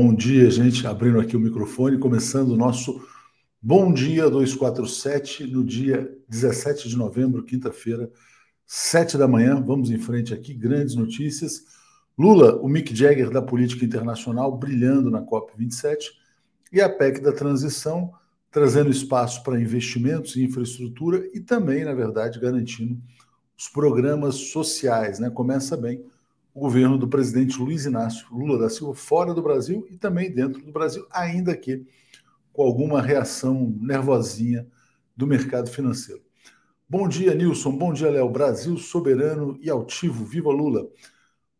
[0.00, 0.86] Bom dia, gente.
[0.86, 3.04] Abrindo aqui o microfone, começando o nosso
[3.60, 8.08] Bom Dia 247, no dia 17 de novembro, quinta-feira,
[8.64, 9.60] 7 da manhã.
[9.60, 11.64] Vamos em frente aqui, grandes notícias.
[12.16, 16.04] Lula, o Mick Jagger da política internacional, brilhando na COP27,
[16.72, 18.12] e a PEC da transição,
[18.52, 23.02] trazendo espaço para investimentos em infraestrutura e também, na verdade, garantindo
[23.58, 25.18] os programas sociais.
[25.18, 25.28] Né?
[25.28, 26.04] Começa bem
[26.58, 30.60] o governo do presidente Luiz Inácio Lula da Silva fora do Brasil e também dentro
[30.60, 31.86] do Brasil, ainda que
[32.52, 34.66] com alguma reação nervosinha
[35.16, 36.20] do mercado financeiro.
[36.88, 37.70] Bom dia, Nilson.
[37.78, 38.28] Bom dia, Léo.
[38.28, 40.24] Brasil soberano e altivo.
[40.24, 40.88] Viva Lula.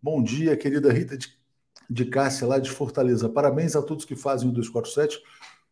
[0.02, 1.16] Bom dia, querida Rita
[1.88, 3.28] de, Cássia, lá de Fortaleza.
[3.28, 5.22] Parabéns a todos que fazem o 247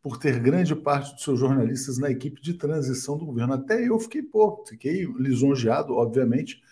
[0.00, 3.54] por ter grande parte dos seus jornalistas na equipe de transição do governo.
[3.54, 6.62] Até eu fiquei, pô, fiquei lisonjeado, obviamente,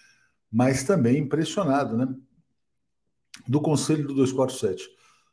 [0.53, 2.15] mas também impressionado, né?
[3.47, 4.89] Do Conselho do 247.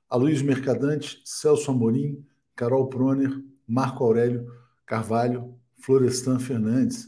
[0.09, 2.25] Aloysio Mercadante, Celso Amorim,
[2.55, 3.31] Carol Proner,
[3.67, 4.45] Marco Aurélio
[4.91, 7.07] Carvalho, Florestan Fernandes,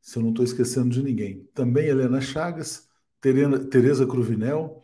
[0.00, 1.48] se eu não estou esquecendo de ninguém.
[1.52, 2.86] Também Helena Chagas,
[3.20, 4.80] Tereza Cruvinel,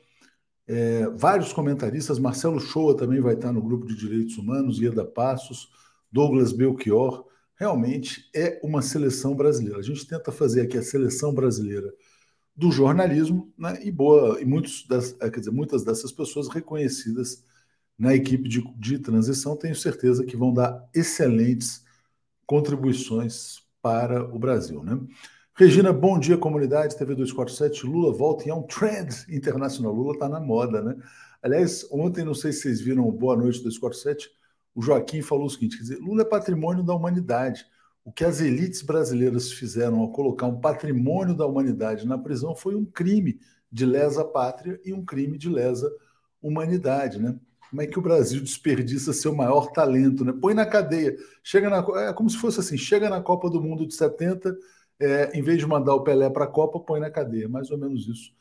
[0.67, 5.69] é, vários comentaristas, Marcelo Shoa também vai estar no grupo de direitos humanos, Ieda Passos,
[6.11, 7.25] Douglas Belchior.
[7.55, 9.79] Realmente é uma seleção brasileira.
[9.79, 11.95] A gente tenta fazer aqui a seleção brasileira
[12.57, 13.79] do jornalismo, né?
[13.83, 17.45] E boa, e muitos das, eh, quer dizer, muitas dessas pessoas reconhecidas
[17.99, 21.85] na equipe de, de transição, tenho certeza que vão dar excelentes
[22.47, 24.99] contribuições para o Brasil, né?
[25.57, 29.93] Regina, bom dia, comunidade, TV 247, Lula volta e é um trend internacional.
[29.93, 30.97] Lula está na moda, né?
[31.41, 34.31] Aliás, ontem, não sei se vocês viram Boa Noite 247,
[34.75, 37.65] o Joaquim falou o seguinte: quer dizer, Lula é patrimônio da humanidade.
[38.05, 42.75] O que as elites brasileiras fizeram ao colocar um patrimônio da humanidade na prisão foi
[42.75, 43.41] um crime
[43.73, 45.91] de lesa pátria e um crime de lesa
[46.43, 47.39] humanidade, né?
[47.71, 50.33] Como é que o Brasil desperdiça seu maior talento, né?
[50.39, 53.87] Põe na cadeia, chega na é como se fosse assim, chega na Copa do Mundo
[53.87, 54.55] de 70,
[55.01, 57.79] é, em vez de mandar o Pelé para a Copa, põe na cadeia, mais ou
[57.79, 58.33] menos isso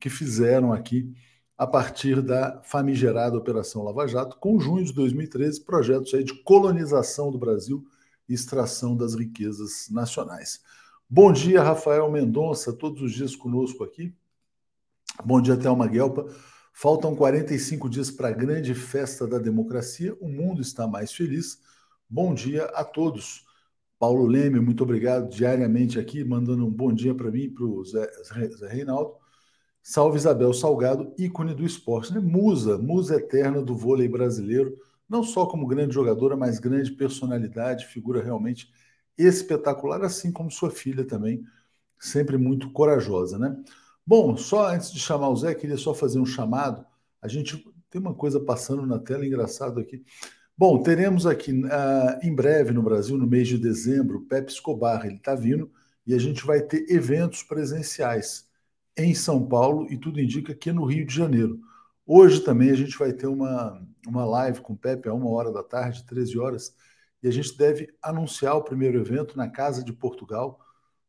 [0.00, 1.12] que fizeram aqui
[1.58, 7.30] a partir da famigerada Operação Lava Jato, com junho de 2013, projetos aí de colonização
[7.30, 7.84] do Brasil
[8.32, 10.60] extração das riquezas nacionais.
[11.08, 14.14] Bom dia, Rafael Mendonça, todos os dias conosco aqui.
[15.24, 16.26] Bom dia, Thelma Guelpa.
[16.72, 20.16] Faltam 45 dias para a grande festa da democracia.
[20.20, 21.58] O mundo está mais feliz.
[22.08, 23.44] Bom dia a todos.
[23.98, 27.84] Paulo Leme, muito obrigado diariamente aqui, mandando um bom dia para mim e para o
[27.84, 28.08] Zé,
[28.56, 29.14] Zé Reinaldo.
[29.82, 32.20] Salve Isabel Salgado, ícone do esporte, né?
[32.20, 34.78] Musa, musa eterna do vôlei brasileiro
[35.10, 38.72] não só como grande jogadora, mas grande personalidade, figura realmente
[39.18, 41.44] espetacular, assim como sua filha também,
[41.98, 43.56] sempre muito corajosa, né?
[44.06, 46.86] Bom, só antes de chamar o Zé, queria só fazer um chamado.
[47.20, 50.04] A gente tem uma coisa passando na tela engraçado aqui.
[50.56, 55.06] Bom, teremos aqui uh, em breve no Brasil, no mês de dezembro, o Pepe Escobar,
[55.06, 55.70] ele está vindo
[56.06, 58.48] e a gente vai ter eventos presenciais
[58.96, 61.60] em São Paulo e tudo indica que no Rio de Janeiro.
[62.06, 65.52] Hoje também a gente vai ter uma, uma live com o Pepe a uma hora
[65.52, 66.74] da tarde, 13 horas,
[67.22, 70.58] e a gente deve anunciar o primeiro evento na Casa de Portugal.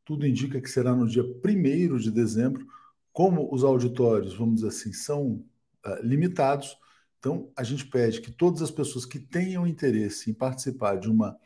[0.04, 2.66] Tudo indica que será no dia 1 de dezembro.
[3.14, 5.44] Como os auditórios, vamos dizer assim, são
[5.86, 6.78] uh, limitados,
[7.20, 11.38] então a gente pede que todas as pessoas que tenham interesse em participar de uma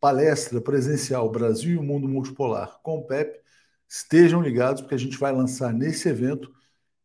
[0.00, 3.38] palestra presencial Brasil e o Mundo Multipolar com o Pepe
[3.88, 6.50] estejam ligados, porque a gente vai lançar nesse evento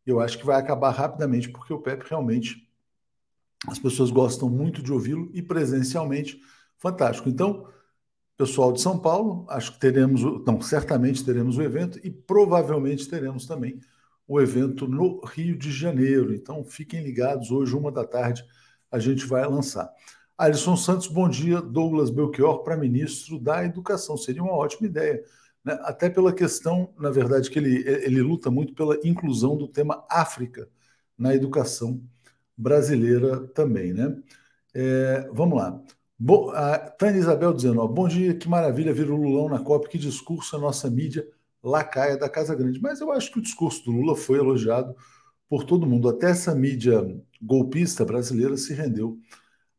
[0.06, 2.65] eu acho que vai acabar rapidamente, porque o Pepe realmente
[3.66, 6.40] as pessoas gostam muito de ouvi-lo e presencialmente
[6.78, 7.28] fantástico.
[7.28, 7.66] Então,
[8.36, 13.46] pessoal de São Paulo, acho que teremos, não, certamente teremos o evento e provavelmente teremos
[13.46, 13.80] também
[14.28, 16.34] o evento no Rio de Janeiro.
[16.34, 18.44] Então, fiquem ligados, hoje, uma da tarde,
[18.90, 19.90] a gente vai lançar.
[20.36, 21.62] Alisson Santos, bom dia.
[21.62, 24.16] Douglas Belchior para ministro da Educação.
[24.16, 25.22] Seria uma ótima ideia
[25.64, 25.78] né?
[25.82, 30.68] até pela questão, na verdade, que ele, ele luta muito pela inclusão do tema África
[31.16, 32.02] na educação
[32.56, 33.92] brasileira também.
[33.92, 34.16] Né?
[34.74, 35.80] É, vamos lá.
[36.18, 39.88] Bo, a Tânia Isabel dizendo: ó, bom dia, que maravilha vir o Lulão na COP,
[39.88, 41.26] que discurso a nossa mídia
[41.62, 42.80] lacaia da Casa Grande.
[42.80, 44.94] Mas eu acho que o discurso do Lula foi elogiado
[45.48, 46.08] por todo mundo.
[46.08, 47.04] Até essa mídia
[47.40, 49.18] golpista brasileira se rendeu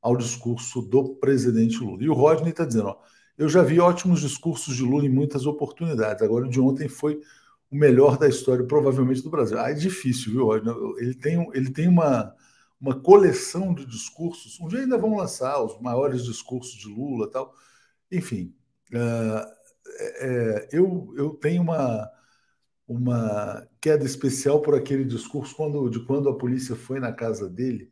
[0.02, 2.04] ao discurso do presidente Lula.
[2.04, 2.98] E o Rodney está dizendo: ó,
[3.38, 6.22] eu já vi ótimos discursos de Lula em muitas oportunidades.
[6.22, 7.20] Agora, o de ontem foi
[7.70, 9.60] o melhor da história, provavelmente, do Brasil.
[9.60, 10.50] Ah, é difícil, viu?
[10.98, 12.34] Ele tem, ele tem uma,
[12.80, 14.60] uma coleção de discursos.
[14.60, 17.54] Um dia ainda vão lançar os maiores discursos de Lula tal.
[18.12, 18.56] Enfim,
[18.94, 19.58] uh,
[20.20, 22.10] é, eu, eu tenho uma,
[22.88, 27.92] uma queda especial por aquele discurso quando, de quando a polícia foi na casa dele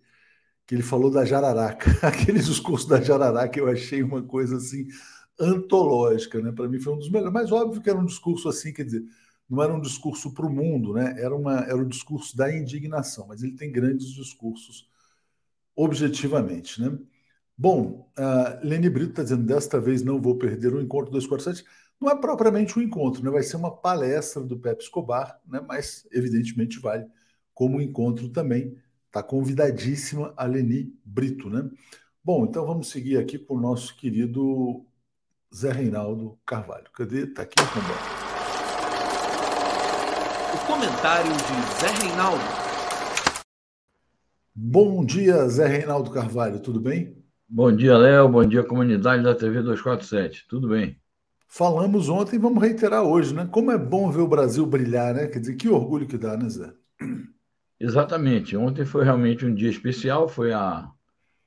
[0.65, 1.91] que ele falou da jararaca.
[2.07, 4.87] Aquele discurso da jararaca eu achei uma coisa assim
[5.39, 6.51] antológica, né?
[6.51, 7.33] Para mim foi um dos melhores.
[7.33, 9.03] Mas óbvio que era um discurso assim, quer dizer,
[9.49, 11.15] não era um discurso para o mundo, né?
[11.19, 14.89] Era, uma, era um discurso da indignação, mas ele tem grandes discursos
[15.75, 16.97] objetivamente, né?
[17.57, 21.63] Bom, uh, Lene Brito está dizendo, desta vez não vou perder o encontro 247.
[21.99, 23.31] Não é propriamente um encontro, né?
[23.31, 25.61] vai ser uma palestra do Pepe Escobar, né?
[25.65, 27.05] mas evidentemente vale
[27.53, 28.77] como encontro também.
[29.07, 31.49] Está convidadíssima a Leni Brito.
[31.49, 31.69] Né?
[32.21, 34.85] Bom, então vamos seguir aqui com o nosso querido
[35.55, 36.91] Zé Reinaldo Carvalho.
[36.91, 37.23] Cadê?
[37.23, 38.24] Está aqui, Rombão.
[40.75, 42.43] O comentário de Zé Reinaldo.
[44.53, 47.23] Bom dia, Zé Reinaldo Carvalho, tudo bem?
[47.47, 48.27] Bom dia, Léo.
[48.27, 50.45] Bom dia, comunidade da TV 247.
[50.49, 50.99] Tudo bem?
[51.47, 53.47] Falamos ontem e vamos reiterar hoje, né?
[53.49, 55.27] Como é bom ver o Brasil brilhar, né?
[55.27, 56.73] Quer dizer, que orgulho que dá, né, Zé?
[57.79, 58.57] Exatamente.
[58.57, 60.89] Ontem foi realmente um dia especial, foi a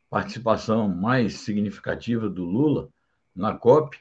[0.08, 2.88] participação mais significativa do Lula
[3.36, 3.98] na COP,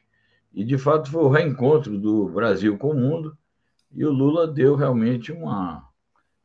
[0.53, 3.37] e de fato foi o reencontro do Brasil com o mundo,
[3.91, 5.87] e o Lula deu realmente uma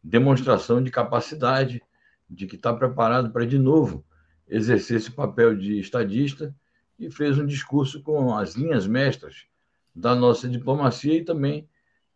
[0.03, 1.83] demonstração de capacidade,
[2.29, 4.05] de que está preparado para, de novo,
[4.49, 6.55] exercer esse papel de estadista,
[6.99, 9.47] e fez um discurso com as linhas mestras
[9.95, 11.69] da nossa diplomacia e também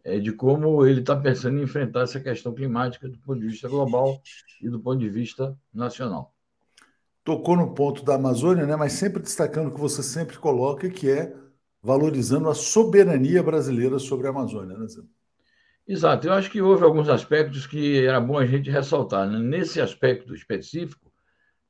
[0.05, 3.69] é, de como ele está pensando em enfrentar essa questão climática do ponto de vista
[3.69, 4.23] global
[4.63, 6.33] e do ponto de vista nacional.
[7.25, 8.77] Tocou no ponto da Amazônia, né?
[8.77, 11.35] mas sempre destacando o que você sempre coloca, que é
[11.87, 14.77] valorizando a soberania brasileira sobre a Amazônia.
[14.77, 15.03] Né, Zé?
[15.87, 19.31] Exato, eu acho que houve alguns aspectos que era bom a gente ressaltar.
[19.31, 19.39] Né?
[19.39, 21.13] Nesse aspecto específico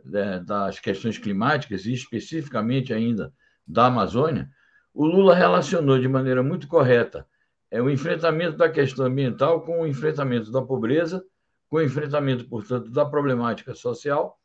[0.03, 3.31] né, das questões climáticas, e especificamente ainda
[3.67, 4.49] da Amazônia,
[4.95, 7.27] o Lula relacionou de maneira muito correta
[7.71, 11.23] é, o enfrentamento da questão ambiental com o enfrentamento da pobreza,
[11.69, 14.41] com o enfrentamento, portanto, da problemática social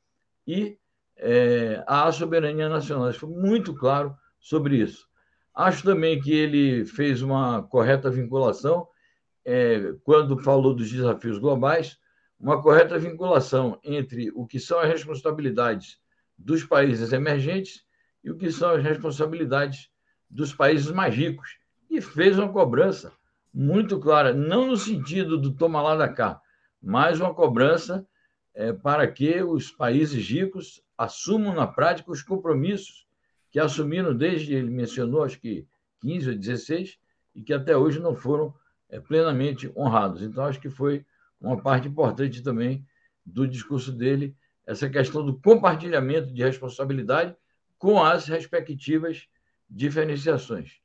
[0.46, 0.78] e
[1.16, 3.10] é, a soberania nacional.
[3.10, 5.10] Isso foi muito claro sobre isso.
[5.62, 8.88] Acho também que ele fez uma correta vinculação
[9.46, 12.00] é, quando falou dos desafios globais,
[12.40, 16.00] uma correta vinculação entre o que são as responsabilidades
[16.36, 17.86] dos países emergentes
[18.24, 19.92] e o que são as responsabilidades
[20.28, 21.60] dos países mais ricos.
[21.88, 23.14] E fez uma cobrança
[23.54, 26.42] muito clara, não no sentido do toma lá da cá,
[26.82, 28.04] mas uma cobrança
[28.56, 33.06] é, para que os países ricos assumam na prática os compromissos
[33.52, 35.68] que assumiram desde, ele mencionou, acho que
[36.02, 36.98] 15 ou 16,
[37.36, 38.54] e que até hoje não foram
[38.90, 40.22] é, plenamente honrados.
[40.22, 41.06] Então, acho que foi
[41.40, 42.86] uma parte importante também
[43.26, 47.36] do discurso dele, essa questão do compartilhamento de responsabilidade
[47.78, 49.28] com as respectivas
[49.70, 50.80] diferenciações.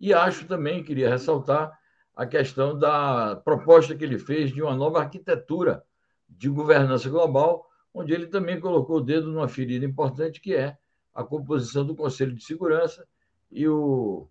[0.00, 1.78] E acho também, queria ressaltar,
[2.14, 5.84] a questão da proposta que ele fez de uma nova arquitetura
[6.28, 10.76] de governança global, onde ele também colocou o dedo numa ferida importante, que é
[11.14, 13.06] a composição do Conselho de Segurança
[13.50, 14.28] e o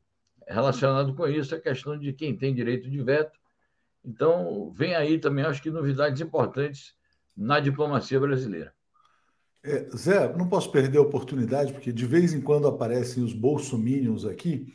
[0.48, 3.40] relacionado com isso a questão de quem tem direito de veto.
[4.04, 6.94] Então, vem aí também, acho que novidades importantes
[7.36, 8.74] na diplomacia brasileira.
[9.64, 14.26] É, Zé, não posso perder a oportunidade, porque de vez em quando aparecem os bolsominions
[14.26, 14.74] aqui.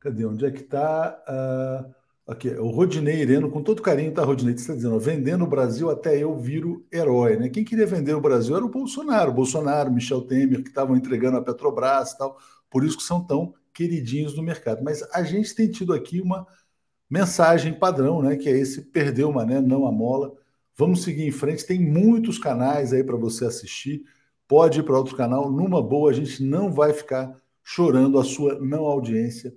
[0.00, 0.26] Cadê?
[0.26, 1.22] Onde é que está?
[1.28, 1.94] Uh,
[2.26, 4.54] aqui, o Rodinei Ireno, com todo carinho, tá, Rodinei?
[4.54, 7.48] Está dizendo, vendendo o Brasil até eu viro herói, né?
[7.48, 11.36] Quem queria vender o Brasil era o Bolsonaro, o Bolsonaro, Michel Temer, que estavam entregando
[11.36, 12.38] a Petrobras e tal.
[12.70, 14.82] Por isso que são tão queridinhos no mercado.
[14.82, 16.46] Mas a gente tem tido aqui uma
[17.10, 18.36] mensagem padrão, né?
[18.36, 19.60] Que é esse perdeu uma, né?
[19.60, 20.32] Não a mola.
[20.76, 21.66] Vamos seguir em frente.
[21.66, 24.04] Tem muitos canais aí para você assistir
[24.46, 25.50] pode ir para outro canal.
[25.50, 29.54] Numa boa, a gente não vai ficar chorando a sua não audiência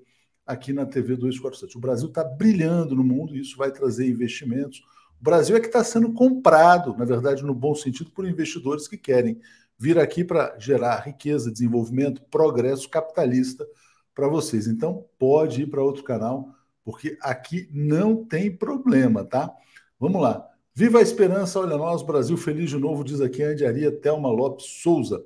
[0.47, 1.77] aqui na TV 247.
[1.77, 4.79] O Brasil está brilhando no mundo e isso vai trazer investimentos.
[5.19, 8.97] O Brasil é que está sendo comprado, na verdade, no bom sentido, por investidores que
[8.97, 9.39] querem
[9.77, 13.67] vir aqui para gerar riqueza, desenvolvimento, progresso capitalista
[14.15, 14.67] para vocês.
[14.67, 16.49] Então, pode ir para outro canal,
[16.83, 19.53] porque aqui não tem problema, tá?
[19.99, 20.47] Vamos lá.
[20.73, 24.81] Viva a esperança, olha nós, Brasil feliz de novo, diz aqui a Andiaria Thelma Lopes
[24.81, 25.23] Souza.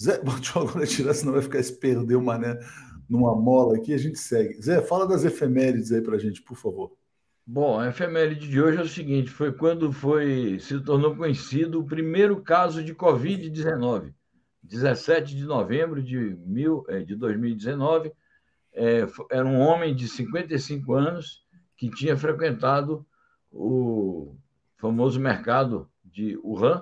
[0.00, 2.58] Zé, deixa eu agora tirar, senão vai ficar se perder o mané
[3.10, 4.62] numa mola aqui, a gente segue.
[4.62, 6.92] Zé, fala das efemérides aí para a gente, por favor.
[7.44, 11.84] Bom, a efeméride de hoje é o seguinte: foi quando foi se tornou conhecido o
[11.84, 14.14] primeiro caso de Covid-19,
[14.62, 18.12] 17 de novembro de, mil, é, de 2019.
[18.72, 21.44] É, era um homem de 55 anos
[21.76, 23.04] que tinha frequentado
[23.50, 24.36] o
[24.76, 26.80] famoso mercado de Wuhan,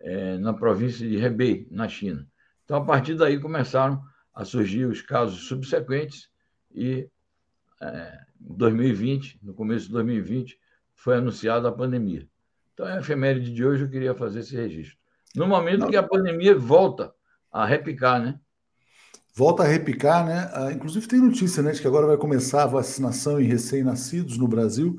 [0.00, 2.26] é, na província de Hebei, na China.
[2.64, 4.02] Então, a partir daí começaram
[4.34, 6.28] a surgir os casos subsequentes
[6.74, 7.08] e
[7.80, 10.58] é, em 2020, no começo de 2020,
[10.94, 12.26] foi anunciada a pandemia.
[12.72, 14.96] Então, a efeméride de hoje eu queria fazer esse registro.
[15.34, 15.90] no momento Não.
[15.90, 17.12] que a pandemia volta
[17.50, 18.38] a repicar, né?
[19.36, 20.48] Volta a repicar, né?
[20.52, 24.46] Ah, inclusive tem notícia, né, de que agora vai começar a vacinação em recém-nascidos no
[24.46, 24.96] Brasil.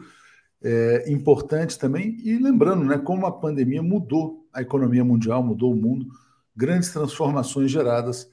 [0.61, 2.17] É importante também.
[2.21, 6.07] E lembrando, né, como a pandemia mudou a economia mundial, mudou o mundo,
[6.55, 8.29] grandes transformações geradas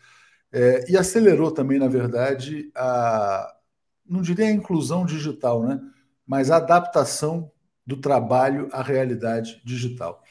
[0.53, 3.57] é, e acelerou também, na verdade, a
[4.05, 5.81] não diria a inclusão digital, né?
[6.27, 7.51] Mas a adaptação
[7.87, 10.23] do trabalho à realidade digital.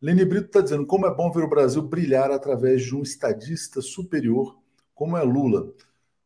[0.00, 3.80] Lene Brito está dizendo como é bom ver o Brasil brilhar através de um estadista
[3.80, 4.58] superior
[4.94, 5.72] como é Lula.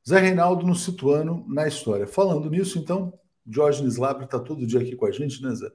[0.06, 2.06] Zé Reinaldo nos situando na história.
[2.06, 5.70] Falando nisso, então, Diógenes Labre está todo dia aqui com a gente, né, Zé?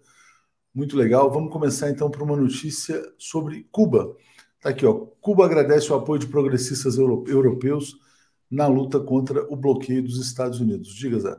[0.74, 1.32] Muito legal.
[1.32, 4.16] Vamos começar então por uma notícia sobre Cuba.
[4.60, 4.94] Está aqui, ó.
[5.22, 7.96] Cuba agradece o apoio de progressistas europeus
[8.52, 10.94] na luta contra o bloqueio dos Estados Unidos.
[10.96, 11.38] Diga, Zé.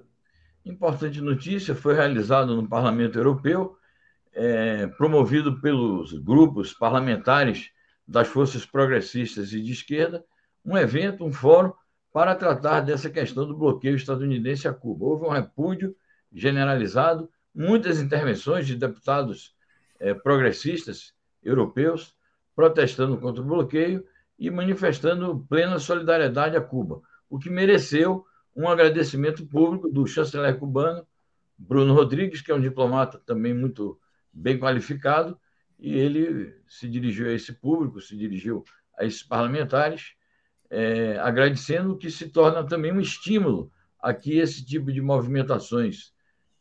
[0.64, 3.76] Importante notícia: foi realizado no Parlamento Europeu,
[4.32, 7.70] é, promovido pelos grupos parlamentares
[8.08, 10.24] das forças progressistas e de esquerda,
[10.64, 11.74] um evento, um fórum,
[12.10, 15.04] para tratar dessa questão do bloqueio estadunidense a Cuba.
[15.04, 15.94] Houve um repúdio
[16.32, 19.54] generalizado, muitas intervenções de deputados
[19.98, 21.12] eh, progressistas
[21.42, 22.18] europeus
[22.54, 24.04] protestando contra o bloqueio
[24.38, 28.24] e manifestando plena solidariedade a Cuba, o que mereceu
[28.56, 31.06] um agradecimento público do chanceler cubano,
[31.56, 34.00] Bruno Rodrigues, que é um diplomata também muito
[34.32, 35.38] bem qualificado,
[35.78, 38.64] e ele se dirigiu a esse público, se dirigiu
[38.98, 40.14] a esses parlamentares
[40.70, 46.14] é, agradecendo, que se torna também um estímulo a que esse tipo de movimentações,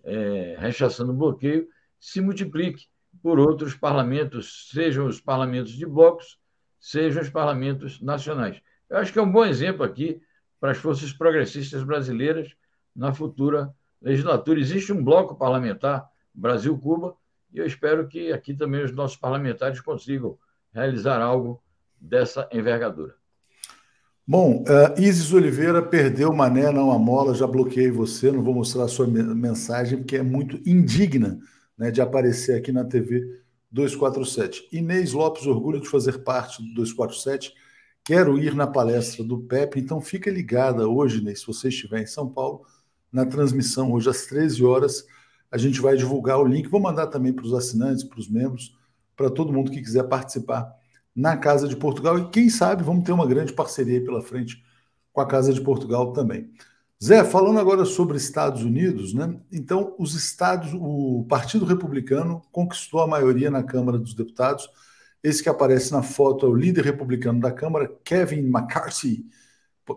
[0.03, 1.67] é, rechaçando o bloqueio,
[1.99, 2.87] se multiplique
[3.21, 6.39] por outros parlamentos, sejam os parlamentos de blocos,
[6.79, 8.61] sejam os parlamentos nacionais.
[8.89, 10.21] Eu acho que é um bom exemplo aqui
[10.59, 12.55] para as forças progressistas brasileiras
[12.95, 14.59] na futura legislatura.
[14.59, 17.15] Existe um bloco parlamentar Brasil-Cuba
[17.53, 20.37] e eu espero que aqui também os nossos parlamentares consigam
[20.73, 21.61] realizar algo
[21.99, 23.15] dessa envergadura.
[24.25, 28.83] Bom, uh, Isis Oliveira perdeu Mané, não a mola, já bloqueei você, não vou mostrar
[28.83, 31.39] a sua mensagem, porque é muito indigna
[31.79, 34.67] né, de aparecer aqui na TV 247.
[34.71, 37.53] Inês Lopes, orgulho de fazer parte do 247.
[38.03, 42.05] Quero ir na palestra do PEP, então fica ligada hoje, Inês, se você estiver em
[42.05, 42.65] São Paulo,
[43.11, 45.05] na transmissão, hoje às 13 horas,
[45.49, 46.67] a gente vai divulgar o link.
[46.67, 48.77] Vou mandar também para os assinantes, para os membros,
[49.15, 50.71] para todo mundo que quiser participar
[51.15, 54.63] na Casa de Portugal e quem sabe vamos ter uma grande parceria pela frente
[55.11, 56.51] com a Casa de Portugal também.
[57.01, 59.39] Zé, falando agora sobre Estados Unidos, né?
[59.51, 64.69] Então, os estados, o Partido Republicano conquistou a maioria na Câmara dos Deputados.
[65.23, 69.25] Esse que aparece na foto é o líder republicano da Câmara, Kevin McCarthy.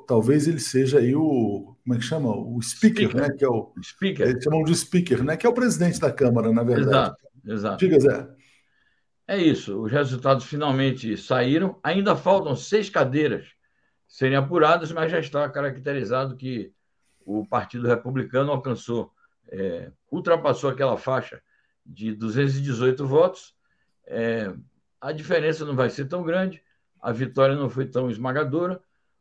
[0.07, 2.31] Talvez ele seja aí o, como é que chama?
[2.31, 3.21] O speaker, speaker.
[3.21, 3.37] né?
[3.37, 4.29] Que é o speaker.
[4.29, 5.37] Eles chamam de speaker, né?
[5.37, 6.89] Que é o presidente da Câmara, na verdade.
[6.89, 7.77] Exato, exato.
[7.79, 8.29] Diga, Zé.
[9.27, 11.79] É isso, os resultados finalmente saíram.
[11.83, 13.47] Ainda faltam seis cadeiras
[14.07, 16.73] serem apuradas, mas já está caracterizado que
[17.25, 19.13] o Partido Republicano alcançou,
[19.49, 21.43] é, ultrapassou aquela faixa
[21.85, 23.55] de 218 votos.
[24.07, 24.53] É,
[25.01, 26.63] a diferença não vai ser tão grande,
[27.01, 28.81] a vitória não foi tão esmagadora.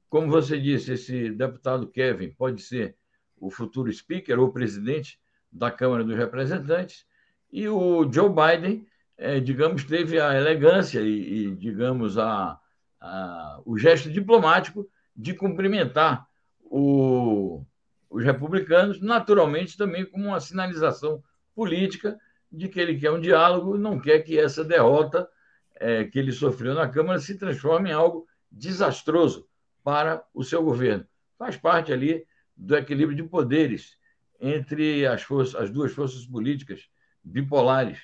[0.09, 2.95] Como você disse, esse deputado Kevin pode ser
[3.37, 5.19] o futuro speaker ou presidente
[5.51, 7.05] da Câmara dos Representantes,
[7.51, 8.85] e o Joe Biden
[9.21, 12.59] é, digamos, teve a elegância e, e digamos, a,
[12.99, 16.27] a, o gesto diplomático de cumprimentar
[16.63, 17.63] o,
[18.11, 21.23] os republicanos, naturalmente também como uma sinalização
[21.55, 22.19] política
[22.51, 25.27] de que ele quer um diálogo e não quer que essa derrota
[25.75, 29.47] é, que ele sofreu na Câmara se transforme em algo desastroso
[29.81, 31.07] para o seu governo.
[31.39, 33.97] Faz parte ali do equilíbrio de poderes
[34.39, 36.89] entre as, forças, as duas forças políticas
[37.23, 37.99] bipolares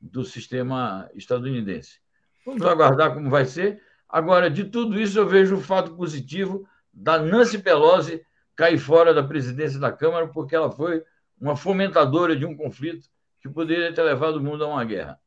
[0.00, 2.00] do sistema estadunidense.
[2.46, 3.82] Vamos aguardar como vai ser.
[4.08, 8.24] Agora, de tudo isso, eu vejo o fato positivo da Nancy Pelosi
[8.60, 11.02] cair fora da presidência da Câmara, porque ela foi
[11.40, 13.08] uma fomentadora de um conflito
[13.40, 15.18] que poderia ter levado o mundo a uma guerra.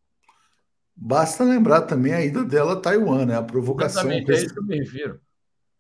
[0.95, 3.35] Basta lembrar também a ida dela a Taiwan, né?
[3.35, 4.03] A provocação.
[4.03, 5.19] Exatamente, é isso que eu me refiro.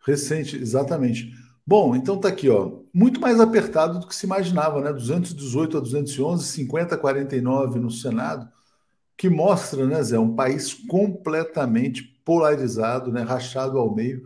[0.03, 1.31] Recente, exatamente.
[1.65, 2.79] Bom, então tá aqui, ó.
[2.91, 4.91] Muito mais apertado do que se imaginava, né?
[4.91, 8.49] 218 a 211, 50 a 49 no Senado
[9.15, 14.23] que mostra, né, Zé, um país completamente polarizado, né, rachado ao meio,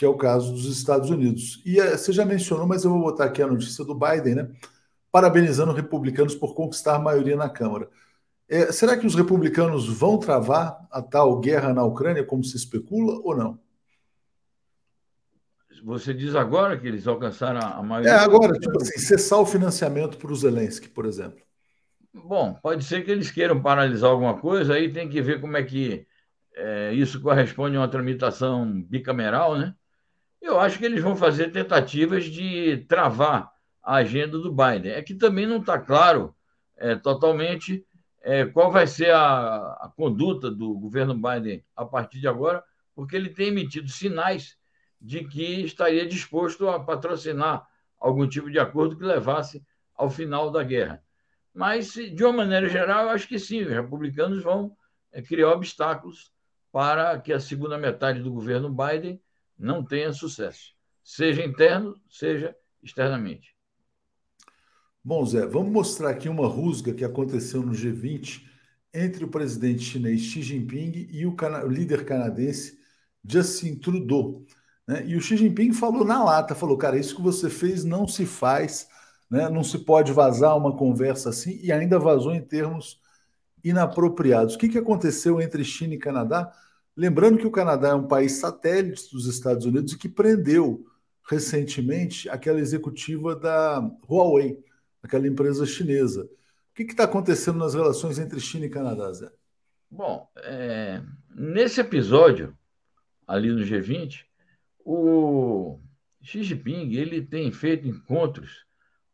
[0.00, 1.60] que é o caso dos Estados Unidos.
[1.62, 4.50] E eh, você já mencionou, mas eu vou botar aqui a notícia do Biden, né,
[5.12, 7.86] parabenizando republicanos por conquistar a maioria na Câmara.
[8.48, 13.20] É, será que os republicanos vão travar a tal guerra na Ucrânia, como se especula,
[13.22, 13.58] ou não?
[15.84, 18.12] Você diz agora que eles alcançaram a maioria?
[18.12, 21.42] É, agora, tipo assim, cessar o financiamento para o Zelensky, por exemplo.
[22.14, 25.62] Bom, pode ser que eles queiram paralisar alguma coisa, aí tem que ver como é
[25.62, 26.06] que
[26.56, 29.74] é, isso corresponde a uma tramitação bicameral, né?
[30.40, 34.92] Eu acho que eles vão fazer tentativas de travar a agenda do Biden.
[34.92, 36.34] É que também não está claro
[36.76, 37.84] é, totalmente
[38.22, 42.62] é, qual vai ser a, a, conduta do governo Biden a partir de agora,
[42.94, 44.56] porque ele tem emitido sinais
[45.00, 47.66] de que estaria disposto a patrocinar
[47.98, 51.02] algum tipo de acordo que levasse ao final da guerra.
[51.52, 54.76] Mas, de uma maneira geral, eu acho que sim, os republicanos vão
[55.12, 56.32] é, criar obstáculos
[56.72, 59.20] para que a segunda metade do governo Biden
[59.60, 60.72] não tenha sucesso,
[61.04, 63.54] seja interno, seja externamente.
[65.04, 68.42] Bom, Zé, vamos mostrar aqui uma rusga que aconteceu no G20
[68.92, 72.78] entre o presidente chinês Xi Jinping e o, cana o líder canadense
[73.24, 74.44] Justin Trudeau.
[74.86, 75.06] Né?
[75.06, 78.26] E o Xi Jinping falou na lata, falou, cara, isso que você fez não se
[78.26, 78.88] faz,
[79.30, 79.48] né?
[79.48, 83.00] não se pode vazar uma conversa assim, e ainda vazou em termos
[83.62, 84.54] inapropriados.
[84.54, 86.52] O que, que aconteceu entre China e Canadá?
[86.96, 90.86] Lembrando que o Canadá é um país satélite dos Estados Unidos e que prendeu
[91.28, 94.58] recentemente aquela executiva da Huawei
[95.02, 96.24] aquela empresa chinesa.
[96.24, 99.30] O que está acontecendo nas relações entre China e Canadá, Zé?
[99.90, 101.02] Bom, é,
[101.34, 102.56] nesse episódio,
[103.26, 104.24] ali no G20,
[104.84, 105.78] o
[106.22, 108.64] Xi Jinping ele tem feito encontros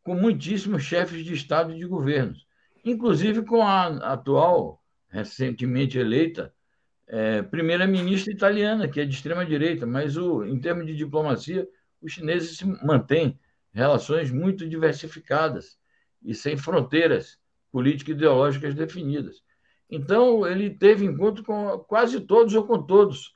[0.03, 2.45] com muitíssimos chefes de Estado e de governos,
[2.85, 6.53] inclusive com a atual, recentemente eleita,
[7.07, 11.67] é, primeira-ministra italiana, que é de extrema-direita, mas o, em termos de diplomacia,
[12.01, 13.39] os chineses se mantêm
[13.73, 15.77] relações muito diversificadas
[16.23, 17.39] e sem fronteiras
[17.71, 19.43] políticas e ideológicas definidas.
[19.89, 23.35] Então, ele teve encontro com quase todos ou com todos.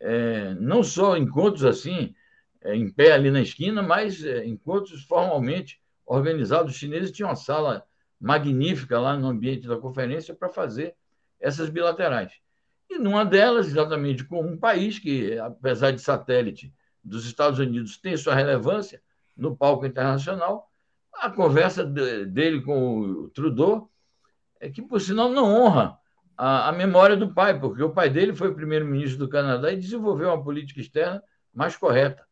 [0.00, 2.12] É, não só encontros assim,
[2.60, 6.72] é, em pé ali na esquina, mas é, encontros formalmente organizados.
[6.72, 7.86] Os chineses tinham uma sala
[8.20, 10.96] magnífica lá no ambiente da conferência para fazer
[11.38, 12.41] essas bilaterais.
[12.92, 18.14] E numa delas, exatamente com um país que, apesar de satélite dos Estados Unidos, tem
[18.18, 19.00] sua relevância,
[19.34, 20.70] no palco internacional.
[21.14, 23.90] A conversa dele com o Trudeau
[24.60, 25.96] é que, por sinal, não honra
[26.36, 30.28] a, a memória do pai, porque o pai dele foi primeiro-ministro do Canadá e desenvolveu
[30.28, 32.26] uma política externa mais correta.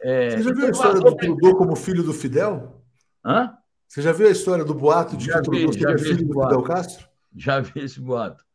[0.00, 2.82] É, Você já viu a história do Trudeau como filho do Fidel?
[3.22, 3.54] Hã?
[3.86, 6.42] Você já viu a história do boato de já que o Trudeau seria filho do.
[6.42, 7.06] Fidel Castro?
[7.36, 8.45] Já vi esse boato.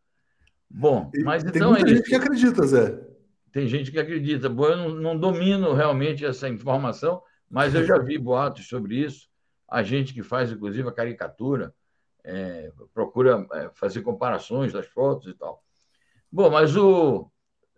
[0.73, 1.73] Bom, mas tem então.
[1.73, 3.07] Tem muita é gente que acredita, Zé.
[3.51, 4.47] Tem gente que acredita.
[4.47, 9.27] Bom, eu não, não domino realmente essa informação, mas eu já vi boatos sobre isso.
[9.67, 11.73] A gente que faz, inclusive, a caricatura,
[12.23, 15.61] é, procura é, fazer comparações das fotos e tal.
[16.31, 17.29] Bom, mas o,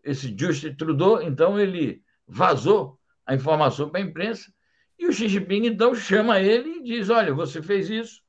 [0.03, 4.53] esse Justin Trudeau, então, ele vazou a informação para a imprensa
[4.99, 8.21] e o Xi Jinping, então, chama ele e diz: Olha, você fez isso,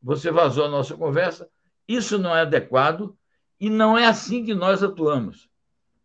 [0.00, 1.48] você vazou a nossa conversa,
[1.88, 3.16] isso não é adequado
[3.62, 5.48] e não é assim que nós atuamos.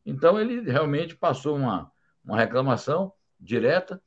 [0.06, 1.92] Então, ele realmente passou uma,
[2.24, 4.00] uma reclamação direta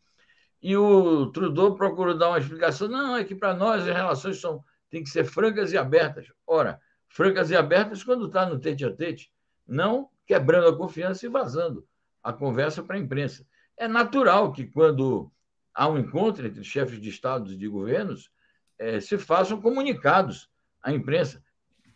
[0.62, 2.86] e o Trudeau procurou dar uma explicação.
[2.86, 6.32] Não, é que para nós as relações são, têm que ser francas e abertas.
[6.46, 9.32] Ora, francas e abertas quando está no tete a tete,
[9.66, 11.84] não quebrando a confiança e vazando
[12.22, 13.44] a conversa para a imprensa.
[13.76, 15.28] É natural que quando
[15.74, 18.30] há um encontro entre chefes de estados e de governos,
[18.78, 20.48] é, se façam comunicados
[20.80, 21.42] à imprensa,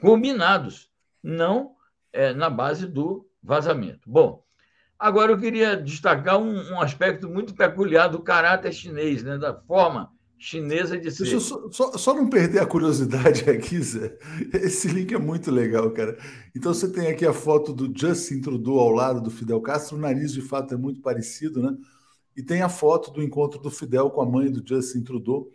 [0.01, 0.93] combinados,
[1.25, 1.75] não
[2.13, 4.09] é, na base do vazamento.
[4.09, 4.45] Bom,
[4.99, 9.37] Agora, eu queria destacar um, um, aspecto muito peculiar do caráter chinês, né?
[9.37, 11.27] da forma chinesa de ser.
[11.41, 14.17] Só, só, só, não perder a curiosidade aqui, Zé.
[14.53, 16.17] Esse link é muito legal, cara.
[16.55, 19.97] Então, você tem aqui a foto do Justin Trudeau ao lado do Fidel Castro.
[19.97, 21.77] O nariz, de fato, é muito parecido, né?
[22.37, 25.51] E tem a foto do encontro do Fidel com a mãe do Justin Trudeau,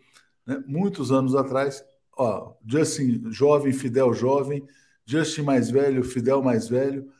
[0.45, 0.61] né?
[0.67, 1.83] muitos anos atrás.
[2.17, 4.65] Ó, Justin jovem, Fidel jovem,
[5.09, 7.11] Justin mais velho, Fidel mais velho.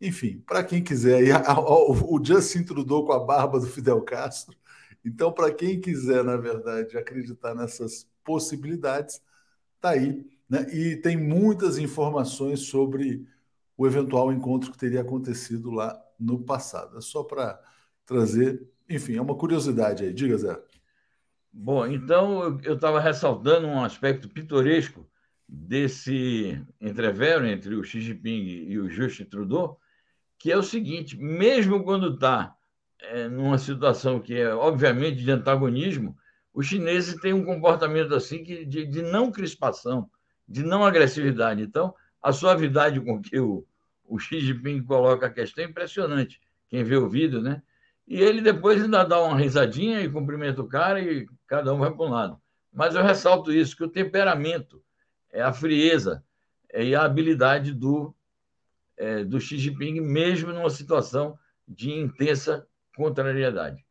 [0.00, 4.02] Enfim, para quem quiser, e a, a, o Justin Trudeau com a barba do Fidel
[4.02, 4.56] Castro.
[5.04, 9.22] Então, para quem quiser, na verdade, acreditar nessas possibilidades,
[9.80, 10.26] tá aí.
[10.50, 10.66] Né?
[10.74, 13.24] E tem muitas informações sobre
[13.76, 16.98] o eventual encontro que teria acontecido lá no passado.
[16.98, 17.60] É só para
[18.04, 20.12] trazer, enfim, é uma curiosidade aí.
[20.12, 20.58] Diga, Zé.
[21.52, 25.06] Bom, então eu estava ressaltando um aspecto pitoresco
[25.48, 29.78] desse entrevero entre o Xi Jinping e o Justin Trudeau,
[30.38, 32.54] que é o seguinte: mesmo quando está
[33.00, 36.16] é, numa situação que é, obviamente, de antagonismo,
[36.52, 40.10] os chineses têm um comportamento assim que, de, de não crispação,
[40.48, 41.62] de não agressividade.
[41.62, 43.66] Então, a suavidade com que o,
[44.04, 46.40] o Xi Jinping coloca a questão é impressionante.
[46.68, 47.62] Quem vê o vídeo, né?
[48.06, 51.92] E ele depois ainda dá uma risadinha e cumprimenta o cara e cada um vai
[51.92, 52.40] para um lado.
[52.72, 54.82] Mas eu ressalto isso, que o temperamento,
[55.36, 56.24] é a frieza
[56.72, 58.14] é, e a habilidade do
[58.96, 63.84] é, do Xi Jinping, mesmo numa situação de intensa contrariedade.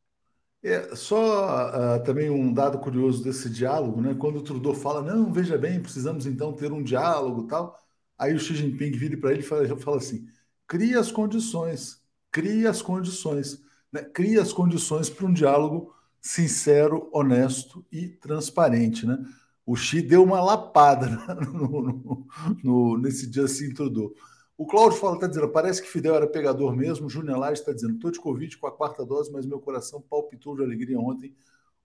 [0.64, 4.16] É, só uh, também um dado curioso desse diálogo, né?
[4.18, 7.80] Quando o Trudeau fala, não, veja bem, precisamos então ter um diálogo tal,
[8.18, 10.28] aí o Xi Jinping vira para ele e fala, fala assim:
[10.68, 13.62] cria as condições, cria as condições,
[13.94, 14.02] né?
[14.02, 19.24] cria as condições para um diálogo sincero, honesto e transparente, né?
[19.66, 21.10] O Xi deu uma lapada
[21.52, 22.28] no, no,
[22.64, 24.14] no, nesse dia assim, Trudeau.
[24.58, 27.10] O Cláudio fala, está dizendo, parece que Fidel era pegador mesmo.
[27.10, 30.56] Júnior Laje está dizendo, estou de Covid com a quarta dose, mas meu coração palpitou
[30.56, 31.36] de alegria ontem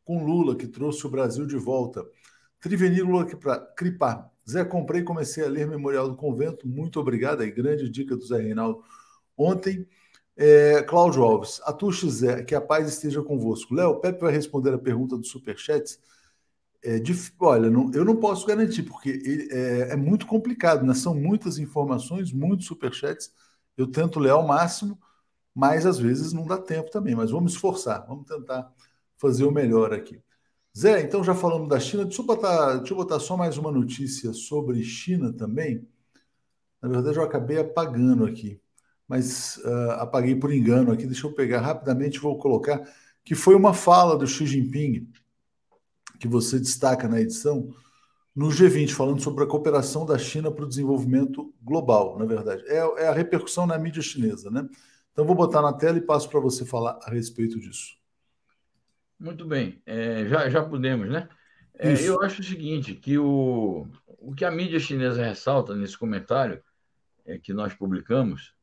[0.04, 2.04] com Lula, que trouxe o Brasil de volta.
[2.60, 3.26] Trivenir Lula
[3.76, 4.30] Cripar.
[4.48, 6.66] Zé, comprei e comecei a ler Memorial do Convento.
[6.66, 7.42] Muito obrigado.
[7.42, 8.82] Aí, grande dica do Zé Reinaldo
[9.36, 9.86] ontem.
[10.36, 13.74] É, Cláudio Alves, Atuxe Zé, que a paz esteja convosco.
[13.74, 15.98] Léo, Pepe vai responder a pergunta do Superchat.
[16.82, 16.98] É,
[17.38, 20.94] olha, não, eu não posso garantir, porque ele, é, é, muito complicado, né?
[20.94, 23.32] São muitas informações, muitos superchats.
[23.76, 24.98] Eu tento ler ao máximo,
[25.54, 27.14] mas às vezes não dá tempo também.
[27.14, 28.72] Mas vamos esforçar, vamos tentar
[29.18, 30.22] fazer o melhor aqui.
[30.76, 32.04] Zé, então já falamos da China.
[32.04, 35.86] Deixa eu botar, deixa eu botar só mais uma notícia sobre China também.
[36.82, 38.60] Na verdade, eu acabei apagando aqui,
[39.06, 41.06] mas uh, apaguei por engano aqui.
[41.06, 42.82] Deixa eu pegar rapidamente vou colocar
[43.24, 45.10] que foi uma fala do Xi Jinping
[46.20, 47.74] que você destaca na edição,
[48.36, 52.62] no G20, falando sobre a cooperação da China para o desenvolvimento global, na verdade.
[52.66, 54.68] É, é, a repercussão na mídia chinesa, né?
[55.12, 57.98] Então, vou botar na tela e passo para você falar a respeito disso.
[59.18, 61.28] Muito bem, é, já, já podemos, né?
[61.78, 66.62] É, eu acho o seguinte, que o, o que a mídia chinesa ressalta nesse comentário
[67.24, 68.54] é, que nós publicamos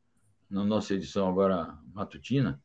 [0.48, 2.60] na nossa edição agora matutina,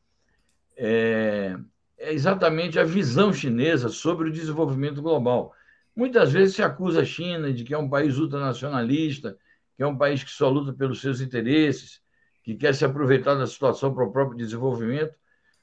[0.78, 1.58] é,
[2.04, 5.54] é exatamente a visão chinesa sobre o desenvolvimento global.
[5.96, 9.38] Muitas vezes se acusa a China de que é um país ultranacionalista,
[9.76, 12.02] que é um país que só luta pelos seus interesses,
[12.44, 15.16] que quer se aproveitar da situação para o próprio desenvolvimento,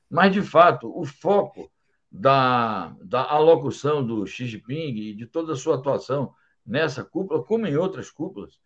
[0.08, 1.70] mas, de fato, o foco
[2.10, 6.34] da, da alocução do Xi Jinping e de toda a sua atuação
[6.66, 8.58] nessa cúpula, como em outras cúpulas,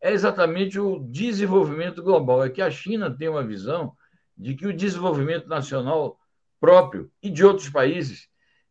[0.00, 2.44] é exatamente o desenvolvimento global.
[2.44, 3.94] É que a China tem uma visão
[4.36, 6.19] de que o desenvolvimento nacional
[6.60, 8.28] próprio e de outros países,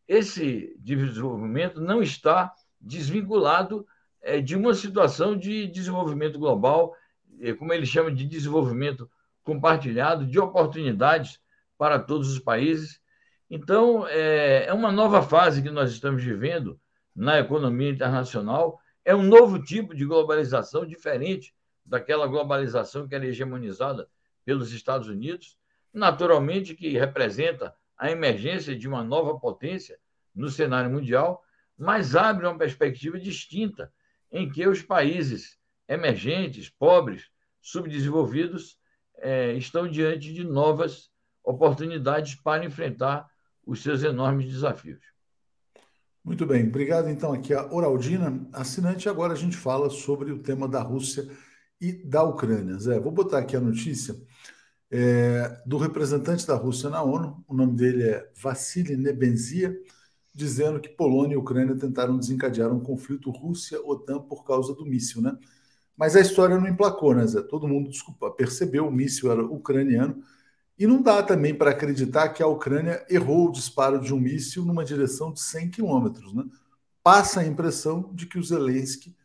[0.07, 3.85] esse desenvolvimento não está desvinculado
[4.21, 6.95] é, de uma situação de desenvolvimento global,
[7.41, 9.09] é, como ele chama de desenvolvimento
[9.43, 11.39] compartilhado, de oportunidades
[11.77, 13.01] para todos os países.
[13.49, 16.79] Então, é, é uma nova fase que nós estamos vivendo
[17.15, 24.07] na economia internacional, é um novo tipo de globalização diferente daquela globalização que era hegemonizada
[24.45, 25.57] pelos Estados Unidos,
[25.93, 29.97] naturalmente que representa a emergência de uma nova potência
[30.33, 31.43] no cenário mundial,
[31.77, 33.91] mas abre uma perspectiva distinta
[34.31, 37.29] em que os países emergentes, pobres,
[37.61, 38.77] subdesenvolvidos,
[39.17, 41.09] é, estão diante de novas
[41.43, 43.27] oportunidades para enfrentar
[43.65, 45.01] os seus enormes desafios.
[46.23, 49.09] Muito bem, obrigado então aqui a Oraldina, assinante.
[49.09, 51.27] Agora a gente fala sobre o tema da Rússia
[51.81, 52.77] e da Ucrânia.
[52.77, 54.15] Zé, vou botar aqui a notícia
[54.91, 59.77] é, do representante da Rússia na ONU, o nome dele é Vassili Nebenzia,
[60.33, 65.37] dizendo que Polônia e Ucrânia tentaram desencadear um conflito Rússia-OTAN por causa do míssil, né?
[65.95, 67.41] Mas a história não emplacou, né, Zé?
[67.41, 70.23] Todo mundo, desculpa, percebeu o míssil era ucraniano
[70.77, 74.63] e não dá também para acreditar que a Ucrânia errou o disparo de um míssil
[74.63, 76.45] numa direção de 100 quilômetros, né?
[77.03, 79.15] Passa a impressão de que o Zelensky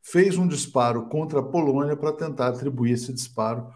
[0.00, 3.72] fez um disparo contra a Polônia para tentar atribuir esse disparo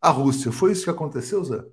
[0.00, 0.50] a Rússia.
[0.50, 1.64] Foi isso que aconteceu, Zé?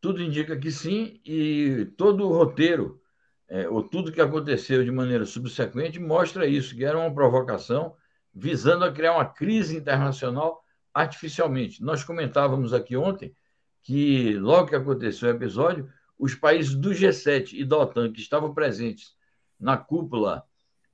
[0.00, 3.00] Tudo indica que sim, e todo o roteiro,
[3.48, 7.94] é, ou tudo que aconteceu de maneira subsequente, mostra isso, que era uma provocação
[8.34, 11.82] visando a criar uma crise internacional artificialmente.
[11.82, 13.34] Nós comentávamos aqui ontem
[13.82, 18.54] que, logo que aconteceu o episódio, os países do G7 e da OTAN que estavam
[18.54, 19.14] presentes
[19.58, 20.44] na cúpula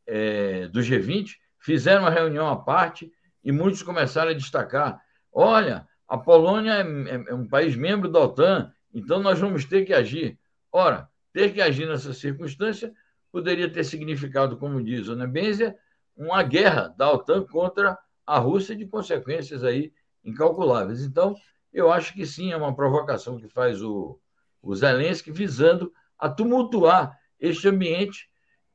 [0.06, 3.12] é, do G20 fizeram uma reunião à parte
[3.44, 5.00] e muitos começaram a destacar:
[5.32, 9.85] olha, a Polônia é, é, é um país membro da OTAN, então nós vamos ter
[9.85, 10.37] que agir.
[10.73, 12.92] Ora, ter que agir nessa circunstância
[13.31, 15.79] poderia ter significado, como diz o Nebenzer,
[16.16, 17.96] uma guerra da OTAN contra
[18.27, 19.92] a Rússia de consequências aí
[20.25, 21.05] incalculáveis.
[21.05, 21.37] Então,
[21.73, 24.18] eu acho que sim, é uma provocação que faz o,
[24.61, 28.29] o Zelensky visando a tumultuar este ambiente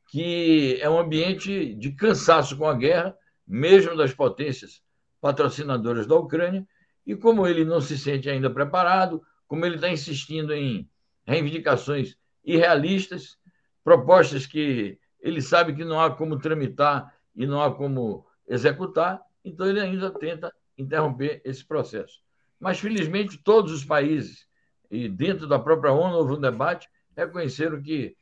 [0.08, 3.14] que é um ambiente de cansaço com a guerra,
[3.46, 4.82] mesmo das potências
[5.20, 6.66] patrocinadoras da Ucrânia,
[7.06, 10.90] e como ele não se sente ainda preparado, como ele está insistindo em
[11.26, 13.38] reivindicações irrealistas,
[13.84, 19.68] propostas que ele sabe que não há como tramitar e não há como executar, então
[19.68, 22.20] ele ainda tenta interromper esse processo.
[22.60, 24.48] Mas, felizmente, todos os países,
[24.90, 28.16] e dentro da própria ONU houve um debate, reconheceram que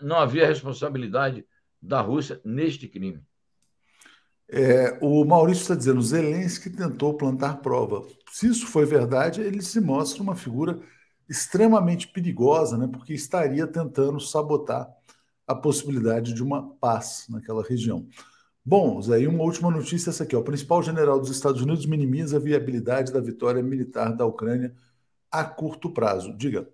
[0.00, 1.46] não havia responsabilidade
[1.80, 3.22] da Rússia neste crime.
[4.52, 8.04] É, o Maurício está dizendo, Zelensky tentou plantar prova.
[8.32, 10.80] Se isso foi verdade, ele se mostra uma figura
[11.28, 14.88] extremamente perigosa, né, porque estaria tentando sabotar
[15.46, 18.06] a possibilidade de uma paz naquela região.
[18.64, 20.36] Bom, Zé, e uma última notícia essa aqui.
[20.36, 20.40] Ó.
[20.40, 24.74] O principal general dos Estados Unidos minimiza a viabilidade da vitória militar da Ucrânia
[25.30, 26.36] a curto prazo.
[26.36, 26.68] Diga.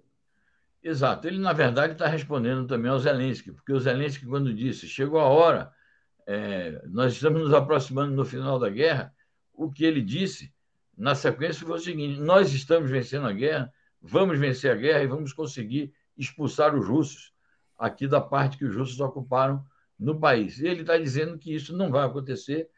[0.82, 1.26] Exato.
[1.28, 5.28] Ele, na verdade, está respondendo também ao Zelensky, porque o Zelensky, quando disse chegou a
[5.28, 5.72] hora,
[6.26, 9.14] é, nós estamos nos aproximando no final da guerra,
[9.54, 10.52] o que ele disse
[10.96, 15.06] na sequência foi o seguinte: nós estamos vencendo a guerra, vamos vencer a guerra e
[15.06, 17.32] vamos conseguir expulsar os russos
[17.78, 19.64] aqui da parte que os russos ocuparam
[19.98, 20.58] no país.
[20.58, 22.68] E ele está dizendo que isso não vai acontecer.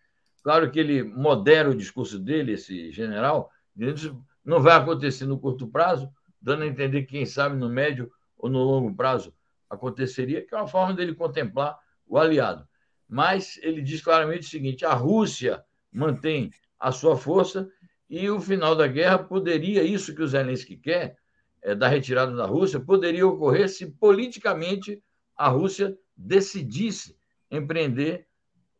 [0.42, 5.66] Claro que ele modera o discurso dele, esse general, dizendo não vai acontecer no curto
[5.66, 9.32] prazo, dando a entender que, quem sabe, no médio ou no longo prazo
[9.68, 12.67] aconteceria, que é uma forma dele contemplar o aliado.
[13.08, 17.68] Mas ele diz claramente o seguinte: a Rússia mantém a sua força
[18.08, 21.16] e o final da guerra poderia, isso que o Zelensky quer,
[21.62, 25.02] é, da retirada da Rússia, poderia ocorrer se politicamente
[25.36, 27.16] a Rússia decidisse
[27.50, 28.26] empreender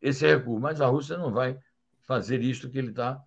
[0.01, 0.59] esse recuo.
[0.59, 1.57] Mas a Rússia não vai
[2.01, 3.21] fazer isto que ele está,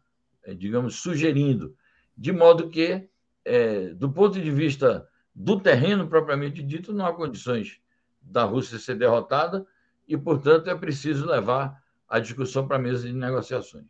[0.45, 1.77] é, digamos, sugerindo.
[2.17, 3.09] De modo que,
[3.45, 7.81] é, do ponto de vista do terreno propriamente dito, não há condições
[8.21, 9.67] da Rússia ser derrotada
[10.13, 13.87] e, portanto, é preciso levar a discussão para a mesa de negociações.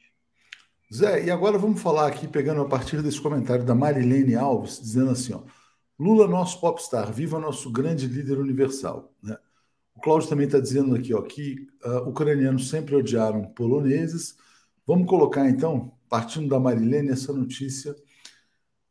[0.94, 5.10] Zé, e agora vamos falar aqui, pegando a partir desse comentário da Marilene Alves, dizendo
[5.10, 5.40] assim: ó,
[5.98, 9.12] Lula, nosso popstar, viva nosso grande líder universal.
[9.20, 9.36] Né?
[9.96, 14.36] O Cláudio também está dizendo aqui ó, que uh, ucranianos sempre odiaram poloneses.
[14.86, 17.96] Vamos colocar, então, partindo da Marilene, essa notícia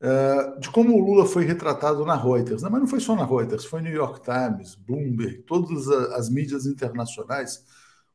[0.01, 2.63] uh, de como o Lula foi retratado na Reuters.
[2.63, 2.69] Né?
[2.69, 7.65] Mas não foi só na Reuters, foi New York Times, Bloomberg, todas as mídias internacionais,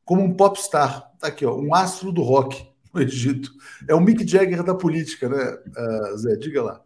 [0.03, 1.11] como um popstar.
[1.15, 3.51] Está aqui, ó, um astro do rock no Egito.
[3.87, 5.57] É o Mick Jagger da política, né,
[6.11, 6.35] uh, Zé?
[6.35, 6.81] Diga lá.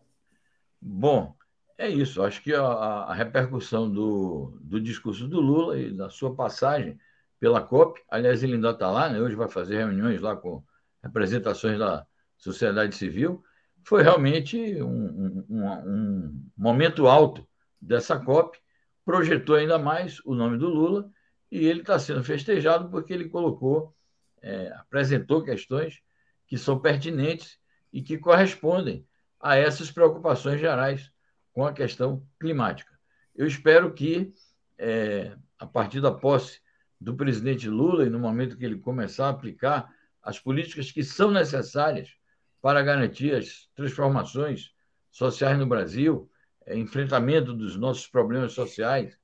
[0.81, 1.35] Bom,
[1.77, 6.35] é isso, acho que a, a, repercussão do, do discurso do Lula e da sua
[6.35, 6.99] passagem
[7.39, 9.19] pela COP, aliás, ele ainda está lá, né?
[9.19, 10.63] hoje vai fazer reuniões lá com
[11.03, 12.05] representações da
[12.37, 13.43] sociedade civil,
[13.83, 17.47] foi realmente um, um, um momento alto
[17.81, 18.57] dessa COP,
[19.03, 21.09] projetou ainda mais o nome do Lula
[21.51, 23.95] e ele está sendo festejado porque ele colocou,
[24.41, 26.01] é, apresentou questões
[26.47, 27.57] que são pertinentes
[27.91, 29.05] e que correspondem
[29.39, 31.11] a essas preocupações gerais
[31.51, 32.91] com a questão climática.
[33.35, 34.33] Eu espero que,
[34.77, 36.61] é, a partir da posse
[36.99, 39.91] do presidente Lula e no momento que ele começar a aplicar
[40.21, 42.15] as políticas que são necessárias
[42.61, 44.71] para garantir as transformações
[45.09, 46.29] sociais no Brasil,
[46.65, 49.17] é, enfrentamento dos nossos problemas sociais,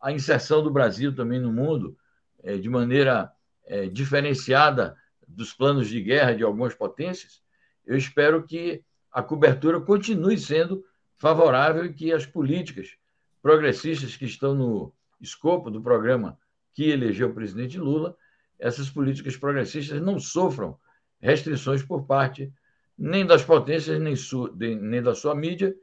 [0.00, 1.96] a inserção do Brasil também no mundo
[2.42, 3.32] é, de maneira
[3.64, 7.42] é, diferenciada dos planos de guerra de algumas potências,
[7.84, 10.84] eu espero que a cobertura continue sendo
[11.16, 12.96] favorável e que as políticas
[13.42, 16.38] progressistas que estão no escopo do programa
[16.72, 18.16] que elegeu o presidente Lula,
[18.58, 20.78] essas políticas progressistas não sofram
[21.20, 22.52] restrições por parte
[22.96, 25.74] nem das potências, nem, su, nem da sua mídia,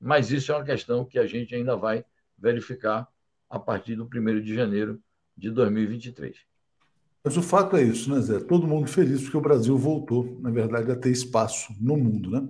[0.00, 2.04] mas isso é uma questão que a gente ainda vai
[2.38, 3.06] verificar
[3.48, 5.00] a partir do 1 de janeiro
[5.36, 6.36] de 2023.
[7.22, 8.40] Mas o fato é isso, né, Zé?
[8.40, 12.48] Todo mundo feliz porque o Brasil voltou, na verdade, a ter espaço no mundo, né?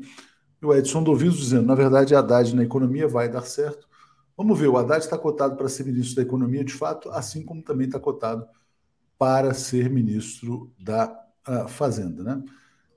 [0.63, 3.89] E o Edson Doviso dizendo, na verdade, a Haddad na economia vai dar certo.
[4.37, 7.63] Vamos ver, o Haddad está cotado para ser ministro da Economia, de fato, assim como
[7.63, 8.47] também está cotado
[9.19, 11.11] para ser ministro da
[11.49, 12.23] uh, Fazenda.
[12.23, 12.43] Né?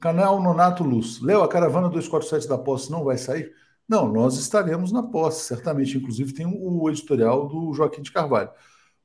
[0.03, 1.21] Canal Nonato Luz.
[1.21, 3.53] Léo, a caravana 247 da posse não vai sair?
[3.87, 5.97] Não, nós estaremos na posse, certamente.
[5.97, 8.49] Inclusive, tem o editorial do Joaquim de Carvalho,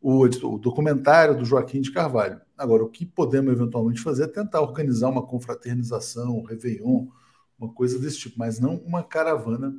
[0.01, 2.41] o, o documentário do Joaquim de Carvalho.
[2.57, 7.07] Agora, o que podemos eventualmente fazer é tentar organizar uma confraternização, um Réveillon,
[7.57, 9.73] uma coisa desse tipo, mas não uma caravana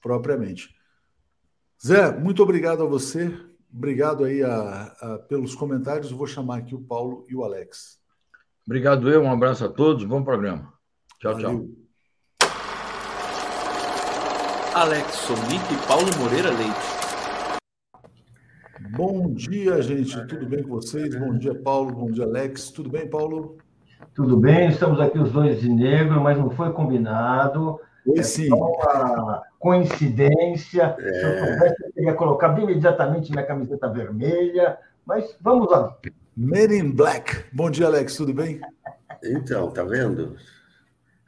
[0.00, 0.72] propriamente.
[1.84, 3.36] Zé, muito obrigado a você,
[3.74, 6.12] obrigado aí a, a, pelos comentários.
[6.12, 8.01] vou chamar aqui o Paulo e o Alex.
[8.64, 10.72] Obrigado eu, um abraço a todos, bom programa.
[11.18, 11.50] Tchau, Valeu.
[11.50, 11.82] tchau.
[14.74, 17.02] Alex Sonic e Paulo Moreira Leite.
[18.96, 20.26] Bom dia, gente.
[20.26, 21.14] Tudo bem com vocês?
[21.14, 21.92] Bom dia, Paulo.
[21.92, 22.70] Bom dia, Alex.
[22.70, 23.58] Tudo bem, Paulo?
[24.14, 27.80] Tudo bem, estamos aqui os dois de negro, mas não foi combinado.
[28.04, 28.52] Foi é sim.
[28.52, 30.94] uma coincidência.
[30.98, 31.12] É.
[31.12, 35.96] Se eu soubesse, eu teria colocado imediatamente minha camiseta vermelha, mas vamos lá.
[36.36, 37.44] Men in Black.
[37.52, 38.58] Bom dia, Alex, tudo bem?
[39.22, 40.34] Então, tá vendo?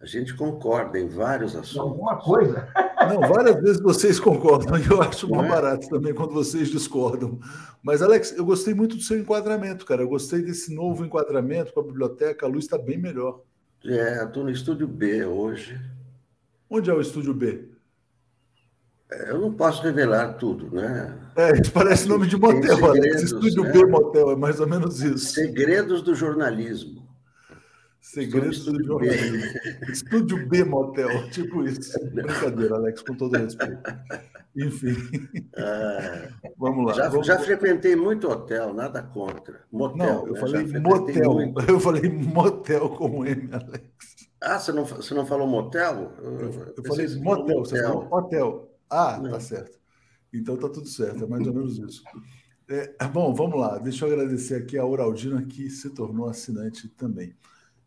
[0.01, 1.77] A gente concorda em vários assuntos.
[1.77, 2.69] Alguma coisa.
[3.09, 5.49] Não, várias vezes vocês concordam, e eu acho mais é?
[5.49, 7.39] barato também quando vocês discordam.
[7.83, 10.03] Mas, Alex, eu gostei muito do seu enquadramento, cara.
[10.03, 12.47] Eu gostei desse novo enquadramento com a biblioteca.
[12.47, 13.43] A luz está bem melhor.
[13.85, 15.79] É, estou no estúdio B hoje.
[16.71, 17.74] Onde é o estúdio B?
[19.15, 21.15] É, eu não posso revelar tudo, né?
[21.37, 23.23] É, isso parece nome de motel, Alex.
[23.23, 23.73] Estúdio né?
[23.73, 25.33] B Motel, é mais ou menos isso.
[25.35, 27.05] Segredos do jornalismo.
[28.01, 29.39] Segredos do jornalismo.
[29.89, 31.99] Estúdio B Motel, tipo isso.
[32.13, 33.79] Brincadeira, Alex, com todo respeito.
[34.57, 34.97] Enfim.
[35.57, 36.93] Ah, vamos lá.
[36.95, 37.27] Já, vamos...
[37.27, 39.61] já, frequentei muito hotel, nada contra.
[39.71, 39.97] Motel.
[39.97, 40.41] Não, eu né?
[40.41, 41.33] falei motel.
[41.35, 41.61] Muito.
[41.71, 43.85] Eu falei motel com M, Alex.
[44.41, 46.13] Ah, você não, você não falou motel?
[46.19, 48.74] Eu, eu falei motel, motel, você falou hotel.
[48.95, 49.31] Ah, não.
[49.31, 49.79] tá certo.
[50.33, 52.03] Então tá tudo certo, é mais ou menos isso.
[52.69, 53.79] É, bom, vamos lá.
[53.79, 57.35] Deixa eu agradecer aqui a Uraldina, que se tornou assinante também.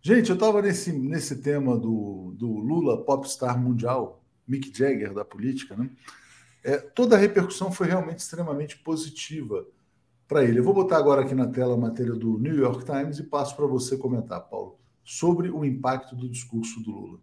[0.01, 5.75] Gente, eu estava nesse, nesse tema do, do Lula popstar mundial, Mick Jagger da política,
[5.75, 5.89] né?
[6.63, 9.65] É, toda a repercussão foi realmente extremamente positiva
[10.27, 10.59] para ele.
[10.59, 13.55] Eu vou botar agora aqui na tela a matéria do New York Times e passo
[13.55, 17.19] para você comentar, Paulo, sobre o impacto do discurso do Lula.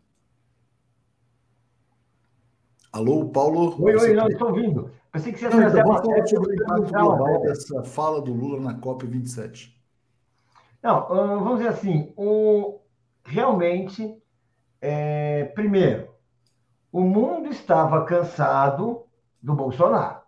[2.95, 3.75] Alô, Paulo?
[3.83, 4.89] Oi, oi, não, estou ouvindo.
[5.11, 8.33] Pensei que você ia trazer então, vamos falar sobre o impacto global dessa fala do
[8.33, 9.75] Lula na COP27.
[10.81, 12.79] Não, vamos dizer assim, o,
[13.25, 14.17] realmente,
[14.81, 16.09] é, primeiro,
[16.93, 19.03] o mundo estava cansado
[19.43, 20.21] do Bolsonaro.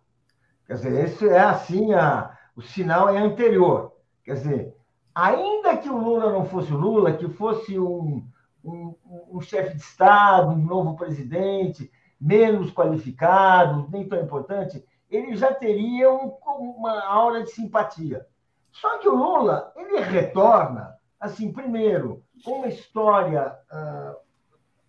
[0.66, 3.92] Quer dizer, esse é assim, a, o sinal é anterior.
[4.24, 4.76] Quer dizer,
[5.14, 8.26] ainda que o Lula não fosse o Lula, que fosse um,
[8.64, 8.92] um,
[9.30, 11.88] um chefe de Estado, um novo presidente,
[12.20, 18.26] menos qualificado, nem tão importante, ele já teria um, uma aura de simpatia.
[18.72, 24.16] Só que o Lula, ele retorna, assim, primeiro, com uma história uh,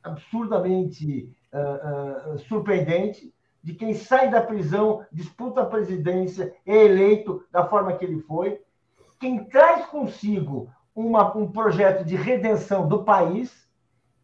[0.04, 7.66] absurdamente uh, uh, surpreendente de quem sai da prisão, disputa a presidência, é eleito da
[7.68, 8.62] forma que ele foi,
[9.20, 13.67] quem traz consigo uma, um projeto de redenção do país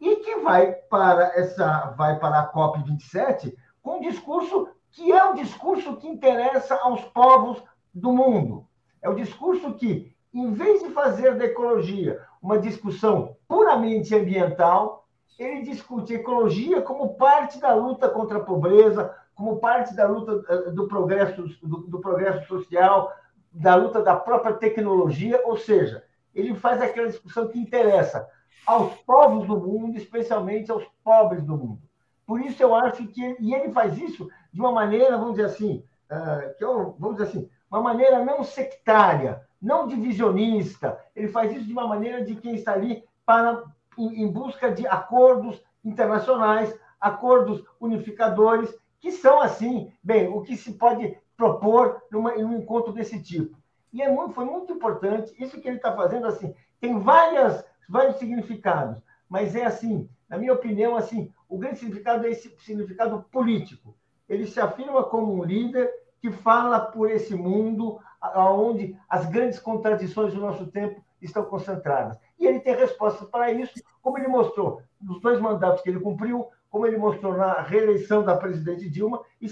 [0.04, 5.24] e que vai para essa vai para a COP 27 com um discurso que é
[5.24, 8.68] um discurso que interessa aos povos do mundo.
[9.02, 15.08] É o discurso que, em vez de fazer da ecologia uma discussão puramente ambiental,
[15.40, 20.72] ele discute ecologia como parte da luta contra a pobreza, como parte da luta eh,
[20.72, 23.12] do progresso, do, do progresso social,
[23.52, 26.04] da luta da própria tecnologia, ou seja,
[26.36, 28.28] ele faz aquela discussão que interessa
[28.66, 31.82] aos povos do mundo, especialmente aos pobres do mundo.
[32.26, 35.84] Por isso eu acho que e ele faz isso de uma maneira, vamos dizer assim,
[36.10, 41.00] uh, que eu, vamos dizer assim, uma maneira não sectária, não divisionista.
[41.16, 43.64] Ele faz isso de uma maneira de quem está ali para,
[43.98, 50.74] em, em busca de acordos internacionais, acordos unificadores, que são, assim, bem, o que se
[50.74, 53.58] pode propor numa, em um encontro desse tipo.
[53.92, 58.18] E é muito, foi muito importante, isso que ele está fazendo, assim, tem várias, vários
[58.18, 63.96] significados, mas é assim, na minha opinião, assim, o grande significado é esse significado político.
[64.28, 68.00] Ele se afirma como um líder que fala por esse mundo
[68.36, 72.18] onde as grandes contradições do nosso tempo estão concentradas.
[72.40, 76.48] E ele tem respostas para isso, como ele mostrou nos dois mandatos que ele cumpriu,
[76.70, 79.48] como ele mostrou na reeleição da presidente Dilma, e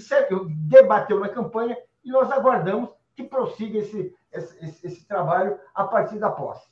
[0.66, 6.30] debateu na campanha, e nós aguardamos que prossiga esse, esse, esse trabalho a partir da
[6.30, 6.71] posse.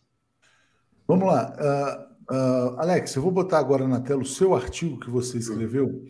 [1.10, 1.56] Vamos lá.
[1.58, 6.04] Uh, uh, Alex, eu vou botar agora na tela o seu artigo que você escreveu,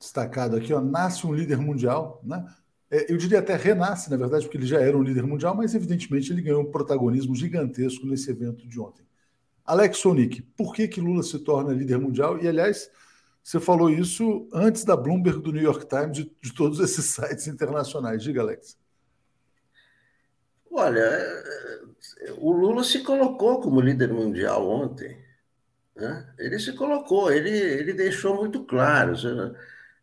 [0.00, 2.44] destacado aqui, ó, Nasce um líder mundial, né?
[2.90, 5.76] É, eu diria até renasce, na verdade, porque ele já era um líder mundial, mas
[5.76, 9.04] evidentemente ele ganhou um protagonismo gigantesco nesse evento de ontem.
[9.64, 12.42] Alex Sonic, por que, que Lula se torna líder mundial?
[12.42, 12.90] E, aliás,
[13.44, 17.46] você falou isso antes da Bloomberg, do New York Times, de, de todos esses sites
[17.46, 18.24] internacionais.
[18.24, 18.76] Diga, Alex.
[20.72, 21.04] Olha,
[22.38, 25.22] o Lula se colocou como líder mundial ontem.
[25.94, 26.34] Né?
[26.38, 29.12] Ele se colocou, ele, ele deixou muito claro.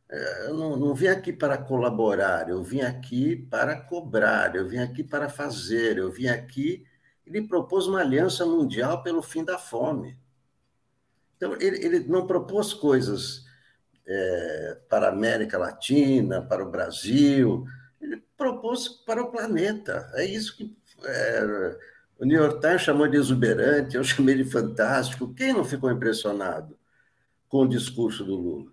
[0.10, 4.78] É, eu não, não vim aqui para colaborar, eu vim aqui para cobrar, eu vim
[4.78, 6.86] aqui para fazer, eu vim aqui.
[7.26, 10.18] Ele propôs uma aliança mundial pelo fim da fome.
[11.36, 13.46] Então, ele, ele não propôs coisas
[14.06, 17.66] é, para a América Latina, para o Brasil,
[18.40, 20.10] propôs para o planeta.
[20.16, 21.78] É isso que é,
[22.18, 25.34] o New York Times chamou de exuberante, eu chamei de fantástico.
[25.34, 26.76] Quem não ficou impressionado
[27.48, 28.72] com o discurso do Lula?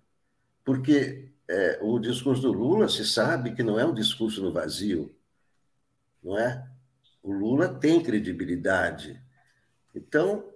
[0.65, 5.15] Porque é, o discurso do Lula se sabe que não é um discurso no vazio,
[6.23, 6.65] não é?
[7.21, 9.21] O Lula tem credibilidade.
[9.93, 10.49] Então,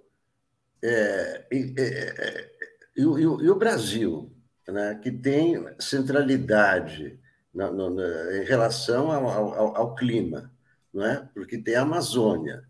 [0.82, 2.52] é, é, é
[2.96, 4.30] E, e, e o Brasil,
[4.68, 7.18] né, que tem centralidade
[7.52, 10.50] na, na, em relação ao, ao, ao, clima,
[10.92, 11.28] não é?
[11.34, 12.64] porque tem a Amazônia.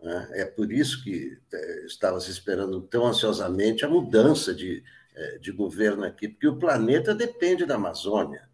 [0.00, 0.28] Né?
[0.32, 4.82] É por isso que é, estava se esperando tão ansiosamente a mudança de,
[5.14, 8.48] é, de governo aqui, porque o planeta depende da Amazônia.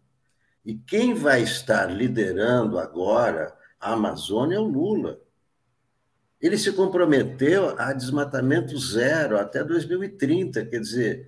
[0.65, 5.21] E quem vai estar liderando agora a Amazônia é o Lula.
[6.41, 11.27] Ele se comprometeu a desmatamento zero até 2030, quer dizer,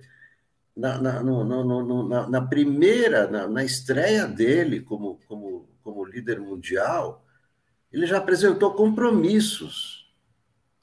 [0.80, 6.40] na, na, no, no, na, na primeira, na, na, estreia dele como, como, como líder
[6.40, 7.22] mundial,
[7.92, 10.10] ele já apresentou compromissos.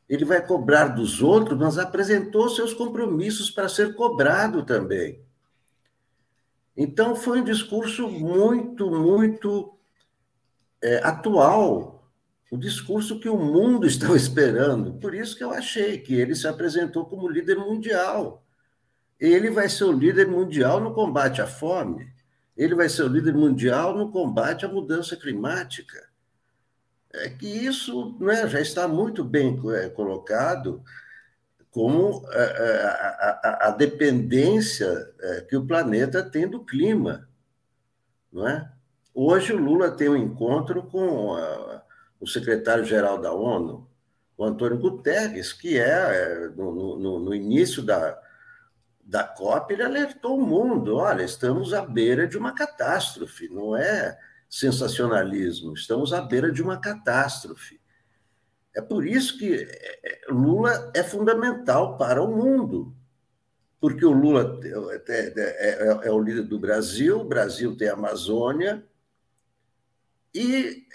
[0.08, 5.26] Ele vai cobrar dos outros, mas apresentou seus compromissos para ser cobrado também.
[6.76, 9.76] Então, foi um discurso muito, muito
[10.80, 12.08] é, atual,
[12.52, 14.94] o discurso que o mundo estava esperando.
[15.00, 18.47] Por isso que eu achei que ele se apresentou como líder mundial
[19.20, 22.12] ele vai ser o líder mundial no combate à fome,
[22.56, 26.08] ele vai ser o líder mundial no combate à mudança climática.
[27.14, 30.84] É que isso né, já está muito bem é, colocado
[31.72, 35.14] como a, é, é, a, a, a dependência
[35.48, 37.28] que o planeta tem do clima.
[38.32, 38.72] Não é?
[39.14, 41.36] Hoje o Lula tem um encontro com
[42.20, 43.88] o secretário-geral da ONU,
[44.38, 48.20] o Antônio Guterres, que é, no, no, no início da,
[49.08, 54.20] da COP, ele alertou o mundo: olha, estamos à beira de uma catástrofe, não é
[54.50, 57.80] sensacionalismo, estamos à beira de uma catástrofe.
[58.76, 62.94] É por isso que é, é, Lula é fundamental para o mundo,
[63.80, 67.94] porque o Lula é, é, é, é o líder do Brasil, o Brasil tem a
[67.94, 68.86] Amazônia,
[70.34, 70.86] e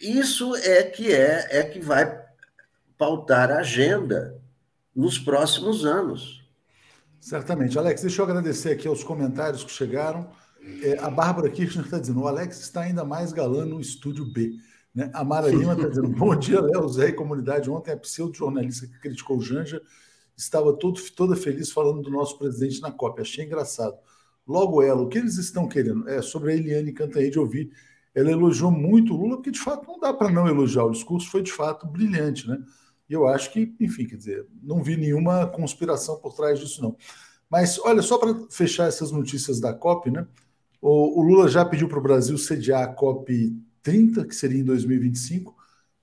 [0.00, 2.26] isso é que é, é que vai
[2.98, 4.42] pautar a agenda
[4.94, 6.45] nos próximos anos.
[7.26, 7.76] Certamente.
[7.76, 10.30] Alex, deixa eu agradecer aqui aos comentários que chegaram.
[10.80, 14.52] É, a Bárbara Kirchner está dizendo: o Alex está ainda mais galã no estúdio B.
[14.94, 15.10] Né?
[15.12, 17.68] A Mara Lima está dizendo: bom dia, Léo, Zé e comunidade.
[17.68, 19.82] Ontem a pseudo-jornalista que criticou o Janja
[20.36, 23.20] estava todo, toda feliz falando do nosso presidente na COP.
[23.20, 23.96] Achei engraçado.
[24.46, 26.08] Logo ela, o que eles estão querendo?
[26.08, 27.72] É sobre a Eliane Cantanhede ouvir.
[28.14, 30.84] Ela elogiou muito o Lula, porque de fato não dá para não elogiar.
[30.84, 32.56] O discurso foi de fato brilhante, né?
[33.08, 36.96] E eu acho que, enfim, quer dizer, não vi nenhuma conspiração por trás disso, não.
[37.48, 40.26] Mas, olha, só para fechar essas notícias da COP, né?
[40.80, 44.64] O, o Lula já pediu para o Brasil sediar a COP 30, que seria em
[44.64, 45.56] 2025,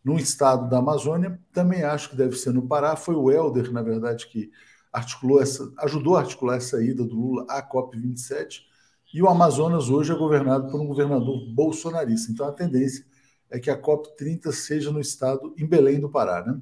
[0.04, 1.40] no estado da Amazônia.
[1.52, 2.96] Também acho que deve ser no Pará.
[2.96, 4.52] Foi o Helder, na verdade, que
[4.92, 8.66] articulou essa, ajudou a articular essa ida do Lula à COP 27.
[9.14, 12.32] E o Amazonas hoje é governado por um governador bolsonarista.
[12.32, 13.06] Então a tendência
[13.50, 16.60] é que a COP 30 seja no estado em Belém do Pará, né?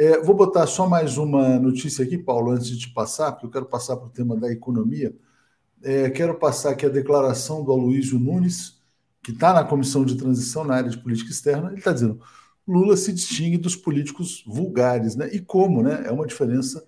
[0.00, 3.66] É, vou botar só mais uma notícia aqui, Paulo, antes de passar, porque eu quero
[3.66, 5.14] passar para o tema da economia.
[5.82, 8.80] É, quero passar aqui a declaração do Aloysio Nunes,
[9.22, 11.68] que está na comissão de transição na área de política externa.
[11.68, 12.18] Ele está dizendo:
[12.66, 15.28] Lula se distingue dos políticos vulgares, né?
[15.34, 16.04] E como, né?
[16.06, 16.82] É uma diferença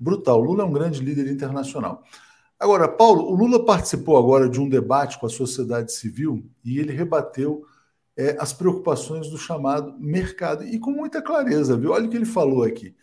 [0.00, 0.40] brutal.
[0.40, 2.02] Lula é um grande líder internacional.
[2.58, 6.94] Agora, Paulo, o Lula participou agora de um debate com a sociedade civil e ele
[6.94, 7.66] rebateu
[8.16, 10.64] é, as preocupações do chamado mercado.
[10.64, 11.90] E com muita clareza, viu?
[11.92, 12.94] Olha o que ele falou aqui.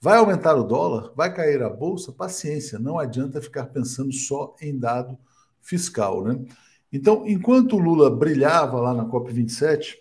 [0.00, 1.12] Vai aumentar o dólar?
[1.14, 2.12] Vai cair a bolsa?
[2.12, 5.18] Paciência, não adianta ficar pensando só em dado
[5.60, 6.42] fiscal, né?
[6.92, 9.96] Então, enquanto o Lula brilhava lá na COP27,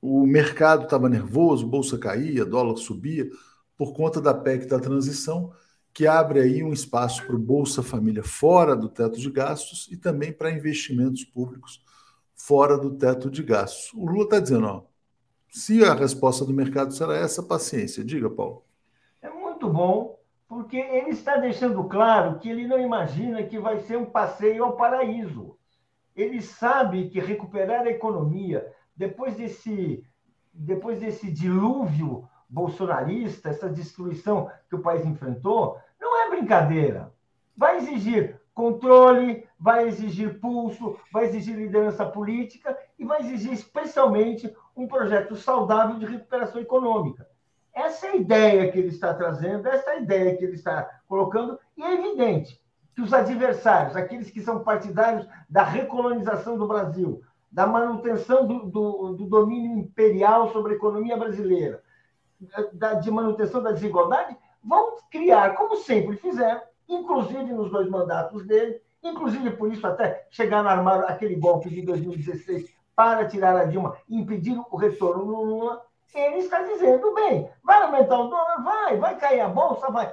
[0.00, 3.28] o mercado estava nervoso, bolsa caía, dólar subia,
[3.76, 5.52] por conta da PEC da transição,
[5.92, 9.96] que abre aí um espaço para o Bolsa Família fora do teto de gastos e
[9.96, 11.82] também para investimentos públicos
[12.46, 13.92] fora do teto de gastos.
[13.94, 14.82] O Lula está dizendo, ó,
[15.48, 18.04] se a resposta do mercado será essa, paciência.
[18.04, 18.64] Diga, Paulo.
[19.20, 20.18] É muito bom,
[20.48, 24.76] porque ele está deixando claro que ele não imagina que vai ser um passeio ao
[24.76, 25.56] paraíso.
[26.16, 28.66] Ele sabe que recuperar a economia
[28.96, 30.04] depois desse,
[30.52, 37.14] depois desse dilúvio bolsonarista, essa destruição que o país enfrentou, não é brincadeira.
[37.56, 44.86] Vai exigir controle, vai exigir pulso, vai exigir liderança política e vai exigir especialmente um
[44.86, 47.26] projeto saudável de recuperação econômica.
[47.74, 51.00] Essa é a ideia que ele está trazendo, essa é a ideia que ele está
[51.08, 52.60] colocando, e é evidente
[52.94, 59.12] que os adversários, aqueles que são partidários da recolonização do Brasil, da manutenção do, do,
[59.14, 61.82] do domínio imperial sobre a economia brasileira,
[62.72, 66.60] da, de manutenção da desigualdade, vão criar, como sempre fizeram,
[66.94, 71.82] inclusive nos dois mandatos dele, inclusive por isso até chegar a armar aquele golpe de
[71.82, 75.84] 2016 para tirar a Dilma e impedir o retorno no Lula,
[76.14, 78.62] ele está dizendo, bem, vai aumentar o dólar?
[78.62, 79.90] Vai, vai cair a bolsa?
[79.90, 80.12] Vai.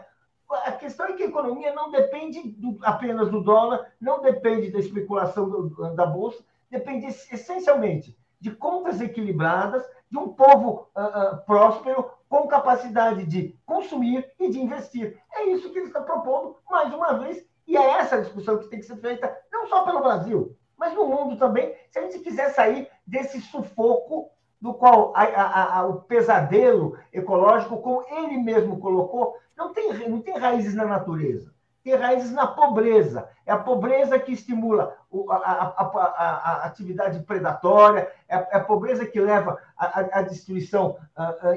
[0.65, 4.79] a questão é que a economia não depende do, apenas do dólar, não depende da
[4.79, 12.11] especulação do, da bolsa, depende essencialmente de contas equilibradas, de um povo uh, uh, próspero,
[12.27, 15.19] com capacidade de consumir e de investir.
[15.33, 18.79] É isso que ele está propondo, mais uma vez, e é essa discussão que tem
[18.79, 22.49] que ser feita, não só pelo Brasil, mas no mundo também, se a gente quiser
[22.51, 24.31] sair desse sufoco
[24.61, 30.21] do qual a, a, a, o pesadelo ecológico, como ele mesmo colocou, não tem, não
[30.21, 31.53] tem raízes na natureza,
[31.83, 33.29] tem raízes na pobreza.
[33.45, 34.95] É a pobreza que estimula
[35.29, 40.97] a, atividade predatória, é a, é a, pobreza que leva à destruição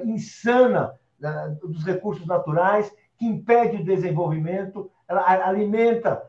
[0.05, 0.99] insana
[1.63, 6.23] dos recursos naturais, que impede o desenvolvimento, ela alimenta,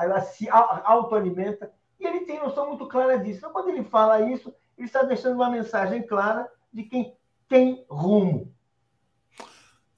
[0.00, 3.38] ela se autoalimenta, e ele tem noção muito clara disso.
[3.38, 7.16] Então, quando ele fala isso, ele está deixando uma mensagem clara de quem
[7.48, 8.52] tem rumo.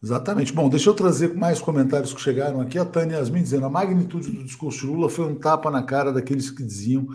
[0.04, 0.52] Exatamente.
[0.52, 2.78] Bom, deixa eu trazer mais comentários que chegaram aqui.
[2.78, 6.12] A Tânia Yasmin dizendo: a magnitude do discurso de Lula foi um tapa na cara
[6.12, 7.08] daqueles que diziam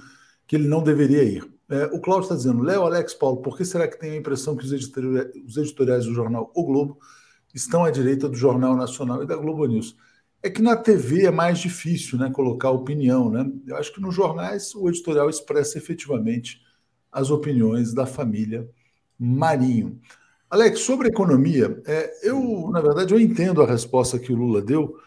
[0.47, 1.47] que ele não deveria ir.
[1.69, 4.55] É, o Cláudio está dizendo: Léo, Alex, Paulo, por que será que tem a impressão
[4.55, 6.97] que os editoriais, os editoriais do jornal O Globo
[7.53, 9.95] estão à direita do Jornal Nacional e da Globo News?
[10.41, 13.29] É que na TV é mais difícil né, colocar opinião.
[13.29, 13.45] Né?
[13.67, 16.59] Eu acho que nos jornais o editorial expressa efetivamente
[17.11, 18.67] as opiniões da família
[19.19, 19.99] Marinho.
[20.50, 24.97] Alex, sobre economia, é, eu, na verdade, eu entendo a resposta que o Lula deu,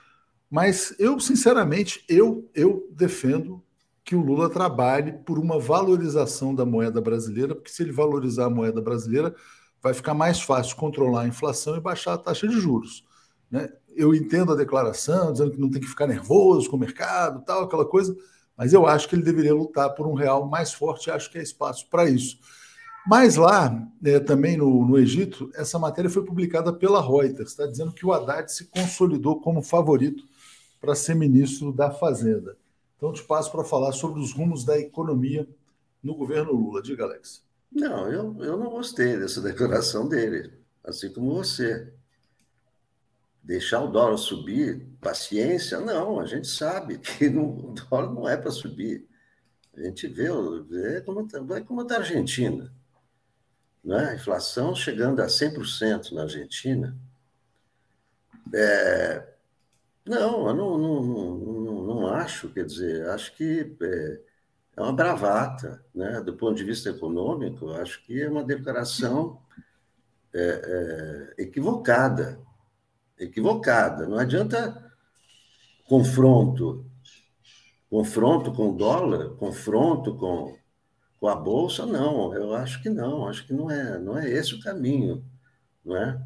[0.49, 3.61] mas eu, sinceramente, eu, eu defendo
[4.05, 8.51] que o Lula trabalhe por uma valorização da moeda brasileira, porque se ele valorizar a
[8.51, 9.35] moeda brasileira,
[9.83, 13.05] vai ficar mais fácil controlar a inflação e baixar a taxa de juros.
[13.51, 13.69] Né?
[13.97, 17.65] Eu entendo a declaração, dizendo que não tem que ficar nervoso com o mercado, tal,
[17.65, 18.17] aquela coisa,
[18.57, 21.43] mas eu acho que ele deveria lutar por um real mais forte acho que é
[21.43, 22.39] espaço para isso.
[23.07, 27.93] Mas lá, é, também no, no, Egito, essa matéria foi publicada pela Reuters, está dizendo
[27.93, 30.25] que o Haddad se consolidou como favorito
[30.81, 32.57] para ser ministro da Fazenda.
[32.97, 35.49] Então, te passo para falar sobre os rumos da economia
[36.03, 36.81] no governo Lula.
[36.81, 37.43] Diga, Alex.
[37.73, 40.53] Não, eu, eu não gostei dessa declaração dele,
[40.85, 41.93] assim como você
[43.43, 48.37] deixar o dólar subir, paciência, não, a gente sabe que não, o dólar não é
[48.37, 49.07] para subir.
[49.75, 50.29] A gente vê,
[50.69, 52.73] vê como, vai como está a Argentina.
[53.85, 54.11] Né?
[54.11, 56.97] A inflação chegando a 100% na Argentina.
[58.55, 59.27] É,
[60.05, 64.21] não, eu não, não, não, não, acho, quer dizer, acho que é,
[64.77, 66.21] é uma bravata, né?
[66.21, 69.41] do ponto de vista econômico, acho que é uma declaração
[70.35, 72.41] é, é, equivocada
[73.25, 74.07] equivocada.
[74.07, 74.93] Não adianta
[75.87, 76.87] confronto,
[77.91, 80.57] confronto com o dólar, confronto com,
[81.23, 82.35] com a bolsa, não.
[82.35, 83.29] Eu acho que não.
[83.29, 85.25] Acho que não é, não é esse o caminho,
[85.85, 86.21] não é?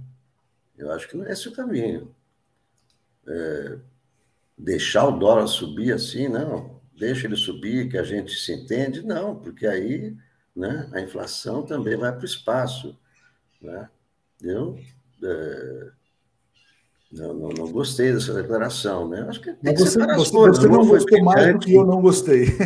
[0.78, 2.16] Eu acho que não é esse o caminho.
[3.28, 3.78] É,
[4.56, 6.80] deixar o dólar subir assim, não.
[6.98, 10.16] Deixa ele subir, que a gente se entende, não, porque aí
[10.56, 12.98] né, a inflação também vai para o espaço.
[13.60, 13.90] Né?
[14.40, 14.78] Eu,
[15.22, 15.90] é,
[17.16, 19.26] não, não, não, gostei dessa declaração, né?
[19.28, 22.02] Acho que tem Mas você, você, coisas, você, não gostou mais do que eu não
[22.02, 22.46] gostei.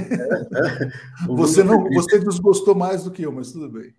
[0.52, 0.90] É, é.
[1.28, 3.94] você, não, você desgostou mais do que eu, mas tudo bem.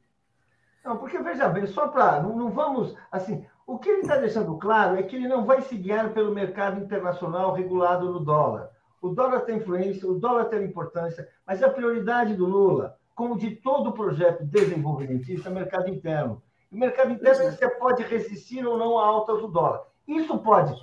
[0.84, 2.22] Não, porque veja bem, só para.
[2.22, 2.95] Não, não, vamos.
[3.12, 6.34] Assim, o que ele está deixando claro é que ele não vai se guiar pelo
[6.34, 8.70] mercado internacional regulado no dólar.
[9.02, 13.52] O dólar tem influência, o dólar tem importância, mas a prioridade do Lula, como de
[13.52, 16.41] todo o projeto desenvolvimentista, é o mercado interno.
[16.72, 19.90] O mercado interno você pode resistir ou não a altas do dólar.
[20.18, 20.76] Isso pode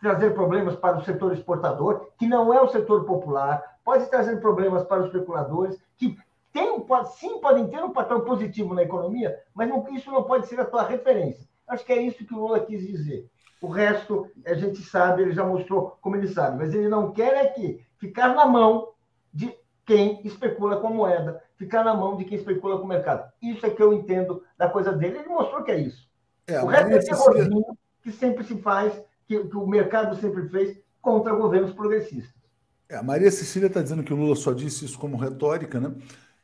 [0.00, 4.84] trazer problemas para o setor exportador, que não é o setor popular, pode trazer problemas
[4.84, 6.16] para os especuladores, que
[6.52, 10.46] tem, pode, sim podem ter um papel positivo na economia, mas não, isso não pode
[10.48, 11.46] ser a tua referência.
[11.68, 13.28] Acho que é isso que o Lula quis dizer.
[13.60, 17.34] O resto, a gente sabe, ele já mostrou como ele sabe, mas ele não quer
[17.34, 18.92] é que ficar na mão
[19.32, 19.54] de
[19.84, 23.30] quem especula com moeda, ficar na mão de quem especula com o mercado.
[23.40, 25.18] Isso é que eu entendo da coisa dele.
[25.18, 26.08] Ele mostrou que é isso.
[26.46, 27.76] É, o resto é terrorismo,
[28.06, 28.92] que sempre se faz,
[29.26, 32.32] que, que o mercado sempre fez contra governos progressistas.
[32.88, 35.92] É, a Maria Cecília está dizendo que o Lula só disse isso como retórica, né?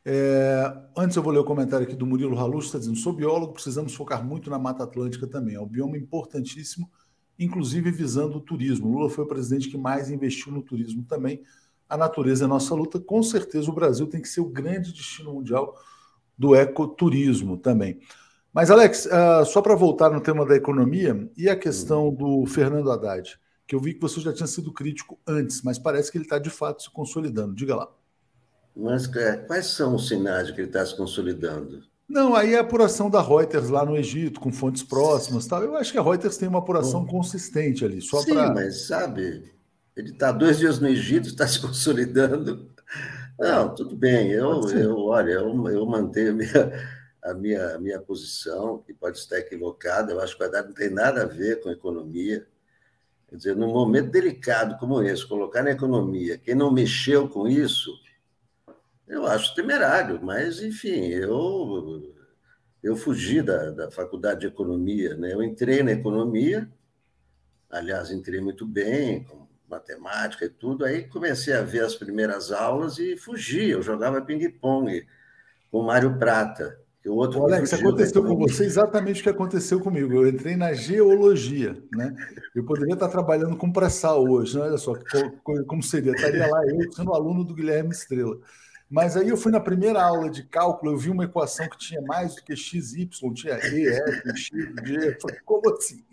[0.05, 3.53] É, antes eu vou ler o comentário aqui do Murilo Halus, está dizendo: sou biólogo,
[3.53, 5.55] precisamos focar muito na Mata Atlântica também.
[5.55, 6.91] É um bioma importantíssimo,
[7.39, 8.89] inclusive visando o turismo.
[8.89, 11.45] O Lula foi o presidente que mais investiu no turismo também.
[11.89, 12.99] A natureza é nossa luta.
[12.99, 15.77] Com certeza o Brasil tem que ser o grande destino mundial
[16.37, 18.01] do ecoturismo também.
[18.53, 22.91] Mas, Alex, uh, só para voltar no tema da economia e a questão do Fernando
[22.91, 26.25] Haddad, que eu vi que você já tinha sido crítico antes, mas parece que ele
[26.25, 27.55] está de fato se consolidando.
[27.55, 27.89] Diga lá.
[28.77, 31.83] Mas é, quais são os sinais de que ele está se consolidando?
[32.09, 35.63] Não, aí é a apuração da Reuters lá no Egito, com fontes próximas tal.
[35.63, 38.03] Eu acho que a Reuters tem uma apuração Bom, consistente ali.
[38.03, 38.53] Só sim, pra...
[38.53, 39.51] mas sabe,
[39.97, 42.71] ele está dois dias no Egito, está se consolidando.
[43.39, 44.31] Não, tudo bem.
[44.31, 46.73] Eu, eu olha, eu, eu mantenho a minha,
[47.23, 50.13] a minha, a minha posição, que pode estar equivocada.
[50.13, 52.47] Eu acho que o Haddad não tem nada a ver com economia.
[53.29, 57.91] Quer dizer, num momento delicado como esse, colocar na economia quem não mexeu com isso,
[59.07, 62.15] eu acho temerário, mas, enfim, eu,
[62.83, 65.33] eu fugi da, da faculdade de economia, né?
[65.33, 66.71] eu entrei na economia,
[67.71, 72.99] aliás, entrei muito bem, com matemática e tudo, aí comecei a ver as primeiras aulas
[72.99, 75.07] e fugi, eu jogava ping-pong
[75.71, 76.82] com Mário Prata.
[77.05, 80.13] O outro Alex, aconteceu com você exatamente o que aconteceu comigo.
[80.13, 82.15] Eu entrei na geologia, né?
[82.55, 84.65] Eu poderia estar trabalhando com pré-sal hoje, né?
[84.65, 84.95] olha só
[85.67, 86.13] como seria.
[86.13, 88.39] Estaria lá eu sendo aluno do Guilherme Estrela.
[88.89, 92.03] Mas aí eu fui na primeira aula de cálculo, eu vi uma equação que tinha
[92.03, 94.51] mais do que x, y, tinha e, f, x,
[94.85, 95.09] g.
[95.09, 96.05] Eu falei, como assim?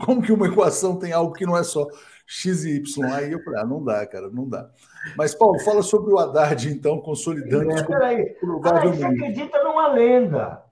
[0.00, 1.86] Como que uma equação tem algo que não é só
[2.26, 3.12] x e y?
[3.12, 4.70] Aí eu falei, ah, não dá, cara, não dá.
[5.16, 7.70] Mas, Paulo, fala sobre o Haddad, então, consolidando.
[7.70, 10.62] É, peraí, ah, você acredita numa lenda.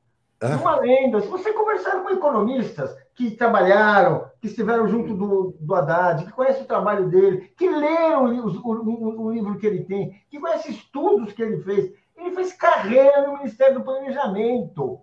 [0.43, 0.57] Hã?
[0.57, 1.21] Numa lenda.
[1.21, 6.63] Se você conversar com economistas que trabalharam, que estiveram junto do, do Haddad, que conhecem
[6.63, 11.33] o trabalho dele, que leram o, o, o livro que ele tem, que conhecem estudos
[11.33, 15.01] que ele fez, ele fez carreira no Ministério do Planejamento.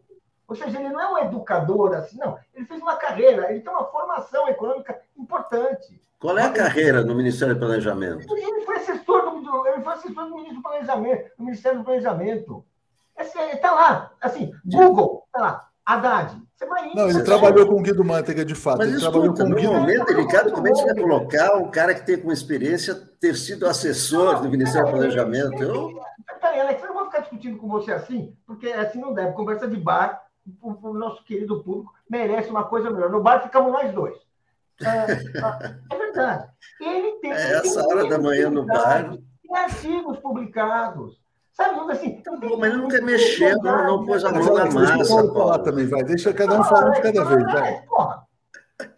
[0.52, 2.38] Ou seja, ele não é um educador assim, não.
[2.54, 5.98] Ele fez uma carreira, ele tem uma formação econômica importante.
[6.20, 8.28] Qual é a carreira no Ministério do Planejamento?
[8.36, 12.66] Ele foi assessor do, ele foi assessor do Ministério do Planejamento, do Ministério do Planejamento.
[13.18, 16.42] Está lá, assim, Google, está lá, Haddad.
[16.54, 18.80] Você vai não, ele trabalhou com o Guido Mantega, de fato.
[18.80, 19.72] Mas ele escuta, trabalhou com no Guido...
[19.72, 23.66] momento delicado, como é que vai colocar um cara que tem com experiência ter sido
[23.66, 25.64] assessor não, do Ministério do Planejamento?
[25.64, 25.92] Eu...
[26.42, 29.32] Peraí, Alex, eu não vou ficar discutindo com você assim, porque assim não deve.
[29.32, 30.22] Conversa de bar,
[30.62, 33.10] o, o nosso querido público merece uma coisa melhor.
[33.10, 34.18] No bar ficamos nós dois.
[34.82, 36.50] É, é verdade.
[36.80, 37.32] Ele tem.
[37.32, 39.18] É essa hora da manhã no bar.
[39.42, 41.22] Tem artigos publicados.
[41.54, 44.96] Sabe, assim, então, mas ele nunca mexeu, não, não pôs a mão na massa.
[44.96, 46.04] Deixa eu falar também, vai.
[46.04, 47.44] Deixa cada um falar de cada vez.
[47.44, 47.82] Vai.
[47.82, 48.28] Porra.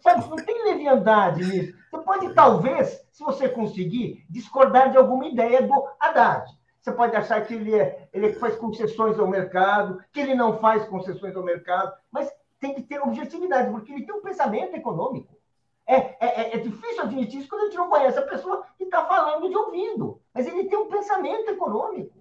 [0.00, 1.76] Sabe, não tem leviandade nisso.
[1.90, 6.48] Você pode, talvez, se você conseguir, discordar de alguma ideia do Haddad.
[6.84, 10.84] Você pode achar que ele, é, ele faz concessões ao mercado, que ele não faz
[10.84, 12.30] concessões ao mercado, mas
[12.60, 15.34] tem que ter objetividade, porque ele tem um pensamento econômico.
[15.86, 18.84] É, é, é, é difícil admitir isso quando a gente não conhece a pessoa que
[18.84, 20.20] está falando de ouvindo.
[20.34, 22.18] Mas ele tem um pensamento econômico.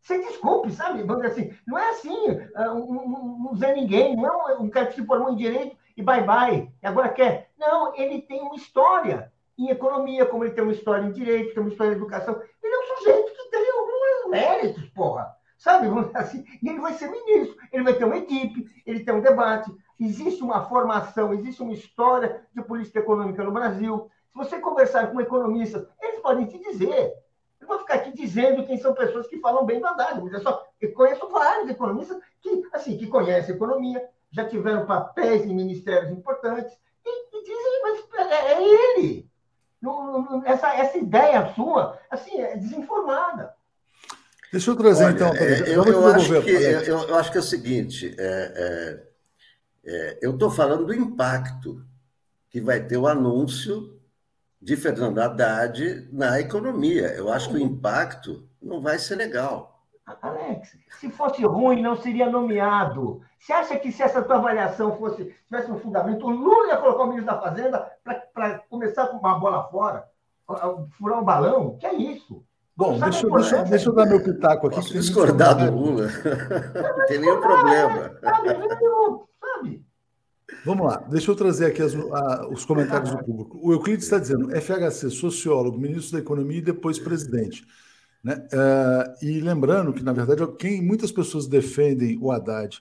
[0.00, 1.04] Você desculpe, sabe?
[1.24, 5.06] Assim, não é assim, uh, um, um, Zé Ninguém, não é um cara que se
[5.06, 7.52] formou em direito e bye-bye, e agora quer.
[7.56, 11.62] Não, ele tem uma história em economia, como ele tem uma história em direito, tem
[11.62, 12.40] uma história em educação.
[12.62, 15.34] Ele é um sujeito que tem alguns méritos, porra.
[15.56, 15.88] Sabe?
[16.14, 19.72] Assim, e ele vai ser ministro, ele vai ter uma equipe, ele tem um debate,
[19.98, 24.10] existe uma formação, existe uma história de política econômica no Brasil.
[24.30, 27.14] Se você conversar com economistas, eles podem te dizer.
[27.60, 30.40] Eu vou ficar aqui dizendo quem são pessoas que falam bem do Haddad, mas é
[30.40, 36.10] só, eu conheço vários economistas que, assim, que conhecem economia, já tiveram papéis em ministérios
[36.10, 36.76] importantes,
[37.06, 39.30] e, e dizem, mas é, é ele.
[39.84, 43.54] Não, essa, essa ideia sua, assim, é desinformada.
[44.50, 45.34] Deixa eu trazer, Olha, então.
[45.34, 49.14] É, eu, eu, acho que, eu, eu, acho que é o seguinte: é, é
[49.86, 51.84] é, eu estou falando do impacto
[52.48, 54.00] que vai ter o anúncio
[54.60, 57.08] de Fernando Haddad na economia.
[57.08, 59.82] Eu acho que o impacto não vai ser legal.
[60.22, 63.22] Alex, se fosse ruim, não seria nomeado.
[63.44, 67.02] Você acha que se essa tua avaliação fosse tivesse um fundamento, o Lula ia colocar
[67.02, 67.86] o ministro da Fazenda
[68.32, 70.06] para começar com uma bola fora,
[70.96, 71.76] furar um balão?
[71.76, 72.42] Que é isso?
[72.74, 74.76] Bom, deixa, deixa, deixa, eu dar meu pitaco aqui.
[74.76, 76.08] Posso discordar do Lula.
[76.98, 78.12] Não tem nenhum problema.
[80.64, 83.60] Vamos lá, deixa eu trazer aqui as, a, os comentários do público.
[83.62, 87.62] O Euclides está dizendo: FHC, sociólogo, ministro da Economia e depois presidente.
[88.24, 88.36] Né?
[88.36, 92.80] Uh, e lembrando que, na verdade, quem muitas pessoas defendem o Haddad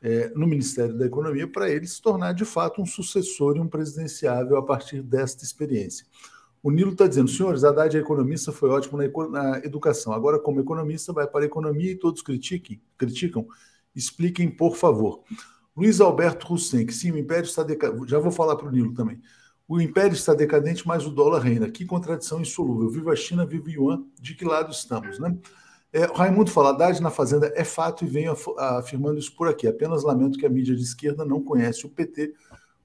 [0.00, 3.68] é, no Ministério da Economia para ele se tornar de fato um sucessor e um
[3.68, 6.06] presidenciável a partir desta experiência.
[6.62, 10.12] O Nilo está dizendo, senhores, Haddad é economista, foi ótimo na, na, educação.
[10.12, 13.46] Agora, como economista, vai para a economia e todos critiquem, criticam.
[13.94, 15.22] Expliquem, por favor.
[15.76, 18.10] Luiz Alberto Hussein, que sim, o Império está decadente.
[18.10, 19.20] Já vou falar para o Nilo também.
[19.68, 21.70] O Império está decadente, mas o dólar reina.
[21.70, 22.90] Que contradição insolúvel.
[22.90, 24.04] Viva a China, viva o Yuan.
[24.20, 25.36] De que lado estamos, né?
[25.92, 29.66] É, Raimundo fala, Haddad na Fazenda é fato e venho afirmando isso por aqui.
[29.66, 32.34] Apenas lamento que a mídia de esquerda não conhece o PT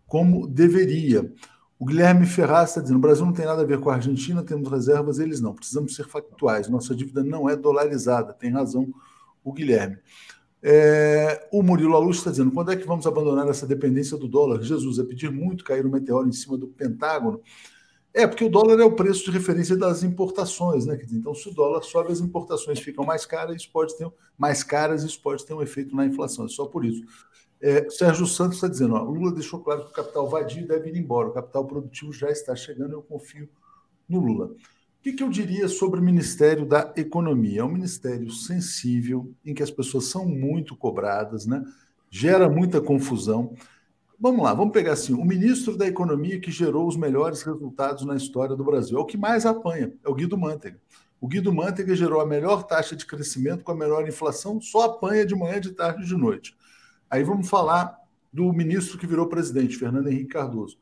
[0.08, 1.32] como deveria.
[1.78, 4.42] O Guilherme Ferraz está dizendo: o Brasil não tem nada a ver com a Argentina,
[4.42, 5.54] temos reservas, eles não.
[5.54, 6.70] Precisamos ser factuais.
[6.70, 8.32] Nossa dívida não é dolarizada.
[8.34, 8.88] Tem razão
[9.44, 9.98] o Guilherme.
[10.62, 14.62] É, o Murilo Aluz está dizendo: quando é que vamos abandonar essa dependência do dólar?
[14.62, 17.42] Jesus, é pedir muito cair um meteoro em cima do Pentágono.
[18.14, 21.00] É, porque o dólar é o preço de referência das importações, né?
[21.12, 24.08] Então, se o dólar sobe, as importações ficam mais caras, isso pode ter
[24.38, 26.46] mais caras, isso pode ter um efeito na inflação.
[26.46, 27.04] É só por isso.
[27.60, 30.98] É, Sérgio Santos está dizendo: ó, Lula deixou claro que o capital vadio deve ir
[30.98, 33.50] embora, o capital produtivo já está chegando, eu confio
[34.08, 34.46] no Lula.
[34.46, 34.56] O
[35.02, 37.62] que, que eu diria sobre o Ministério da Economia?
[37.62, 41.64] É um ministério sensível, em que as pessoas são muito cobradas, né?
[42.14, 43.56] gera muita confusão.
[44.20, 48.16] Vamos lá, vamos pegar assim: o ministro da Economia que gerou os melhores resultados na
[48.16, 48.98] história do Brasil.
[48.98, 50.80] É o que mais apanha, é o Guido Mantega.
[51.20, 55.26] O Guido Mantega gerou a melhor taxa de crescimento com a melhor inflação, só apanha
[55.26, 56.56] de manhã, de tarde e de noite.
[57.10, 57.98] Aí vamos falar
[58.32, 60.78] do ministro que virou presidente, Fernando Henrique Cardoso.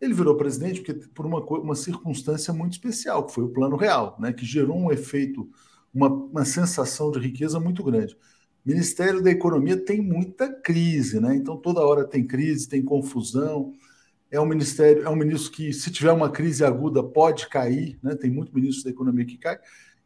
[0.00, 4.16] Ele virou presidente porque, por uma, uma circunstância muito especial, que foi o Plano Real,
[4.18, 5.48] né, que gerou um efeito,
[5.92, 8.16] uma, uma sensação de riqueza muito grande.
[8.64, 11.34] Ministério da Economia tem muita crise, né?
[11.34, 13.72] Então toda hora tem crise, tem confusão.
[14.30, 18.14] É um ministério, é um ministro que, se tiver uma crise aguda, pode cair, né?
[18.14, 19.58] Tem muito ministro da economia que cai.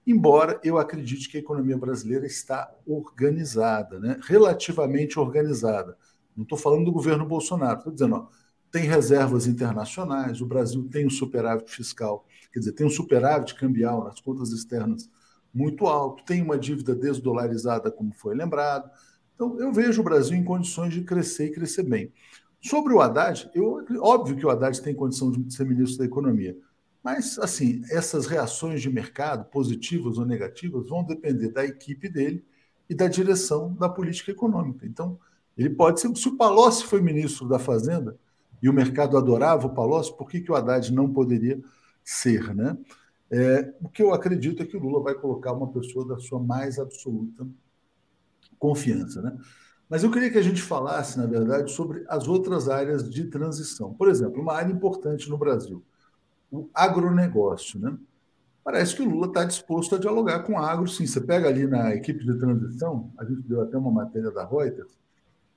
[0.06, 4.18] Embora eu acredite que a economia brasileira está organizada, né?
[4.22, 5.96] relativamente organizada.
[6.36, 8.28] Não estou falando do governo Bolsonaro, estou dizendo, ó,
[8.70, 14.04] tem reservas internacionais, o Brasil tem um superávit fiscal, quer dizer, tem um superávit cambial
[14.04, 15.08] nas contas externas
[15.54, 18.90] muito alto, tem uma dívida desdolarizada, como foi lembrado.
[19.34, 22.12] Então, eu vejo o Brasil em condições de crescer e crescer bem.
[22.60, 26.56] Sobre o Haddad, eu, óbvio que o Haddad tem condição de ser ministro da Economia,
[27.02, 32.42] mas, assim, essas reações de mercado, positivas ou negativas, vão depender da equipe dele
[32.88, 34.86] e da direção da política econômica.
[34.86, 35.18] Então,
[35.56, 36.14] ele pode ser.
[36.16, 38.18] Se o Palocci foi ministro da Fazenda,
[38.62, 41.60] e o mercado adorava o Palocci, por que, que o Haddad não poderia
[42.02, 42.54] ser?
[42.54, 42.74] Né?
[43.36, 46.38] É, o que eu acredito é que o Lula vai colocar uma pessoa da sua
[46.38, 47.44] mais absoluta
[48.60, 49.20] confiança.
[49.20, 49.36] Né?
[49.88, 53.92] Mas eu queria que a gente falasse, na verdade, sobre as outras áreas de transição.
[53.92, 55.82] Por exemplo, uma área importante no Brasil,
[56.48, 57.80] o agronegócio.
[57.80, 57.98] Né?
[58.62, 61.04] Parece que o Lula está disposto a dialogar com o agro, sim.
[61.04, 64.96] Você pega ali na equipe de transição, a gente deu até uma matéria da Reuters,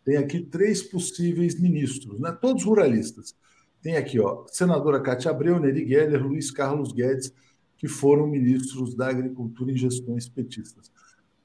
[0.03, 2.35] tem aqui três possíveis ministros, né?
[2.41, 3.35] todos ruralistas.
[3.83, 7.31] Tem aqui, ó, senadora Cátia Abreu, Neri Geller, Luiz Carlos Guedes,
[7.77, 10.91] que foram ministros da Agricultura em gestões petistas.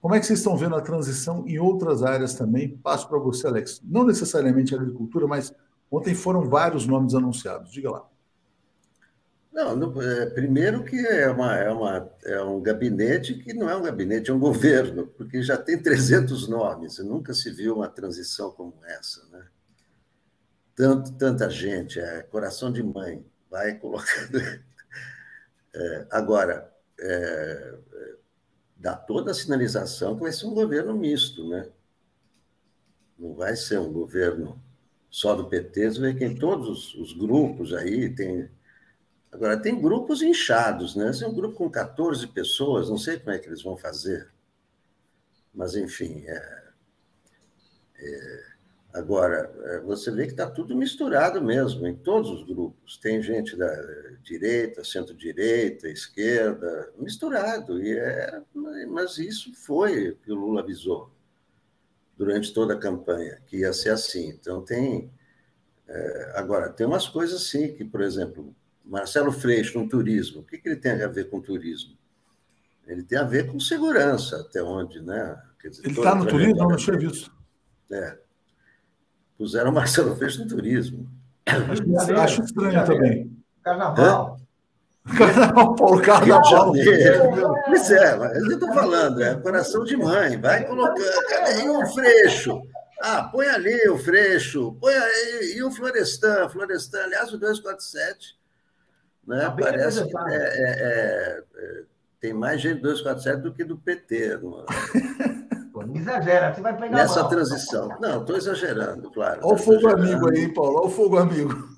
[0.01, 2.77] Como é que vocês estão vendo a transição em outras áreas também?
[2.79, 3.81] Passo para você, Alex.
[3.85, 5.55] Não necessariamente agricultura, mas
[5.91, 7.71] ontem foram vários nomes anunciados.
[7.71, 8.09] Diga lá.
[9.53, 13.77] Não, no, é, primeiro que é, uma, é, uma, é um gabinete que não é
[13.77, 18.51] um gabinete, é um governo, porque já tem 300 nomes, nunca se viu uma transição
[18.51, 19.23] como essa.
[19.31, 19.45] Né?
[20.75, 24.41] Tanto, tanta gente, é coração de mãe, vai colocando.
[25.75, 26.71] É, agora,
[27.01, 27.79] é,
[28.77, 31.69] dá toda a sinalização que vai ser um governo misto, né?
[33.19, 34.61] Não vai ser um governo
[35.11, 38.51] só do PT, você vê que em todos os, os grupos aí tem
[39.33, 41.09] Agora, tem grupos inchados, né?
[41.09, 44.31] Esse é um grupo com 14 pessoas, não sei como é que eles vão fazer.
[45.55, 46.23] Mas, enfim.
[46.27, 46.63] É,
[47.97, 48.52] é,
[48.93, 52.99] agora, é, você vê que está tudo misturado mesmo, em todos os grupos.
[52.99, 53.71] Tem gente da
[54.23, 57.83] direita, centro-direita, esquerda, misturado.
[57.83, 58.43] E é,
[58.89, 61.11] mas isso foi o que o Lula avisou
[62.17, 64.29] durante toda a campanha, que ia ser assim.
[64.29, 65.11] Então, tem.
[65.89, 70.59] É, agora, tem umas coisas sim, que, por exemplo, Marcelo Freixo, no turismo, o que,
[70.59, 71.97] que ele tem a ver com turismo?
[72.87, 75.41] Ele tem a ver com segurança, até onde, né?
[75.63, 77.33] Dizer, ele está no turismo, não tinha visto.
[77.91, 78.19] É.
[79.37, 81.09] Puseram Marcelo Freixo no turismo.
[81.47, 83.37] Acho, acho estranho também.
[83.63, 84.39] Carnaval.
[85.17, 86.73] Carnaval, Paulo Carnaval.
[87.67, 91.03] Pois é, mas eu estou falando, é coração de mãe, vai colocando.
[91.65, 92.63] E o Freixo?
[93.01, 98.41] Ah, põe ali o Freixo, põe aí, e o Florestan, Florestan, aliás, o 247
[99.27, 99.41] né?
[99.41, 101.83] Tá Parece que é, é, é, é,
[102.21, 104.39] tem mais gente do 247 do que do PT.
[104.39, 104.65] Não,
[105.75, 107.29] não exagera, você vai pegar Nessa mal.
[107.29, 107.89] transição.
[108.01, 109.41] Não, estou exagerando, claro.
[109.43, 111.69] Olha o fogo amigo aí, Paulo, olha o fogo amigo.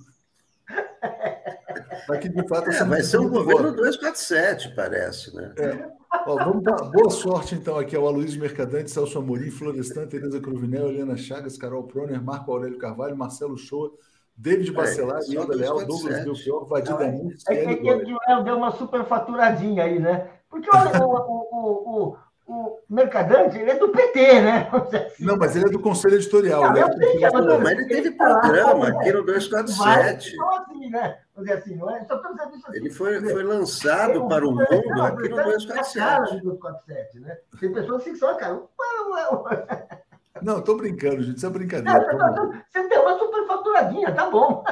[2.09, 5.55] Mas que de fato é, vai ser um governo 247, parece, né?
[5.59, 5.89] É.
[6.27, 10.89] Ó, vamos dar boa sorte, então, aqui ao Aloysio Mercadante, Celso Amorim, Florestan, Tereza Cruvinel,
[10.89, 13.93] Helena Chagas, Carol Proner, Marco Aurélio Carvalho, Marcelo Shoa,
[14.37, 17.31] David Bacelar, é, Yoda Leal, Douglas Belchior, Vadir Danilo.
[17.49, 20.29] É, é que o Léo deu uma superfaturadinha aí, né?
[20.49, 22.17] Porque olha, o, o, o,
[22.47, 24.69] o Mercadante, ele é do PT, né?
[24.73, 25.25] Assim.
[25.25, 26.63] Não, mas ele é do Conselho Editorial.
[26.63, 26.85] Não, né?
[26.99, 30.35] sei, não, mas ele teve programa aqui no 247.
[30.35, 31.19] Então, assim, né?
[31.35, 32.05] Vamos dizer assim, não é?
[32.05, 37.21] Só assim, ele foi, foi lançado para o mundo aqui no 247.
[37.21, 37.37] Né?
[37.59, 38.61] Tem pessoas que são, cara,
[40.43, 41.39] Não, estou brincando, gente.
[41.39, 42.13] Isso é brincadeira.
[42.13, 44.65] Não, tá você tem uma superfaturadinha, tá bom.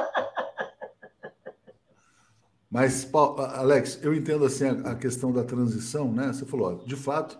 [2.69, 3.07] Mas,
[3.53, 6.33] Alex, eu entendo assim a, questão da transição, né?
[6.33, 7.39] Você falou, ó, de fato,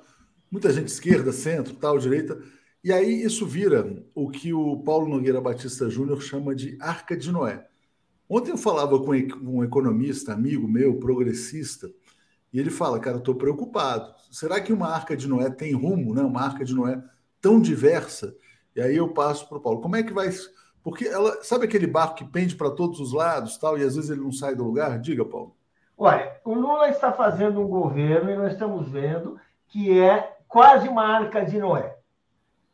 [0.53, 2.37] muita gente esquerda, centro, tal, direita,
[2.83, 7.31] e aí isso vira o que o Paulo Nogueira Batista Júnior chama de arca de
[7.31, 7.65] Noé.
[8.29, 11.89] Ontem eu falava com um economista, amigo meu, progressista,
[12.53, 14.13] e ele fala, cara, estou preocupado.
[14.29, 16.21] Será que uma arca de Noé tem rumo, né?
[16.21, 17.01] Uma arca de Noé
[17.41, 18.35] tão diversa?
[18.75, 19.81] E aí eu passo para o Paulo.
[19.81, 20.29] Como é que vai
[20.83, 24.11] porque ela, sabe aquele barco que pende para todos os lados, tal, e às vezes
[24.11, 24.99] ele não sai do lugar?
[24.99, 25.55] Diga, Paulo.
[25.97, 31.03] Olha, o Lula está fazendo um governo e nós estamos vendo que é quase uma
[31.03, 31.97] arca de Noé.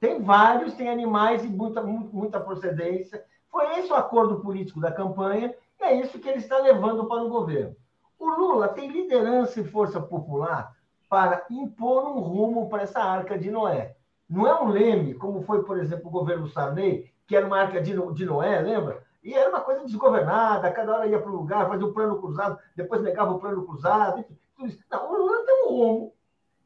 [0.02, 3.24] Tem vários, tem animais e muita, muita procedência.
[3.50, 7.24] Foi esse o acordo político da campanha e é isso que ele está levando para
[7.24, 7.74] o governo.
[8.20, 10.76] O Lula tem liderança e força popular
[11.08, 13.96] para impor um rumo para essa arca de Noé.
[14.30, 17.82] Não é um leme, como foi, por exemplo, o governo Sarney, que era uma arca
[17.82, 19.02] de, Noé, lembra?
[19.24, 22.20] E era uma coisa desgovernada, cada hora ia para um lugar, fazia o um plano
[22.20, 24.26] cruzado, depois negava o plano cruzado,
[24.58, 24.84] tudo isso.
[24.92, 26.14] Não, o Lula tem um rumo,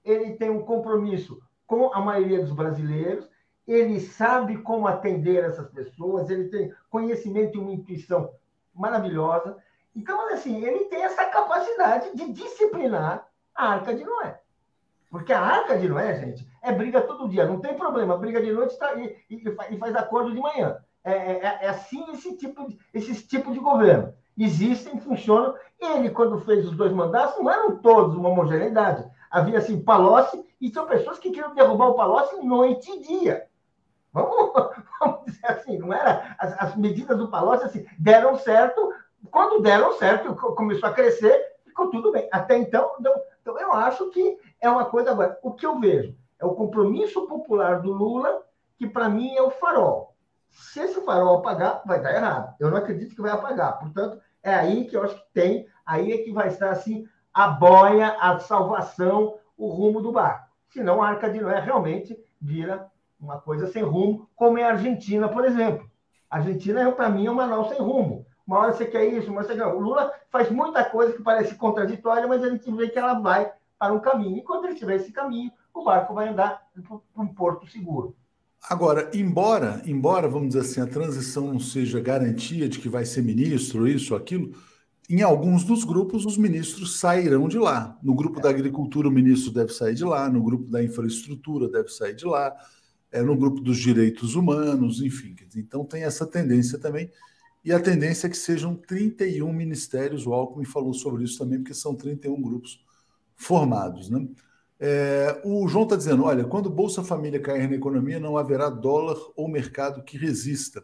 [0.03, 3.27] ele tem um compromisso com a maioria dos brasileiros,
[3.67, 8.31] ele sabe como atender essas pessoas, ele tem conhecimento e uma intuição
[8.73, 9.57] maravilhosa.
[9.95, 14.39] Então, assim, ele tem essa capacidade de disciplinar a Arca de Noé.
[15.09, 18.17] Porque a Arca de Noé, gente, é briga todo dia, não tem problema.
[18.17, 20.77] Briga de noite tá, e, e, faz acordo de manhã.
[21.03, 24.13] É, é, é, é assim esse tipo, de, esse tipo de governo.
[24.35, 25.55] Existem, funcionam.
[25.79, 29.07] Ele, quando fez os dois mandatos, não eram todos uma homogeneidade.
[29.33, 33.47] Havia, assim, Palocci, e são pessoas que queriam derrubar o Palocci noite e dia.
[34.13, 34.53] Vamos,
[35.01, 36.35] vamos dizer assim, não era...
[36.37, 38.93] As, as medidas do Palocci, assim, deram certo.
[39.31, 42.29] Quando deram certo, começou a crescer, ficou tudo bem.
[42.31, 43.11] Até então, então,
[43.41, 45.39] então eu acho que é uma coisa agora.
[45.41, 46.15] O que eu vejo?
[46.39, 48.43] É o compromisso popular do Lula,
[48.77, 50.15] que para mim é o farol.
[50.51, 52.55] Se esse farol apagar, vai dar errado.
[52.59, 53.79] Eu não acredito que vai apagar.
[53.79, 57.47] Portanto, é aí que eu acho que tem, aí é que vai estar assim a
[57.47, 60.47] boia, a salvação, o rumo do barco.
[60.69, 62.87] Senão a Arca de Noé realmente vira
[63.19, 65.89] uma coisa sem rumo, como é a Argentina, por exemplo.
[66.29, 68.25] A Argentina, para mim, é uma nau sem rumo.
[68.45, 69.65] Uma hora você quer isso, uma hora você quer...
[69.65, 73.51] O Lula faz muita coisa que parece contraditória, mas a gente vê que ela vai
[73.79, 74.37] para um caminho.
[74.37, 76.61] E quando ele tiver esse caminho, o barco vai andar
[77.15, 78.15] para um porto seguro.
[78.69, 83.21] Agora, embora, embora, vamos dizer assim, a transição não seja garantia de que vai ser
[83.21, 84.53] ministro, isso, aquilo,
[85.09, 87.97] em alguns dos grupos os ministros sairão de lá.
[88.01, 91.89] No grupo da agricultura, o ministro deve sair de lá, no grupo da infraestrutura, deve
[91.89, 92.55] sair de lá,
[93.11, 95.35] é, no grupo dos direitos humanos, enfim.
[95.55, 97.11] Então tem essa tendência também.
[97.63, 101.73] E a tendência é que sejam 31 ministérios, o Alckmin falou sobre isso também, porque
[101.73, 102.83] são 31 grupos
[103.35, 104.09] formados.
[104.09, 104.27] Né?
[104.79, 109.17] É, o João está dizendo: olha, quando Bolsa Família cair na economia, não haverá dólar
[109.35, 110.83] ou mercado que resista.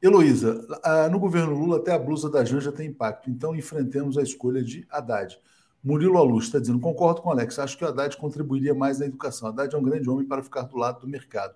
[0.00, 0.66] Heloísa,
[1.10, 4.86] no governo Lula até a blusa da Janja tem impacto, então enfrentemos a escolha de
[4.90, 5.38] Haddad.
[5.82, 9.06] Murilo Alux está dizendo: concordo com o Alex, acho que o Haddad contribuiria mais na
[9.06, 9.48] educação.
[9.48, 11.54] Haddad é um grande homem para ficar do lado do mercado.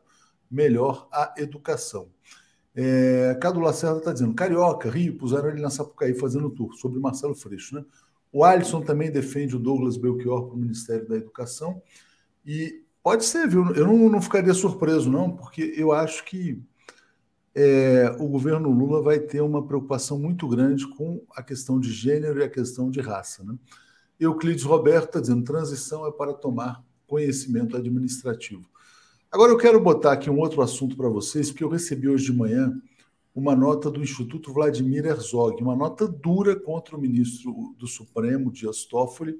[0.51, 2.09] Melhor a educação.
[2.74, 7.34] É, Cadu Lacerda está dizendo: Carioca, Rio, puseram ele na Sapucaí fazendo tour, sobre Marcelo
[7.34, 7.84] Freixo, né?
[8.32, 11.82] O Alisson também defende o Douglas Belchior para o Ministério da Educação.
[12.47, 13.74] E pode ser, viu?
[13.74, 16.62] Eu não, não ficaria surpreso, não, porque eu acho que
[17.55, 22.40] é, o governo Lula vai ter uma preocupação muito grande com a questão de gênero
[22.40, 23.44] e a questão de raça.
[23.44, 23.55] Né?
[24.18, 28.70] Euclides Roberto está dizendo: transição é para tomar conhecimento administrativo.
[29.30, 32.32] Agora eu quero botar aqui um outro assunto para vocês, porque eu recebi hoje de
[32.32, 32.72] manhã
[33.34, 38.84] uma nota do Instituto Vladimir Herzog, uma nota dura contra o ministro do Supremo, Dias
[38.84, 39.38] Toffoli.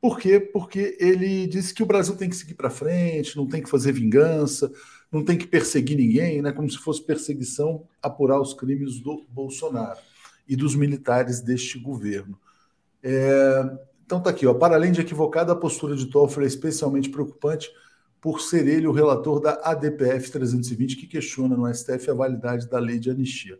[0.00, 0.40] Por quê?
[0.40, 3.92] Porque ele disse que o Brasil tem que seguir para frente, não tem que fazer
[3.92, 4.72] vingança,
[5.10, 6.52] não tem que perseguir ninguém, né?
[6.52, 9.98] como se fosse perseguição apurar os crimes do Bolsonaro
[10.48, 12.38] e dos militares deste governo.
[13.02, 13.78] É...
[14.04, 14.54] Então está aqui, ó.
[14.54, 17.70] para além de equivocada, a postura de Toffoli é especialmente preocupante
[18.20, 22.78] por ser ele o relator da ADPF 320, que questiona no STF a validade da
[22.78, 23.58] lei de anistia.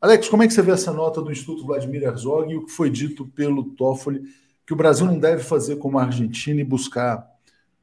[0.00, 2.72] Alex, como é que você vê essa nota do Instituto Vladimir Herzog e o que
[2.72, 4.22] foi dito pelo Toffoli,
[4.64, 7.28] que o Brasil não deve fazer como a Argentina e buscar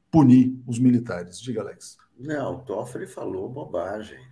[0.10, 1.40] punir os militares?
[1.40, 1.98] Diga, Alex.
[2.18, 4.26] Não, o Toffoli falou bobagem.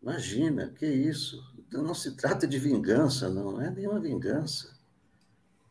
[0.00, 1.42] Imagina, que isso?
[1.70, 4.76] Não se trata de vingança, não, não é nenhuma vingança.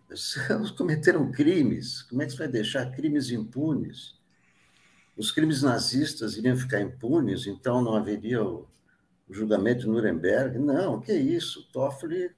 [0.10, 0.36] Eles
[0.78, 2.04] cometeram crimes.
[2.04, 4.22] Como é que você vai deixar crimes impunes?
[5.22, 8.68] os crimes nazistas iriam ficar impunes, então não haveria o,
[9.28, 10.58] o julgamento de Nuremberg.
[10.58, 12.32] Não, que isso, Toffoli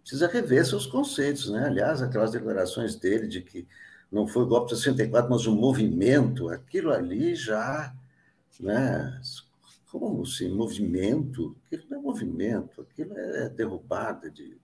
[0.00, 1.64] precisa rever seus conceitos, né?
[1.66, 3.66] Aliás, aquelas declarações dele de que
[4.10, 7.94] não foi o golpe de 64, mas um movimento, aquilo ali já
[8.60, 9.20] né?
[9.90, 10.48] Como assim?
[10.48, 11.56] Movimento?
[11.66, 14.56] Aquilo não é movimento, aquilo é derrubada de,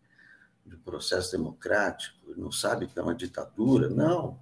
[0.67, 2.17] de processo democrático.
[2.37, 3.89] Não sabe que é uma ditadura?
[3.89, 4.39] Não.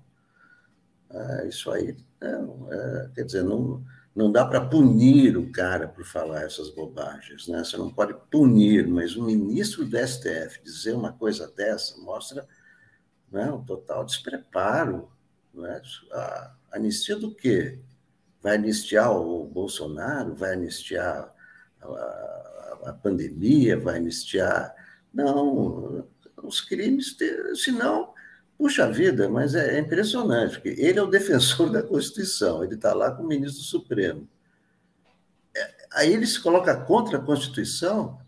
[1.11, 3.82] É, isso aí, não, é, quer dizer, não,
[4.14, 7.64] não dá para punir o cara por falar essas bobagens, né?
[7.64, 12.46] Você não pode punir, mas o ministro do STF dizer uma coisa dessa mostra
[13.30, 15.10] né, um total despreparo.
[15.54, 15.82] Né?
[16.12, 17.80] A anistia do quê?
[18.42, 21.34] vai anistiar o Bolsonaro, vai anistiar
[21.82, 24.74] a, a pandemia, vai anistiar.
[25.12, 26.06] Não,
[26.42, 27.16] os crimes,
[27.62, 28.14] senão,
[28.56, 32.94] puxa vida, mas é, é impressionante, porque ele é o defensor da Constituição, ele está
[32.94, 34.28] lá com o ministro Supremo.
[35.56, 38.18] É, aí ele se coloca contra a Constituição,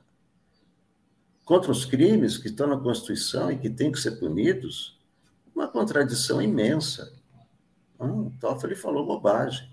[1.50, 4.96] contra os crimes que estão na Constituição e que têm que ser punidos,
[5.52, 7.12] uma contradição imensa.
[7.98, 9.68] Hum, o Toffoli falou bobagem.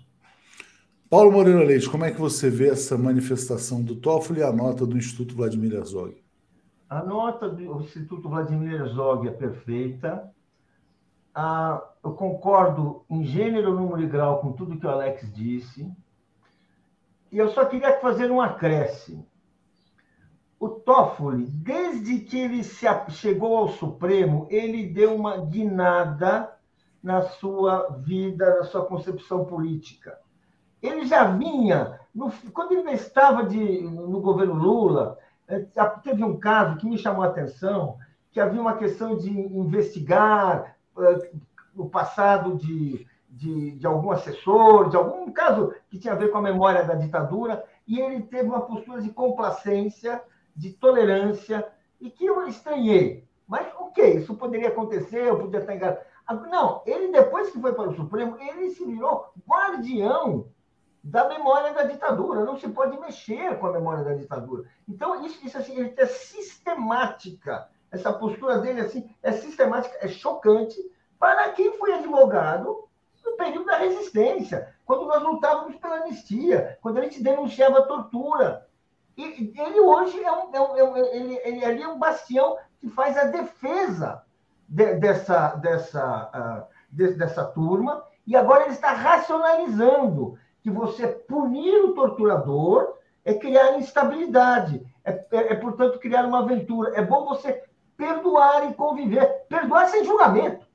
[1.08, 4.84] Paulo Moreira Leite, como é que você vê essa manifestação do Toffoli e a nota
[4.84, 6.20] do Instituto Vladimir Herzog?
[6.90, 10.32] A nota do Instituto Vladimir Herzog é perfeita.
[11.32, 15.88] Ah, eu concordo em gênero, número e grau com tudo que o Alex disse.
[17.30, 19.24] E eu só queria fazer um acréscimo.
[20.60, 26.52] O Toffoli, desde que ele se chegou ao Supremo, ele deu uma guinada
[27.02, 30.18] na sua vida, na sua concepção política.
[30.82, 35.60] Ele já vinha, no, quando ele estava de, no governo Lula, é,
[36.02, 37.96] teve um caso que me chamou a atenção,
[38.30, 41.38] que havia uma questão de investigar uh,
[41.76, 46.38] o passado de, de, de, algum assessor, de algum caso que tinha a ver com
[46.38, 50.22] a memória da ditadura, e ele teve uma postura de complacência,
[50.58, 51.66] de tolerância,
[52.00, 53.24] e que eu estranhei.
[53.46, 56.00] Mas, ok, isso poderia acontecer, eu podia estar enganado.
[56.50, 60.48] Não, ele, depois que foi para o Supremo, ele se virou guardião
[61.02, 62.44] da memória da ditadura.
[62.44, 64.64] Não se pode mexer com a memória da ditadura.
[64.86, 67.68] Então, isso, isso assim, é sistemática.
[67.90, 70.76] Essa postura dele assim, é sistemática, é chocante
[71.18, 72.86] para quem foi advogado
[73.24, 78.67] no período da resistência, quando nós lutávamos pela anistia, quando a gente denunciava a tortura.
[79.18, 82.56] E ele hoje é um, é um, é um ele, ele ali é um bastião
[82.80, 84.22] que faz a defesa
[84.68, 91.84] de, dessa, dessa, uh, de, dessa turma, e agora ele está racionalizando que você punir
[91.84, 92.94] o torturador
[93.24, 96.92] é criar instabilidade, é, é, é, portanto, criar uma aventura.
[96.94, 97.62] É bom você
[97.96, 99.26] perdoar e conviver.
[99.48, 100.66] Perdoar sem julgamento.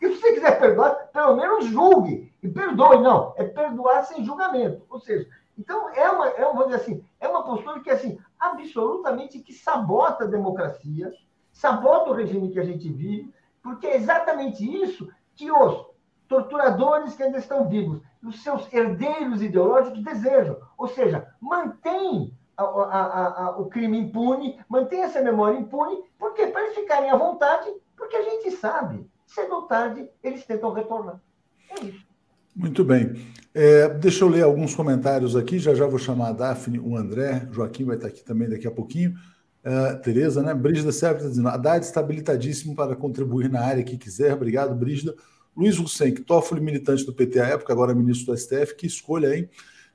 [0.00, 3.02] E se você quiser perdoar, pelo menos julgue e perdoe.
[3.02, 4.84] Não, é perdoar sem julgamento.
[4.88, 5.28] Ou seja,
[5.58, 10.24] então é uma, é uma, dizer assim, é uma postura que assim, absolutamente que sabota
[10.24, 11.12] a democracia,
[11.52, 13.32] sabota o regime que a gente vive,
[13.62, 15.86] porque é exatamente isso que os
[16.26, 20.56] torturadores que ainda estão vivos os seus herdeiros ideológicos desejam.
[20.78, 26.62] Ou seja, mantém a, a, a, o crime impune, mantém essa memória impune, porque para
[26.62, 31.20] eles ficarem à vontade, porque a gente sabe, cedo ou tarde, eles tentam retornar.
[31.70, 32.06] É isso.
[32.54, 33.14] Muito bem.
[33.54, 35.58] É, deixa eu ler alguns comentários aqui.
[35.58, 38.70] Já já vou chamar a Daphne, o André, Joaquim vai estar aqui também daqui a
[38.70, 39.14] pouquinho.
[39.64, 40.52] Uh, Tereza, né?
[40.52, 44.34] Brígida Sérgio está dizendo: Haddad está habilitadíssimo para contribuir na área que quiser.
[44.34, 45.14] Obrigado, Brígida.
[45.56, 49.48] Luiz Hussein, Toffoli, militante do PT à época, agora ministro do STF, que escolha, hein?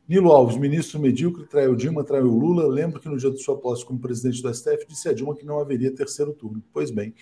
[0.08, 2.66] Nilo Alves, ministro medíocre, traiu Dilma, traiu Lula.
[2.66, 5.46] Lembro que no dia de sua posse como presidente do STF disse a Dilma que
[5.46, 6.64] não haveria terceiro turno.
[6.72, 7.14] Pois bem,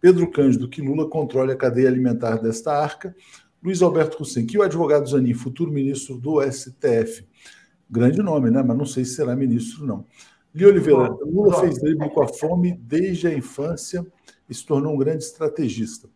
[0.00, 3.14] Pedro Cândido, que Lula controle a cadeia alimentar desta arca.
[3.62, 7.26] Luiz Alberto Hussein, que o advogado Zanin, futuro ministro do STF.
[7.90, 8.62] Grande nome, né?
[8.62, 10.04] Mas não sei se será ministro, não.
[10.54, 14.06] Li Oliveira, Lula fez drible com a fome desde a infância
[14.48, 16.08] e se tornou um grande estrategista.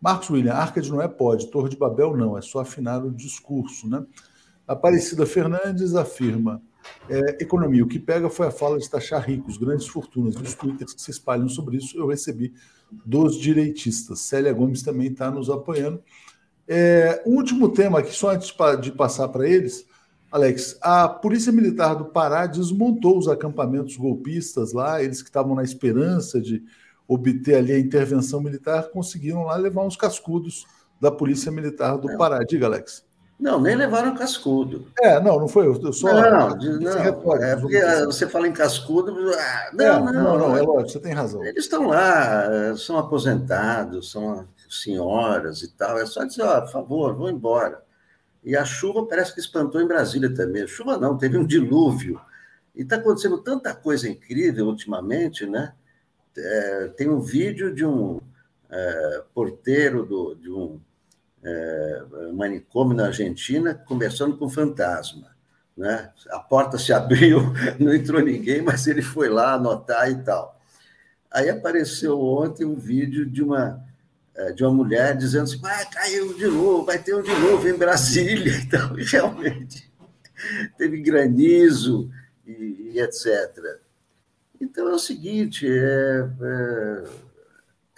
[0.00, 3.88] Marcos William, Arca de Noé pode, Torre de Babel não, é só afinar o discurso.
[3.88, 4.04] Né?
[4.66, 6.62] Aparecida Fernandes afirma:
[7.08, 10.54] é, economia, o que pega foi a fala de taxar ricos, grandes fortunas, e os
[10.54, 12.54] twitters que se espalham sobre isso eu recebi
[13.04, 14.20] dos direitistas.
[14.20, 16.02] Célia Gomes também está nos apoiando.
[16.72, 19.84] É, um último tema aqui, só antes de passar para eles,
[20.30, 25.64] Alex, a Polícia Militar do Pará desmontou os acampamentos golpistas lá, eles que estavam na
[25.64, 26.62] esperança de
[27.08, 30.64] obter ali a intervenção militar, conseguiram lá levar uns cascudos
[31.00, 32.38] da Polícia Militar do Pará.
[32.44, 33.04] Diga, Alex.
[33.36, 34.86] Não, nem levaram cascudo.
[35.00, 35.66] É, não, não foi.
[35.66, 36.06] Eu só.
[36.06, 36.90] Não, não.
[37.34, 39.12] é porque você fala em cascudo.
[39.32, 41.42] Ah, não, é, não, não, não, é lógico, você tem razão.
[41.42, 45.98] Eles estão lá, são aposentados, são senhoras e tal.
[45.98, 47.82] É só dizer, ó, por favor, vão embora.
[48.42, 50.66] E a chuva parece que espantou em Brasília também.
[50.66, 52.20] Chuva não, teve um dilúvio.
[52.74, 55.74] E está acontecendo tanta coisa incrível ultimamente, né?
[56.36, 58.20] é, tem um vídeo de um
[58.70, 60.80] é, porteiro do, de um
[61.42, 62.02] é,
[62.32, 65.34] manicômio na Argentina conversando com um fantasma.
[65.76, 66.10] né?
[66.30, 67.40] A porta se abriu,
[67.78, 70.58] não entrou ninguém, mas ele foi lá anotar e tal.
[71.30, 73.84] Aí apareceu ontem um vídeo de uma
[74.54, 77.76] de uma mulher dizendo assim, vai caiu de novo, vai ter um de novo em
[77.76, 78.52] Brasília.
[78.64, 79.90] Então, realmente,
[80.78, 82.10] teve granizo
[82.46, 83.80] e, e etc.
[84.60, 87.04] Então é o seguinte, é, é,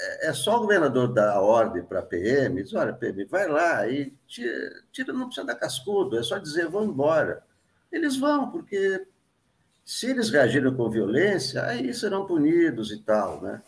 [0.00, 3.86] é, é só o governador dar ordem para a PM, diz, olha, PM, vai lá
[3.88, 7.42] e tira, tira, não precisa dar cascudo, é só dizer, vão embora.
[7.90, 9.06] Eles vão, porque
[9.84, 13.60] se eles reagirem com violência, aí serão punidos e tal, né?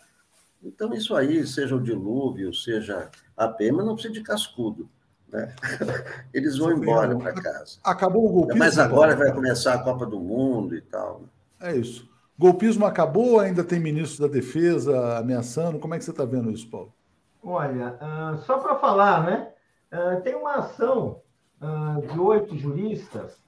[0.65, 4.89] Então, isso aí, seja o dilúvio, seja a PM, não precisa de cascudo.
[5.31, 5.53] Né?
[6.33, 7.77] Eles vão embora para casa.
[7.83, 8.59] Acabou o golpismo.
[8.59, 11.21] Mas agora vai começar a Copa do Mundo e tal.
[11.21, 11.27] Né?
[11.69, 12.09] É isso.
[12.37, 15.79] Golpismo acabou, ainda tem ministro da Defesa ameaçando.
[15.79, 16.93] Como é que você está vendo isso, Paulo?
[17.41, 19.49] Olha, uh, só para falar, né?
[19.93, 21.21] Uh, tem uma ação
[21.61, 23.39] uh, de oito juristas,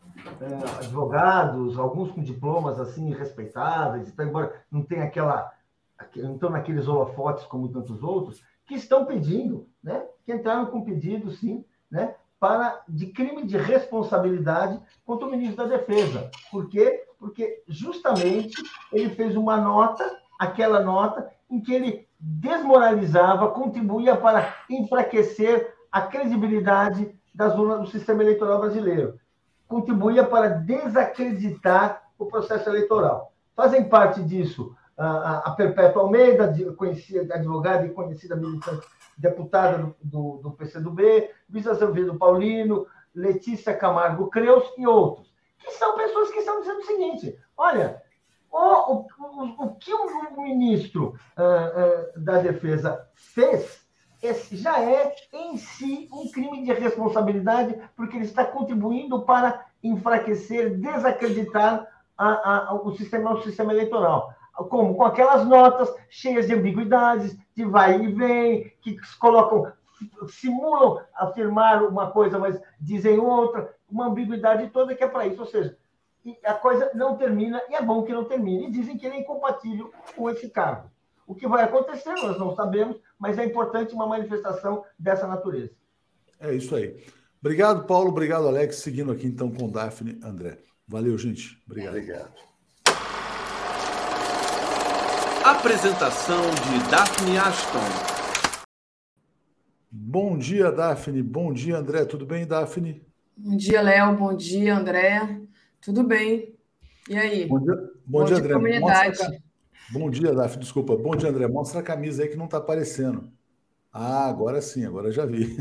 [0.80, 5.52] advogados, alguns com diplomas assim respeitáveis, então, embora não tenha aquela,
[6.16, 10.06] não estão naqueles holofotes como tantos outros, que estão pedindo, né?
[10.26, 12.16] Que entraram com pedido, sim, né?
[12.40, 16.30] Para de crime de responsabilidade contra o ministro da Defesa.
[16.52, 17.08] Por quê?
[17.20, 18.56] porque justamente
[18.92, 20.04] ele fez uma nota,
[20.40, 28.24] aquela nota, em que ele desmoralizava, contribuía para enfraquecer a credibilidade das urnas do sistema
[28.24, 29.20] eleitoral brasileiro,
[29.68, 33.32] contribuía para desacreditar o processo eleitoral.
[33.56, 38.88] Fazem parte disso a, Perpétua Almeida, conhecida, advogada e conhecida militante,
[39.18, 45.28] deputada do, do, do PCdoB, Luiz Azevedo Paulino, Letícia Camargo Creus e outros
[45.60, 48.02] que são pessoas que estão dizendo o seguinte: olha,
[48.52, 53.86] o, o, o, o que o ministro uh, uh, da Defesa fez
[54.22, 60.76] esse já é em si um crime de responsabilidade, porque ele está contribuindo para enfraquecer,
[60.76, 61.88] desacreditar
[62.18, 64.34] a, a, o, sistema, o sistema eleitoral.
[64.66, 64.96] Como?
[64.96, 69.72] Com aquelas notas cheias de ambiguidades, de vai e vem, que colocam,
[70.28, 75.42] simulam afirmar uma coisa, mas dizem outra uma ambiguidade toda que é para isso.
[75.42, 75.78] Ou seja,
[76.44, 78.68] a coisa não termina, e é bom que não termine.
[78.68, 80.90] E dizem que ele é incompatível com esse cargo.
[81.26, 85.72] O que vai acontecer, nós não sabemos, mas é importante uma manifestação dessa natureza.
[86.40, 87.04] É isso aí.
[87.40, 88.10] Obrigado, Paulo.
[88.10, 88.78] Obrigado, Alex.
[88.78, 90.58] Seguindo aqui, então, com Daphne André.
[90.88, 91.62] Valeu, gente.
[91.66, 91.96] Obrigado.
[91.96, 92.47] Obrigado.
[95.48, 97.80] Apresentação de Daphne Ashton.
[99.90, 101.24] Bom dia, Daphne.
[101.24, 102.04] Bom dia, André.
[102.04, 103.02] Tudo bem, Daphne?
[103.38, 104.14] Bom dia, Léo.
[104.18, 105.40] Bom dia, André.
[105.80, 106.54] Tudo bem?
[107.10, 107.46] E aí?
[107.46, 107.76] Bom dia,
[108.06, 108.54] bom, bom dia, André.
[108.56, 109.42] Comunidade.
[109.90, 110.58] Bom dia, Daf.
[110.58, 110.98] Desculpa.
[110.98, 111.48] Bom dia, André.
[111.48, 113.32] Mostra a camisa aí que não está aparecendo.
[113.94, 115.56] Ah, agora sim, agora já vi.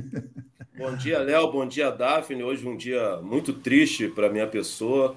[0.76, 1.52] Bom dia, Léo.
[1.52, 2.42] Bom dia, Daphne.
[2.42, 5.14] Hoje um dia muito triste para minha pessoa,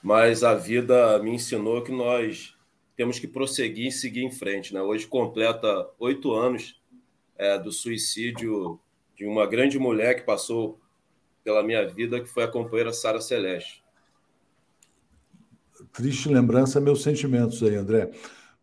[0.00, 2.53] mas a vida me ensinou que nós
[2.96, 4.72] temos que prosseguir e seguir em frente.
[4.72, 4.80] Né?
[4.80, 6.80] Hoje completa oito anos
[7.36, 8.78] é, do suicídio
[9.16, 10.80] de uma grande mulher que passou
[11.42, 13.82] pela minha vida, que foi a companheira Sara Celeste.
[15.92, 18.10] Triste lembrança, meus sentimentos aí, André.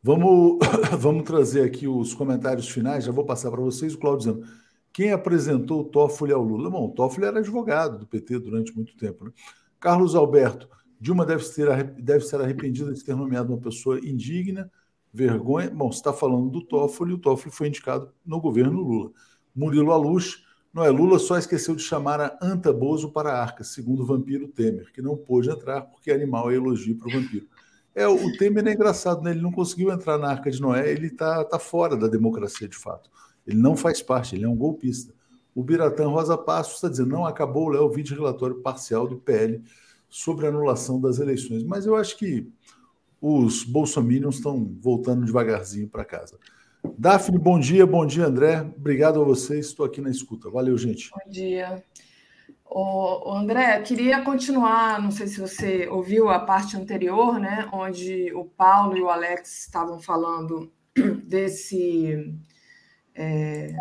[0.02, 0.60] Vamos,
[0.98, 3.03] vamos trazer aqui os comentários finais.
[3.03, 3.94] Já vou passar para vocês.
[3.94, 4.48] O Claudio dizendo:
[4.91, 6.70] quem apresentou o Toffoli ao Lula?
[6.70, 9.26] Bom, o Toffoli era advogado do PT durante muito tempo.
[9.26, 9.32] Né?
[9.80, 10.68] Carlos Alberto:
[11.02, 14.72] Dilma deve, ter, deve ser arrependida de ter nomeado uma pessoa indigna,
[15.11, 15.68] vergonha.
[15.72, 19.11] Bom, você está falando do Toffoli, o Toffoli foi indicado no governo Lula.
[19.56, 23.64] Murilo Alux: não é, Lula só esqueceu de chamar a Anta Bozo para a arca,
[23.64, 27.48] segundo o vampiro Temer, que não pôde entrar porque animal é elogio para o vampiro.
[27.95, 29.32] É, o Temer é engraçado, né?
[29.32, 32.78] ele não conseguiu entrar na arca de Noé, ele está tá fora da democracia de
[32.78, 33.10] fato.
[33.48, 35.15] Ele não faz parte, ele é um golpista.
[35.56, 39.64] O Biratã Rosa Passos está dizendo, não acabou, o vídeo relatório parcial do PL
[40.12, 41.64] sobre a anulação das eleições.
[41.64, 42.52] Mas eu acho que
[43.20, 46.38] os bolsominions estão voltando devagarzinho para casa.
[46.98, 48.62] Daphne, bom dia, bom dia, André.
[48.62, 50.50] Obrigado a vocês, estou aqui na escuta.
[50.50, 51.10] Valeu, gente.
[51.12, 51.82] Bom dia.
[52.66, 58.46] O, André, queria continuar, não sei se você ouviu a parte anterior, né, onde o
[58.46, 60.72] Paulo e o Alex estavam falando
[61.24, 62.34] desse
[63.14, 63.76] é,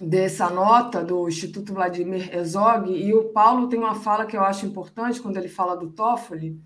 [0.00, 4.64] dessa nota do Instituto Vladimir Herzog, e o Paulo tem uma fala que eu acho
[4.64, 6.60] importante quando ele fala do Toffoli,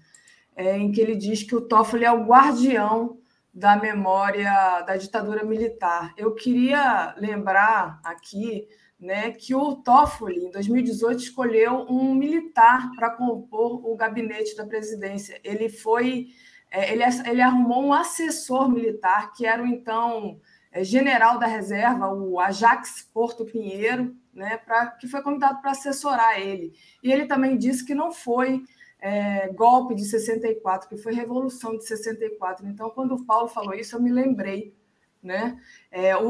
[0.54, 3.18] é, em que ele diz que o Toffoli é o guardião
[3.52, 6.14] da memória da ditadura militar.
[6.16, 8.66] Eu queria lembrar aqui
[8.98, 15.40] né, que o Toffoli, em 2018, escolheu um militar para compor o gabinete da presidência.
[15.42, 16.28] Ele foi,
[16.70, 20.38] é, ele, ele arrumou um assessor militar, que era o então
[20.81, 26.73] general da reserva, o Ajax Porto Pinheiro, né, pra, que foi convidado para assessorar ele.
[27.03, 28.62] E ele também disse que não foi
[28.99, 32.66] é, golpe de 64, que foi revolução de 64.
[32.66, 34.74] Então, quando o Paulo falou isso, eu me lembrei.
[35.23, 35.61] Né?
[35.90, 36.27] É, o,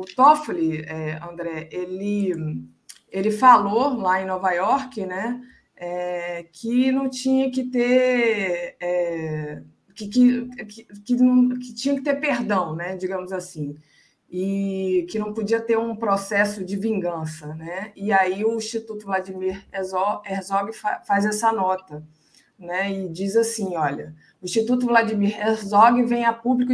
[0.00, 2.64] o Toffoli, é, André, ele,
[3.10, 5.40] ele falou lá em Nova York né,
[5.74, 8.76] é, que não tinha que ter.
[9.96, 13.74] Que, que, que, não, que tinha que ter perdão, né, digamos assim
[14.28, 17.92] e que não podia ter um processo de vingança, né?
[17.94, 20.72] E aí o Instituto Vladimir Herzog
[21.04, 22.04] faz essa nota,
[22.58, 22.92] né?
[22.92, 26.72] E diz assim, olha, o Instituto Vladimir Herzog vem a público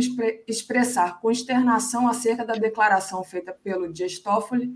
[0.48, 4.72] expressar consternação acerca da declaração feita pelo Dias Toffoli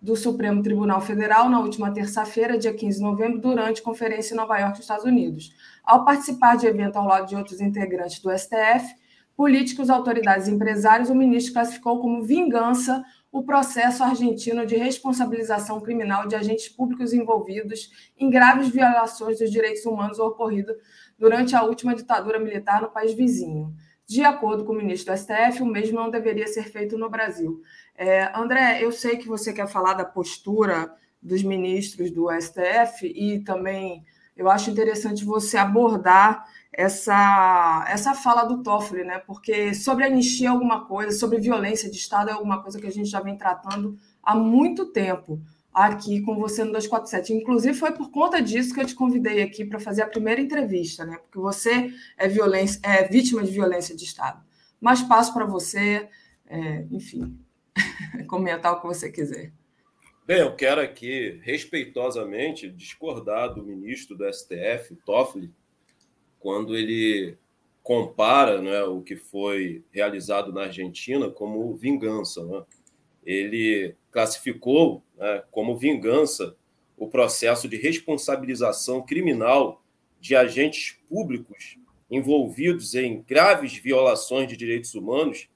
[0.00, 4.58] do Supremo Tribunal Federal na última terça-feira, dia 15 de novembro, durante conferência em Nova
[4.58, 5.52] York, Estados Unidos.
[5.90, 8.94] Ao participar de evento ao lado de outros integrantes do STF,
[9.34, 16.28] políticos, autoridades e empresários, o ministro classificou como vingança o processo argentino de responsabilização criminal
[16.28, 20.72] de agentes públicos envolvidos em graves violações dos direitos humanos ocorrido
[21.18, 23.74] durante a última ditadura militar no país vizinho.
[24.06, 27.60] De acordo com o ministro do STF, o mesmo não deveria ser feito no Brasil.
[27.96, 33.40] É, André, eu sei que você quer falar da postura dos ministros do STF e
[33.40, 34.04] também
[34.40, 39.18] eu acho interessante você abordar essa, essa fala do Toffoli, né?
[39.18, 42.90] Porque sobre anistia é alguma coisa, sobre violência de Estado é alguma coisa que a
[42.90, 45.38] gente já vem tratando há muito tempo
[45.74, 47.34] aqui com você no 247.
[47.34, 51.04] Inclusive, foi por conta disso que eu te convidei aqui para fazer a primeira entrevista,
[51.04, 51.18] né?
[51.18, 54.42] Porque você é, violência, é vítima de violência de Estado.
[54.80, 56.08] Mas passo para você,
[56.46, 57.38] é, enfim,
[58.26, 59.52] comentar o que você quiser.
[60.26, 65.50] Bem, eu quero aqui, respeitosamente, discordar do ministro do STF, Toffoli,
[66.38, 67.36] quando ele
[67.82, 72.44] compara né, o que foi realizado na Argentina como vingança.
[72.44, 72.62] Né?
[73.24, 76.54] Ele classificou né, como vingança
[76.96, 79.82] o processo de responsabilização criminal
[80.20, 81.78] de agentes públicos
[82.10, 85.48] envolvidos em graves violações de direitos humanos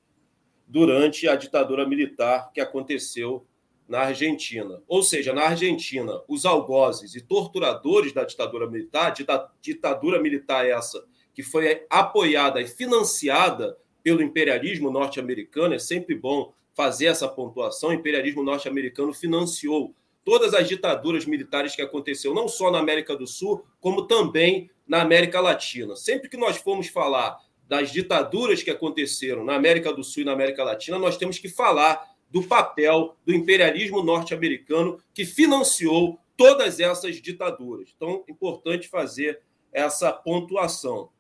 [0.66, 3.47] durante a ditadura militar que aconteceu
[3.89, 4.82] na Argentina.
[4.89, 9.15] Ou seja, na Argentina, os algozes e torturadores da ditadura militar,
[9.61, 11.05] ditadura militar essa
[11.35, 17.90] que foi apoiada e financiada pelo imperialismo norte-americano, é sempre bom fazer essa pontuação.
[17.90, 19.94] O imperialismo norte-americano financiou
[20.24, 25.02] todas as ditaduras militares que aconteceu não só na América do Sul, como também na
[25.02, 25.97] América Latina.
[25.97, 30.32] Sempre que nós formos falar das ditaduras que aconteceram na América do Sul e na
[30.32, 37.23] América Latina, nós temos que falar do papel do imperialismo norte-americano que financiou todas essas
[37.23, 37.94] ditaduras.
[37.94, 39.40] Então, importante fazer
[39.73, 41.11] essa pontuação.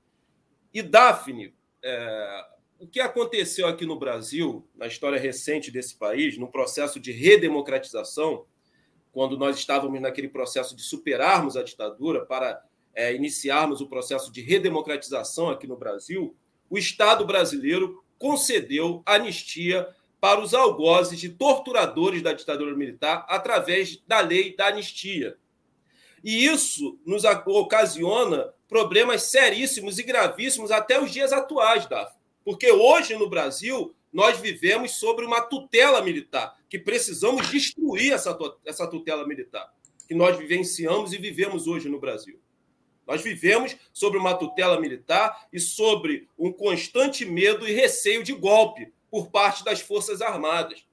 [0.72, 1.54] E Daphne,
[1.84, 2.44] é,
[2.80, 8.44] o que aconteceu aqui no Brasil, na história recente desse país, no processo de redemocratização,
[9.12, 12.60] quando nós estávamos naquele processo de superarmos a ditadura para
[12.92, 16.34] é, iniciarmos o processo de redemocratização aqui no Brasil,
[16.68, 19.88] o Estado brasileiro concedeu anistia
[20.24, 25.36] para os algozes de torturadores da ditadura militar através da lei da anistia.
[26.24, 32.10] E isso nos ocasiona problemas seríssimos e gravíssimos até os dias atuais, Daf.
[32.42, 38.34] Porque hoje no Brasil nós vivemos sobre uma tutela militar, que precisamos destruir essa,
[38.64, 39.74] essa tutela militar,
[40.08, 42.40] que nós vivenciamos e vivemos hoje no Brasil.
[43.06, 48.90] Nós vivemos sobre uma tutela militar e sobre um constante medo e receio de golpe
[49.14, 50.84] por parte das Forças Armadas.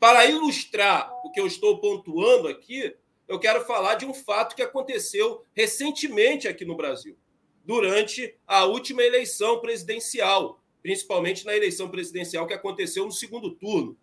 [0.00, 2.96] Para ilustrar o que eu estou pontuando aqui,
[3.28, 7.16] eu quero falar de um fato que aconteceu recentemente aqui no Brasil,
[7.64, 13.96] durante a última eleição presidencial, principalmente na eleição presidencial que aconteceu no segundo turno,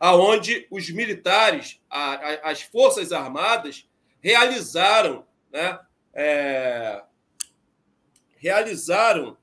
[0.00, 3.88] aonde os militares, as Forças Armadas,
[4.20, 5.78] realizaram, né,
[6.12, 7.04] é,
[8.36, 9.36] realizaram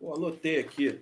[0.00, 0.98] eu anotei aqui,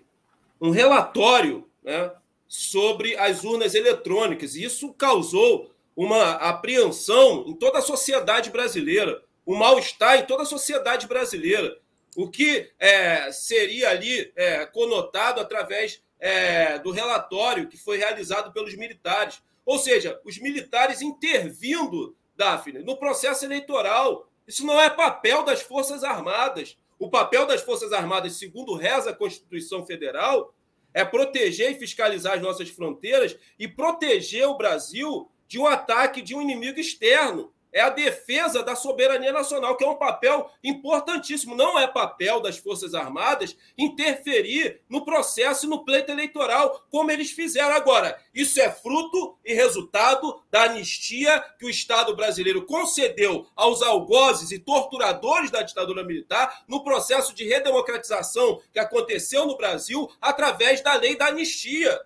[0.60, 2.10] um relatório né,
[2.48, 4.56] sobre as urnas eletrônicas.
[4.56, 10.46] E isso causou uma apreensão em toda a sociedade brasileira, um mal-estar em toda a
[10.46, 11.78] sociedade brasileira.
[12.16, 18.74] O que é, seria ali é, conotado através é, do relatório que foi realizado pelos
[18.74, 19.40] militares.
[19.64, 24.28] Ou seja, os militares intervindo, Daphne, no processo eleitoral.
[24.46, 26.76] Isso não é papel das Forças Armadas.
[26.98, 30.54] O papel das Forças Armadas, segundo reza a Constituição Federal,
[30.92, 36.34] é proteger e fiscalizar as nossas fronteiras e proteger o Brasil de um ataque de
[36.34, 41.54] um inimigo externo, é a defesa da soberania nacional, que é um papel importantíssimo.
[41.54, 47.30] Não é papel das Forças Armadas interferir no processo e no pleito eleitoral, como eles
[47.30, 48.20] fizeram agora.
[48.34, 54.58] Isso é fruto e resultado da anistia que o Estado brasileiro concedeu aos algozes e
[54.58, 61.16] torturadores da ditadura militar no processo de redemocratização que aconteceu no Brasil através da lei
[61.16, 61.96] da anistia.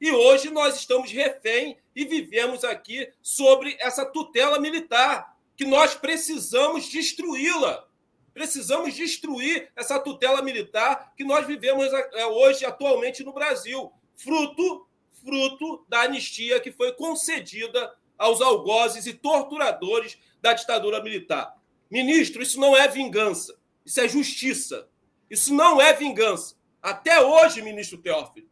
[0.00, 6.88] E hoje nós estamos refém e vivemos aqui sobre essa tutela militar, que nós precisamos
[6.88, 7.86] destruí-la.
[8.32, 14.86] Precisamos destruir essa tutela militar que nós vivemos é, hoje, atualmente, no Brasil, fruto,
[15.22, 21.54] fruto da anistia que foi concedida aos algozes e torturadores da ditadura militar.
[21.90, 23.54] Ministro, isso não é vingança,
[23.84, 24.88] isso é justiça.
[25.30, 26.56] Isso não é vingança.
[26.82, 28.46] Até hoje, ministro Teófilo,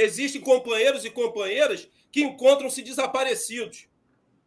[0.00, 1.88] Existem companheiros e companheiras
[2.18, 3.86] que encontram-se desaparecidos.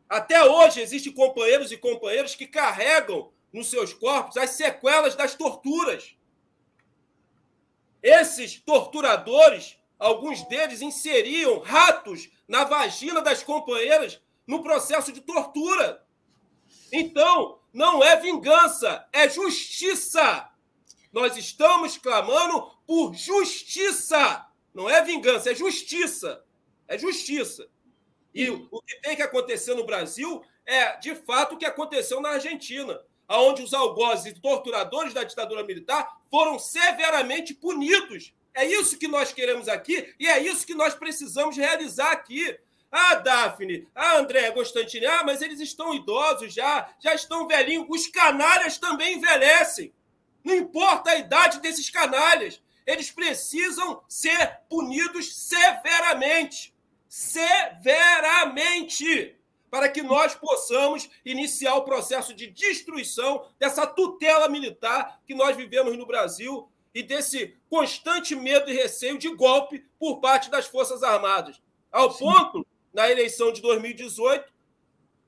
[0.10, 6.14] Até hoje existem companheiros e companheiras que carregam nos seus corpos as sequelas das torturas.
[8.04, 16.06] Esses torturadores, alguns deles inseriam ratos na vagina das companheiras no processo de tortura.
[16.92, 20.50] Então, não é vingança, é justiça.
[21.14, 24.46] Nós estamos clamando por justiça.
[24.74, 26.44] Não é vingança, é justiça.
[26.92, 27.70] É justiça.
[28.36, 32.32] E o que tem que acontecer no Brasil é, de fato, o que aconteceu na
[32.32, 38.34] Argentina, onde os algozes e torturadores da ditadura militar foram severamente punidos.
[38.54, 42.60] É isso que nós queremos aqui e é isso que nós precisamos realizar aqui.
[42.92, 47.88] Ah, Daphne, ah, André Constantini, ah, mas eles estão idosos já, já estão velhinhos.
[47.90, 49.94] Os canalhas também envelhecem.
[50.44, 56.74] Não importa a idade desses canalhas eles precisam ser punidos severamente.
[57.12, 59.36] Severamente!
[59.70, 65.98] Para que nós possamos iniciar o processo de destruição dessa tutela militar que nós vivemos
[65.98, 71.62] no Brasil e desse constante medo e receio de golpe por parte das Forças Armadas.
[71.92, 72.20] Ao Sim.
[72.20, 74.50] ponto, na eleição de 2018,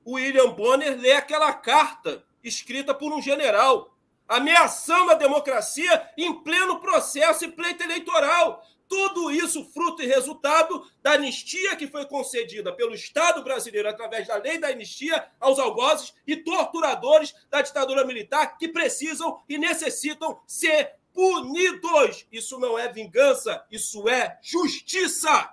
[0.06, 3.94] o William Bonner lê aquela carta escrita por um general
[4.26, 8.66] ameaçando a democracia em pleno processo e pleito eleitoral.
[8.88, 14.36] Tudo isso fruto e resultado da anistia que foi concedida pelo Estado brasileiro através da
[14.36, 20.92] lei da anistia aos algozes e torturadores da ditadura militar que precisam e necessitam ser
[21.12, 22.26] punidos.
[22.30, 25.50] Isso não é vingança, isso é justiça.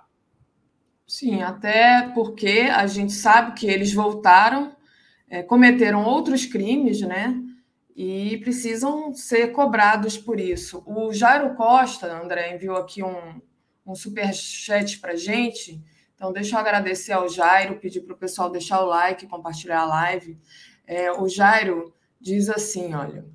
[1.06, 4.76] Sim, até porque a gente sabe que eles voltaram,
[5.28, 7.34] é, cometeram outros crimes, né?
[7.94, 10.82] E precisam ser cobrados por isso.
[10.86, 13.40] O Jairo Costa, André, enviou aqui um,
[13.86, 15.82] um superchat para gente.
[16.14, 19.86] Então, deixa eu agradecer ao Jairo, pedir para o pessoal deixar o like, compartilhar a
[19.86, 20.38] live.
[20.86, 23.26] É, o Jairo diz assim: olha,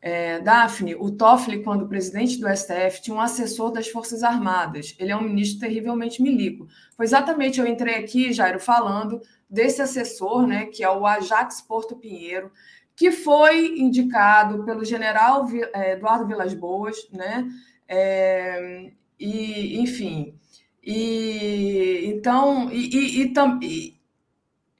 [0.00, 4.94] é, Daphne, o Toffoli, quando presidente do STF, tinha um assessor das Forças Armadas.
[4.98, 6.68] Ele é um ministro terrivelmente milico.
[6.96, 9.20] Foi exatamente, eu entrei aqui, Jairo, falando
[9.50, 12.50] desse assessor, né, que é o Ajax Porto Pinheiro
[12.96, 17.46] que foi indicado pelo general é, Eduardo Vilas Boas, né?
[17.86, 18.90] É,
[19.20, 20.34] e, enfim,
[20.82, 23.32] e então, e, e,
[23.62, 24.00] e,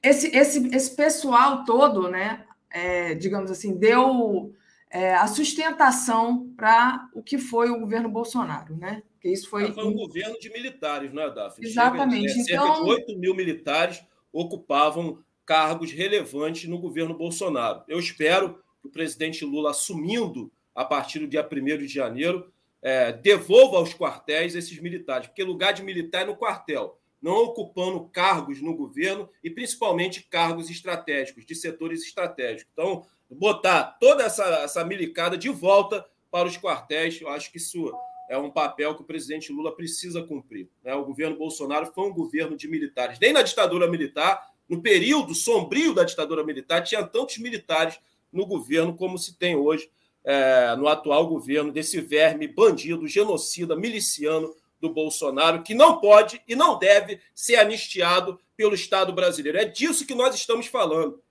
[0.01, 2.45] esse, esse, esse pessoal todo, né?
[2.69, 4.53] É, digamos assim, deu
[4.89, 9.03] é, a sustentação para o que foi o governo Bolsonaro, né?
[9.21, 11.67] Que isso foi, foi um governo de militares, não é, Daphne?
[11.67, 12.29] Exatamente.
[12.29, 12.83] Chega, é, cerca então...
[12.83, 17.81] de 8 mil militares ocupavam cargos relevantes no governo Bolsonaro.
[17.87, 22.51] Eu espero que o presidente Lula, assumindo a partir do dia 1 de janeiro,
[22.81, 28.09] é, devolva aos quartéis esses militares, porque lugar de militar é no quartel, não ocupando
[28.09, 32.69] cargos no governo e principalmente cargos estratégicos, de setores estratégicos.
[32.73, 37.91] Então, botar toda essa, essa milicada de volta para os quartéis, eu acho que isso
[38.29, 40.69] é um papel que o presidente Lula precisa cumprir.
[40.83, 40.93] Né?
[40.93, 43.17] O governo Bolsonaro foi um governo de militares.
[43.17, 47.99] Nem na ditadura militar no período sombrio da ditadura militar, tinha tantos militares
[48.31, 49.89] no governo como se tem hoje
[50.23, 56.55] é, no atual governo, desse verme bandido, genocida, miliciano do Bolsonaro, que não pode e
[56.55, 59.57] não deve ser anistiado pelo Estado brasileiro.
[59.57, 61.21] É disso que nós estamos falando.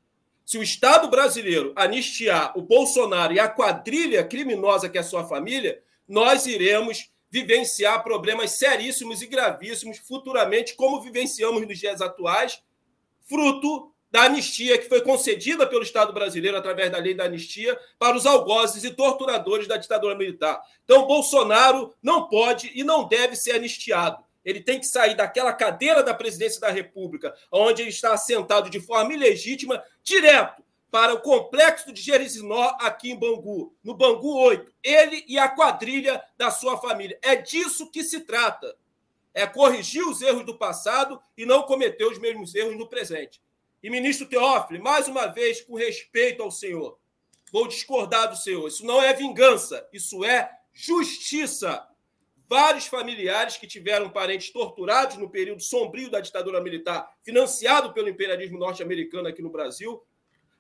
[0.45, 5.83] Se o Estado brasileiro anistiar o Bolsonaro e a quadrilha criminosa que é sua família,
[6.09, 12.63] nós iremos vivenciar problemas seríssimos e gravíssimos futuramente, como vivenciamos nos dias atuais,
[13.27, 18.17] fruto da anistia que foi concedida pelo Estado brasileiro através da lei da anistia para
[18.17, 20.61] os algozes e torturadores da ditadura militar.
[20.85, 24.25] Então, Bolsonaro não pode e não deve ser anistiado.
[24.45, 28.81] Ele tem que sair daquela cadeira da presidência da República, onde ele está assentado de
[28.81, 34.73] forma ilegítima, direto para o complexo de Jerizinó aqui em Bangu, no Bangu 8.
[34.83, 37.19] Ele e a quadrilha da sua família.
[37.23, 38.75] É disso que se trata.
[39.37, 43.39] É corrigir os erros do passado e não cometer os mesmos erros no presente.
[43.83, 46.99] E, ministro Teófilo, mais uma vez, com respeito ao senhor,
[47.53, 48.67] vou discordar do senhor.
[48.67, 51.87] Isso não é vingança, isso é justiça.
[52.49, 58.59] Vários familiares que tiveram parentes torturados no período sombrio da ditadura militar, financiado pelo imperialismo
[58.59, 60.03] norte-americano aqui no Brasil,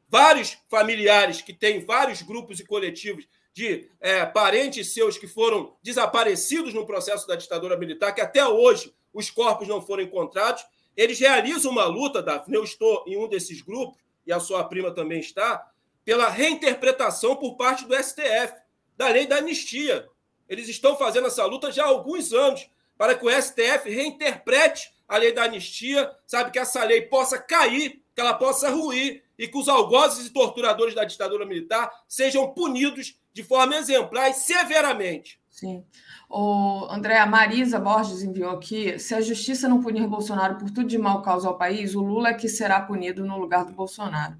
[0.06, 3.26] vários familiares que têm vários grupos e coletivos
[3.56, 8.94] de é, parentes seus que foram desaparecidos no processo da ditadura militar, que até hoje
[9.14, 10.62] os corpos não foram encontrados.
[10.94, 14.90] Eles realizam uma luta, Daphne, eu estou em um desses grupos, e a sua prima
[14.90, 15.70] também está,
[16.04, 18.52] pela reinterpretação por parte do STF
[18.94, 20.06] da lei da anistia.
[20.46, 22.68] Eles estão fazendo essa luta já há alguns anos
[22.98, 28.02] para que o STF reinterprete a lei da anistia, sabe, que essa lei possa cair,
[28.14, 33.18] que ela possa ruir e que os algozes e torturadores da ditadura militar sejam punidos
[33.36, 35.38] de forma exemplar e severamente.
[35.50, 35.84] Sim.
[36.26, 40.88] O André, a Marisa Borges enviou aqui: se a justiça não punir Bolsonaro por tudo
[40.88, 44.36] de mal causa ao país, o Lula é que será punido no lugar do Bolsonaro.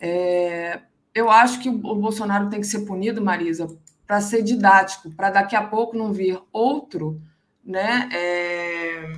[0.00, 0.82] É,
[1.12, 3.66] eu acho que o Bolsonaro tem que ser punido, Marisa,
[4.06, 7.20] para ser didático, para daqui a pouco não vir outro,
[7.64, 8.08] né?
[8.12, 9.12] É,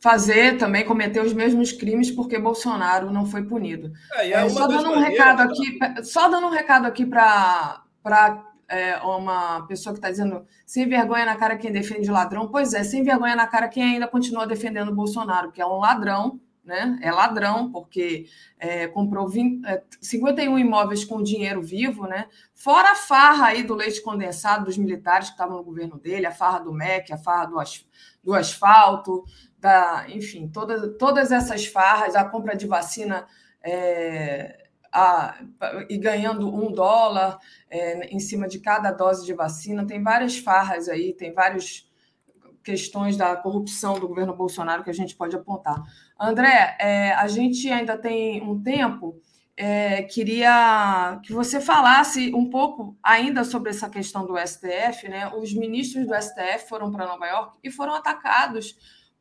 [0.00, 3.92] fazer também cometer os mesmos crimes porque Bolsonaro não foi punido.
[4.14, 8.40] É, é, é só dando um recado aqui, só dando um recado aqui para para
[8.68, 12.46] é, uma pessoa que está dizendo sem vergonha na cara quem defende ladrão.
[12.46, 15.80] Pois é, sem vergonha na cara quem ainda continua defendendo o Bolsonaro, que é um
[15.80, 17.00] ladrão, né?
[17.02, 18.26] É ladrão, porque
[18.60, 22.28] é, comprou 20, é, 51 imóveis com dinheiro vivo, né?
[22.54, 26.32] Fora a farra aí do leite condensado dos militares que estavam no governo dele, a
[26.32, 27.56] farra do MEC, a farra do,
[28.22, 29.24] do asfalto,
[29.58, 33.26] da, enfim, todas, todas essas farras, a compra de vacina.
[33.60, 34.65] É,
[34.96, 35.34] a,
[35.90, 39.86] e ganhando um dólar é, em cima de cada dose de vacina.
[39.86, 41.86] Tem várias farras aí, tem várias
[42.64, 45.82] questões da corrupção do governo Bolsonaro que a gente pode apontar.
[46.18, 49.20] André, é, a gente ainda tem um tempo.
[49.54, 55.08] É, queria que você falasse um pouco ainda sobre essa questão do STF.
[55.08, 55.28] Né?
[55.36, 58.76] Os ministros do STF foram para Nova York e foram atacados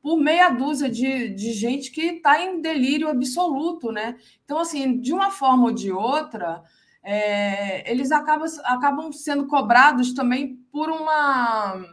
[0.05, 4.15] por meia dúzia de, de gente que está em delírio absoluto, né?
[4.43, 6.61] Então, assim, de uma forma ou de outra,
[7.01, 11.83] é, eles acabam, acabam sendo cobrados também por uma,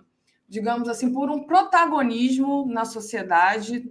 [0.47, 3.91] digamos assim, por um protagonismo na sociedade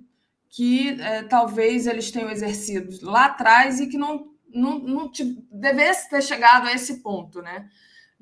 [0.52, 5.12] que é, talvez eles tenham exercido lá atrás e que não, não, não
[5.52, 7.68] devesse ter chegado a esse ponto, né?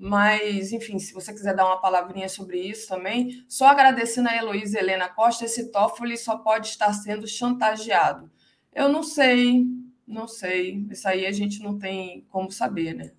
[0.01, 4.79] Mas, enfim, se você quiser dar uma palavrinha sobre isso também, só agradecendo a Heloísa
[4.79, 8.31] Helena Costa, esse Toffoli só pode estar sendo chantageado.
[8.73, 9.65] Eu não sei,
[10.07, 10.85] não sei.
[10.89, 13.11] Isso aí a gente não tem como saber, né?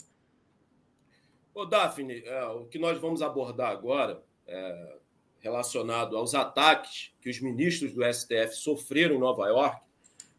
[1.52, 4.97] Ô, Daphne, é, o que nós vamos abordar agora é
[5.40, 9.85] relacionado aos ataques que os ministros do STF sofreram em Nova York,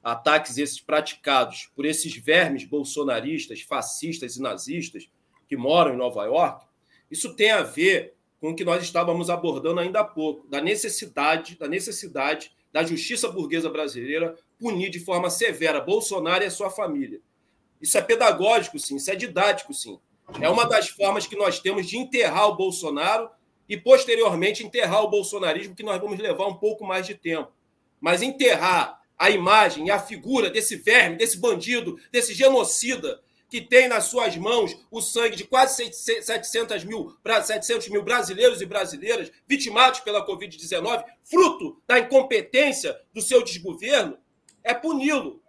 [0.04, 5.08] ataques esses praticados por esses vermes bolsonaristas, fascistas e nazistas,
[5.52, 6.66] que moram em Nova York,
[7.12, 11.58] isso tem a ver com o que nós estávamos abordando ainda há pouco, da necessidade,
[11.60, 17.20] da necessidade da justiça burguesa brasileira punir de forma severa Bolsonaro e a sua família.
[17.82, 20.00] Isso é pedagógico, sim, isso é didático, sim.
[20.40, 23.30] É uma das formas que nós temos de enterrar o Bolsonaro
[23.68, 27.52] e, posteriormente, enterrar o bolsonarismo, que nós vamos levar um pouco mais de tempo.
[28.00, 33.20] Mas enterrar a imagem e a figura desse verme, desse bandido, desse genocida,
[33.52, 38.66] que tem nas suas mãos o sangue de quase 700 mil, 700 mil brasileiros e
[38.66, 44.18] brasileiras vitimados pela Covid-19, fruto da incompetência do seu desgoverno,
[44.64, 45.41] é puni-lo.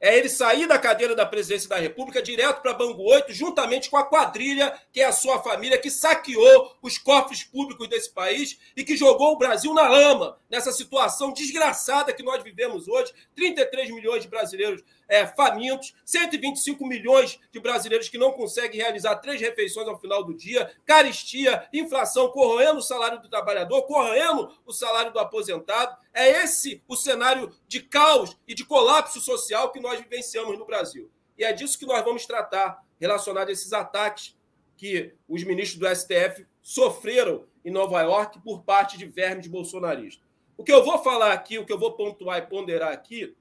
[0.00, 3.96] É ele sair da cadeira da presidência da República direto para Bangu 8, juntamente com
[3.96, 8.84] a quadrilha, que é a sua família, que saqueou os cofres públicos desse país e
[8.84, 13.12] que jogou o Brasil na lama, nessa situação desgraçada que nós vivemos hoje.
[13.34, 19.40] 33 milhões de brasileiros é, famintos, 125 milhões de brasileiros que não conseguem realizar três
[19.40, 25.12] refeições ao final do dia, caristia, inflação, corroendo o salário do trabalhador, corroendo o salário
[25.12, 25.96] do aposentado.
[26.18, 31.08] É esse o cenário de caos e de colapso social que nós vivenciamos no Brasil.
[31.38, 34.36] E é disso que nós vamos tratar, relacionado a esses ataques
[34.76, 40.26] que os ministros do STF sofreram em Nova York por parte de vermes bolsonaristas.
[40.56, 43.36] O que eu vou falar aqui, o que eu vou pontuar e ponderar aqui,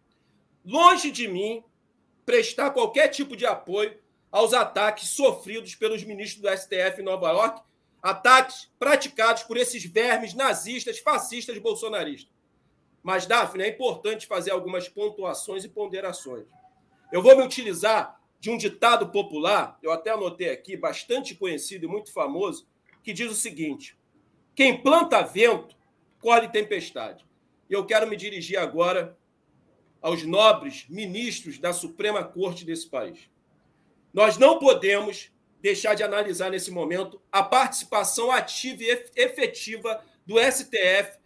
[0.63, 1.63] longe de mim
[2.27, 3.97] prestar qualquer tipo de apoio
[4.31, 7.59] aos ataques sofridos pelos ministros do STF em Nova York,
[8.03, 12.36] ataques praticados por esses vermes nazistas, fascistas, bolsonaristas.
[13.07, 16.45] Mas, Daphne, é importante fazer algumas pontuações e ponderações.
[17.09, 21.87] Eu vou me utilizar de um ditado popular, eu até anotei aqui, bastante conhecido e
[21.87, 22.67] muito famoso,
[23.01, 23.97] que diz o seguinte:
[24.53, 25.73] quem planta vento,
[26.19, 27.25] colhe tempestade.
[27.69, 29.17] E eu quero me dirigir agora
[30.01, 33.29] aos nobres ministros da Suprema Corte desse país.
[34.13, 35.31] Nós não podemos
[35.61, 41.17] deixar de analisar nesse momento a participação ativa e efetiva do STF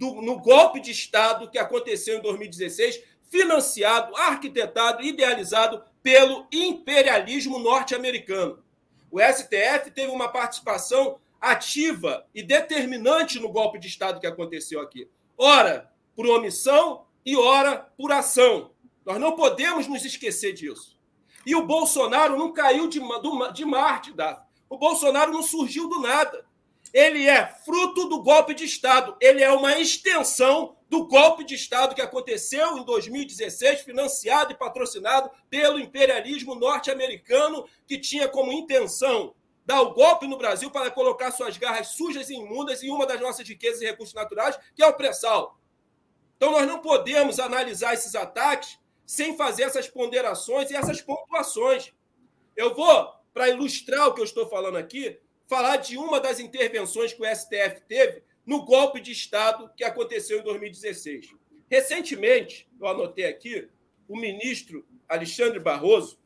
[0.00, 8.64] do, no golpe de Estado que aconteceu em 2016, financiado, arquitetado, idealizado pelo imperialismo norte-americano.
[9.10, 15.06] O STF teve uma participação ativa e determinante no golpe de Estado que aconteceu aqui.
[15.36, 18.70] Ora, por omissão e ora, por ação.
[19.04, 20.98] Nós não podemos nos esquecer disso.
[21.44, 23.00] E o Bolsonaro não caiu de,
[23.52, 24.14] de Marte.
[24.68, 26.46] O Bolsonaro não surgiu do nada.
[26.92, 29.16] Ele é fruto do golpe de Estado.
[29.20, 35.30] Ele é uma extensão do golpe de Estado que aconteceu em 2016, financiado e patrocinado
[35.48, 39.34] pelo imperialismo norte-americano, que tinha como intenção
[39.64, 43.20] dar o golpe no Brasil para colocar suas garras sujas e imundas em uma das
[43.20, 45.60] nossas riquezas e recursos naturais, que é o pré-sal.
[46.36, 51.92] Então, nós não podemos analisar esses ataques sem fazer essas ponderações e essas pontuações.
[52.56, 57.12] Eu vou, para ilustrar o que eu estou falando aqui, falar de uma das intervenções
[57.12, 61.34] que o STF teve no golpe de Estado que aconteceu em 2016.
[61.68, 63.68] Recentemente, eu anotei aqui,
[64.08, 66.20] o ministro Alexandre Barroso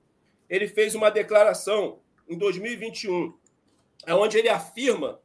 [0.47, 3.35] ele fez uma declaração em 2021,
[4.09, 5.19] onde ele afirma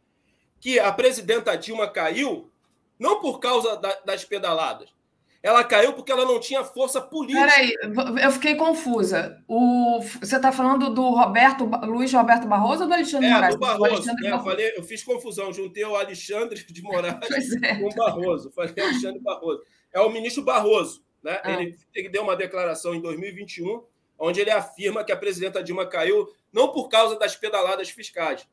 [0.61, 2.49] que a presidenta Dilma caiu
[2.97, 4.93] não por causa das pedaladas,
[5.41, 7.45] ela caiu porque ela não tinha força política.
[7.45, 7.73] Peraí,
[8.21, 9.41] eu fiquei confusa.
[9.47, 13.55] O, você está falando do Roberto Luiz Roberto Barroso ou do Alexandre é, Moraes?
[13.55, 14.15] Do Barroso.
[14.15, 17.75] Do é, eu, falei, eu fiz confusão, juntei o Alexandre de Moraes é.
[17.75, 18.51] com o Barroso.
[18.51, 19.63] Falei Alexandre Barroso.
[19.93, 21.03] É o ministro Barroso.
[21.23, 21.39] Né?
[21.41, 21.51] Ah.
[21.53, 23.81] Ele, ele deu uma declaração em 2021,
[24.17, 28.45] onde ele afirma que a presidenta Dilma caiu não por causa das pedaladas fiscais,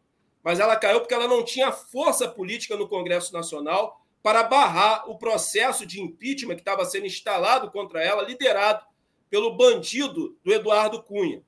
[0.43, 5.17] mas ela caiu porque ela não tinha força política no Congresso Nacional para barrar o
[5.17, 8.85] processo de impeachment que estava sendo instalado contra ela, liderado
[9.31, 11.45] pelo bandido do Eduardo Cunha.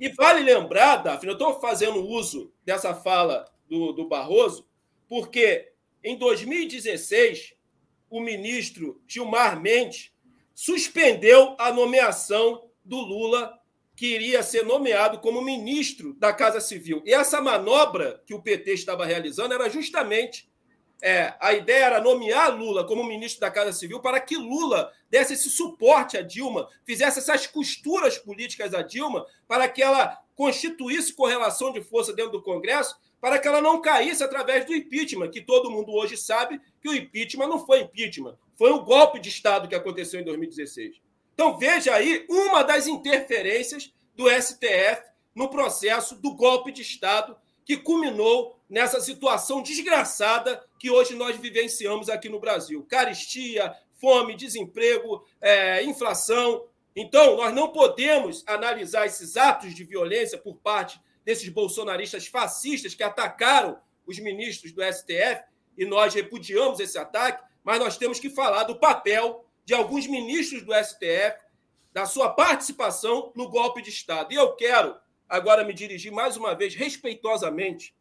[0.00, 4.66] E vale lembrar, Daphne, eu estou fazendo uso dessa fala do, do Barroso,
[5.06, 7.52] porque em 2016
[8.08, 10.10] o ministro Gilmar Mendes
[10.54, 13.60] suspendeu a nomeação do Lula,
[13.94, 17.02] que iria ser nomeado como ministro da Casa Civil.
[17.04, 20.48] E essa manobra que o PT estava realizando era justamente
[21.06, 25.34] é, a ideia era nomear Lula como ministro da Casa Civil para que Lula desse
[25.34, 31.72] esse suporte a Dilma, fizesse essas costuras políticas a Dilma, para que ela constituísse correlação
[31.72, 35.70] de força dentro do Congresso, para que ela não caísse através do impeachment, que todo
[35.70, 39.74] mundo hoje sabe que o impeachment não foi impeachment, foi um golpe de Estado que
[39.74, 40.96] aconteceu em 2016.
[41.34, 45.02] Então veja aí uma das interferências do STF
[45.34, 52.08] no processo do golpe de Estado que culminou nessa situação desgraçada que hoje nós vivenciamos
[52.08, 52.84] aqui no Brasil.
[52.88, 56.66] Caristia, fome, desemprego, é, inflação.
[56.94, 63.02] Então, nós não podemos analisar esses atos de violência por parte desses bolsonaristas fascistas que
[63.02, 65.42] atacaram os ministros do STF,
[65.76, 70.62] e nós repudiamos esse ataque, mas nós temos que falar do papel de alguns ministros
[70.62, 71.42] do STF,
[71.92, 74.32] da sua participação no golpe de Estado.
[74.32, 74.96] E eu quero
[75.34, 77.92] agora me dirigir mais uma vez respeitosamente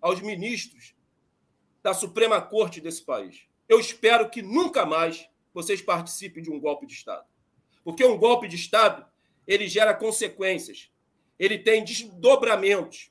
[0.00, 0.94] aos ministros
[1.82, 3.42] da Suprema Corte desse país.
[3.68, 7.26] Eu espero que nunca mais vocês participem de um golpe de Estado.
[7.84, 9.06] Porque um golpe de Estado,
[9.46, 10.90] ele gera consequências,
[11.38, 13.10] ele tem desdobramentos,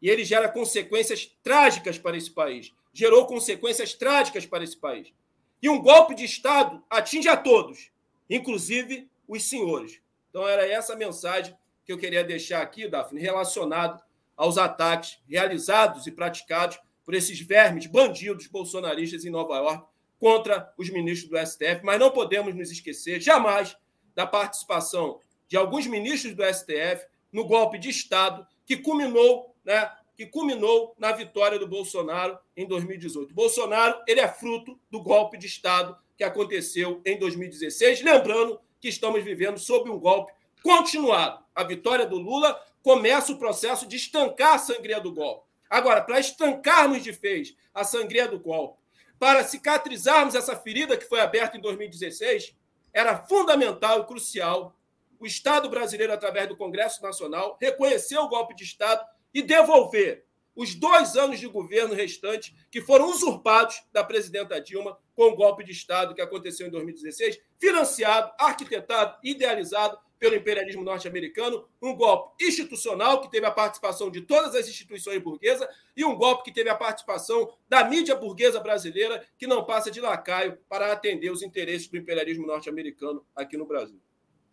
[0.00, 2.72] e ele gera consequências trágicas para esse país.
[2.92, 5.12] Gerou consequências trágicas para esse país.
[5.60, 7.90] E um golpe de Estado atinge a todos,
[8.30, 10.00] inclusive os senhores.
[10.30, 11.56] Então, era essa a mensagem
[11.92, 14.02] que eu queria deixar aqui, Daphne, relacionado
[14.36, 19.84] aos ataques realizados e praticados por esses vermes bandidos bolsonaristas em Nova York
[20.18, 23.76] contra os ministros do STF, mas não podemos nos esquecer jamais
[24.14, 30.26] da participação de alguns ministros do STF no golpe de Estado que culminou, né, que
[30.26, 33.34] culminou na vitória do Bolsonaro em 2018.
[33.34, 39.22] Bolsonaro, ele é fruto do golpe de Estado que aconteceu em 2016, lembrando que estamos
[39.22, 40.32] vivendo sob um golpe
[40.62, 41.44] continuado.
[41.54, 45.46] A vitória do Lula começa o processo de estancar a sangria do golpe.
[45.68, 48.78] Agora, para estancarmos de vez a sangria do golpe,
[49.18, 52.54] para cicatrizarmos essa ferida que foi aberta em 2016,
[52.92, 54.76] era fundamental e crucial
[55.18, 60.74] o Estado brasileiro, através do Congresso Nacional, reconhecer o golpe de Estado e devolver os
[60.74, 65.72] dois anos de governo restantes que foram usurpados da presidenta Dilma com o golpe de
[65.72, 73.28] Estado que aconteceu em 2016, financiado, arquitetado, idealizado pelo imperialismo norte-americano, um golpe institucional, que
[73.28, 75.66] teve a participação de todas as instituições burguesas,
[75.96, 80.00] e um golpe que teve a participação da mídia burguesa brasileira, que não passa de
[80.00, 83.98] lacaio para atender os interesses do imperialismo norte-americano aqui no Brasil.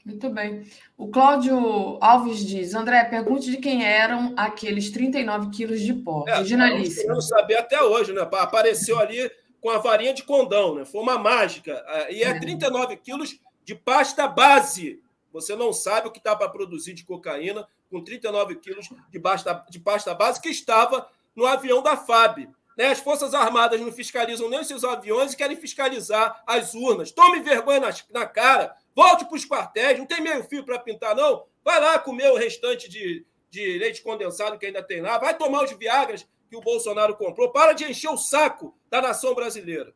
[0.03, 0.65] Muito bem.
[0.97, 6.25] O Cláudio Alves diz: André, pergunte de quem eram aqueles 39 quilos de pó.
[6.27, 7.13] É, Originalíssimo.
[7.13, 8.21] Não saber até hoje, né?
[8.21, 9.29] Apareceu ali
[9.61, 10.85] com a varinha de condão, né?
[10.85, 11.83] Foi uma mágica.
[11.85, 14.99] Ah, e é 39 quilos de pasta base.
[15.31, 19.65] Você não sabe o que está para produzir de cocaína com 39 quilos de pasta,
[19.69, 22.49] de pasta base que estava no avião da FAB.
[22.77, 22.87] Né?
[22.87, 27.11] As Forças Armadas não fiscalizam nem os seus aviões e querem fiscalizar as urnas.
[27.11, 28.75] Tome vergonha na, na cara.
[28.95, 29.99] Volte para os quartéis.
[29.99, 31.45] Não tem meio fio para pintar, não?
[31.63, 35.17] Vai lá comer o restante de, de leite condensado que ainda tem lá.
[35.17, 37.51] Vai tomar os Viagras que o Bolsonaro comprou.
[37.51, 39.93] Para de encher o saco da nação brasileira.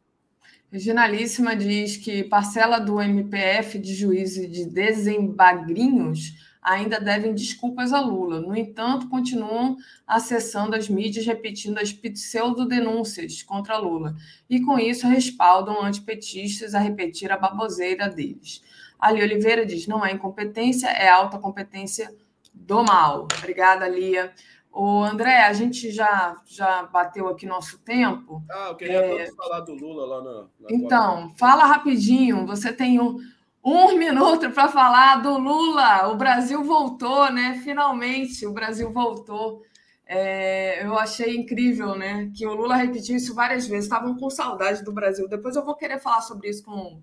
[0.73, 8.41] Regionalíssima diz que parcela do MPF de juízo de desembagrinhos ainda devem desculpas a Lula.
[8.41, 9.77] No entanto, continuam
[10.07, 14.15] acessando as mídias repetindo as pseudo-denúncias contra Lula
[14.49, 18.63] e, com isso, respaldam antipetistas a repetir a baboseira deles.
[18.99, 22.11] Ali Oliveira diz: não é incompetência, é alta competência
[22.51, 23.27] do mal.
[23.37, 24.33] Obrigada, Lia.
[24.75, 28.43] O André, a gente já, já bateu aqui nosso tempo.
[28.49, 29.31] Ah, eu queria é...
[29.33, 30.41] falar do Lula lá na.
[30.59, 32.47] na então, fala rapidinho.
[32.47, 33.19] Você tem um,
[33.63, 36.07] um minuto para falar do Lula.
[36.07, 37.61] O Brasil voltou, né?
[37.63, 39.61] Finalmente, o Brasil voltou.
[40.07, 42.31] É, eu achei incrível, né?
[42.35, 43.85] Que o Lula repetiu isso várias vezes.
[43.85, 45.29] Estavam com saudade do Brasil.
[45.29, 46.99] Depois eu vou querer falar sobre isso com,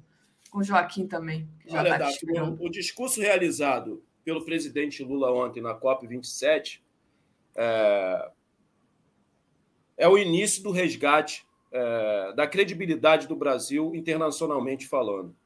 [0.51, 1.48] com o Joaquim também.
[1.70, 2.10] Olha, tá
[2.42, 6.80] o, o discurso realizado pelo presidente Lula ontem na COP27
[7.61, 8.31] é,
[9.99, 15.37] é o início do resgate é, da credibilidade do Brasil internacionalmente falando.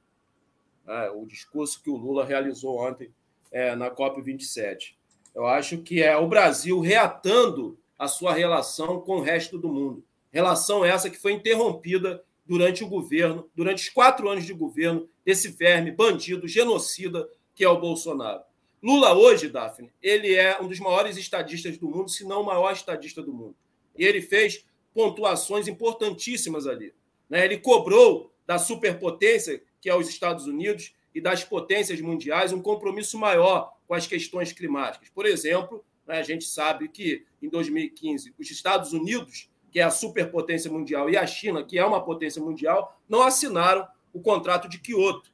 [0.87, 3.11] É, o discurso que o Lula realizou ontem
[3.51, 4.95] é, na COP27.
[5.35, 10.05] Eu acho que é o Brasil reatando a sua relação com o resto do mundo.
[10.31, 15.49] Relação essa que foi interrompida durante o governo, durante os quatro anos de governo desse
[15.49, 18.43] verme bandido, genocida que é o Bolsonaro.
[18.85, 22.71] Lula hoje, Daphne, ele é um dos maiores estadistas do mundo, se não o maior
[22.71, 23.57] estadista do mundo.
[23.97, 26.93] E ele fez pontuações importantíssimas ali.
[27.27, 27.47] Né?
[27.47, 33.17] Ele cobrou da superpotência, que é os Estados Unidos, e das potências mundiais, um compromisso
[33.19, 35.09] maior com as questões climáticas.
[35.09, 39.91] Por exemplo, né, a gente sabe que em 2015 os Estados Unidos, que é a
[39.91, 44.79] superpotência mundial, e a China, que é uma potência mundial, não assinaram o contrato de
[44.79, 45.33] Quioto.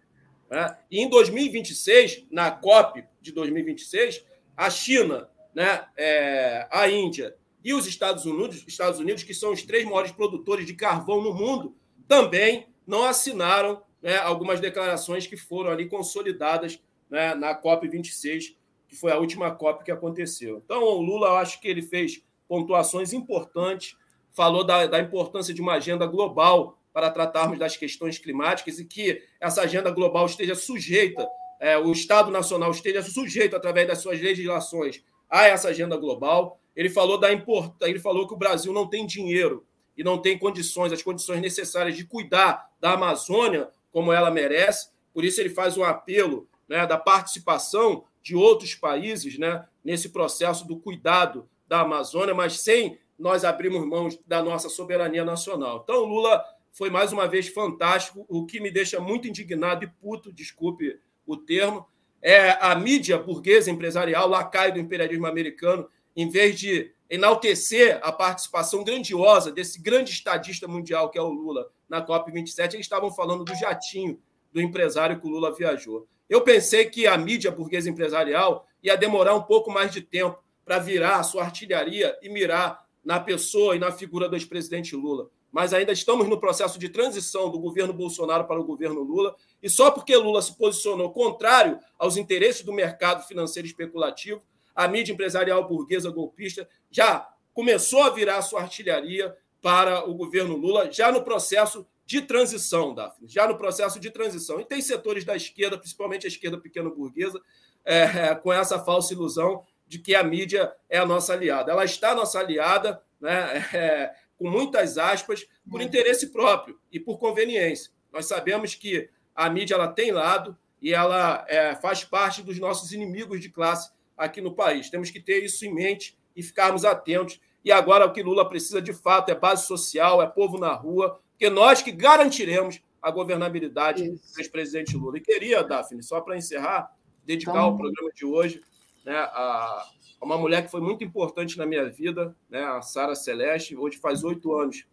[0.48, 0.78] Né?
[0.88, 4.24] E em 2026, na COP de 2026,
[4.56, 9.62] a China, né, é, a Índia e os Estados Unidos, Estados Unidos, que são os
[9.62, 11.76] três maiores produtores de carvão no mundo,
[12.08, 18.56] também não assinaram né, algumas declarações que foram ali consolidadas né, na COP 26,
[18.88, 20.62] que foi a última COP que aconteceu.
[20.64, 23.96] Então, o Lula, eu acho que ele fez pontuações importantes,
[24.32, 29.22] falou da, da importância de uma agenda global para tratarmos das questões climáticas e que
[29.40, 31.28] essa agenda global esteja sujeita,
[31.60, 36.58] é, o Estado Nacional esteja sujeito, através das suas legislações, a essa agenda global.
[36.74, 39.66] Ele falou da importância, ele falou que o Brasil não tem dinheiro
[39.96, 44.88] e não tem condições, as condições necessárias de cuidar da Amazônia como ela merece.
[45.12, 50.66] Por isso ele faz um apelo né, da participação de outros países né, nesse processo
[50.66, 55.82] do cuidado da Amazônia, mas sem nós abrirmos mãos da nossa soberania nacional.
[55.84, 56.42] Então, Lula
[56.72, 58.24] foi mais uma vez fantástico.
[58.28, 60.98] O que me deixa muito indignado e puto, desculpe
[61.32, 61.86] o termo,
[62.22, 68.84] é a mídia burguesa empresarial, lacaio do imperialismo americano, em vez de enaltecer a participação
[68.84, 73.54] grandiosa desse grande estadista mundial que é o Lula na COP27, eles estavam falando do
[73.54, 74.20] jatinho
[74.52, 76.06] do empresário que o Lula viajou.
[76.28, 80.78] Eu pensei que a mídia burguesa empresarial ia demorar um pouco mais de tempo para
[80.78, 85.72] virar a sua artilharia e mirar na pessoa e na figura do ex-presidente Lula mas
[85.72, 89.90] ainda estamos no processo de transição do governo Bolsonaro para o governo Lula, e só
[89.90, 94.42] porque Lula se posicionou contrário aos interesses do mercado financeiro especulativo,
[94.74, 100.90] a mídia empresarial burguesa golpista já começou a virar sua artilharia para o governo Lula,
[100.90, 104.60] já no processo de transição, Daphne, já no processo de transição.
[104.60, 107.40] E tem setores da esquerda, principalmente a esquerda pequeno-burguesa,
[107.84, 111.70] é, com essa falsa ilusão de que a mídia é a nossa aliada.
[111.70, 113.68] Ela está nossa aliada, né?
[113.72, 117.92] É, com muitas aspas, por interesse próprio e por conveniência.
[118.10, 122.90] Nós sabemos que a mídia ela tem lado e ela é, faz parte dos nossos
[122.90, 124.88] inimigos de classe aqui no país.
[124.88, 127.38] Temos que ter isso em mente e ficarmos atentos.
[127.62, 131.20] E agora o que Lula precisa de fato é base social, é povo na rua,
[131.32, 135.18] porque nós que garantiremos a governabilidade do ex-presidente Lula.
[135.18, 136.90] E queria, Daphne, só para encerrar,
[137.26, 137.74] dedicar então...
[137.74, 138.62] o programa de hoje
[139.04, 139.86] né, a
[140.20, 143.76] uma mulher que foi muito importante na minha vida, né, a Sara Celeste.
[143.76, 144.84] Hoje faz oito anos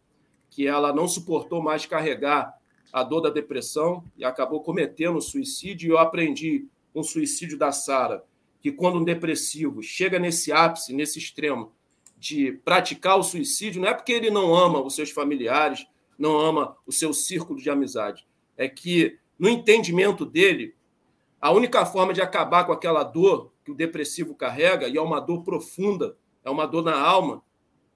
[0.50, 2.58] que ela não suportou mais carregar
[2.94, 5.88] a dor da depressão e acabou cometendo suicídio.
[5.88, 8.24] E eu aprendi com o suicídio da Sara
[8.62, 11.72] que quando um depressivo chega nesse ápice, nesse extremo
[12.18, 15.86] de praticar o suicídio, não é porque ele não ama os seus familiares,
[16.18, 18.26] não ama o seu círculo de amizade,
[18.58, 20.74] é que no entendimento dele,
[21.40, 25.20] a única forma de acabar com aquela dor que o depressivo carrega, e é uma
[25.20, 27.44] dor profunda, é uma dor na alma,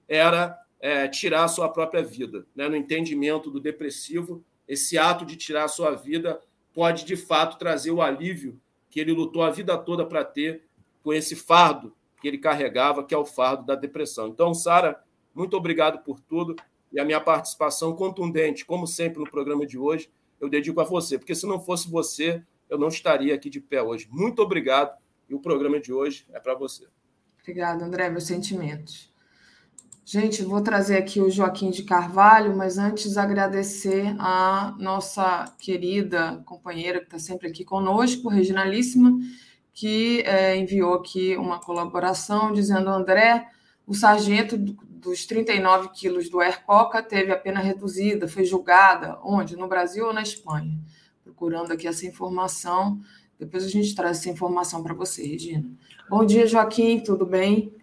[0.06, 2.46] era é, tirar a sua própria vida.
[2.54, 2.68] Né?
[2.68, 6.38] No entendimento do depressivo, esse ato de tirar a sua vida
[6.74, 10.66] pode, de fato, trazer o alívio que ele lutou a vida toda para ter
[11.02, 14.28] com esse fardo que ele carregava, que é o fardo da depressão.
[14.28, 15.02] Então, Sara,
[15.34, 16.54] muito obrigado por tudo
[16.92, 21.18] e a minha participação contundente, como sempre no programa de hoje, eu dedico a você,
[21.18, 24.06] porque se não fosse você, eu não estaria aqui de pé hoje.
[24.10, 26.86] Muito obrigado e o programa de hoje é para você.
[27.40, 29.12] Obrigada, André, meus sentimentos.
[30.04, 36.98] Gente, vou trazer aqui o Joaquim de Carvalho, mas antes agradecer a nossa querida companheira
[36.98, 39.16] que está sempre aqui conosco, Reginalíssima,
[39.72, 43.48] que é, enviou aqui uma colaboração dizendo: André,
[43.86, 49.56] o sargento dos 39 quilos do Aircoca teve a pena reduzida, foi julgada, onde?
[49.56, 50.78] No Brasil ou na Espanha?
[51.22, 53.00] Procurando aqui essa informação.
[53.42, 55.68] Depois a gente traz essa informação para você, Regina.
[56.08, 57.74] Bom dia, Joaquim, tudo bem?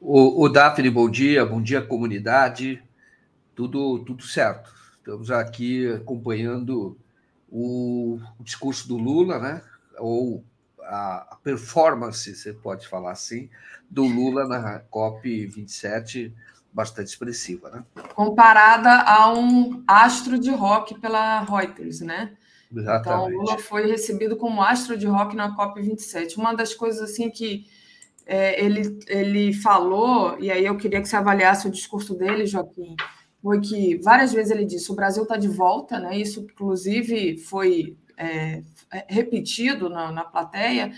[0.00, 2.80] O, o Daphne, bom dia, bom dia, comunidade.
[3.52, 4.72] Tudo, tudo certo.
[4.96, 6.96] Estamos aqui acompanhando
[7.50, 9.60] o, o discurso do Lula, né?
[9.98, 10.44] Ou
[10.84, 13.50] a, a, performance, você pode falar assim,
[13.90, 16.32] do Lula na COP27,
[16.72, 17.84] bastante expressiva, né?
[18.14, 22.36] Comparada a um astro de rock pela Reuters, né?
[22.74, 23.08] Exatamente.
[23.08, 26.36] Então, o Lula foi recebido como astro de rock na COP27.
[26.36, 27.66] Uma das coisas assim que
[28.24, 32.94] é, ele, ele falou, e aí eu queria que você avaliasse o discurso dele, Joaquim,
[33.42, 36.16] foi que várias vezes ele disse: o Brasil está de volta, né?
[36.16, 38.62] Isso, inclusive, foi é,
[39.08, 40.92] repetido na, na plateia,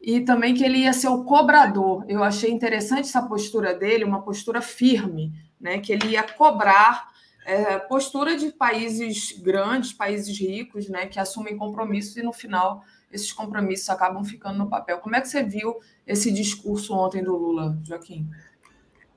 [0.00, 2.04] e também que ele ia ser o cobrador.
[2.08, 5.78] Eu achei interessante essa postura dele, uma postura firme, né?
[5.78, 7.08] Que ele ia cobrar
[7.48, 11.06] é, postura de países grandes, países ricos, né?
[11.06, 14.98] Que assumem compromissos e no final esses compromissos acabam ficando no papel.
[14.98, 18.28] Como é que você viu esse discurso ontem do Lula, Joaquim?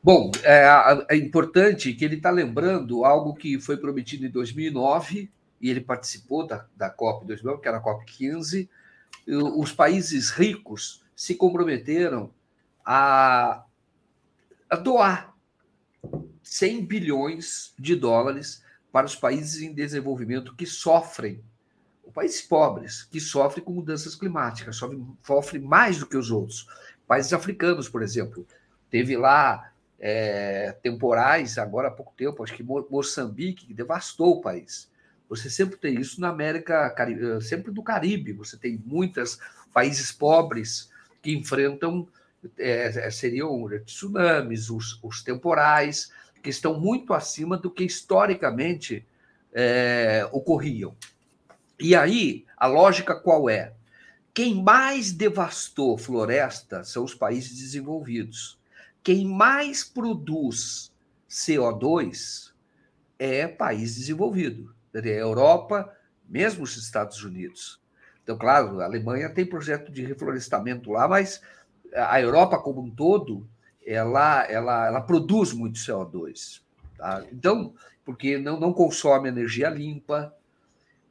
[0.01, 0.65] Bom, é,
[1.09, 5.29] é importante que ele está lembrando algo que foi prometido em 2009
[5.59, 8.69] e ele participou da, da COP 2009, que era a COP 15.
[9.27, 12.31] Os países ricos se comprometeram
[12.85, 13.65] a,
[14.69, 15.30] a doar
[16.43, 21.43] 100 bilhões de dólares para os países em desenvolvimento que sofrem
[22.11, 26.67] países pobres, que sofrem com mudanças climáticas, sofrem, sofrem mais do que os outros.
[27.07, 28.45] Países africanos, por exemplo,
[28.89, 34.89] teve lá é, temporais, agora há pouco tempo, acho que Moçambique, que devastou o país.
[35.29, 39.39] Você sempre tem isso na América, eh, sempre do Caribe, você tem muitos
[39.73, 40.91] países pobres
[41.21, 42.05] que enfrentam,
[42.57, 46.11] é, seriam tsunamis, os, os temporais,
[46.41, 49.05] que estão muito acima do que historicamente
[49.53, 50.95] é, ocorriam.
[51.79, 53.73] E aí, a lógica qual é?
[54.33, 58.57] Quem mais devastou floresta são os países desenvolvidos.
[59.03, 60.91] Quem mais produz
[61.29, 62.51] CO2
[63.19, 64.73] é país desenvolvido.
[64.93, 65.91] É a Europa,
[66.27, 67.81] mesmo os Estados Unidos.
[68.23, 71.41] Então, claro, a Alemanha tem projeto de reflorestamento lá, mas
[71.93, 73.47] a Europa como um todo,
[73.91, 76.61] ela, ela, ela produz muito CO2.
[76.97, 77.23] Tá?
[77.31, 77.73] Então,
[78.05, 80.35] porque não, não consome energia limpa,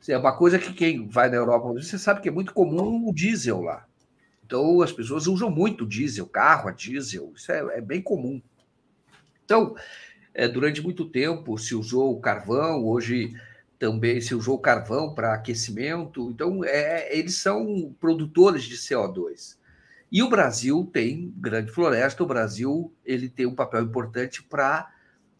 [0.08, 3.12] é uma coisa que quem vai na Europa, você sabe que é muito comum o
[3.12, 3.86] diesel lá.
[4.44, 8.40] Então, as pessoas usam muito diesel, carro a diesel, isso é, é bem comum.
[9.44, 9.76] Então,
[10.32, 13.32] é, durante muito tempo se usou o carvão, hoje
[13.78, 16.30] também se usou o carvão para aquecimento.
[16.30, 19.56] Então, é, eles são produtores de CO2.
[20.10, 24.90] E o Brasil tem grande floresta, o Brasil ele tem um papel importante para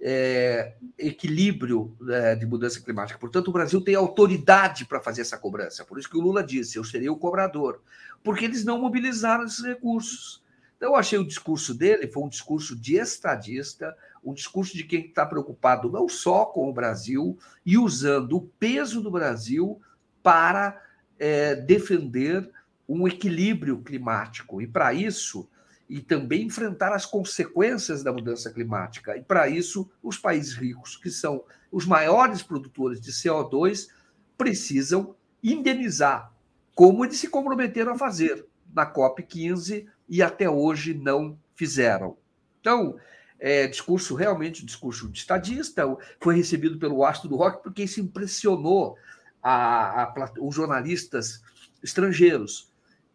[0.00, 3.18] é, equilíbrio é, de mudança climática.
[3.18, 5.84] Portanto, o Brasil tem autoridade para fazer essa cobrança.
[5.84, 7.82] Por isso que o Lula disse: eu serei o cobrador,
[8.22, 10.42] porque eles não mobilizaram esses recursos.
[10.76, 13.94] Então, eu achei o discurso dele foi um discurso de estadista,
[14.24, 19.02] um discurso de quem está preocupado não só com o Brasil e usando o peso
[19.02, 19.78] do Brasil
[20.22, 20.82] para
[21.18, 22.50] é, defender
[22.92, 24.60] um equilíbrio climático.
[24.60, 25.48] E para isso,
[25.88, 29.16] e também enfrentar as consequências da mudança climática.
[29.16, 33.88] E para isso, os países ricos, que são os maiores produtores de CO2,
[34.36, 36.32] precisam indenizar,
[36.74, 38.44] como eles se comprometeram a fazer.
[38.72, 42.16] na COP 15 e até hoje não fizeram.
[42.60, 42.96] Então,
[43.38, 45.84] é, discurso realmente, discurso de estadista,
[46.20, 48.96] foi recebido pelo astro do rock porque isso impressionou
[49.42, 51.42] a, a, os jornalistas
[51.82, 52.69] estrangeiros.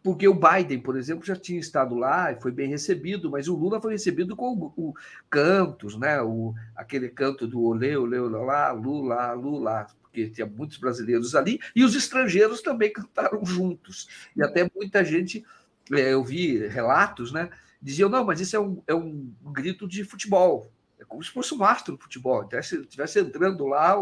[0.06, 3.56] Porque o Biden, por exemplo, já tinha estado lá e foi bem recebido, mas o
[3.56, 4.94] Lula foi recebido com o, o
[5.28, 6.22] cantos, né?
[6.22, 11.82] O, aquele canto do olê, olê, olá, Lula, Lula, porque tinha muitos brasileiros ali, e
[11.82, 14.06] os estrangeiros também cantaram juntos.
[14.36, 15.44] E até muita gente,
[15.92, 17.50] é, eu vi relatos, né?
[17.82, 20.70] diziam, não, mas isso é um, é um grito de futebol.
[21.00, 22.42] É como se fosse um astro do futebol.
[22.42, 23.96] Estivesse, estivesse entrando lá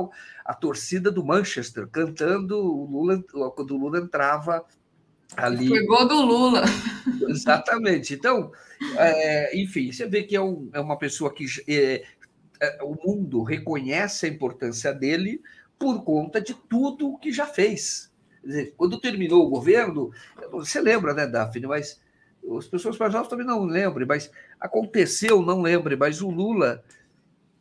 [0.44, 3.24] a torcida do Manchester, cantando o Lula,
[3.56, 4.62] quando o Lula entrava
[5.36, 5.68] ali.
[5.68, 6.64] Foi gol do Lula.
[7.28, 8.14] Exatamente.
[8.14, 8.52] Então,
[8.96, 12.04] é, enfim, você vê que é, um, é uma pessoa que é,
[12.60, 15.40] é, o mundo reconhece a importância dele
[15.78, 18.12] por conta de tudo o que já fez.
[18.42, 20.10] Dizer, quando terminou o governo,
[20.50, 21.66] você lembra, né, Daphne?
[21.66, 22.00] Mas
[22.58, 24.30] as pessoas mais novas também não lembram, mas
[24.60, 26.84] aconteceu, não lembre, mas o Lula,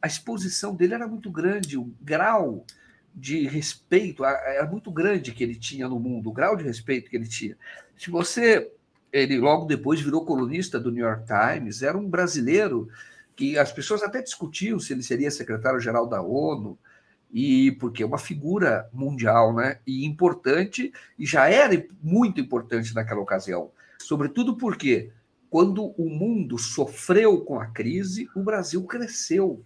[0.01, 2.65] a exposição dele era muito grande, o grau
[3.15, 7.15] de respeito era muito grande que ele tinha no mundo, o grau de respeito que
[7.15, 7.57] ele tinha.
[7.97, 8.71] Se você,
[9.11, 12.89] ele logo depois virou colunista do New York Times, era um brasileiro
[13.35, 16.77] que as pessoas até discutiam se ele seria secretário-geral da ONU,
[17.31, 19.79] e porque é uma figura mundial, né?
[19.87, 23.71] E importante, e já era muito importante naquela ocasião.
[23.97, 25.09] Sobretudo porque,
[25.49, 29.63] quando o mundo sofreu com a crise, o Brasil cresceu.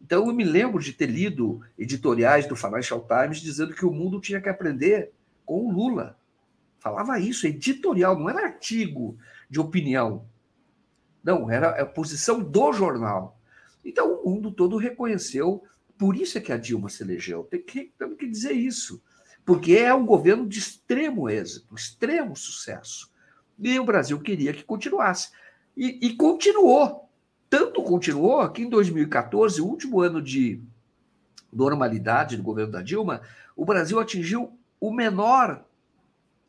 [0.00, 4.20] Então, eu me lembro de ter lido editoriais do Financial Times dizendo que o mundo
[4.20, 5.12] tinha que aprender
[5.44, 6.18] com o Lula.
[6.78, 9.16] Falava isso, editorial, não era artigo
[9.48, 10.26] de opinião.
[11.22, 13.40] Não, era a posição do jornal.
[13.84, 15.64] Então, o mundo todo reconheceu.
[15.98, 17.44] Por isso é que a Dilma se elegeu.
[17.44, 19.02] Tem que, temos que dizer isso.
[19.44, 23.10] Porque é um governo de extremo êxito, extremo sucesso.
[23.58, 25.30] E o Brasil queria que continuasse.
[25.76, 27.05] E, e continuou.
[27.58, 30.60] Tanto continuou que em 2014, o último ano de
[31.50, 33.22] normalidade do governo da Dilma,
[33.56, 35.64] o Brasil atingiu o menor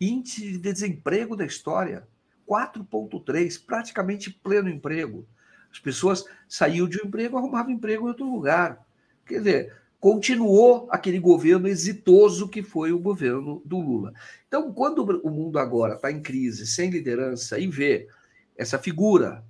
[0.01, 2.05] índice de desemprego da história.
[2.45, 5.25] 4,3, praticamente pleno emprego.
[5.71, 8.85] As pessoas saíam de um emprego, arrumavam emprego em outro lugar.
[9.25, 14.11] Quer dizer, continuou aquele governo exitoso que foi o governo do Lula.
[14.45, 18.09] Então, quando o mundo agora está em crise, sem liderança, e vê
[18.57, 19.41] essa figura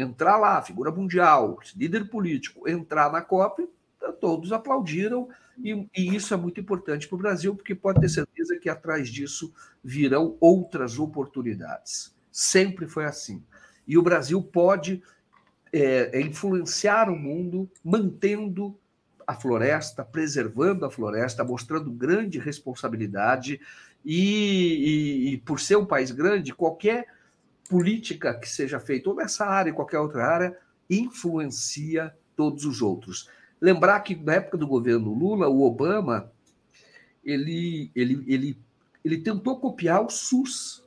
[0.00, 3.68] entrar lá, figura mundial, líder político, entrar na COP,
[4.20, 5.28] todos aplaudiram,
[5.62, 9.08] e, e isso é muito importante para o Brasil, porque pode ter certeza que atrás
[9.08, 9.52] disso
[9.84, 12.14] virão outras oportunidades.
[12.32, 13.42] Sempre foi assim.
[13.86, 15.02] E o Brasil pode
[15.72, 18.78] é, influenciar o mundo mantendo
[19.26, 23.60] a floresta, preservando a floresta, mostrando grande responsabilidade
[24.04, 27.06] e, e, e, por ser um país grande, qualquer
[27.70, 30.58] política que seja feita, ou nessa área, qualquer outra área,
[30.90, 33.30] influencia todos os outros.
[33.60, 36.32] Lembrar que na época do governo Lula, o Obama
[37.24, 38.58] ele, ele, ele,
[39.04, 40.84] ele tentou copiar o SUS,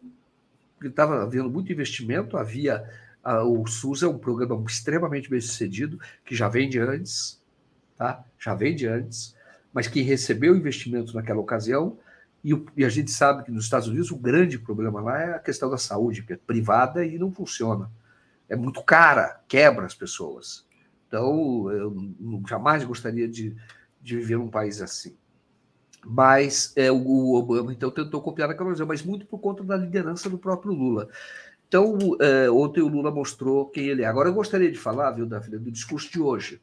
[0.76, 2.84] porque estava havendo muito investimento, havia
[3.46, 7.42] o SUS é um programa extremamente bem sucedido, que já vem de antes,
[7.98, 8.22] tá?
[8.38, 9.34] já vem de antes,
[9.72, 11.98] mas que recebeu investimentos naquela ocasião,
[12.44, 15.40] e, e, a gente sabe que nos Estados Unidos o grande problema lá é a
[15.40, 17.90] questão da saúde, que é privada e não funciona.
[18.50, 20.66] É muito cara, quebra as pessoas.
[21.08, 21.96] Então, eu
[22.48, 23.56] jamais gostaria de,
[24.02, 25.16] de viver num país assim.
[26.06, 30.30] Mas é, o Obama, então, tentou copiar aquela ocasião, mas muito por conta da liderança
[30.30, 31.08] do próprio Lula.
[31.68, 34.06] Então, é, ontem o Lula mostrou quem ele é.
[34.06, 36.62] Agora, eu gostaria de falar, viu, Daphne, do discurso de hoje.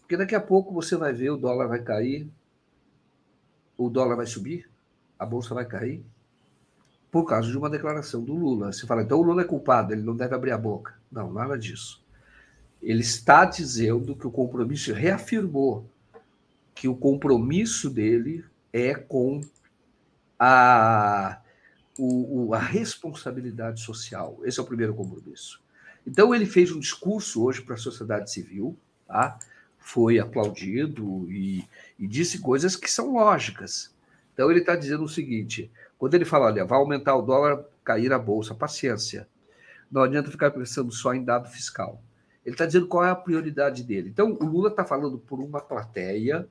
[0.00, 2.28] Porque daqui a pouco você vai ver o dólar vai cair,
[3.76, 4.70] o dólar vai subir,
[5.24, 6.04] a bolsa vai cair,
[7.10, 8.72] por causa de uma declaração do Lula.
[8.72, 10.94] Você fala, então o Lula é culpado, ele não deve abrir a boca.
[11.10, 12.04] Não, nada disso.
[12.82, 15.88] Ele está dizendo que o compromisso, reafirmou
[16.74, 19.40] que o compromisso dele é com
[20.38, 21.40] a,
[21.98, 24.40] o, a responsabilidade social.
[24.44, 25.62] Esse é o primeiro compromisso.
[26.06, 28.76] Então, ele fez um discurso hoje para a sociedade civil,
[29.06, 29.38] tá?
[29.78, 31.64] foi aplaudido e,
[31.98, 33.93] e disse coisas que são lógicas.
[34.34, 38.12] Então ele está dizendo o seguinte: quando ele fala, olha, vai aumentar o dólar, cair
[38.12, 39.26] a bolsa, paciência.
[39.90, 42.02] Não adianta ficar pensando só em dado fiscal.
[42.44, 44.10] Ele está dizendo qual é a prioridade dele.
[44.10, 46.46] Então, o Lula está falando por uma plateia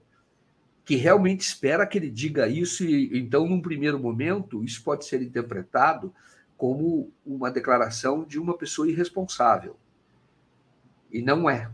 [0.86, 5.22] que realmente espera que ele diga isso, e então, num primeiro momento, isso pode ser
[5.22, 6.14] interpretado
[6.58, 9.78] como uma declaração de uma pessoa irresponsável.
[11.12, 11.70] E não é.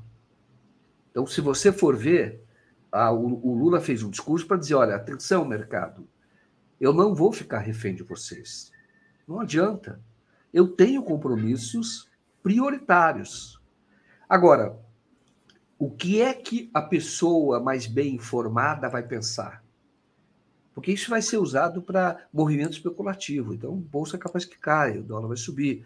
[1.12, 2.42] Então, se você for ver,
[2.92, 6.08] a, o, o Lula fez um discurso para dizer: olha, atenção, mercado,
[6.80, 8.72] eu não vou ficar refém de vocês.
[9.28, 10.00] Não adianta.
[10.54, 12.10] Eu tenho compromissos
[12.42, 13.62] prioritários.
[14.28, 14.80] Agora,
[15.78, 19.64] o que é que a pessoa mais bem informada vai pensar?
[20.74, 23.54] Porque isso vai ser usado para movimento especulativo.
[23.54, 25.86] Então, bolsa é capaz que caia, o dólar vai subir.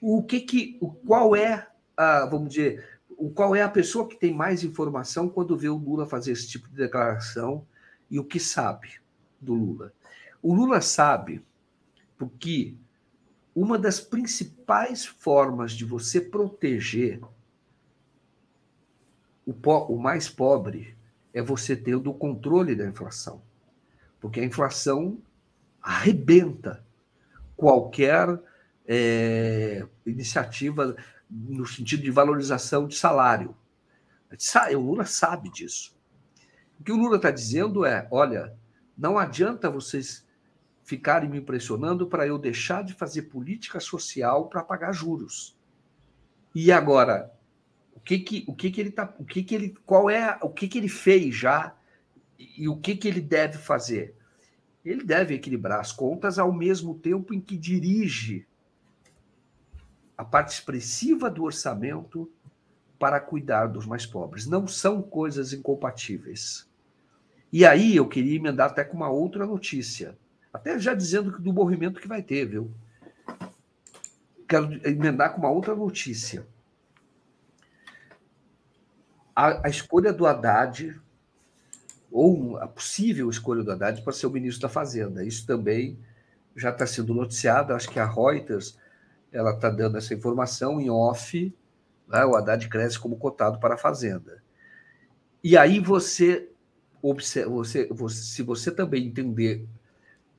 [0.00, 1.66] O que que, o, qual é
[1.96, 5.76] a, vamos dizer, o qual é a pessoa que tem mais informação quando vê o
[5.76, 7.66] Lula fazer esse tipo de declaração
[8.10, 9.00] e o que sabe
[9.40, 9.92] do Lula?
[10.42, 11.44] O Lula sabe
[12.18, 12.74] porque
[13.54, 17.20] uma das principais formas de você proteger
[19.46, 20.96] o, po o mais pobre
[21.32, 23.40] é você ter o controle da inflação.
[24.20, 25.18] Porque a inflação
[25.80, 26.84] arrebenta
[27.56, 28.40] qualquer
[28.86, 30.96] é, iniciativa
[31.30, 33.56] no sentido de valorização de salário.
[34.74, 35.96] O Lula sabe disso.
[36.78, 38.54] O que o Lula está dizendo é: olha,
[38.96, 40.26] não adianta vocês
[40.84, 45.56] ficarem me impressionando para eu deixar de fazer política social para pagar juros.
[46.54, 47.32] E agora,
[47.92, 50.48] o que que o que que ele tá, o que que ele, qual é, o
[50.48, 51.76] que que ele fez já
[52.38, 54.14] e o que que ele deve fazer?
[54.84, 58.46] Ele deve equilibrar as contas ao mesmo tempo em que dirige
[60.16, 62.30] a parte expressiva do orçamento
[62.98, 64.46] para cuidar dos mais pobres.
[64.46, 66.66] Não são coisas incompatíveis.
[67.52, 70.16] E aí eu queria emendar até com uma outra notícia.
[70.52, 72.70] Até já dizendo do movimento que vai ter, viu?
[74.48, 76.46] Quero emendar com uma outra notícia.
[79.34, 80.98] A, a escolha do Haddad,
[82.10, 85.22] ou a possível escolha do Haddad para ser o ministro da Fazenda.
[85.24, 85.98] Isso também
[86.56, 87.74] já está sendo noticiado.
[87.74, 88.78] Acho que a Reuters
[89.36, 91.54] ela está dando essa informação em off.
[92.08, 92.24] Né?
[92.24, 94.42] O Haddad cresce como cotado para a Fazenda.
[95.44, 96.48] E aí você,
[97.02, 99.66] observa, você, você se você também entender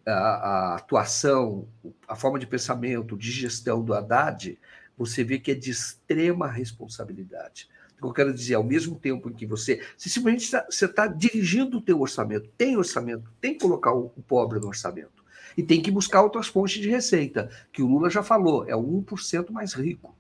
[0.06, 1.68] a, a, atuação,
[2.08, 4.58] a forma de pensamento, de gestão do Haddad,
[4.98, 7.70] você vê que é de extrema responsabilidade.
[7.98, 11.08] O que eu quero dizer, ao mesmo tempo em que você, se simplesmente você está
[11.08, 15.17] dirigindo o teu orçamento, tem orçamento, tem que colocar o, o pobre no orçamento.
[15.58, 18.84] E tem que buscar outras fontes de receita, que o Lula já falou, é o
[18.84, 20.16] 1% mais rico.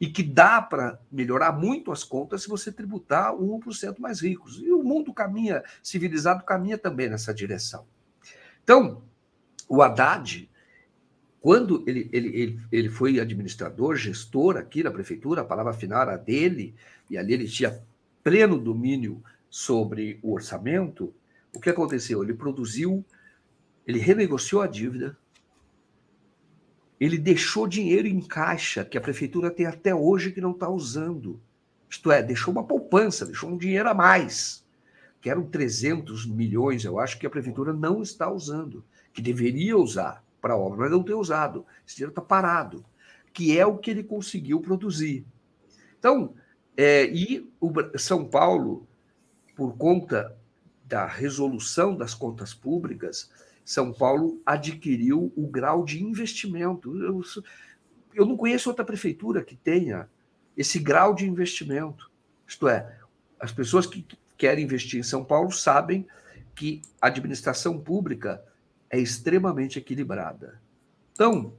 [0.00, 4.60] E que dá para melhorar muito as contas se você tributar o 1% mais ricos.
[4.60, 7.86] E o mundo caminha, civilizado caminha também nessa direção.
[8.64, 9.02] Então,
[9.68, 10.50] o Haddad,
[11.40, 16.16] quando ele, ele, ele, ele foi administrador, gestor aqui na prefeitura, a palavra final era
[16.16, 16.74] dele,
[17.08, 17.80] e ali ele tinha
[18.24, 21.14] pleno domínio sobre o orçamento,
[21.54, 22.22] o que aconteceu?
[22.22, 23.04] Ele produziu,
[23.86, 25.16] ele renegociou a dívida,
[26.98, 31.40] ele deixou dinheiro em caixa, que a prefeitura tem até hoje que não está usando.
[31.88, 34.66] Isto é, deixou uma poupança, deixou um dinheiro a mais
[35.26, 40.24] que eram 300 milhões, eu acho que a prefeitura não está usando, que deveria usar
[40.40, 41.66] para a obra, mas não tem usado.
[41.84, 42.84] Esse dinheiro está parado,
[43.32, 45.26] que é o que ele conseguiu produzir.
[45.98, 46.32] Então,
[46.76, 48.86] é, e o São Paulo,
[49.56, 50.32] por conta
[50.84, 53.28] da resolução das contas públicas,
[53.66, 56.96] São Paulo adquiriu o grau de investimento.
[57.02, 57.20] Eu,
[58.14, 60.08] eu não conheço outra prefeitura que tenha
[60.56, 62.08] esse grau de investimento.
[62.46, 62.96] Isto é,
[63.40, 64.06] as pessoas que
[64.38, 66.06] querem investir em São Paulo sabem
[66.54, 68.40] que a administração pública
[68.88, 70.60] é extremamente equilibrada.
[71.12, 71.52] Então,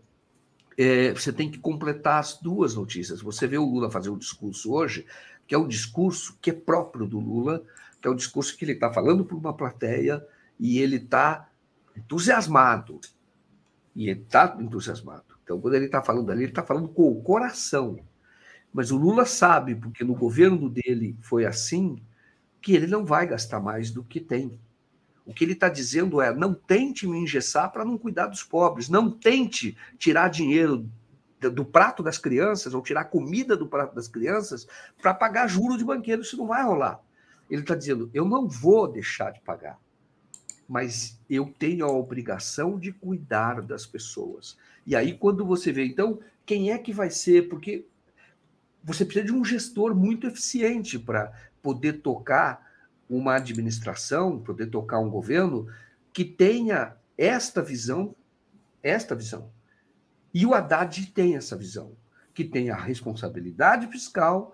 [0.77, 3.21] é, você tem que completar as duas notícias.
[3.21, 5.05] Você vê o Lula fazer um discurso hoje,
[5.45, 7.65] que é um discurso que é próprio do Lula,
[8.01, 10.25] que é um discurso que ele está falando para uma plateia
[10.57, 11.49] e ele está
[11.97, 12.99] entusiasmado.
[13.95, 15.25] E ele está entusiasmado.
[15.43, 17.99] Então, quando ele está falando ali, ele está falando com o coração.
[18.71, 22.01] Mas o Lula sabe, porque no governo dele foi assim,
[22.61, 24.59] que ele não vai gastar mais do que tem.
[25.25, 28.87] O que ele está dizendo é: não tente me engessar para não cuidar dos pobres,
[28.87, 30.89] não tente tirar dinheiro
[31.39, 34.67] do prato das crianças ou tirar comida do prato das crianças
[35.01, 36.99] para pagar juro de banqueiro, isso não vai rolar.
[37.49, 39.77] Ele está dizendo: eu não vou deixar de pagar,
[40.67, 44.57] mas eu tenho a obrigação de cuidar das pessoas.
[44.85, 47.47] E aí, quando você vê, então, quem é que vai ser?
[47.47, 47.85] Porque
[48.83, 51.31] você precisa de um gestor muito eficiente para
[51.61, 52.65] poder tocar
[53.09, 55.67] uma administração, poder tocar um governo
[56.13, 58.15] que tenha esta visão,
[58.83, 59.51] esta visão.
[60.33, 61.93] E o Haddad tem essa visão,
[62.33, 64.53] que tem a responsabilidade fiscal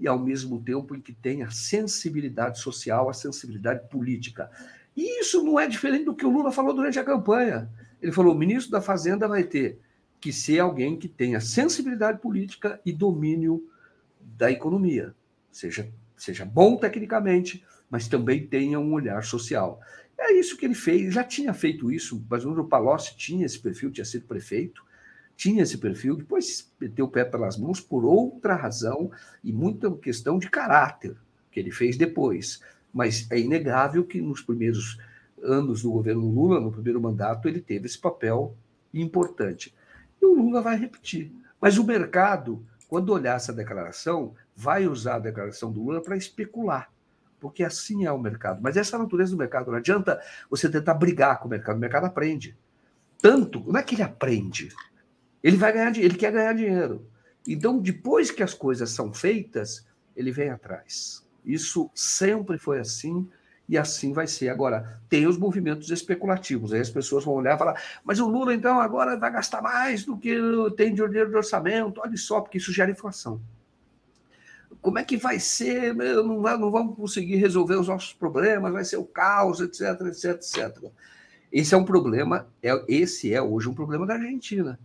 [0.00, 4.50] e ao mesmo tempo em que tem a sensibilidade social, a sensibilidade política.
[4.98, 7.70] E isso não é diferente do que o Lula falou durante a campanha.
[8.02, 9.78] Ele falou: o ministro da Fazenda vai ter
[10.20, 13.64] que ser alguém que tenha sensibilidade política e domínio
[14.20, 15.14] da economia,
[15.52, 19.80] seja seja bom tecnicamente, mas também tenha um olhar social.
[20.18, 23.92] É isso que ele fez, já tinha feito isso, mas o Palocci tinha esse perfil,
[23.92, 24.84] tinha sido prefeito,
[25.36, 29.12] tinha esse perfil, depois meteu o pé pelas mãos por outra razão
[29.44, 31.16] e muita questão de caráter
[31.52, 32.60] que ele fez depois.
[32.92, 34.98] Mas é inegável que nos primeiros
[35.42, 38.56] anos do governo Lula, no primeiro mandato, ele teve esse papel
[38.92, 39.74] importante.
[40.20, 41.32] E o Lula vai repetir.
[41.60, 46.90] Mas o mercado, quando olhar essa declaração, vai usar a declaração do Lula para especular,
[47.38, 48.60] porque assim é o mercado.
[48.62, 49.70] Mas essa é a natureza do mercado.
[49.70, 50.20] Não adianta
[50.50, 51.76] você tentar brigar com o mercado.
[51.76, 52.56] O mercado aprende.
[53.20, 54.68] Tanto, não é que ele aprende.
[55.42, 57.06] Ele vai ganhar ele quer ganhar dinheiro.
[57.46, 59.86] Então, depois que as coisas são feitas,
[60.16, 61.24] ele vem atrás.
[61.48, 63.26] Isso sempre foi assim
[63.66, 64.50] e assim vai ser.
[64.50, 66.72] Agora, tem os movimentos especulativos.
[66.72, 70.04] Aí as pessoas vão olhar e falar, mas o Lula, então, agora vai gastar mais
[70.04, 70.36] do que
[70.76, 72.00] tem de dinheiro de orçamento.
[72.00, 73.40] Olha só, porque isso gera inflação.
[74.80, 75.94] Como é que vai ser?
[75.94, 80.90] Não, não vamos conseguir resolver os nossos problemas, vai ser o caos, etc, etc, etc.
[81.50, 84.78] Esse é um problema, é, esse é hoje um problema da Argentina.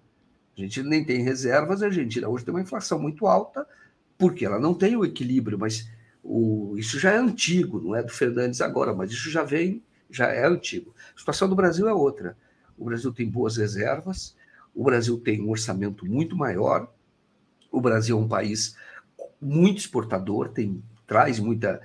[0.57, 3.67] A Argentina nem tem reservas, a Argentina hoje tem uma inflação muito alta,
[4.17, 5.87] porque ela não tem o equilíbrio, mas
[6.23, 10.27] o, isso já é antigo, não é do Fernandes agora, mas isso já vem, já
[10.27, 10.93] é antigo.
[11.15, 12.37] A situação do Brasil é outra.
[12.77, 14.35] O Brasil tem boas reservas,
[14.73, 16.91] o Brasil tem um orçamento muito maior,
[17.71, 18.75] o Brasil é um país
[19.41, 21.81] muito exportador, tem, traz muita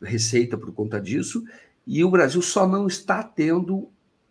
[0.00, 1.44] receita por conta disso,
[1.86, 3.90] e o Brasil só não está tendo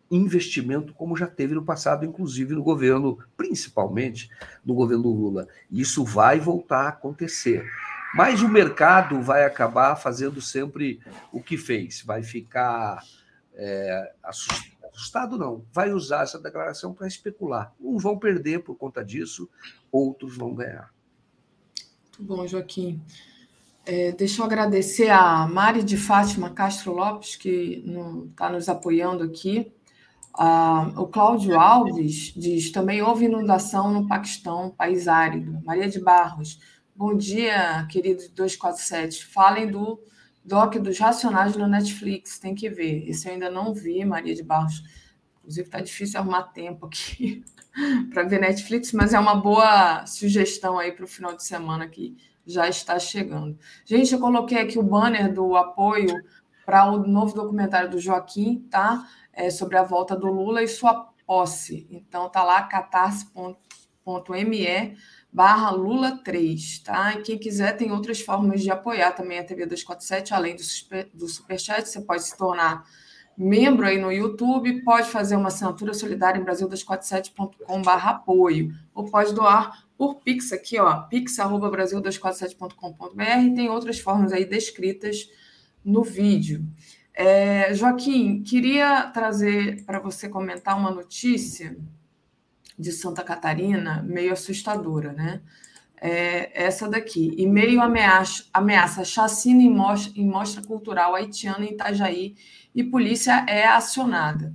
[0.10, 4.30] investimento como já teve no passado, inclusive no governo, principalmente
[4.66, 5.48] no governo Lula.
[5.72, 7.66] Isso vai voltar a acontecer.
[8.14, 11.00] Mas o mercado vai acabar fazendo sempre
[11.32, 13.02] o que fez, vai ficar
[13.54, 17.74] é, assustado, não, vai usar essa declaração para especular.
[17.80, 19.50] Uns vão perder por conta disso,
[19.92, 20.94] outros vão ganhar.
[22.18, 23.02] Muito bom, Joaquim.
[23.86, 27.84] É, deixa eu agradecer a Mari de Fátima Castro Lopes, que
[28.30, 29.72] está nos apoiando aqui.
[30.34, 35.60] Ah, o Cláudio Alves diz: também houve inundação no Paquistão, país árido.
[35.66, 36.60] Maria de Barros,
[36.94, 39.26] Bom dia, querido 247.
[39.26, 40.04] Falem do
[40.44, 43.08] doc dos Racionais no Netflix, tem que ver.
[43.10, 44.84] Esse eu ainda não vi, Maria de Barros.
[45.40, 47.44] Inclusive, está difícil arrumar tempo aqui
[48.14, 52.18] para ver Netflix, mas é uma boa sugestão aí para o final de semana que
[52.46, 53.58] já está chegando.
[53.86, 56.10] Gente, eu coloquei aqui o banner do apoio
[56.66, 59.08] para o novo documentário do Joaquim, tá?
[59.32, 61.88] É sobre a volta do Lula e sua posse.
[61.90, 63.56] Então, tá lá, catarse.me
[65.32, 67.14] barra Lula 3, tá?
[67.14, 71.10] E quem quiser tem outras formas de apoiar também a TV 247, além do, super,
[71.14, 72.84] do Superchat, você pode se tornar
[73.38, 79.34] membro aí no YouTube, pode fazer uma assinatura solidária em brasil247.com barra apoio, ou pode
[79.34, 85.30] doar por Pix aqui, ó, pix.brasil247.com.br, tem outras formas aí descritas
[85.84, 86.64] no vídeo.
[87.14, 91.78] É, Joaquim, queria trazer para você comentar uma notícia
[92.82, 95.42] de Santa Catarina meio assustadora, né?
[96.04, 97.34] É essa daqui.
[97.38, 102.36] E meio ameaça, ameaça chacina em mostra, em mostra cultural haitiana em Itajaí
[102.74, 104.54] e polícia é acionada.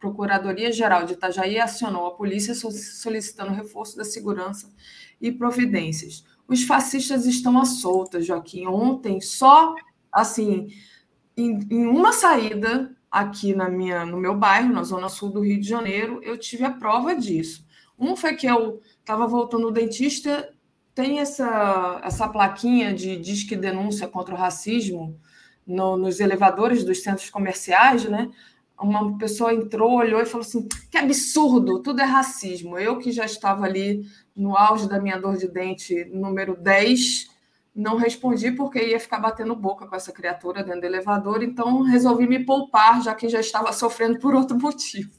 [0.00, 4.68] Procuradoria-Geral de Itajaí acionou a polícia solicitando reforço da segurança
[5.20, 6.24] e providências.
[6.46, 8.66] Os fascistas estão à solta, Joaquim.
[8.66, 9.74] Ontem, só
[10.12, 10.68] assim,
[11.36, 15.60] em, em uma saída aqui na minha, no meu bairro, na zona sul do Rio
[15.60, 17.64] de Janeiro, eu tive a prova disso.
[17.96, 20.52] Um foi que eu estava voltando ao dentista,
[20.92, 25.16] tem essa, essa plaquinha de disque denúncia contra o racismo
[25.64, 28.28] no, nos elevadores dos centros comerciais, né?
[28.76, 32.76] Uma pessoa entrou, olhou e falou assim: que absurdo, tudo é racismo.
[32.76, 34.04] Eu que já estava ali
[34.34, 37.30] no auge da minha dor de dente, número 10,
[37.74, 42.26] não respondi porque ia ficar batendo boca com essa criatura dentro do elevador, então resolvi
[42.26, 45.10] me poupar, já que já estava sofrendo por outro motivo.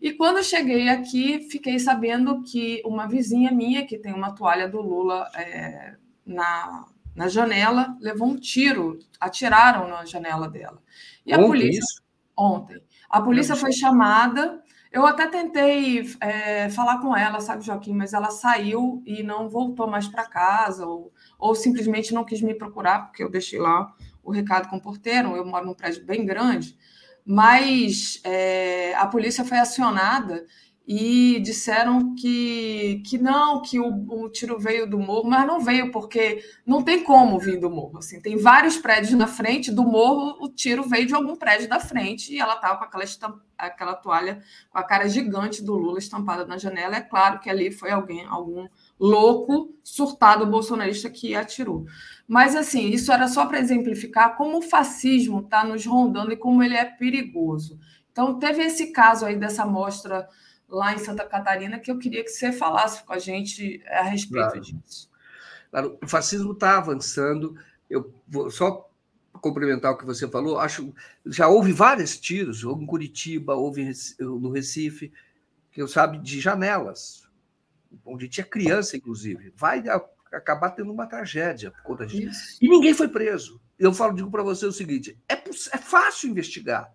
[0.00, 4.80] E quando cheguei aqui, fiquei sabendo que uma vizinha minha, que tem uma toalha do
[4.80, 10.82] Lula é, na, na janela, levou um tiro, atiraram na janela dela.
[11.26, 11.80] E a ontem polícia.
[11.80, 12.02] Isso?
[12.34, 12.82] Ontem.
[13.10, 14.62] A polícia foi chamada.
[14.90, 19.86] Eu até tentei é, falar com ela, sabe, Joaquim, mas ela saiu e não voltou
[19.86, 20.86] mais para casa.
[20.86, 21.12] Ou
[21.42, 23.92] ou simplesmente não quis me procurar, porque eu deixei lá
[24.22, 26.78] o recado com o porteiro, eu moro num prédio bem grande,
[27.26, 30.46] mas é, a polícia foi acionada
[30.86, 35.90] e disseram que, que não, que o, o, tiro veio do morro, mas não veio,
[35.90, 37.98] porque não tem como vir do morro.
[37.98, 41.80] Assim, tem vários prédios na frente, do morro o tiro veio de algum prédio da
[41.80, 43.04] frente e ela estava com aquela,
[43.58, 46.96] aquela toalha com a cara gigante do Lula estampada na janela.
[46.96, 51.86] É claro que ali foi alguém, algum louco, surtado bolsonarista que atirou.
[52.26, 56.62] Mas, assim, isso era só para exemplificar como o fascismo está nos rondando e como
[56.62, 57.78] ele é perigoso.
[58.10, 60.28] Então, teve esse caso aí dessa mostra
[60.68, 64.46] lá em Santa Catarina, que eu queria que você falasse com a gente a respeito
[64.46, 64.60] Claro.
[64.60, 65.10] disso.
[65.70, 67.54] Claro, o fascismo está avançando.
[67.90, 68.88] Eu vou só
[69.40, 70.58] complementar o que você falou.
[70.58, 70.94] Acho
[71.26, 73.90] já houve vários tiros, houve em Curitiba, houve
[74.20, 75.12] no Recife,
[75.72, 77.21] que eu sabe de janelas,
[78.04, 79.52] onde tinha criança, inclusive.
[79.56, 79.82] Vai
[80.32, 82.28] acabar tendo uma tragédia por conta disso.
[82.28, 82.58] Isso.
[82.60, 83.60] E ninguém foi preso.
[83.78, 86.92] Eu falo, digo para você o seguinte: é, é fácil investigar.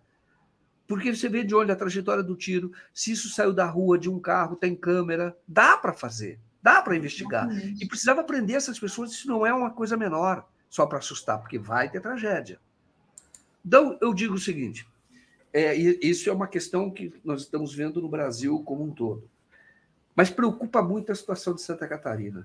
[0.88, 4.10] Porque você vê de onde a trajetória do tiro, se isso saiu da rua, de
[4.10, 7.50] um carro, tem câmera, dá para fazer, dá para investigar.
[7.82, 11.60] E precisava prender essas pessoas, isso não é uma coisa menor, só para assustar, porque
[11.60, 12.58] vai ter tragédia.
[13.66, 14.88] Então, eu digo o seguinte:
[15.52, 19.30] é, isso é uma questão que nós estamos vendo no Brasil como um todo.
[20.18, 22.44] Mas preocupa muito a situação de Santa Catarina.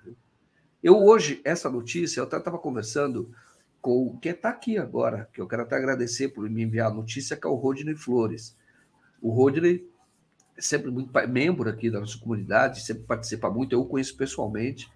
[0.83, 3.35] Eu hoje, essa notícia, eu estava conversando
[3.81, 6.95] com o que está aqui agora, que eu quero até agradecer por me enviar a
[6.95, 8.55] notícia, que é o Rodney Flores.
[9.23, 9.89] O Rodney
[10.55, 14.93] é sempre muito membro aqui da nossa comunidade, sempre participa muito, eu o conheço pessoalmente.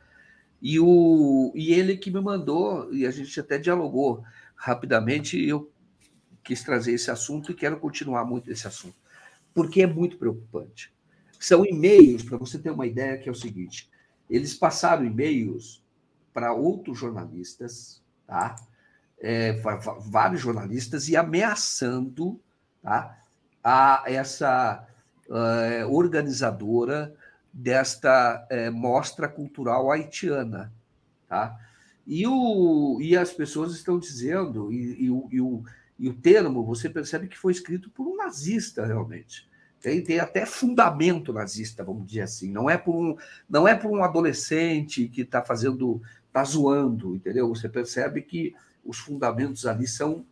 [0.61, 4.23] E, o, e ele que me mandou, e a gente até dialogou
[4.55, 5.73] rapidamente, e eu
[6.45, 8.97] quis trazer esse assunto e quero continuar muito esse assunto,
[9.55, 10.95] porque é muito preocupante.
[11.39, 13.91] São e-mails, para você ter uma ideia, que é o seguinte:
[14.29, 15.83] eles passaram e-mails
[16.33, 18.57] para outros jornalistas, tá?
[19.19, 19.53] É,
[20.01, 22.39] vários jornalistas, e ameaçando
[22.83, 23.19] tá?
[23.65, 24.87] a essa
[25.29, 27.13] eh, organizadora
[27.53, 30.73] desta eh, mostra cultural haitiana.
[31.27, 31.59] Tá?
[32.07, 35.65] E, o, e as pessoas estão dizendo, e, e e, o,
[35.99, 39.49] e o termo, você percebe que foi escrito por um nazista, realmente.
[39.81, 42.51] Tem, tem até fundamento nazista, vamos dizer assim.
[42.51, 43.17] Não é por um,
[43.49, 47.49] não é por um adolescente que está fazendo, está zoando, entendeu?
[47.49, 48.55] Você percebe que
[48.85, 50.25] os fundamentos ali são,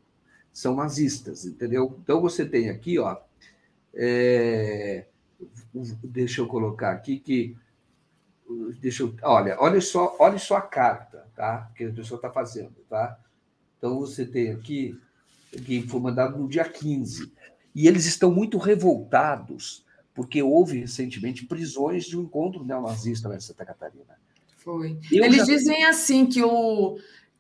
[0.53, 1.99] são nazistas, entendeu?
[2.03, 3.17] Então você tem aqui, ó,
[3.95, 5.07] é,
[6.03, 7.57] deixa eu colocar aqui que
[8.81, 11.71] deixa eu, olha, olha só, olha só a carta, tá?
[11.77, 13.19] Que a pessoa está fazendo, tá?
[13.79, 14.99] Então você tem aqui
[15.51, 17.33] que foi mandado no dia 15
[17.75, 19.85] e eles estão muito revoltados
[20.15, 24.17] porque houve recentemente prisões de um encontro neonazista lá em Santa Catarina.
[24.59, 24.99] Foi.
[25.11, 26.97] Eu Eles já- dizem assim que o,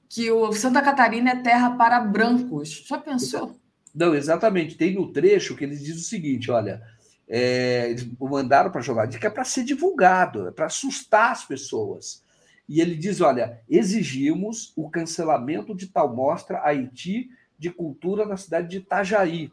[0.09, 2.85] que o Santa Catarina é terra para brancos.
[2.87, 3.57] Já pensou?
[3.95, 4.77] Não, exatamente.
[4.77, 6.83] Tem no trecho que eles dizem o seguinte: olha,
[7.29, 12.25] é, eles mandaram para jogar, que é para ser divulgado, é para assustar as pessoas.
[12.69, 18.69] E ele diz: olha, exigimos o cancelamento de tal mostra Haiti de cultura na cidade
[18.69, 19.53] de Itajaí.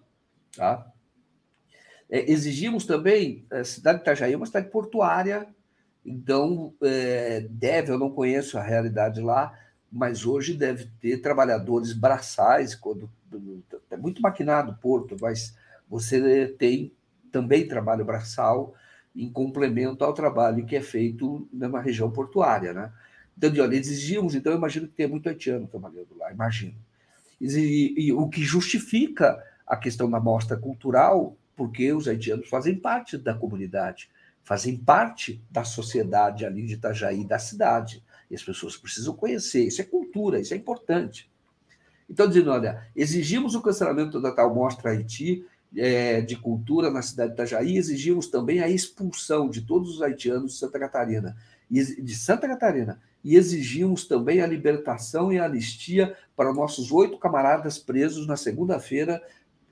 [0.55, 0.91] Tá?
[2.09, 5.47] É, exigimos também, a cidade de Itajaí é uma cidade portuária,
[6.05, 9.57] então é, deve, eu não conheço a realidade lá,
[9.91, 13.09] mas hoje deve ter trabalhadores braçais, quando
[13.89, 15.55] é muito maquinado o porto, mas
[15.89, 16.91] você tem
[17.31, 18.73] também trabalho braçal
[19.15, 22.91] em complemento ao trabalho que é feito numa região portuária, né?
[23.37, 26.75] Então, de, olha, exigimos, então eu imagino que tem muito haitiano trabalhando lá, imagino.
[27.39, 29.41] E, e o que justifica
[29.71, 34.09] a questão da mostra cultural, porque os haitianos fazem parte da comunidade,
[34.43, 38.03] fazem parte da sociedade ali de Itajaí, da cidade.
[38.29, 39.65] E as pessoas precisam conhecer.
[39.65, 41.31] Isso é cultura, isso é importante.
[42.09, 47.29] Então, dizendo, olha, exigimos o cancelamento da tal mostra Haiti é, de cultura na cidade
[47.29, 51.37] de Itajaí, exigimos também a expulsão de todos os haitianos de Santa Catarina,
[51.69, 57.77] de Santa Catarina, e exigimos também a libertação e a anistia para nossos oito camaradas
[57.77, 59.21] presos na segunda-feira,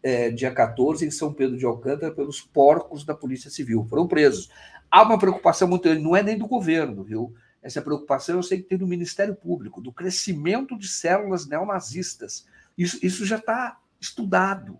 [0.02, 3.86] é, dia 14, em São Pedro de Alcântara, pelos porcos da Polícia Civil.
[3.90, 4.50] Foram presos.
[4.90, 7.34] Há uma preocupação muito grande, não é nem do governo, viu?
[7.62, 12.46] Essa preocupação eu sei que tem no Ministério Público, do crescimento de células neonazistas.
[12.78, 14.80] Isso, isso já está estudado,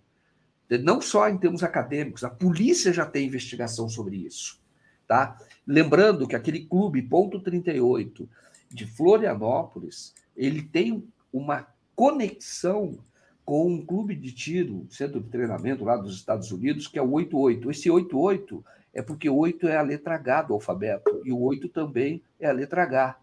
[0.78, 4.60] não só em termos acadêmicos, a polícia já tem investigação sobre isso.
[5.06, 5.36] Tá?
[5.66, 8.28] Lembrando que aquele clube Ponto 38
[8.70, 11.66] de Florianópolis, ele tem uma
[11.96, 13.04] conexão
[13.50, 17.10] com um clube de tiro, centro de treinamento lá dos Estados Unidos, que é o
[17.10, 17.68] 88.
[17.68, 18.64] Esse 88
[18.94, 22.52] é porque 8 é a letra H do alfabeto e o 8 também é a
[22.52, 23.18] letra H.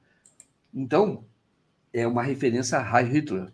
[0.73, 1.23] Então,
[1.93, 3.53] é uma referência a Heil Hitler.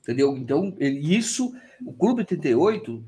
[0.00, 0.34] Entendeu?
[0.38, 3.04] Então, isso, o Clube 38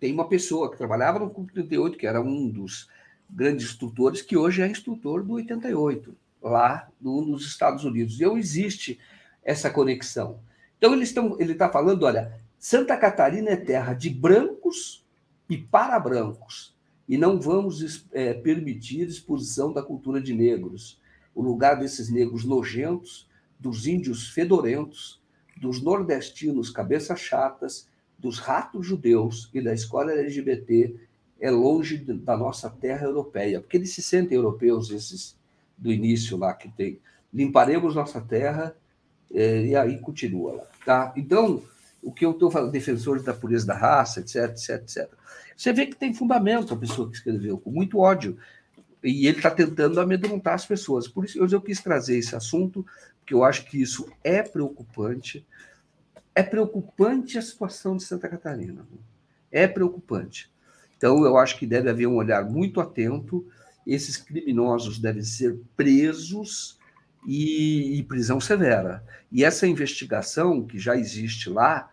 [0.00, 2.88] tem uma pessoa que trabalhava no Clube 38, que era um dos
[3.30, 8.20] grandes instrutores, que hoje é instrutor do 88, lá no, nos Estados Unidos.
[8.20, 8.98] E existe
[9.44, 10.40] essa conexão.
[10.80, 15.04] Então, eles estão, ele está falando: olha, Santa Catarina é terra de brancos
[15.46, 16.74] e para brancos,
[17.06, 20.98] e não vamos é, permitir exposição da cultura de negros,
[21.34, 23.28] o lugar desses negros nojentos,
[23.58, 25.20] dos índios fedorentos,
[25.54, 27.86] dos nordestinos cabeças chatas,
[28.18, 30.96] dos ratos judeus e da escola LGBT
[31.38, 35.38] é longe da nossa terra europeia, porque eles se sentem europeus, esses
[35.76, 37.00] do início lá que tem.
[37.32, 38.76] Limparemos nossa terra
[39.32, 40.69] é, e aí continua lá.
[40.84, 41.12] Tá?
[41.16, 41.62] Então,
[42.02, 45.08] o que eu estou falando, defensores da pureza da raça, etc, etc, etc.
[45.56, 48.38] Você vê que tem fundamento a pessoa que escreveu, com muito ódio.
[49.02, 51.06] E ele está tentando amedrontar as pessoas.
[51.06, 52.84] Por isso eu quis trazer esse assunto,
[53.18, 55.46] porque eu acho que isso é preocupante.
[56.34, 58.86] É preocupante a situação de Santa Catarina.
[59.50, 60.50] É preocupante.
[60.96, 63.46] Então, eu acho que deve haver um olhar muito atento.
[63.86, 66.79] Esses criminosos devem ser presos
[67.26, 69.04] e, e prisão severa.
[69.30, 71.90] E essa investigação que já existe lá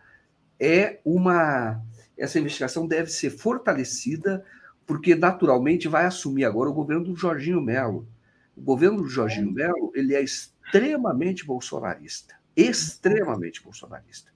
[0.58, 1.80] é uma.
[2.16, 4.44] Essa investigação deve ser fortalecida,
[4.86, 8.08] porque naturalmente vai assumir agora o governo do Jorginho Melo.
[8.56, 14.32] O governo do Jorginho Melo ele é extremamente bolsonarista, extremamente bolsonarista.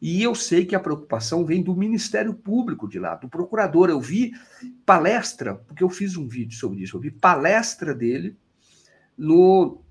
[0.00, 3.88] E eu sei que a preocupação vem do Ministério Público de lá, do procurador.
[3.88, 4.32] Eu vi
[4.84, 8.36] palestra, porque eu fiz um vídeo sobre isso, eu vi palestra dele
[9.16, 9.81] no,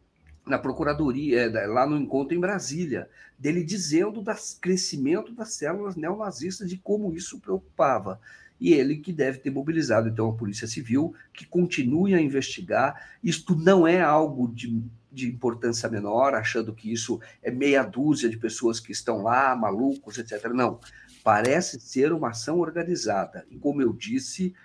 [0.52, 3.10] na Procuradoria, é, lá no encontro em Brasília,
[3.40, 8.20] dele dizendo do crescimento das células neonazistas, de como isso preocupava.
[8.60, 13.10] E ele que deve ter mobilizado, então, a Polícia Civil, que continue a investigar.
[13.24, 18.38] Isto não é algo de de importância menor, achando que isso é meia dúzia de
[18.38, 20.46] pessoas que estão lá, malucos, etc.
[20.54, 20.80] Não.
[21.22, 23.46] Parece ser uma ação organizada.
[23.52, 24.56] E, como eu disse,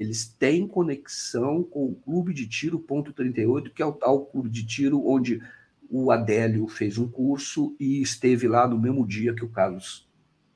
[0.00, 4.48] eles têm conexão com o Clube de Tiro Ponto 38, que é o tal clube
[4.48, 5.42] de tiro onde
[5.90, 10.08] o Adélio fez um curso e esteve lá no mesmo dia que o Carlos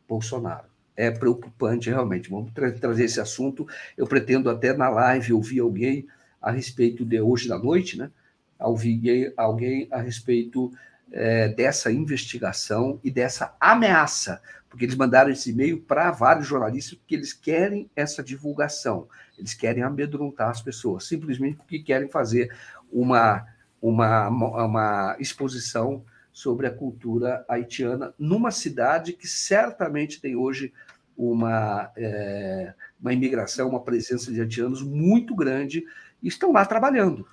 [0.09, 0.67] Bolsonaro.
[0.97, 2.31] É preocupante, realmente.
[2.31, 3.67] Vamos tra trazer esse assunto.
[3.99, 6.07] Eu pretendo até na live ouvir alguém
[6.41, 8.11] a respeito de hoje da noite, né?
[8.59, 10.73] ouvir alguém a respeito
[11.13, 14.41] é, dessa investigação e dessa ameaça,
[14.75, 19.07] porque eles mandaram esse e-mail para vários jornalistas porque eles querem essa divulgação,
[19.39, 22.53] eles querem amedrontar as pessoas, simplesmente porque querem fazer
[22.93, 23.47] uma,
[23.81, 30.73] uma, uma exposição sobre a cultura haitiana numa cidade que certamente tem hoje
[31.17, 35.85] uma, é, uma imigração, uma presença de haitianos muito grande
[36.21, 37.25] e estão lá trabalhando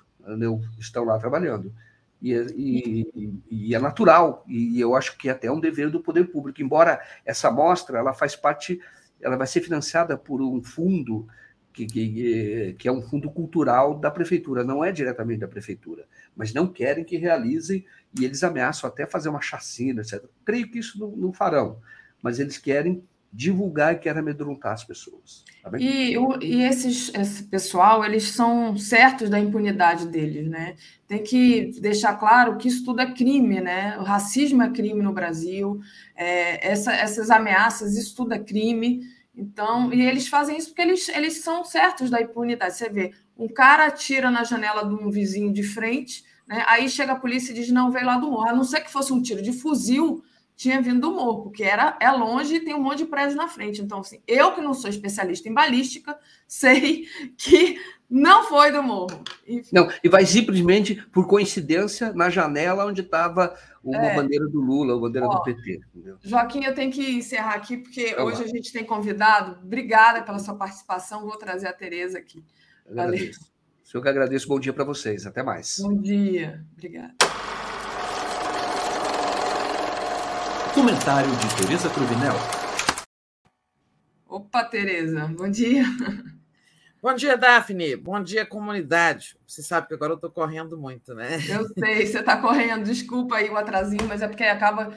[0.78, 1.74] estão lá trabalhando.
[2.22, 6.00] E, é, e, e, é natural, e eu acho que é até um dever do
[6.00, 8.80] poder público, embora essa mostra ela faz parte,
[9.20, 11.26] ela vai ser financiada por um fundo
[11.72, 16.54] que, que, que é um fundo cultural da prefeitura, não é diretamente da prefeitura, mas
[16.54, 17.84] não querem que realizem,
[18.16, 20.24] e eles ameaçam até fazer uma chacina, etc.
[20.44, 21.80] Creio que isso não, não farão,
[22.22, 23.02] mas eles querem
[23.32, 25.42] divulgar e quer amedrontar as pessoas.
[25.62, 30.74] Tá e, e esses, esse pessoal, eles são certos da impunidade deles, né?
[31.08, 33.96] Tem que deixar claro que isso tudo é crime, né?
[33.98, 35.80] O racismo é crime no Brasil,
[36.14, 39.00] é, essa, essas ameaças, isso tudo é crime.
[39.34, 42.76] Então, e eles fazem isso porque eles, eles são certos da impunidade.
[42.76, 46.64] Você vê, um cara atira na janela de um vizinho de frente, né?
[46.68, 48.48] aí chega a polícia e diz: não, veio lá do morro.
[48.48, 50.22] A não ser que fosse um tiro de fuzil,
[50.62, 53.48] tinha vindo do morro, porque era, é longe e tem um monte de prédio na
[53.48, 53.82] frente.
[53.82, 56.16] Então, assim, eu que não sou especialista em balística,
[56.46, 57.06] sei
[57.36, 59.24] que não foi do morro.
[59.46, 59.70] Enfim.
[59.72, 64.14] Não, e vai simplesmente, por coincidência, na janela onde estava uma é.
[64.14, 65.80] bandeira do Lula, a bandeira Ó, do PT.
[65.92, 66.16] Entendeu?
[66.22, 69.58] Joaquim, eu tenho que encerrar aqui, porque hoje a gente tem convidado.
[69.64, 71.22] Obrigada pela sua participação.
[71.22, 72.44] Vou trazer a Tereza aqui.
[72.88, 73.30] Valeu.
[73.82, 74.46] O senhor que agradeço.
[74.46, 75.26] Bom dia para vocês.
[75.26, 75.78] Até mais.
[75.80, 76.64] Bom dia.
[76.72, 77.21] Obrigada.
[80.74, 82.32] Comentário de Tereza Cruvinel.
[84.26, 85.84] Opa, Tereza, bom dia.
[87.02, 87.94] Bom dia, Daphne.
[87.94, 89.36] Bom dia, comunidade.
[89.46, 91.36] Você sabe que agora eu estou correndo muito, né?
[91.48, 92.84] Eu sei, você está correndo.
[92.84, 94.96] Desculpa aí o atrasinho, mas é porque acaba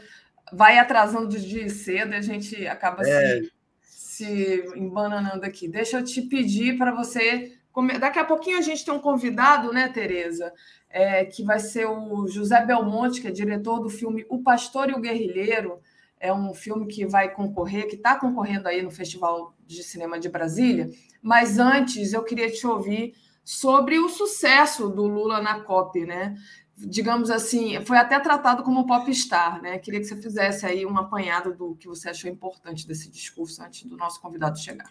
[0.53, 3.41] vai atrasando dos dias cedo e a gente acaba é.
[3.41, 5.67] se, se embananando aqui.
[5.67, 7.57] Deixa eu te pedir para você.
[7.99, 10.53] Daqui a pouquinho a gente tem um convidado, né, Tereza?
[10.95, 14.93] é, que vai ser o José Belmonte, que é diretor do filme O Pastor e
[14.93, 15.81] o Guerrilheiro.
[16.17, 20.29] É um filme que vai concorrer, que está concorrendo aí no Festival de Cinema de
[20.29, 20.89] Brasília.
[21.21, 26.37] Mas antes, eu queria te ouvir sobre o sucesso do Lula na COP, né?
[26.77, 29.77] Digamos assim, foi até tratado como popstar, né?
[29.77, 33.83] Queria que você fizesse aí um apanhado do que você achou importante desse discurso antes
[33.83, 34.89] do nosso convidado chegar.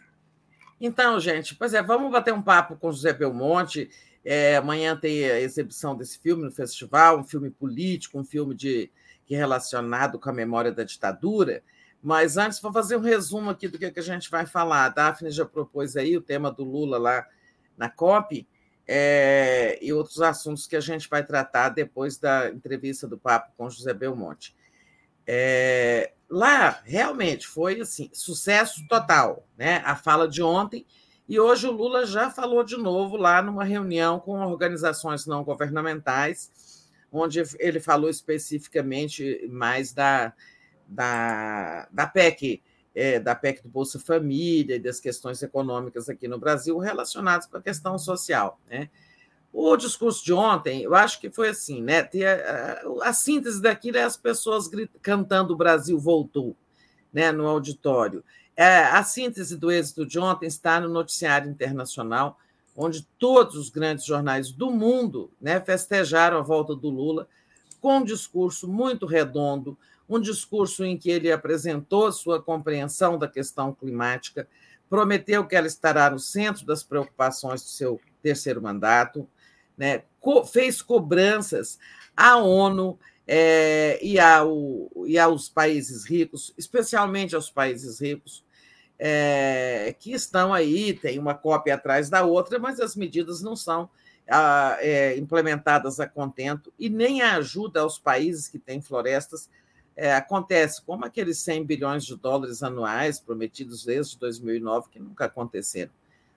[0.86, 3.88] Então, gente, pois é, vamos bater um papo com José Belmonte.
[4.22, 8.90] É, amanhã tem a exibição desse filme no festival, um filme político, um filme de,
[9.24, 11.62] que é relacionado com a memória da ditadura.
[12.02, 14.84] Mas antes, vou fazer um resumo aqui do que, que a gente vai falar.
[14.84, 17.26] A Daphne já propôs aí o tema do Lula lá
[17.78, 18.46] na COP
[18.86, 23.70] é, e outros assuntos que a gente vai tratar depois da entrevista do papo com
[23.70, 24.54] José Belmonte.
[25.26, 29.46] É, lá, realmente, foi assim, sucesso total.
[29.56, 29.82] Né?
[29.84, 30.84] A fala de ontem
[31.28, 36.90] E hoje o Lula já falou de novo lá numa reunião com organizações não governamentais,
[37.10, 40.34] onde ele falou especificamente mais da,
[40.86, 42.62] da, da PEC,
[42.94, 47.56] é, da PEC do Bolsa Família e das questões econômicas aqui no Brasil relacionadas com
[47.56, 48.60] a questão social.
[48.68, 48.90] Né?
[49.56, 52.10] O discurso de ontem, eu acho que foi assim, né?
[53.02, 54.68] A, síntese daquilo é as pessoas
[55.00, 56.56] cantando o Brasil voltou
[57.12, 58.24] né, no auditório.
[58.56, 62.36] É, a síntese do êxito de ontem está no noticiário internacional,
[62.76, 67.28] onde todos os grandes jornais do mundo né, festejaram a volta do Lula
[67.80, 69.78] com um discurso muito redondo,
[70.08, 74.48] um discurso em que ele apresentou sua compreensão da questão climática,
[74.90, 79.28] prometeu que ela estará no centro das preocupações do seu terceiro mandato,
[79.76, 80.02] né,
[80.52, 81.78] fez cobranças
[82.16, 88.44] à ONU é, e, ao, e aos países ricos, especialmente aos países ricos,
[88.98, 93.88] é, que estão aí, tem uma cópia atrás da outra, mas as medidas não são
[94.28, 99.48] a, é, implementadas a contento e nem a ajuda aos países que têm florestas
[99.96, 105.92] é, acontece, como aqueles 100 bilhões de dólares anuais prometidos desde 2009, que nunca aconteceram.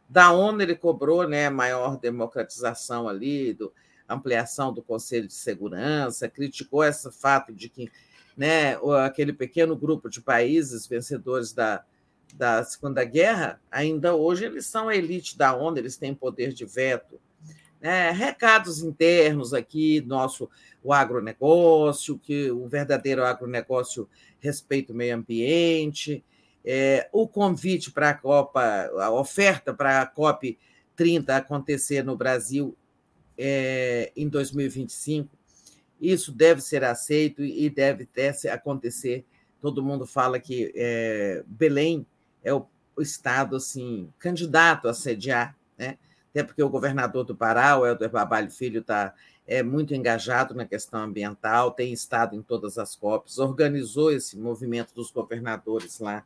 [0.10, 3.74] Da ONU ele cobrou né, maior democratização ali, do,
[4.08, 7.92] ampliação do Conselho de Segurança, criticou esse fato de que
[8.36, 11.84] né, aquele pequeno grupo de países vencedores da,
[12.36, 16.64] da Segunda Guerra, ainda hoje eles são a elite da ONU, eles têm poder de
[16.66, 17.20] veto.
[17.82, 18.12] Né?
[18.12, 20.50] Recados internos aqui, nosso
[20.84, 24.08] o agronegócio, que o verdadeiro agronegócio
[24.40, 26.24] respeita o meio ambiente,
[26.64, 28.62] é, o convite para a Copa,
[29.00, 30.58] a oferta para a COP
[30.96, 32.76] 30 acontecer no Brasil
[33.38, 35.30] é, em 2025.
[36.00, 39.26] Isso deve ser aceito e deve ter, acontecer.
[39.62, 42.06] Todo mundo fala que é, Belém
[42.44, 42.68] é o,
[43.00, 46.00] estado assim candidato a sediar, né?
[46.32, 49.14] até porque o governador do Pará, o Helder Babalho Filho, está
[49.46, 54.94] é muito engajado na questão ambiental, tem estado em todas as COPs, organizou esse movimento
[54.94, 56.26] dos governadores lá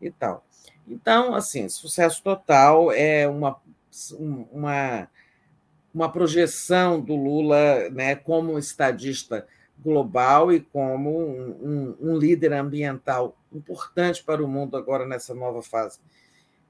[0.00, 0.44] e tal.
[0.86, 3.56] Então, assim, sucesso total é uma,
[4.52, 5.08] uma,
[5.92, 9.46] uma projeção do Lula né, como estadista
[9.78, 15.62] global e como um, um, um, líder ambiental importante para o mundo agora nessa nova
[15.62, 16.00] fase.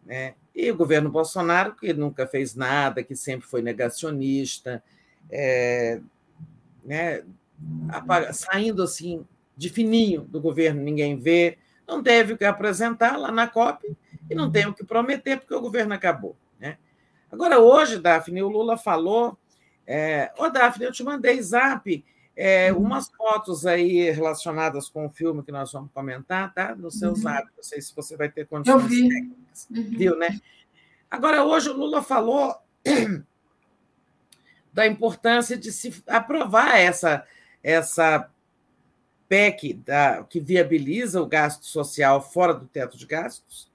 [0.04, 0.34] Né?
[0.54, 4.82] E o governo Bolsonaro, que nunca fez nada, que sempre foi negacionista,
[5.30, 6.00] é,
[6.84, 7.22] né,
[8.32, 9.24] saindo assim
[9.56, 11.58] de fininho do governo, ninguém vê,
[11.88, 13.96] não teve o que apresentar lá na COP
[14.28, 16.36] e não tem o que prometer, porque o governo acabou.
[16.60, 16.76] Né?
[17.32, 19.38] Agora, hoje, Daphne, o Lula falou.
[19.86, 22.04] É, Ô, Daphne, eu te mandei zap
[22.36, 26.74] é, umas fotos aí relacionadas com o filme que nós vamos comentar, tá?
[26.74, 27.16] No seu uhum.
[27.16, 27.48] zap.
[27.56, 29.08] Não sei se você vai ter condições eu vi.
[29.08, 29.66] técnicas.
[29.70, 29.90] Uhum.
[29.96, 30.38] Viu, né?
[31.10, 32.54] Agora, hoje, o Lula falou
[34.72, 37.26] da importância de se aprovar essa,
[37.62, 38.30] essa
[39.28, 43.68] PEC da, que viabiliza o gasto social fora do teto de gastos,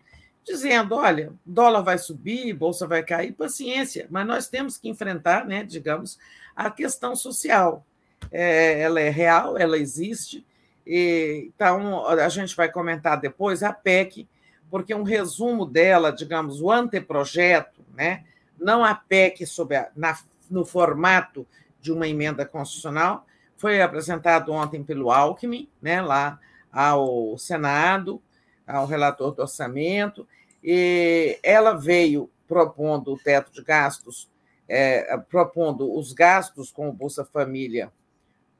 [0.44, 5.64] dizendo: olha, dólar vai subir, bolsa vai cair, paciência, mas nós temos que enfrentar, né,
[5.64, 6.18] digamos,
[6.56, 7.86] a questão social.
[8.32, 10.46] É, ela é real, ela existe.
[10.86, 14.28] E, então, a gente vai comentar depois a PEC,
[14.70, 18.24] porque um resumo dela, digamos, o anteprojeto, né,
[18.60, 20.18] não a PEC sobre a, na,
[20.50, 21.46] no formato
[21.80, 23.26] de uma emenda constitucional,
[23.64, 26.38] foi apresentado ontem pelo Alckmin, né, lá
[26.70, 28.22] ao Senado,
[28.68, 30.28] ao relator do orçamento,
[30.62, 34.30] e ela veio propondo o teto de gastos,
[34.68, 37.90] é, propondo os gastos com o Bolsa Família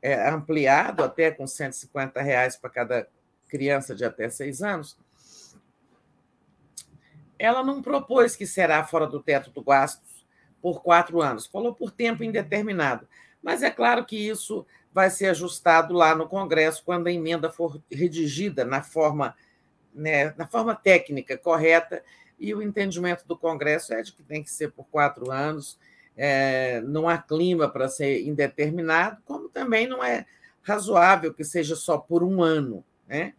[0.02, 3.08] é, ampliado até com 150 reais para cada
[3.50, 4.98] criança de até seis anos.
[7.38, 10.26] Ela não propôs que será fora do teto do gastos
[10.62, 13.06] por quatro anos, falou por tempo indeterminado.
[13.44, 17.82] Mas é claro que isso vai ser ajustado lá no Congresso quando a emenda for
[17.92, 19.36] redigida na forma,
[19.94, 22.04] né, na forma técnica correta,
[22.40, 25.80] e o entendimento do Congresso é de que tem que ser por quatro anos,
[26.16, 30.26] é, não há clima para ser indeterminado, como também não é
[30.62, 32.84] razoável que seja só por um ano.
[33.08, 33.34] Né?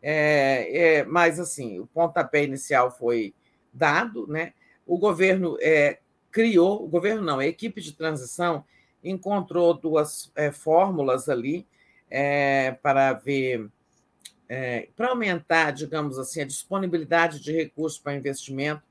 [0.00, 3.34] É, é, mas, assim, o pontapé inicial foi
[3.72, 4.52] dado, né?
[4.86, 5.98] o governo é,
[6.30, 8.64] criou, o governo não, a equipe de transição
[9.02, 11.66] encontrou duas é, fórmulas ali
[12.10, 13.68] é, para ver,
[14.48, 18.82] é, para aumentar, digamos assim, a disponibilidade de recursos para investimento,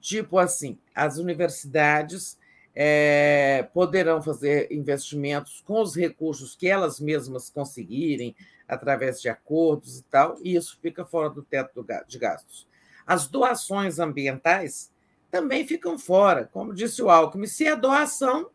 [0.00, 2.38] tipo assim, as universidades
[2.74, 8.34] é, poderão fazer investimentos com os recursos que elas mesmas conseguirem,
[8.66, 12.66] através de acordos e tal, e isso fica fora do teto de gastos.
[13.06, 14.90] As doações ambientais
[15.30, 16.48] também ficam fora.
[16.52, 18.50] Como disse o Alckmin, se é doação,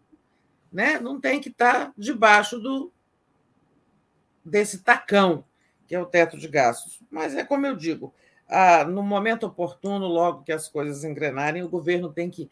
[0.72, 2.92] né, não tem que estar debaixo do,
[4.44, 5.44] desse tacão,
[5.88, 7.00] que é o teto de gastos.
[7.10, 8.14] Mas é como eu digo,
[8.48, 12.50] ah, no momento oportuno, logo que as coisas engrenarem, o governo tem que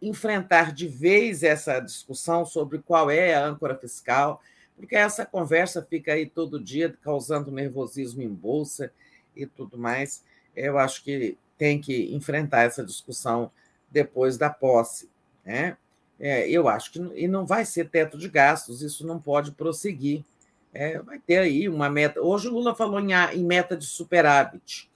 [0.00, 4.42] enfrentar de vez essa discussão sobre qual é a âncora fiscal,
[4.76, 8.92] porque essa conversa fica aí todo dia causando nervosismo em bolsa
[9.36, 10.24] e tudo mais.
[10.56, 13.50] Eu acho que tem que enfrentar essa discussão
[13.90, 15.08] depois da posse.
[15.44, 15.76] Né?
[16.18, 20.24] É, eu acho que e não vai ser teto de gastos, isso não pode prosseguir.
[20.72, 22.20] É, vai ter aí uma meta.
[22.20, 24.90] Hoje o Lula falou em, em meta de superávit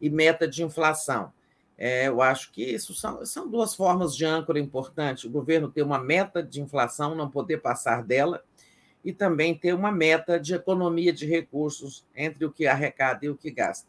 [0.00, 1.32] e meta de inflação.
[1.78, 5.24] É, eu acho que isso são, são duas formas de âncora importantes.
[5.24, 8.42] O governo ter uma meta de inflação, não poder passar dela,
[9.04, 13.36] e também ter uma meta de economia de recursos entre o que arrecada e o
[13.36, 13.88] que gasta.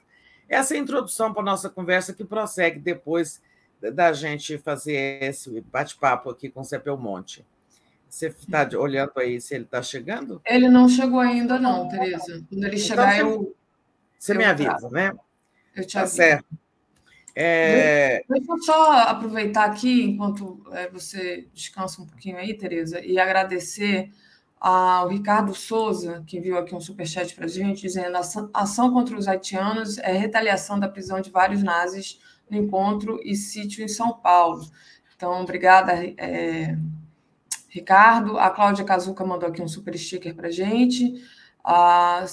[0.49, 3.41] Essa é a introdução para a nossa conversa que prossegue depois
[3.91, 7.45] da gente fazer esse bate-papo aqui com o Cepel Monte.
[8.07, 10.39] Você está olhando aí se ele está chegando?
[10.45, 12.43] Ele não chegou ainda, não, Tereza.
[12.47, 13.55] Quando ele então, chegar, então, eu.
[14.19, 14.93] Você eu me avisa, trago.
[14.93, 15.11] né?
[15.75, 16.15] Eu te tá aviso.
[16.15, 16.45] certo.
[17.35, 18.23] É...
[18.29, 24.11] Deixa eu só aproveitar aqui, enquanto é, você descansa um pouquinho aí, Tereza, e agradecer
[24.59, 29.17] ao Ricardo Souza, que enviou aqui um superchat para a gente, dizendo a ação contra
[29.17, 32.19] os haitianos é retaliação da prisão de vários nazis
[32.53, 34.65] no encontro e sítio em São Paulo.
[35.15, 36.77] Então, obrigada, é,
[37.69, 38.37] Ricardo.
[38.37, 41.13] A Cláudia Cazuca mandou aqui um super sticker para gente.
[41.63, 42.25] A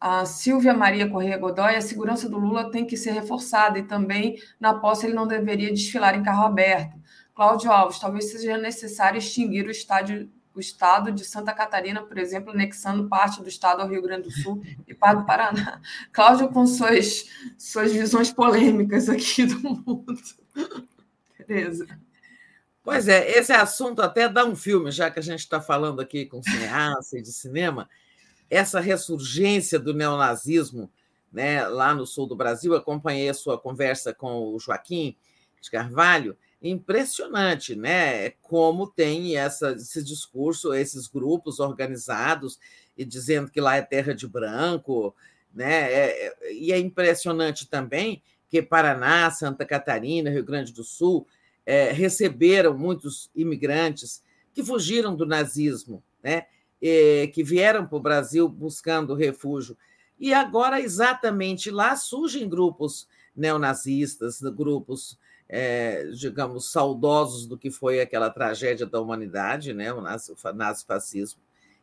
[0.00, 4.40] a Silvia Maria Correia Godoy, a segurança do Lula tem que ser reforçada e também,
[4.60, 6.96] na posse, ele não deveria desfilar em carro aberto.
[7.34, 12.50] Cláudio Alves, talvez seja necessário extinguir o, estádio, o estado de Santa Catarina, por exemplo,
[12.50, 15.80] anexando parte do estado ao Rio Grande do Sul e para o Paraná.
[16.12, 17.26] Cláudio, com suas,
[17.56, 20.14] suas visões polêmicas aqui do mundo.
[21.46, 21.86] Beleza.
[22.82, 26.26] Pois é, esse assunto até dá um filme, já que a gente está falando aqui
[26.26, 27.88] com cineasta e de cinema
[28.50, 30.90] essa ressurgência do neonazismo
[31.30, 32.74] né, lá no sul do Brasil.
[32.74, 35.16] Acompanhei a sua conversa com o Joaquim
[35.60, 36.36] de Carvalho.
[36.60, 38.30] Impressionante, né?
[38.42, 42.58] Como tem essa, esse discurso, esses grupos organizados
[42.96, 45.14] e dizendo que lá é terra de branco,
[45.54, 45.92] né?
[45.92, 51.26] É, é e é impressionante também que Paraná, Santa Catarina, Rio Grande do Sul
[51.64, 54.22] é, receberam muitos imigrantes
[54.52, 56.46] que fugiram do nazismo, né?
[56.80, 59.76] Eh, que vieram para o Brasil buscando refúgio.
[60.18, 68.28] E agora, exatamente lá, surgem grupos neonazistas, grupos, é, digamos, saudosos do que foi aquela
[68.28, 70.02] tragédia da humanidade, né, o
[70.54, 71.40] nazifascismo.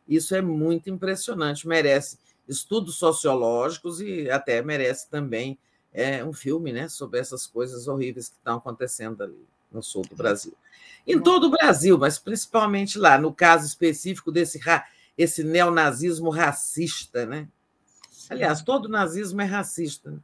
[0.08, 5.58] Isso é muito impressionante, merece estudos sociológicos e até merece também
[5.92, 10.14] é, um filme né, sobre essas coisas horríveis que estão acontecendo ali no sul do
[10.14, 10.54] Brasil.
[11.06, 14.60] Em todo o Brasil, mas principalmente lá, no caso específico desse
[15.16, 17.48] esse neonazismo racista, né?
[18.28, 20.10] Aliás, todo nazismo é racista.
[20.10, 20.18] Né?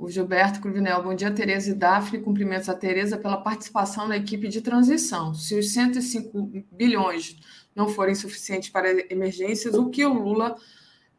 [0.00, 2.22] O Gilberto Cruvinel, bom dia, Tereza e Daphne.
[2.22, 5.34] Cumprimentos a Tereza pela participação na equipe de transição.
[5.34, 7.38] Se os 105 bilhões
[7.76, 10.56] não forem suficientes para emergências, o que o Lula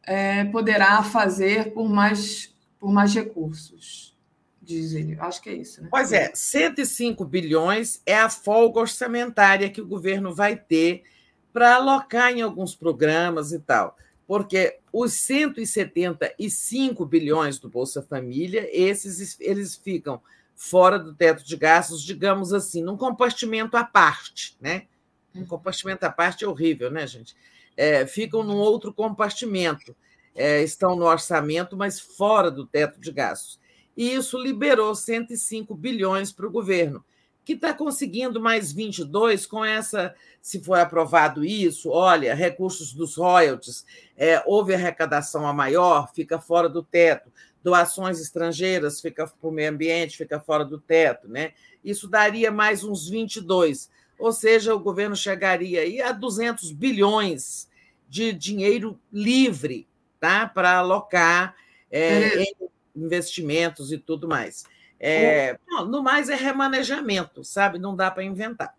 [0.02, 4.18] é, poderá fazer por mais, por mais recursos?
[4.60, 5.16] diz ele.
[5.20, 5.88] Acho que é isso, né?
[5.88, 11.04] Pois é, 105 bilhões é a folga orçamentária que o governo vai ter
[11.52, 13.96] para alocar em alguns programas e tal.
[14.26, 20.20] Porque os 175 bilhões do Bolsa Família, esses eles ficam
[20.54, 24.86] fora do teto de gastos, digamos assim, num compartimento à parte, né?
[25.34, 27.34] Um compartimento à parte é horrível, né, gente?
[27.76, 29.96] É, ficam num outro compartimento.
[30.34, 33.60] É, estão no orçamento, mas fora do teto de gastos
[33.96, 37.04] e isso liberou 105 bilhões para o governo,
[37.44, 43.84] que está conseguindo mais 22 com essa, se for aprovado isso, olha, recursos dos royalties,
[44.16, 49.70] é, houve arrecadação a maior, fica fora do teto, doações estrangeiras fica para o meio
[49.70, 51.52] ambiente, fica fora do teto, né?
[51.84, 57.68] Isso daria mais uns 22, ou seja, o governo chegaria aí a 200 bilhões
[58.08, 59.88] de dinheiro livre,
[60.20, 61.56] tá, para alocar
[61.90, 62.54] é, em
[62.94, 64.64] investimentos e tudo mais.
[65.04, 65.58] É,
[65.88, 67.76] no mais, é remanejamento, sabe?
[67.76, 68.72] Não dá para inventar.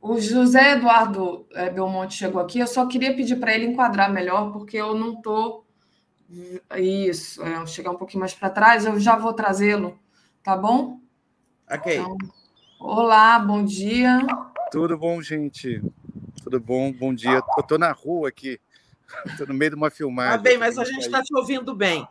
[0.00, 4.52] O José Eduardo é, Belmonte chegou aqui, eu só queria pedir para ele enquadrar melhor,
[4.52, 5.64] porque eu não estou.
[6.76, 9.96] Isso, é, chegar um pouquinho mais para trás, eu já vou trazê-lo,
[10.42, 10.98] tá bom?
[11.70, 11.94] Ok.
[11.94, 12.16] Então,
[12.80, 14.18] olá, bom dia.
[14.72, 15.80] Tudo bom, gente?
[16.42, 16.92] Tudo bom?
[16.92, 17.40] Bom dia.
[17.56, 18.58] Eu estou na rua aqui,
[19.26, 20.32] estou no meio de uma filmagem.
[20.32, 22.04] Tá bem, mas a gente está te ouvindo bem.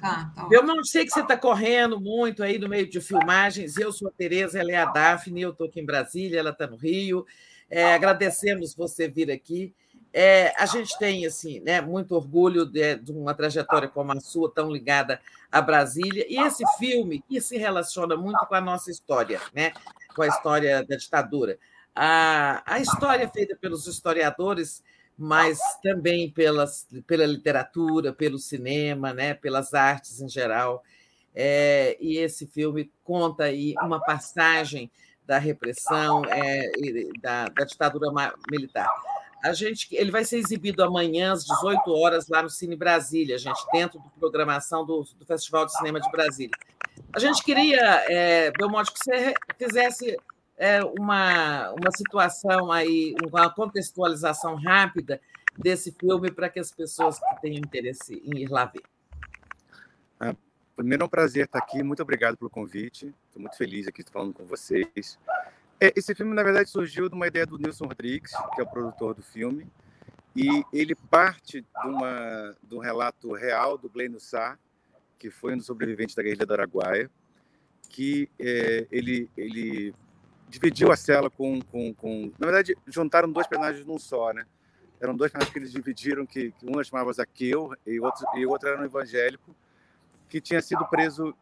[0.00, 3.76] Tá, tá eu não sei que você está correndo muito aí no meio de filmagens.
[3.76, 6.66] Eu sou a Tereza, ela é a Daphne, eu estou aqui em Brasília, ela está
[6.66, 7.26] no Rio.
[7.68, 9.74] É, agradecemos você vir aqui.
[10.12, 14.50] É, a gente tem assim, né, muito orgulho de, de, uma trajetória como a sua,
[14.52, 15.20] tão ligada
[15.52, 19.72] a Brasília, e esse filme que se relaciona muito com a nossa história, né,
[20.14, 21.58] com a história da ditadura.
[21.94, 24.82] A, a história feita pelos historiadores,
[25.20, 30.82] mas também pelas, pela literatura, pelo cinema, né, pelas artes em geral.
[31.34, 34.90] É, e esse filme conta aí uma passagem
[35.26, 36.70] da repressão, é,
[37.20, 38.10] da, da ditadura
[38.50, 38.90] militar.
[39.44, 43.60] A gente, ele vai ser exibido amanhã às 18 horas lá no Cine Brasília, gente,
[43.72, 46.56] dentro da programação do, do, Festival de Cinema de Brasília.
[47.14, 50.16] A gente queria, é, Belmonte, que você fizesse
[50.60, 55.18] é, uma, uma situação aí, uma contextualização rápida
[55.56, 58.82] desse filme para que as pessoas que tenham interesse em ir lá ver.
[60.20, 60.36] Ah,
[60.76, 63.14] primeiro é um prazer estar aqui, muito obrigado pelo convite.
[63.26, 65.18] Estou muito feliz aqui falando com vocês.
[65.80, 68.66] É, esse filme, na verdade, surgiu de uma ideia do Nilson Rodrigues, que é o
[68.66, 69.66] produtor do filme,
[70.36, 74.58] e ele parte de, uma, de um relato real do Glenn Sá,
[75.18, 77.10] que foi um dos sobreviventes da guerrilha do Araguaia,
[77.88, 79.94] que é, ele, ele
[80.50, 82.32] dividiu a cela com, com, com...
[82.38, 84.44] Na verdade, juntaram dois personagens num só, né?
[85.00, 88.50] Eram dois personagens que eles dividiram, que, que um chamava Zaqueu e outro, e o
[88.50, 89.54] outro era um evangélico,
[90.28, 91.34] que tinha sido preso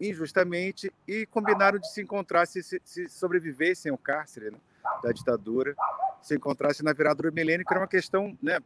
[0.00, 4.58] injustamente e combinaram de se encontrar, se, se sobrevivessem ao cárcere né,
[5.02, 5.74] da ditadura,
[6.20, 8.58] se encontrassem na virada do milênio, que era uma questão, né,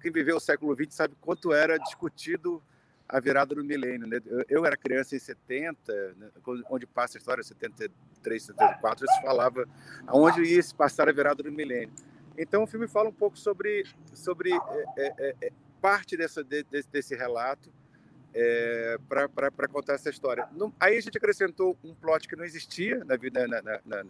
[0.00, 2.62] quem viveu o século XX sabe quanto era discutido
[3.08, 4.06] a virada do milênio.
[4.06, 4.20] Né?
[4.26, 6.30] Eu, eu, era criança em 70, né,
[6.70, 9.68] onde passa a história, 73, 74, se falava
[10.06, 11.92] aonde ia se passar a virada do milênio.
[12.36, 17.14] Então o filme fala um pouco sobre, sobre é, é, é, parte dessa, de, desse
[17.14, 17.72] relato,
[18.34, 20.48] é, para contar essa história.
[20.80, 23.46] aí a gente acrescentou um plot que não existia na vida.
[23.46, 24.04] Na, na, na,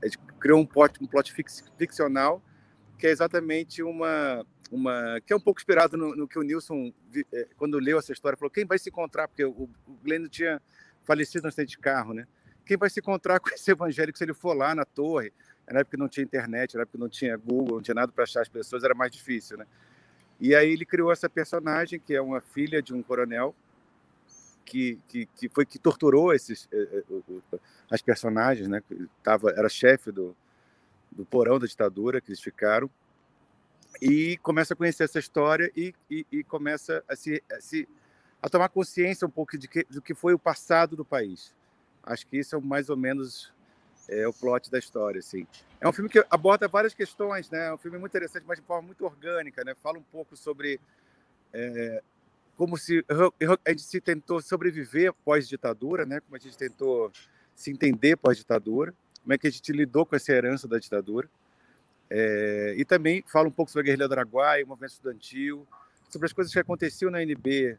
[0.00, 1.30] a gente criou um plot, um plot
[1.76, 2.42] ficcional
[2.98, 6.92] que é exatamente uma, uma que é um pouco inspirado no, no que o Nilson
[7.32, 10.60] é, quando leu essa história falou quem vai se encontrar porque o, o Glenn tinha
[11.04, 12.26] falecido no acidente de carro, né?
[12.64, 15.32] Quem vai se encontrar com esse evangélico se ele for lá na torre?
[15.70, 18.40] Na época não tinha internet, na época não tinha Google, não tinha nada para achar
[18.40, 19.66] as pessoas, era mais difícil, né?
[20.40, 23.54] E aí ele criou essa personagem, que é uma filha de um coronel,
[24.64, 27.58] que, que, que foi que torturou esses, eh, eh,
[27.90, 28.82] as personagens, né?
[29.22, 30.34] Tava, era chefe do,
[31.14, 32.90] do porão da ditadura que eles ficaram.
[34.02, 37.88] E começa a conhecer essa história e, e, e começa a se, a se
[38.42, 41.54] a tomar consciência um pouco de que, do que foi o passado do país.
[42.02, 43.52] Acho que isso é mais ou menos
[44.08, 45.46] é o plot da história, assim.
[45.80, 47.68] É um filme que aborda várias questões, né?
[47.68, 49.74] É um filme muito interessante, mas de forma muito orgânica, né?
[49.82, 50.78] Fala um pouco sobre
[51.52, 52.02] é,
[52.56, 53.04] como se
[53.64, 56.20] a gente se tentou sobreviver pós-ditadura, né?
[56.20, 57.10] Como a gente tentou
[57.54, 58.94] se entender pós-ditadura,
[59.24, 61.28] como é que a gente lidou com essa herança da ditadura.
[62.08, 65.66] É, e também fala um pouco sobre a guerrilha do Araguaia, o movimento estudantil,
[66.08, 67.78] sobre as coisas que aconteciam na NB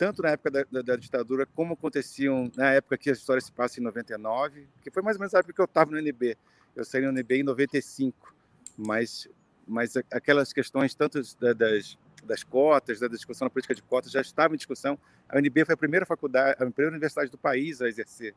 [0.00, 3.52] tanto na época da, da, da, ditadura, como aconteciam na época que a história se
[3.52, 6.38] passa em 99, que foi mais ou menos a época que eu estava no NB.
[6.74, 8.34] Eu saí no NB em 95,
[8.78, 9.28] mas,
[9.68, 14.54] mas aquelas questões, tanto das, das cotas, da discussão na política de cotas, já estavam
[14.54, 14.98] em discussão.
[15.28, 18.34] A UNB foi a primeira faculdade, a primeira universidade do país a exercer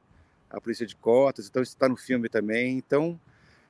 [0.54, 2.78] a política de cotas, então isso está no filme também.
[2.78, 3.20] Então,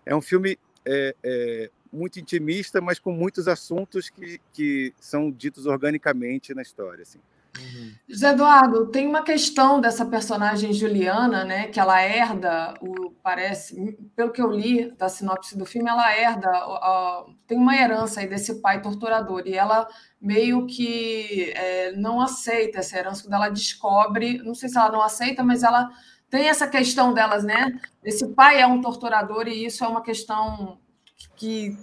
[0.06, 5.66] é um filme é, é, muito intimista, mas com muitos assuntos que, que são ditos
[5.66, 7.04] organicamente na história.
[7.04, 7.20] Assim.
[7.58, 7.94] Uhum.
[8.10, 11.68] José Eduardo, tem uma questão dessa personagem Juliana, né?
[11.68, 16.50] Que ela herda, o, parece, pelo que eu li da sinopse do filme, ela herda,
[17.46, 19.88] tem uma herança aí desse pai torturador, e ela
[20.20, 25.02] meio que é, não aceita essa herança quando ela descobre, não sei se ela não
[25.02, 25.90] aceita, mas ela
[26.34, 27.80] tem essa questão delas, né?
[28.04, 30.80] Esse pai é um torturador e isso é uma questão
[31.36, 31.78] que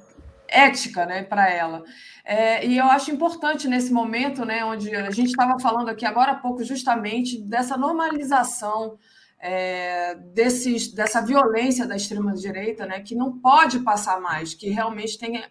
[0.48, 1.84] ética, né, para ela.
[2.24, 6.32] É, e eu acho importante nesse momento, né, onde a gente estava falando aqui agora
[6.32, 8.98] há pouco justamente dessa normalização
[9.38, 15.16] é, desses, dessa violência da extrema direita, né, que não pode passar mais, que realmente
[15.16, 15.44] tem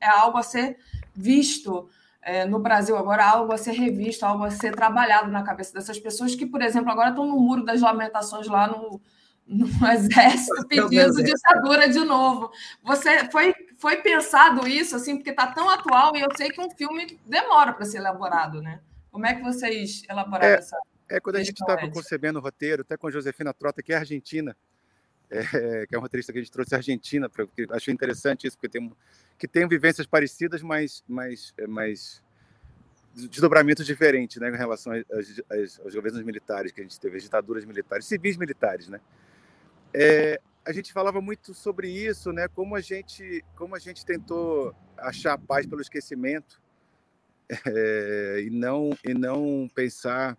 [0.00, 0.78] é algo a ser
[1.14, 1.90] visto
[2.22, 5.98] é, no Brasil agora, algo a ser revisto, algo a ser trabalhado na cabeça dessas
[5.98, 9.00] pessoas que, por exemplo, agora estão no muro das lamentações lá no,
[9.46, 12.50] no exército pedindo ditadura de novo.
[12.82, 16.68] Você foi foi pensado isso, assim, porque está tão atual e eu sei que um
[16.70, 18.80] filme demora para ser elaborado, né?
[19.10, 20.76] Como é que vocês elaboraram é, essa?
[21.08, 23.96] É, quando a gente estava concebendo o roteiro, até com a Josefina Trota, que é
[23.96, 24.56] argentina,
[25.30, 28.56] é, que é um roteirista que a gente trouxe da Argentina, porque achei interessante isso,
[28.56, 28.92] porque tem,
[29.38, 32.22] que tem vivências parecidas, mas, mas, mas
[33.14, 37.64] desdobramentos diferentes né, em relação aos, aos, governos militares que a gente teve, as ditaduras
[37.64, 38.88] militares, civis militares.
[38.88, 39.00] Né?
[39.92, 44.74] É, a gente falava muito sobre isso, né, como, a gente, como a gente tentou
[44.96, 46.60] achar a paz pelo esquecimento
[47.66, 50.36] é, e, não, e não pensar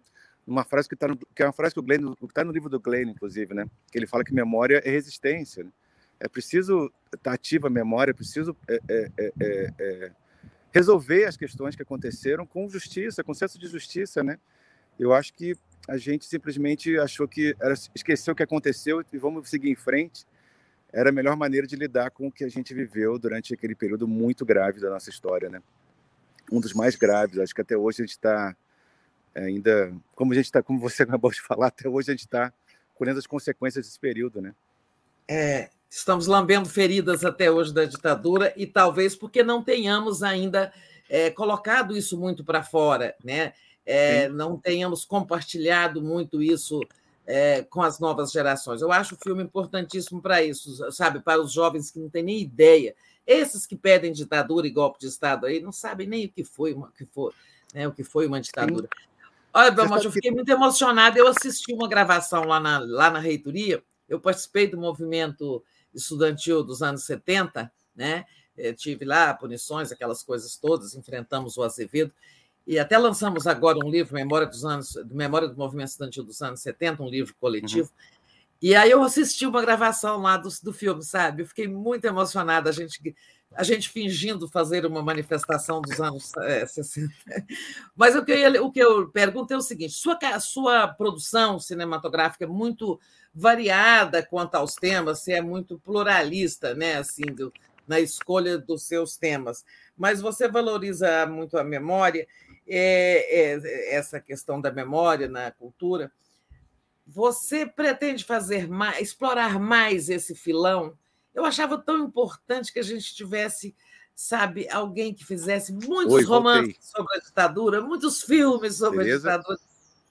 [0.49, 2.69] numa frase que, tá no, que é uma frase que o Glenn, está no livro
[2.69, 5.63] do Glenn, inclusive, né, que ele fala que memória é resistência.
[5.63, 5.71] Né?
[6.19, 10.11] É preciso estar tá ativa a memória, é preciso é, é, é, é
[10.71, 14.37] resolver as questões que aconteceram com justiça, com senso de justiça, né?
[14.99, 15.55] Eu acho que
[15.87, 20.25] a gente simplesmente achou que era esqueceu o que aconteceu e vamos seguir em frente.
[20.91, 24.07] Era a melhor maneira de lidar com o que a gente viveu durante aquele período
[24.07, 25.61] muito grave da nossa história, né?
[26.51, 27.39] Um dos mais graves.
[27.39, 28.55] Acho que até hoje a gente está
[29.35, 32.53] ainda, como a gente está, como você acabou de falar, até hoje a gente está
[32.95, 34.53] colhendo as consequências desse período, né?
[35.27, 40.71] É, Estamos lambendo feridas até hoje da ditadura e talvez porque não tenhamos ainda
[41.09, 43.53] é, colocado isso muito para fora, né?
[43.83, 46.79] É, não tenhamos compartilhado muito isso
[47.25, 48.81] é, com as novas gerações.
[48.81, 51.21] Eu acho o filme importantíssimo para isso, sabe?
[51.21, 52.93] Para os jovens que não têm nem ideia.
[53.25, 56.73] Esses que pedem ditadura e golpe de Estado aí não sabem nem o que foi
[56.73, 57.31] uma, que foi,
[57.73, 58.87] né, o que foi uma ditadura.
[58.87, 59.08] Sim.
[59.53, 61.17] Olha, Belmonte, eu fiquei muito emocionada.
[61.17, 65.63] Eu assisti uma gravação lá na, lá na reitoria, eu participei do movimento
[65.93, 68.25] estudantil dos anos 70, né?
[68.57, 72.11] Eu tive lá punições, aquelas coisas todas, enfrentamos o Azevedo,
[72.67, 76.61] e até lançamos agora um livro, Memória dos anos, Memória do Movimento Estudantil dos anos
[76.61, 77.89] 70, um livro coletivo.
[77.89, 78.19] Uhum.
[78.61, 81.43] E aí eu assisti uma gravação lá do, do filme, sabe?
[81.43, 83.15] Eu fiquei muito emocionada, a gente,
[83.55, 87.13] a gente fingindo fazer uma manifestação dos anos é, 60.
[87.95, 92.45] Mas o que, eu, o que eu pergunto é o seguinte: sua, sua produção cinematográfica
[92.45, 92.99] é muito
[93.33, 97.53] variada quanto aos temas, você é muito pluralista, né, assim, do,
[97.87, 99.65] na escolha dos seus temas,
[99.97, 102.27] mas você valoriza muito a memória,
[102.67, 106.11] é, é, essa questão da memória na cultura.
[107.07, 110.95] Você pretende fazer mais, explorar mais esse filão?
[111.39, 113.73] Eu achava tão importante que a gente tivesse,
[114.13, 119.33] sabe, alguém que fizesse muitos Oi, romances sobre a ditadura, muitos filmes sobre Beleza?
[119.33, 119.59] a ditadura.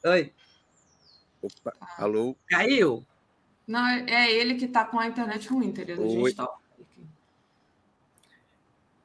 [0.07, 0.32] Oi.
[1.42, 2.34] Opa, alô?
[2.48, 3.07] Caiu?
[3.66, 6.02] Não, é ele que está com a internet ruim, Tereza.
[6.02, 6.48] A gente tá...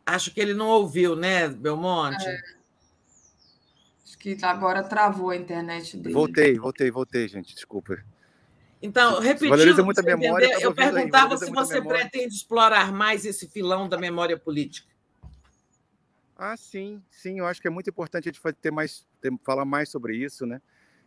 [0.05, 2.25] Acho que ele não ouviu, né, Belmonte?
[2.25, 2.41] É.
[4.05, 6.13] Acho que agora travou a internet dele.
[6.13, 7.53] Voltei, voltei, voltei, gente.
[7.53, 8.01] Desculpa.
[8.85, 14.37] Então, repetindo, muita memória, eu perguntava se você pretende explorar mais esse filão da memória
[14.37, 14.91] política.
[16.35, 17.39] Ah, sim, sim.
[17.39, 20.45] Eu acho que é muito importante a gente ter mais, ter, falar mais sobre isso,
[20.45, 20.61] né?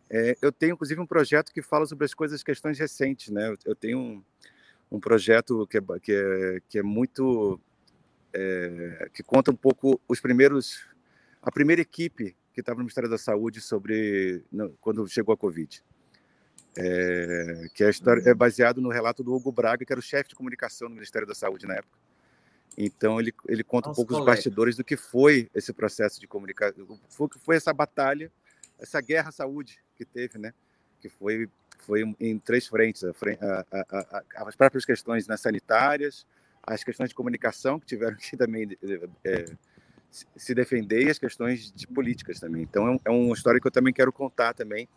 [0.09, 3.49] É, eu tenho, inclusive, um projeto que fala sobre as coisas, questões recentes, né?
[3.49, 4.23] Eu, eu tenho um,
[4.89, 7.59] um projeto que é, que é, que é muito...
[8.33, 10.83] É, que conta um pouco os primeiros...
[11.43, 14.43] A primeira equipe que estava no Ministério da Saúde sobre...
[14.81, 15.83] Quando chegou a Covid.
[16.79, 20.29] É, que é história é baseado no relato do Hugo Braga, que era o chefe
[20.29, 21.97] de comunicação do Ministério da Saúde na época.
[22.77, 26.27] Então ele, ele conta Nossa, um pouco os bastidores do que foi esse processo de
[26.27, 28.31] comunicação, o que foi essa batalha,
[28.77, 30.53] essa guerra à saúde que teve, né?
[31.01, 31.49] Que foi
[31.79, 33.11] foi em três frentes, a,
[33.71, 36.25] a, a, as próprias questões né, sanitárias,
[36.61, 38.77] as questões de comunicação que tiveram que também
[39.23, 39.45] é,
[40.35, 42.61] se defender e as questões de políticas também.
[42.61, 44.87] Então é, é uma história que eu também quero contar também.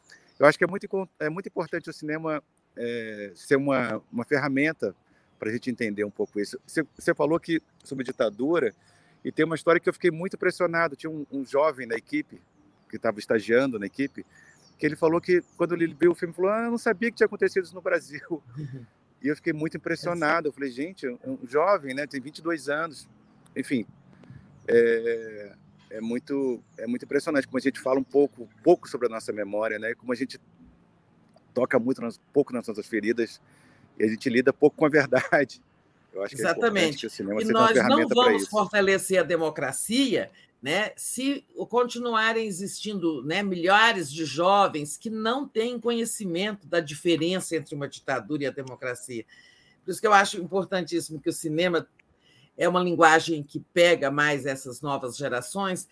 [0.41, 0.89] Eu acho que é muito
[1.21, 2.43] é muito importante o cinema
[2.77, 4.97] é, ser uma uma ferramenta
[5.39, 6.59] para a gente entender um pouco isso.
[6.67, 8.75] Você, você, falou que sobre ditadura
[9.25, 10.97] e tem uma história que eu fiquei muito impressionado.
[10.97, 12.41] Tinha um, um jovem da equipe
[12.89, 14.25] que estava estagiando na equipe
[14.81, 17.19] que ele falou que quando ele viu o filme, falou: Ah, eu não sabia que
[17.19, 18.43] tinha acontecido isso no Brasil.
[19.23, 20.49] E eu fiquei muito impressionado.
[20.49, 22.07] Eu falei: Gente, um jovem, né?
[22.07, 23.07] Tem 22 anos.
[23.55, 23.85] Enfim,
[24.67, 25.53] é,
[25.91, 29.33] é muito é muito impressionante como a gente fala um pouco pouco sobre a nossa
[29.33, 29.95] memória, né?
[29.95, 30.41] Como a gente
[31.53, 32.01] toca muito
[32.33, 33.41] pouco nas nossas feridas
[33.99, 35.61] e a gente lida pouco com a verdade.
[36.13, 36.91] Eu acho Exatamente.
[36.91, 40.29] que, é que o cinema e nós não vamos fortalecer a democracia
[40.61, 47.75] né, se continuarem existindo né, milhares de jovens que não têm conhecimento da diferença entre
[47.75, 49.25] uma ditadura e a democracia.
[49.85, 51.89] Por isso que eu acho importantíssimo que o cinema
[52.61, 55.89] é uma linguagem que pega mais essas novas gerações,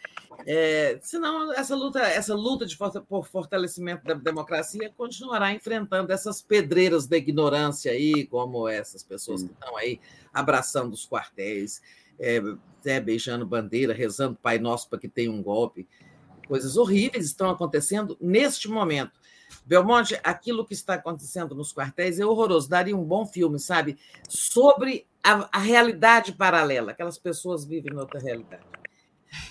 [0.46, 2.76] é, senão essa luta, essa luta de
[3.08, 9.50] por fortalecimento da democracia continuará enfrentando essas pedreiras da ignorância aí, como essas pessoas que
[9.50, 9.98] estão aí
[10.30, 11.80] abraçando os quartéis,
[12.20, 12.38] é,
[12.84, 15.88] né, beijando bandeira, rezando Pai Nosso para que tenha um golpe.
[16.46, 19.12] Coisas horríveis estão acontecendo neste momento.
[19.64, 22.68] Belmonte, aquilo que está acontecendo nos quartéis é horroroso.
[22.68, 23.96] Daria um bom filme, sabe?
[24.28, 26.92] Sobre a, a realidade paralela.
[26.92, 28.64] Aquelas pessoas vivem em outra realidade.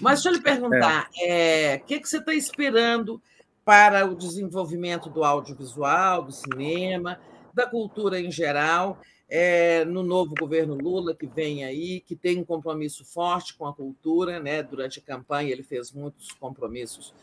[0.02, 1.74] Mas deixa eu lhe perguntar, é.
[1.74, 3.22] É, o que, que você está esperando
[3.64, 7.20] para o desenvolvimento do audiovisual, do cinema,
[7.54, 9.00] da cultura em geral,
[9.30, 13.74] é, no novo governo Lula que vem aí, que tem um compromisso forte com a
[13.74, 14.64] cultura, né?
[14.64, 17.14] Durante a campanha ele fez muitos compromissos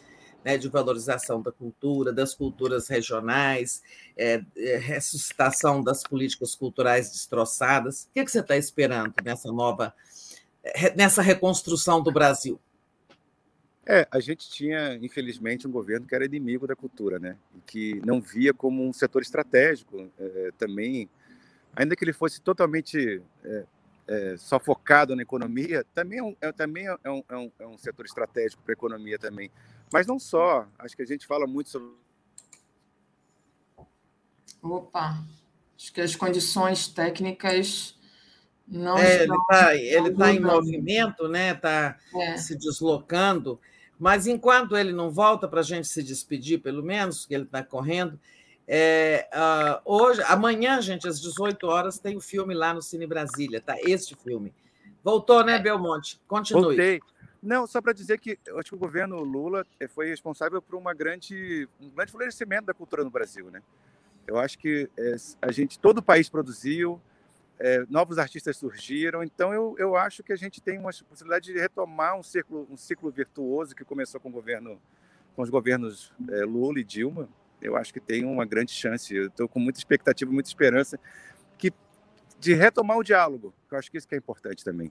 [0.45, 3.83] né, de valorização da cultura, das culturas regionais,
[4.17, 8.05] é, é, ressuscitação das políticas culturais destroçadas.
[8.05, 9.95] O que, é que você está esperando nessa nova,
[10.95, 12.61] nessa reconstrução do Brasil?
[13.87, 17.37] É, a gente tinha, infelizmente, um governo que era inimigo da cultura, né?
[17.67, 21.09] Que não via como um setor estratégico é, também,
[21.77, 23.65] ainda que ele fosse totalmente é,
[24.09, 28.07] é, só focado na economia, também é é, também é é um, é um setor
[28.07, 29.51] estratégico para a economia também.
[29.93, 31.89] Mas não só, acho que a gente fala muito sobre.
[34.63, 35.23] Opa,
[35.77, 37.99] acho que as condições técnicas
[38.67, 39.37] não é, estão.
[39.75, 41.53] Ele está tá em movimento, né?
[41.53, 42.37] Está é.
[42.37, 43.61] se deslocando.
[43.99, 47.63] Mas enquanto ele não volta para a gente se despedir, pelo menos, que ele está
[47.63, 48.19] correndo,
[48.67, 53.07] é, uh, hoje, amanhã, gente, às 18 horas, tem o um filme lá no Cine
[53.07, 53.77] Brasília, tá?
[53.81, 54.53] Este filme.
[55.03, 56.21] Voltou, né, Belmonte?
[56.27, 56.63] Continue.
[56.63, 57.01] Voltei.
[57.45, 60.77] Não, só para dizer que eu acho que o governo Lula eh, foi responsável por
[60.77, 63.63] uma grande, um grande florescimento da cultura no Brasil, né?
[64.27, 66.99] Eu acho que é, a gente, todo o país produziu,
[67.59, 71.59] é, novos artistas surgiram, então eu, eu acho que a gente tem uma possibilidade de
[71.59, 74.81] retomar um ciclo, um ciclo virtuoso que começou com o governo,
[75.37, 77.29] com os governos é, Lula e Dilma.
[77.61, 79.15] Eu acho que tem uma grande chance.
[79.15, 80.99] Eu estou com muita expectativa, muita esperança
[81.59, 81.71] que
[82.41, 83.53] de retomar o diálogo.
[83.71, 84.91] Eu acho que isso que é importante também.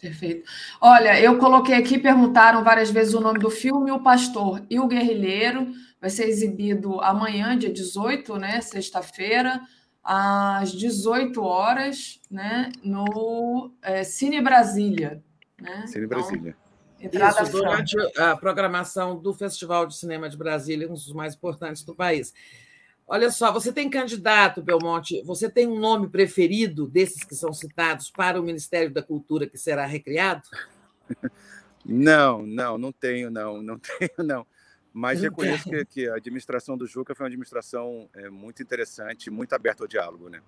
[0.00, 0.48] Perfeito.
[0.80, 4.86] Olha, eu coloquei aqui, perguntaram várias vezes o nome do filme, O Pastor e o
[4.86, 5.72] Guerrilheiro.
[6.00, 8.60] Vai ser exibido amanhã, dia 18, né?
[8.60, 9.60] Sexta-feira,
[10.04, 12.70] às 18 horas, né?
[12.84, 15.22] No é, Cine Brasília.
[15.60, 15.86] Né?
[15.86, 16.56] Cine Brasília.
[17.00, 21.82] Então, Isso, durante a programação do Festival de Cinema de Brasília, um dos mais importantes
[21.82, 22.32] do país.
[23.08, 28.10] Olha só, você tem candidato, Belmonte, você tem um nome preferido desses que são citados
[28.10, 30.42] para o Ministério da Cultura que será recriado?
[31.84, 34.46] Não, não, não tenho, não, não tenho, não.
[34.92, 39.52] Mas reconheço que, que, a administração do Juca foi uma administração é, muito interessante, muito
[39.52, 40.40] aberta ao diálogo, né?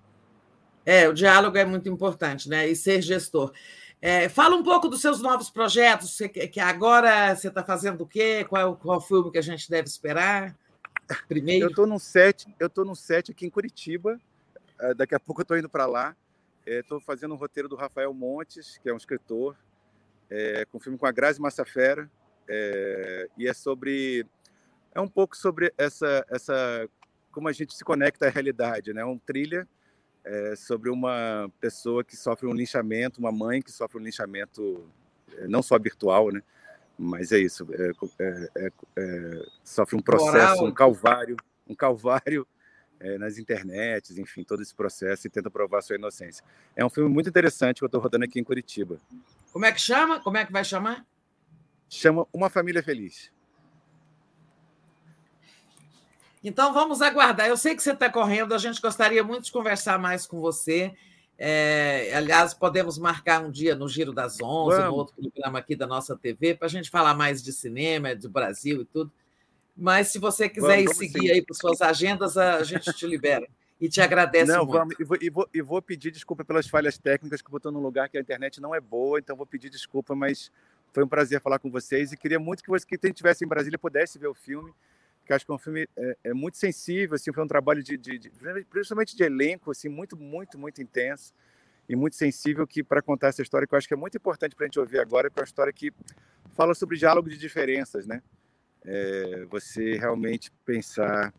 [0.84, 2.66] É, o diálogo é muito importante, né?
[2.66, 3.52] E ser gestor.
[4.00, 6.16] É, fala um pouco dos seus novos projetos,
[6.50, 8.44] que agora você está fazendo o quê?
[8.48, 10.56] Qual, qual filme que a gente deve esperar?
[11.28, 11.66] Primeiro.
[11.66, 14.20] Eu estou num set, eu estou num set aqui em Curitiba.
[14.80, 16.16] Eh, daqui a pouco eu estou indo para lá.
[16.66, 19.56] Estou eh, fazendo um roteiro do Rafael Montes, que é um escritor,
[20.30, 22.10] é, com um filme com a Grazi Massafera,
[22.46, 24.26] é, e é sobre
[24.94, 26.88] é um pouco sobre essa essa
[27.30, 29.04] como a gente se conecta à realidade, né?
[29.04, 29.66] Um trilha
[30.24, 34.86] é, sobre uma pessoa que sofre um linchamento, uma mãe que sofre um linchamento
[35.48, 36.42] não só virtual, né?
[36.98, 40.66] Mas é isso, é, é, é, é, sofre um processo, Moral.
[40.66, 41.36] um calvário,
[41.68, 42.46] um calvário
[42.98, 46.44] é, nas internets, enfim, todo esse processo e tenta provar sua inocência.
[46.74, 48.98] É um filme muito interessante que eu estou rodando aqui em Curitiba.
[49.52, 50.20] Como é que chama?
[50.20, 51.06] Como é que vai chamar?
[51.88, 53.30] Chama Uma Família Feliz.
[56.42, 57.46] Então vamos aguardar.
[57.46, 60.94] Eu sei que você está correndo, a gente gostaria muito de conversar mais com você.
[61.40, 64.90] É, aliás, podemos marcar um dia no Giro das Onze, Vamos.
[64.90, 68.28] no outro programa aqui da nossa TV, para a gente falar mais de cinema, do
[68.28, 69.12] Brasil e tudo.
[69.76, 71.30] Mas se você quiser vamos, ir seguir sim.
[71.30, 73.46] aí para suas agendas, a gente te libera.
[73.80, 74.72] E te agradece não, muito.
[74.72, 77.70] Vamos, e, vou, e, vou, e vou pedir desculpa pelas falhas técnicas, que eu estou
[77.70, 80.50] num lugar que a internet não é boa, então vou pedir desculpa, mas
[80.92, 83.48] foi um prazer falar com vocês e queria muito que você, que quem estivesse em
[83.48, 84.74] Brasília pudesse ver o filme,
[85.28, 87.98] que acho que é um filme é, é muito sensível, assim, foi um trabalho de,
[87.98, 88.30] de, de,
[88.70, 91.34] principalmente de elenco, assim, muito, muito, muito intenso
[91.86, 94.56] e muito sensível que para contar essa história que eu acho que é muito importante
[94.56, 95.92] para a gente ouvir agora, que é uma história que
[96.56, 98.22] fala sobre diálogo de diferenças, né?
[98.84, 101.32] É, você realmente pensar,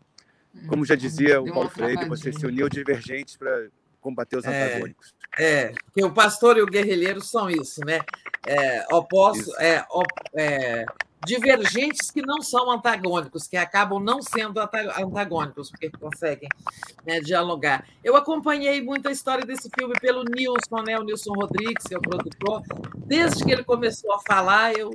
[0.67, 3.69] como já dizia o Paulo Freire, você se uniu divergentes para
[3.99, 5.15] combater os é, antagônicos.
[5.37, 8.01] É, porque o pastor e o guerrilheiro são isso, né?
[8.45, 10.85] É, opostos, é, op, é,
[11.25, 16.49] divergentes que não são antagônicos, que acabam não sendo antagônicos, porque conseguem
[17.05, 17.85] né, dialogar.
[18.03, 21.97] Eu acompanhei muito a história desse filme pelo Nilson, né, o Nilson Rodrigues, que é
[21.97, 22.63] o produtor.
[22.97, 24.93] Desde que ele começou a falar, eu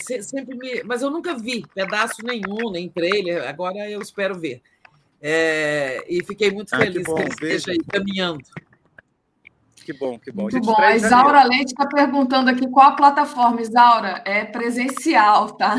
[0.00, 0.82] sempre me.
[0.82, 4.60] Mas eu nunca vi pedaço nenhum, nem trailer, agora eu espero ver.
[5.22, 8.42] É, e fiquei muito feliz ah, que, bom, que ele esteja aí caminhando.
[9.84, 10.42] Que bom, que bom.
[10.42, 10.76] Muito bom.
[10.76, 13.60] A Isaura Leite está perguntando aqui qual a plataforma.
[13.60, 15.76] Isaura, é presencial, tá?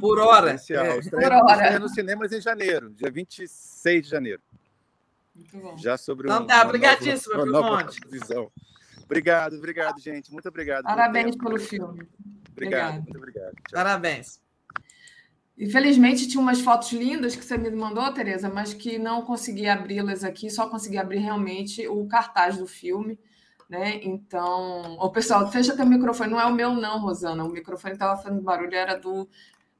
[0.00, 0.48] Por hora.
[0.48, 0.84] Presencial.
[0.84, 1.00] É.
[1.02, 1.78] Por hora.
[1.78, 4.42] Nos cinemas em janeiro, dia 26 de janeiro.
[5.34, 5.76] Muito bom.
[5.78, 8.00] Já sobre então, tá, obrigadíssimo, Monte.
[8.10, 8.50] Visão.
[9.04, 10.32] Obrigado, obrigado, gente.
[10.32, 10.84] Muito obrigado.
[10.84, 12.06] Parabéns pelo filme.
[12.50, 12.94] Obrigado, obrigado.
[12.94, 13.54] muito obrigado.
[13.54, 13.74] Tchau.
[13.74, 14.40] Parabéns.
[15.56, 20.24] Infelizmente, tinha umas fotos lindas que você me mandou, Tereza, mas que não consegui abri-las
[20.24, 23.18] aqui, só consegui abrir realmente o cartaz do filme.
[23.68, 24.00] Né?
[24.02, 26.30] Então, o pessoal, fecha teu microfone.
[26.30, 27.44] Não é o meu, não, Rosana.
[27.44, 29.28] O microfone estava fazendo barulho, era do,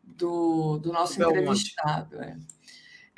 [0.02, 2.22] do, do nosso entrevistado.
[2.22, 2.36] É,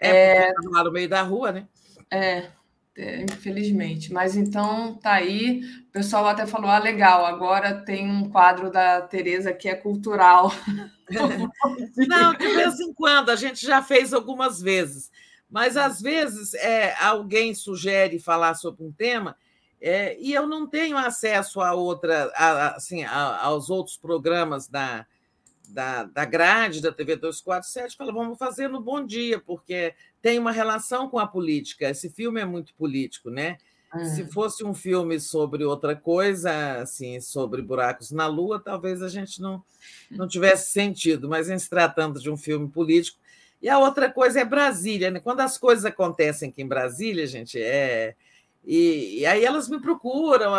[0.01, 1.69] é, é lá no meio da rua, né?
[2.11, 2.51] É,
[2.97, 4.13] é, infelizmente.
[4.13, 5.63] Mas então tá aí.
[5.89, 10.53] O pessoal até falou: ah, legal, agora tem um quadro da Tereza que é cultural.
[12.09, 15.11] Não, de vez em quando, a gente já fez algumas vezes.
[15.51, 19.37] Mas às vezes é, alguém sugere falar sobre um tema
[19.87, 25.05] é, e eu não tenho acesso a outra, a, assim, a, aos outros programas da,
[25.69, 30.53] da, da grade da TV 247, fala, vamos fazer no Bom Dia, porque tem uma
[30.53, 31.91] relação com a política.
[31.91, 33.59] Esse filme é muito político, né?
[33.95, 34.05] É.
[34.07, 39.39] Se fosse um filme sobre outra coisa, assim, sobre buracos na Lua, talvez a gente
[39.43, 39.63] não,
[40.11, 43.19] não tivesse sentido, mas em se tratando de um filme político.
[43.61, 45.21] E a outra coisa é Brasília, né?
[45.21, 48.17] Quando as coisas acontecem aqui em Brasília, gente, é.
[48.67, 50.53] E, e aí elas me procuram,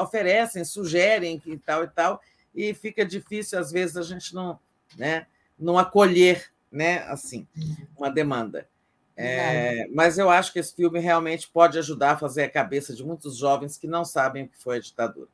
[0.00, 2.20] oferecem, sugerem e tal e tal
[2.54, 4.58] e fica difícil às vezes a gente não,
[4.96, 5.26] né,
[5.58, 7.46] não acolher, né, assim,
[7.96, 8.68] uma demanda.
[9.14, 13.04] É, mas eu acho que esse filme realmente pode ajudar a fazer a cabeça de
[13.04, 15.28] muitos jovens que não sabem o que foi a ditadura.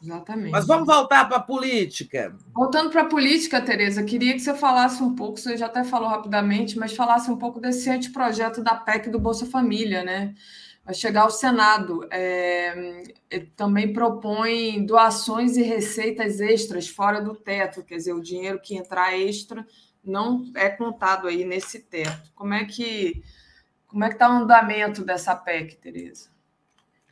[0.00, 0.52] Exatamente.
[0.52, 2.36] Mas vamos voltar para a política.
[2.54, 6.08] Voltando para a política, Tereza, queria que você falasse um pouco, você já até falou
[6.08, 10.34] rapidamente, mas falasse um pouco desse anteprojeto da PEC do Bolsa Família, né?
[10.88, 12.08] Vai chegar ao Senado.
[12.10, 13.02] É,
[13.54, 19.14] também propõe doações e receitas extras fora do teto, quer dizer, o dinheiro que entrar
[19.14, 19.66] extra
[20.02, 22.32] não é contado aí nesse teto.
[22.34, 23.22] Como é que
[23.86, 26.30] como é que está o andamento dessa PEC, Tereza?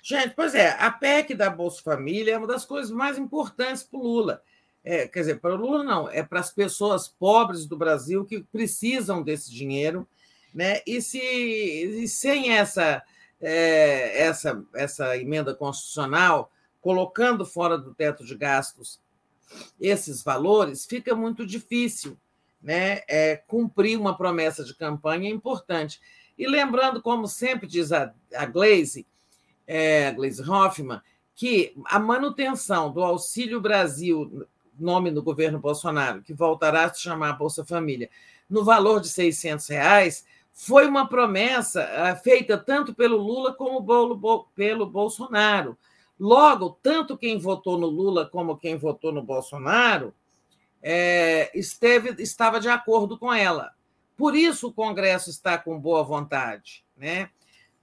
[0.02, 3.98] Gente, pois é, a PEC da Bolsa Família é uma das coisas mais importantes para
[3.98, 4.42] o Lula.
[4.84, 8.40] É, quer dizer, para o Lula não, é para as pessoas pobres do Brasil que
[8.40, 10.08] precisam desse dinheiro,
[10.54, 10.80] né?
[10.86, 13.02] E se e sem essa
[13.40, 16.50] é, essa, essa emenda constitucional,
[16.80, 19.00] colocando fora do teto de gastos
[19.80, 22.18] esses valores, fica muito difícil
[22.62, 26.00] né, é, cumprir uma promessa de campanha importante.
[26.36, 29.06] E lembrando, como sempre diz a, a Glaze,
[29.66, 31.00] é, a Glaze Hoffman,
[31.34, 34.46] que a manutenção do Auxílio Brasil,
[34.78, 38.10] nome do governo Bolsonaro, que voltará a se chamar Bolsa Família,
[38.48, 40.24] no valor de 600 reais,
[40.58, 43.84] foi uma promessa eh, feita tanto pelo Lula como
[44.54, 45.76] pelo Bolsonaro.
[46.18, 50.14] Logo, tanto quem votou no Lula como quem votou no Bolsonaro
[50.82, 53.72] é, esteve, estava de acordo com ela.
[54.16, 56.82] Por isso o Congresso está com boa vontade.
[56.96, 57.28] Né?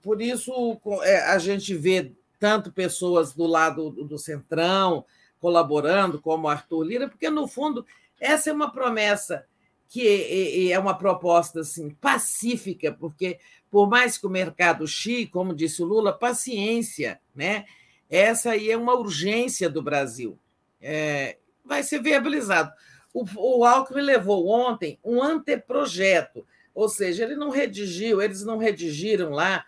[0.02, 5.04] Por isso eh, a gente vê tanto pessoas do lado do Centrão
[5.38, 7.86] colaborando, como Arthur Lira, porque, no fundo,
[8.18, 9.46] essa é uma promessa
[9.88, 13.38] que é uma proposta assim, pacífica, porque,
[13.70, 17.64] por mais que o mercado chique, como disse o Lula, paciência, né?
[18.10, 20.38] essa aí é uma urgência do Brasil.
[20.80, 22.72] É, vai ser viabilizado.
[23.12, 29.30] O, o Alckmin levou ontem um anteprojeto, ou seja, ele não redigiu, eles não redigiram
[29.30, 29.64] lá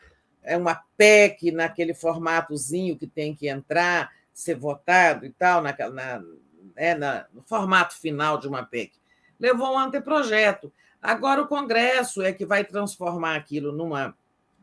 [0.47, 6.23] é uma PEC naquele formatozinho que tem que entrar, ser votado e tal, na, na,
[6.77, 8.93] é, na, no formato final de uma PEC
[9.39, 10.73] levou um anteprojeto.
[11.01, 14.17] Agora o Congresso é que vai transformar aquilo numa,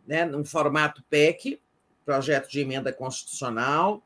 [0.06, 1.62] né, num formato PEC,
[2.06, 4.04] projeto de emenda constitucional,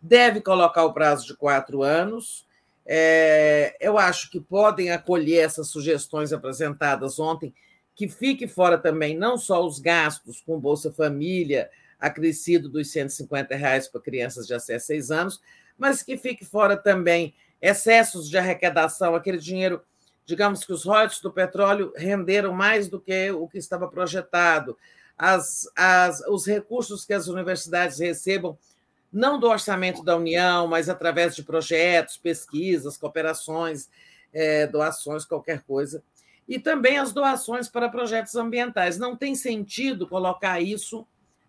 [0.00, 2.46] deve colocar o prazo de quatro anos.
[2.86, 7.54] É, eu acho que podem acolher essas sugestões apresentadas ontem,
[7.94, 13.88] que fique fora também não só os gastos com Bolsa Família, acrescido dos 150 reais
[13.88, 15.40] para crianças de até seis anos,
[15.78, 19.82] mas que fique fora também excessos de arrecadação, aquele dinheiro
[20.26, 24.76] digamos que os royalties do petróleo renderam mais do que o que estava projetado,
[25.16, 28.58] as, as, os recursos que as universidades recebam,
[29.12, 33.88] não do orçamento da União, mas através de projetos, pesquisas, cooperações,
[34.32, 36.02] é, doações, qualquer coisa.
[36.48, 38.98] E também as doações para projetos ambientais.
[38.98, 41.06] Não tem sentido colocar isso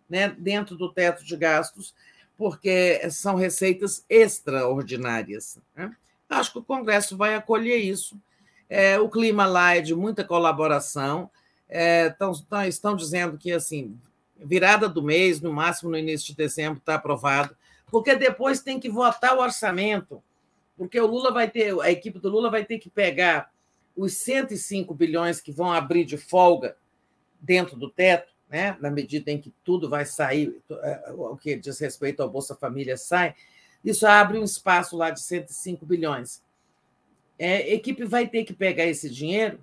[0.07, 1.95] né, dentro do teto de gastos,
[2.37, 5.57] porque são receitas extraordinárias.
[5.75, 5.91] Né?
[6.29, 8.15] Acho que o Congresso vai acolher isso
[8.69, 11.29] é, o clima lá é de muita colaboração.
[11.67, 13.97] É, tão, tão, estão dizendo que assim
[14.37, 17.55] virada do mês, no máximo no início de dezembro, está aprovado,
[17.87, 20.21] porque depois tem que votar o orçamento,
[20.77, 23.49] porque o Lula vai ter, a equipe do Lula vai ter que pegar
[23.95, 26.75] os 105 bilhões que vão abrir de folga
[27.39, 28.77] dentro do teto né?
[28.79, 32.97] na medida em que tudo vai sair, é, o que diz respeito ao Bolsa Família
[32.97, 33.35] sai,
[33.83, 36.41] isso abre um espaço lá de 105 bilhões.
[37.38, 39.59] É, a equipe vai ter que pegar esse dinheiro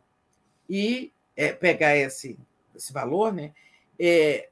[0.68, 2.38] e é, pegar esse,
[2.74, 3.52] esse valor, né?
[3.98, 4.48] É,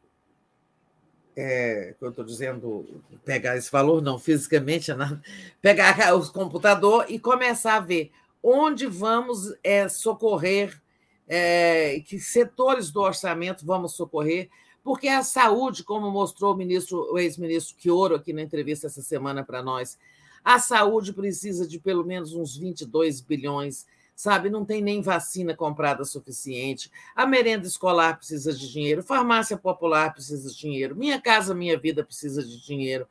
[1.37, 5.21] é, eu estou dizendo, pegar esse valor, não fisicamente, não,
[5.63, 8.11] pegar o computador e começar a ver
[8.43, 10.81] onde vamos é, socorrer,
[11.29, 14.49] é, que setores do orçamento vamos socorrer,
[14.83, 19.45] porque a saúde, como mostrou o ministro, o ex-ministro Quioro aqui na entrevista essa semana
[19.45, 19.99] para nós,
[20.45, 23.87] a saúde precisa de pelo menos uns 22 bilhões
[24.21, 24.51] sabe?
[24.51, 26.91] Não tem nem vacina comprada suficiente.
[27.17, 32.05] A merenda escolar precisa de dinheiro, farmácia popular precisa de dinheiro, Minha Casa Minha Vida
[32.05, 33.09] precisa de dinheiro.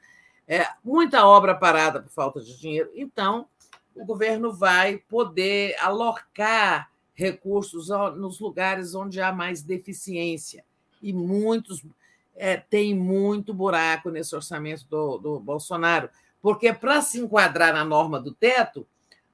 [0.48, 2.91] É, muita obra parada por falta de dinheiro.
[2.93, 3.48] Então,
[3.95, 10.64] o governo vai poder alocar recursos nos lugares onde há mais deficiência.
[11.01, 11.83] E muitos
[12.35, 16.09] é, tem muito buraco nesse orçamento do, do Bolsonaro,
[16.41, 18.87] porque para se enquadrar na norma do teto,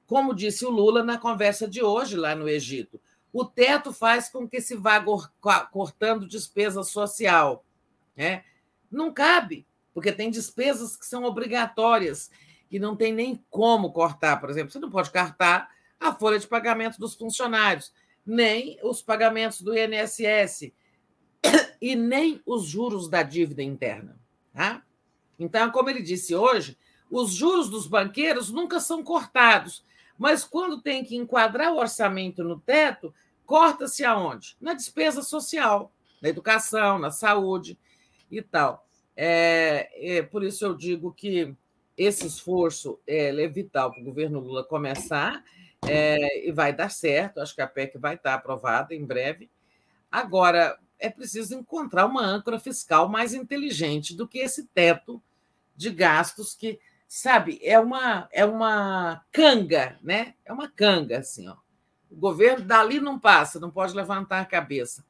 [0.06, 3.00] como disse o Lula na conversa de hoje lá no Egito.
[3.32, 5.04] O teto faz com que se vá
[5.70, 7.64] cortando despesa social.
[8.16, 8.44] Né?
[8.90, 12.30] Não cabe, porque tem despesas que são obrigatórias
[12.70, 14.40] e não tem nem como cortar.
[14.40, 15.70] Por exemplo, você não pode cortar
[16.00, 17.92] a folha de pagamento dos funcionários,
[18.24, 20.72] nem os pagamentos do INSS
[21.80, 24.18] e nem os juros da dívida interna.
[24.52, 24.82] Tá?
[25.38, 26.78] Então, como ele disse hoje,
[27.10, 29.84] os juros dos banqueiros nunca são cortados,
[30.18, 34.56] mas quando tem que enquadrar o orçamento no teto, corta-se aonde?
[34.60, 37.78] Na despesa social, na educação, na saúde
[38.30, 38.86] e tal.
[39.16, 41.54] É, é por isso eu digo que
[41.96, 45.42] esse esforço é, é vital para o governo Lula começar
[45.86, 47.40] é, e vai dar certo.
[47.40, 49.50] Acho que a PEC vai estar aprovada em breve.
[50.10, 55.22] Agora, é preciso encontrar uma âncora fiscal mais inteligente do que esse teto
[55.74, 56.78] de gastos que
[57.16, 60.34] sabe, é uma é uma canga, né?
[60.44, 61.56] É uma canga assim, ó.
[62.10, 65.02] O governo dali não passa, não pode levantar a cabeça.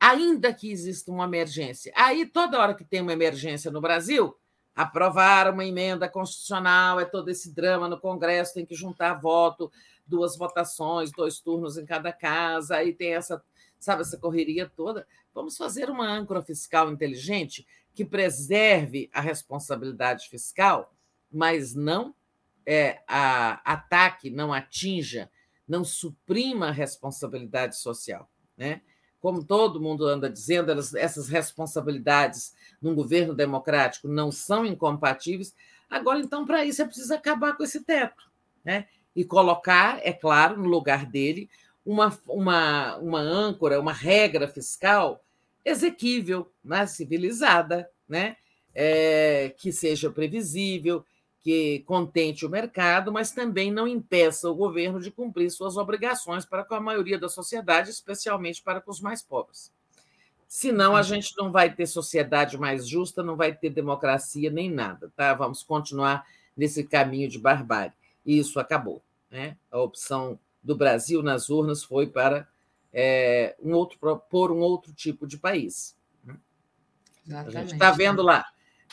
[0.00, 1.92] Ainda que exista uma emergência.
[1.94, 4.38] Aí toda hora que tem uma emergência no Brasil,
[4.74, 9.70] aprovar uma emenda constitucional, é todo esse drama no Congresso, tem que juntar voto,
[10.06, 13.42] duas votações, dois turnos em cada casa, aí tem essa,
[13.78, 15.06] sabe, essa correria toda.
[15.34, 20.90] Vamos fazer uma âncora fiscal inteligente que preserve a responsabilidade fiscal
[21.30, 22.14] mas não
[22.66, 25.30] é, a, ataque, não atinja,
[25.66, 28.30] não suprima a responsabilidade social.
[28.56, 28.82] Né?
[29.20, 35.54] Como todo mundo anda dizendo, elas, essas responsabilidades num governo democrático não são incompatíveis.
[35.88, 38.30] Agora, então, para isso é preciso acabar com esse teto
[38.62, 38.86] né?
[39.16, 41.48] e colocar, é claro, no lugar dele,
[41.86, 45.24] uma, uma, uma âncora, uma regra fiscal
[45.64, 46.86] exequível, né?
[46.86, 48.36] civilizada, né?
[48.80, 51.04] É, que seja previsível,
[51.42, 56.64] que contente o mercado, mas também não impeça o governo de cumprir suas obrigações para
[56.64, 59.72] com a maioria da sociedade, especialmente para com os mais pobres.
[60.48, 65.12] Senão, a gente não vai ter sociedade mais justa, não vai ter democracia nem nada.
[65.14, 65.34] Tá?
[65.34, 66.26] Vamos continuar
[66.56, 67.92] nesse caminho de barbárie.
[68.24, 69.02] E isso acabou.
[69.30, 69.56] Né?
[69.70, 72.48] A opção do Brasil nas urnas foi para
[72.92, 73.98] é, um outro,
[74.30, 75.94] por um outro tipo de país.
[77.26, 77.56] Exatamente.
[77.56, 78.44] A gente está vendo lá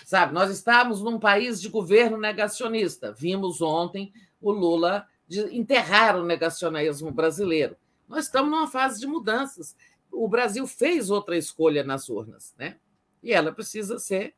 [0.03, 3.13] Sabe, nós estamos num país de governo negacionista.
[3.13, 5.07] Vimos ontem o Lula
[5.51, 7.75] enterrar o negacionismo brasileiro.
[8.07, 9.75] Nós estamos numa fase de mudanças.
[10.11, 12.77] O Brasil fez outra escolha nas urnas, né?
[13.23, 14.35] E ela precisa ser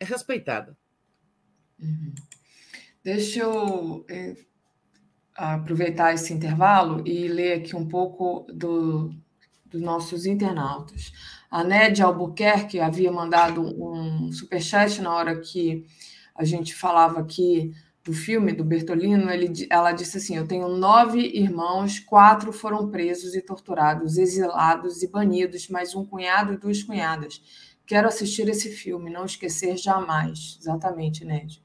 [0.00, 0.76] respeitada.
[1.78, 2.14] Uhum.
[3.04, 4.36] Deixa eu é,
[5.34, 9.14] aproveitar esse intervalo e ler aqui um pouco do,
[9.66, 11.12] dos nossos internautas.
[11.52, 15.84] A Nédia Albuquerque havia mandado um superchat na hora que
[16.34, 19.30] a gente falava aqui do filme do Bertolino.
[19.30, 25.06] Ele, ela disse assim: Eu tenho nove irmãos, quatro foram presos e torturados, exilados e
[25.06, 27.42] banidos, mais um cunhado e duas cunhadas.
[27.84, 30.56] Quero assistir esse filme, não esquecer jamais.
[30.58, 31.60] Exatamente, Nédia.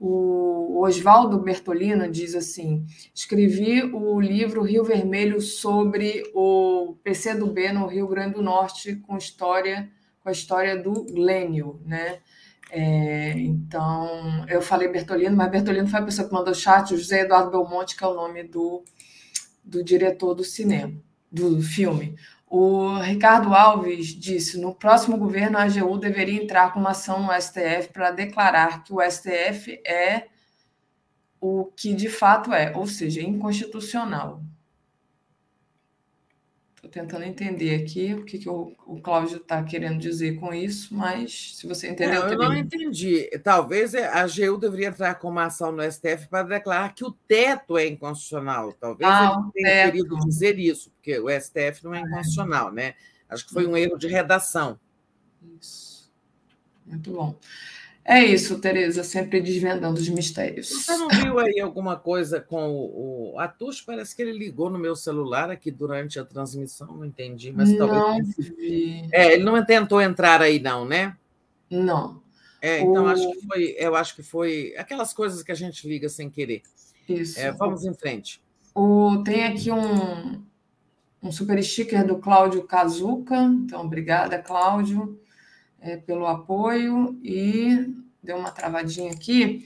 [0.00, 8.06] O Oswaldo Bertolino diz assim: escrevi o livro Rio Vermelho sobre o PCdoB no Rio
[8.06, 9.90] Grande do Norte com história
[10.22, 12.18] com a história do Glênio, né?
[12.70, 16.98] É, então, eu falei Bertolino, mas Bertolino foi a pessoa que mandou o chat, o
[16.98, 18.84] José Eduardo Belmonte, que é o nome do,
[19.64, 20.92] do diretor do cinema,
[21.32, 22.14] do filme.
[22.50, 27.32] O Ricardo Alves disse: no próximo governo, a AGU deveria entrar com uma ação no
[27.32, 30.28] STF para declarar que o STF é
[31.40, 34.42] o que de fato é, ou seja, inconstitucional.
[36.88, 40.94] Estou tentando entender aqui o que, que o, o Cláudio está querendo dizer com isso,
[40.94, 42.22] mas se você entendeu.
[42.22, 43.28] Não, eu não entendi.
[43.44, 47.76] Talvez a AGU deveria entrar com uma ação no STF para declarar que o teto
[47.76, 48.72] é inconstitucional.
[48.72, 49.92] Talvez ah, ele tenha teto.
[49.92, 52.94] querido dizer isso, porque o STF não é inconstitucional, né?
[53.28, 54.80] Acho que foi um erro de redação.
[55.60, 56.10] Isso.
[56.86, 57.38] Muito bom.
[58.10, 60.70] É isso, Tereza, sempre desvendando os mistérios.
[60.70, 63.82] Você não viu aí alguma coisa com o, o Atush?
[63.82, 67.86] Parece que ele ligou no meu celular aqui durante a transmissão, não entendi, mas não
[67.86, 68.34] talvez.
[68.34, 69.06] Vi.
[69.12, 71.14] É, ele não tentou entrar aí, não, né?
[71.70, 72.22] Não.
[72.62, 73.08] É, então o...
[73.08, 76.62] acho que foi, eu acho que foi aquelas coisas que a gente liga sem querer.
[77.06, 77.38] Isso.
[77.38, 78.40] É, vamos em frente.
[78.74, 80.42] O, tem aqui um,
[81.22, 83.36] um super sticker do Cláudio Kazuca.
[83.36, 85.20] Então, obrigada, Cláudio
[85.80, 89.64] é, pelo apoio e deu uma travadinha aqui,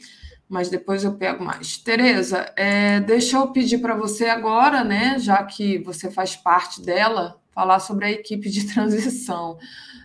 [0.49, 1.79] mas depois eu pego mais.
[1.79, 7.41] Tereza, é, deixa eu pedir para você agora, né, já que você faz parte dela,
[7.53, 9.59] falar sobre a equipe de transição.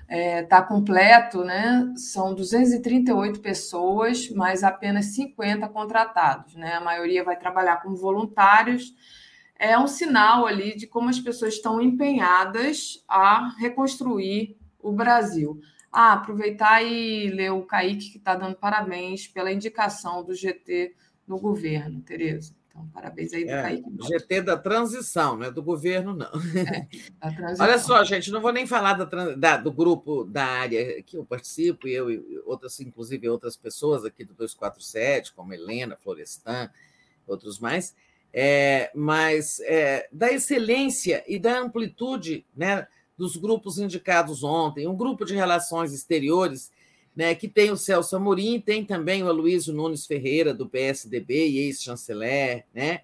[0.09, 1.91] Está é, tá completo, né?
[1.97, 6.75] São 238 pessoas, mas apenas 50 contratados, né?
[6.75, 8.93] A maioria vai trabalhar como voluntários.
[9.59, 15.59] É um sinal ali de como as pessoas estão empenhadas a reconstruir o Brasil.
[15.91, 20.93] Ah, aproveitar e ler o Kaique, que está dando parabéns pela indicação do GT
[21.27, 22.53] no governo, Tereza.
[22.69, 23.89] Então, parabéns aí do é, Kaique.
[24.01, 26.29] GT da transição, não é do governo, não.
[26.55, 26.87] É,
[27.59, 31.25] Olha só, gente, não vou nem falar da, da, do grupo da área que eu
[31.25, 36.69] participo, eu e outras, inclusive outras pessoas aqui do 247, como Helena, Florestan,
[37.25, 37.95] outros mais,
[38.31, 42.87] é, mas é, da excelência e da amplitude, né?
[43.17, 46.71] Dos grupos indicados ontem, um grupo de relações exteriores,
[47.15, 51.57] né, que tem o Celso Amorim, tem também o Aloysio Nunes Ferreira, do PSDB e
[51.59, 53.01] ex-chanceler, né?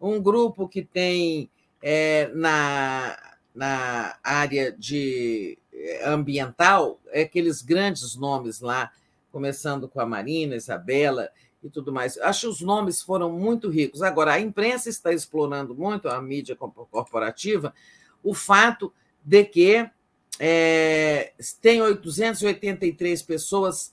[0.00, 1.50] um grupo que tem
[1.82, 3.18] é, na,
[3.54, 8.92] na área de é, ambiental é aqueles grandes nomes lá,
[9.32, 11.30] começando com a Marina, Isabela
[11.62, 12.16] e tudo mais.
[12.18, 14.02] Acho que os nomes foram muito ricos.
[14.02, 17.74] Agora, a imprensa está explorando muito, a mídia corporativa,
[18.22, 18.92] o fato
[19.26, 19.90] de que
[20.38, 23.92] é, tem 883 pessoas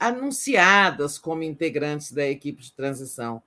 [0.00, 3.42] anunciadas como integrantes da equipe de transição.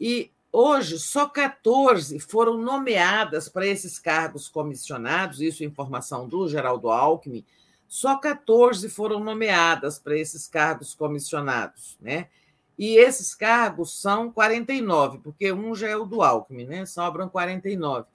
[0.00, 6.88] E hoje só 14 foram nomeadas para esses cargos comissionados, isso é informação do Geraldo
[6.88, 7.44] Alckmin,
[7.86, 12.28] só 14 foram nomeadas para esses cargos comissionados, né?
[12.76, 16.86] E esses cargos são 49, porque um já é o do Alckmin, né?
[16.86, 18.06] Sobram 49.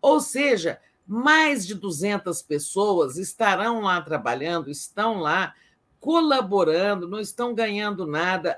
[0.00, 0.78] Ou seja,
[1.10, 5.52] mais de 200 pessoas estarão lá trabalhando, estão lá
[5.98, 8.56] colaborando, não estão ganhando nada,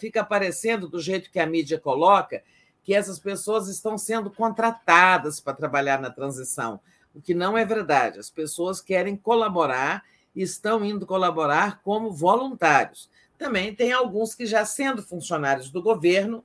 [0.00, 2.42] fica aparecendo do jeito que a mídia coloca
[2.82, 6.80] que essas pessoas estão sendo contratadas para trabalhar na transição,
[7.14, 8.18] o que não é verdade.
[8.18, 10.02] As pessoas querem colaborar
[10.34, 13.08] e estão indo colaborar como voluntários.
[13.38, 16.44] Também tem alguns que, já sendo funcionários do governo,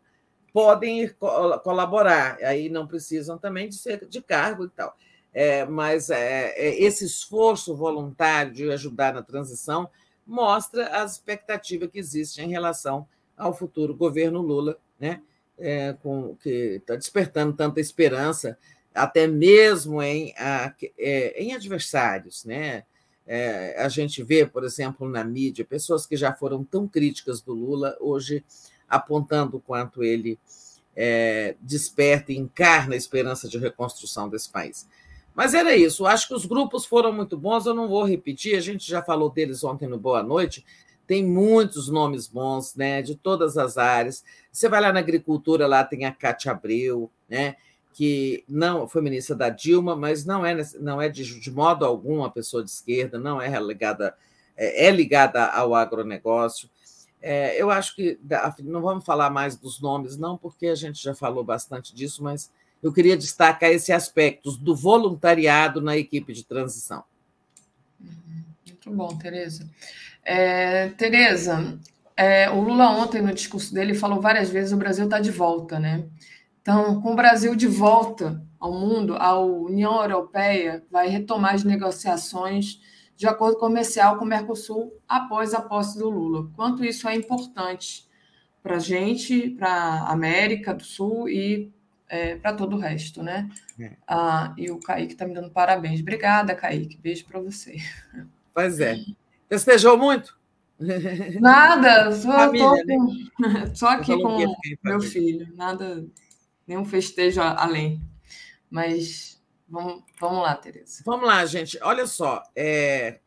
[0.54, 1.18] podem ir
[1.64, 4.96] colaborar, aí não precisam também de ser de cargo e tal.
[5.34, 9.90] É, mas é, é, esse esforço voluntário de ajudar na transição
[10.26, 15.22] mostra as expectativas que existem em relação ao futuro governo Lula, né?
[15.58, 18.58] É, com, que está despertando tanta esperança,
[18.94, 22.46] até mesmo em, a, é, em adversários.
[22.46, 22.86] Né?
[23.28, 27.54] É, a gente vê, por exemplo, na mídia, pessoas que já foram tão críticas do
[27.54, 28.44] Lula, hoje
[28.88, 30.40] apontando o quanto ele
[30.96, 34.88] é, desperta e encarna a esperança de reconstrução desse país.
[35.40, 36.06] Mas era isso.
[36.06, 37.66] Acho que os grupos foram muito bons.
[37.66, 40.66] Eu não vou repetir, a gente já falou deles ontem no Boa Noite.
[41.08, 44.22] Tem muitos nomes bons, né, de todas as áreas.
[44.52, 47.56] Você vai lá na agricultura, lá tem a Cátia Abreu, né,
[47.94, 52.18] que não foi ministra da Dilma, mas não é, não é de, de modo algum
[52.18, 54.14] uma pessoa de esquerda, não é ligada,
[54.58, 56.70] é, é ligada ao agronegócio.
[57.22, 58.20] É, eu acho que
[58.62, 62.52] não vamos falar mais dos nomes, não, porque a gente já falou bastante disso, mas
[62.82, 67.04] eu queria destacar esse aspecto do voluntariado na equipe de transição.
[68.66, 69.70] Muito bom, Tereza.
[70.24, 71.80] É, Tereza,
[72.16, 75.80] é, o Lula ontem no discurso dele falou várias vezes o Brasil está de volta,
[75.80, 76.06] né?
[76.62, 82.80] Então, com o Brasil de volta ao mundo, a União Europeia vai retomar as negociações
[83.16, 86.50] de acordo comercial com o Mercosul após a posse do Lula.
[86.56, 88.08] Quanto isso é importante
[88.62, 91.72] para a gente, para a América do Sul e
[92.10, 93.50] é, para todo o resto, né?
[93.80, 93.92] É.
[94.08, 96.02] Ah, e o Kaique está me dando parabéns.
[96.02, 96.98] Obrigada, Kaique.
[96.98, 97.78] Beijo para você.
[98.54, 98.98] Pois é.
[99.48, 100.38] Festejou muito?
[101.40, 102.96] Nada, só, Família, né?
[102.96, 103.72] com...
[103.76, 104.38] só aqui com
[104.84, 105.54] meu filho.
[105.56, 106.06] Nada,
[106.68, 108.02] nenhum festejo além.
[108.70, 109.40] Mas
[109.70, 111.04] Vamos, vamos lá, Tereza.
[111.06, 111.78] Vamos lá, gente.
[111.84, 112.44] Olha só.
[112.56, 113.20] É...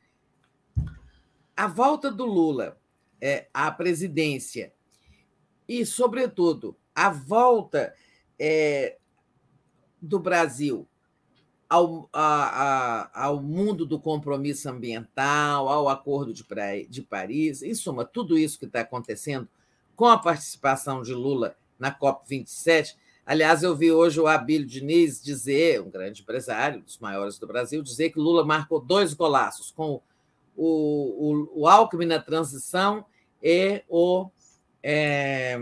[1.56, 2.76] A volta do Lula
[3.20, 4.72] é, à presidência
[5.68, 7.94] e, sobretudo, a volta
[8.44, 8.96] é,
[10.00, 10.84] do Brasil
[11.68, 16.44] ao, a, a, ao mundo do compromisso ambiental, ao Acordo de,
[16.88, 19.48] de Paris, em suma, tudo isso que está acontecendo
[19.94, 22.96] com a participação de Lula na COP27.
[23.24, 27.80] Aliás, eu vi hoje o Abílio Diniz dizer, um grande empresário, dos maiores do Brasil,
[27.80, 30.02] dizer que Lula marcou dois golaços com
[30.56, 33.04] o, o, o Alckmin na transição
[33.40, 34.28] e o.
[34.82, 35.56] É,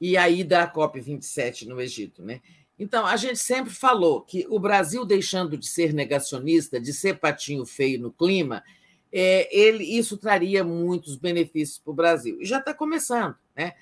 [0.00, 2.22] e a ida à COP27 no Egito.
[2.22, 2.40] Né?
[2.78, 7.66] Então, a gente sempre falou que o Brasil, deixando de ser negacionista, de ser patinho
[7.66, 8.64] feio no clima,
[9.12, 12.40] é, ele, isso traria muitos benefícios para o Brasil.
[12.40, 13.36] E já está começando.
[13.54, 13.74] Né?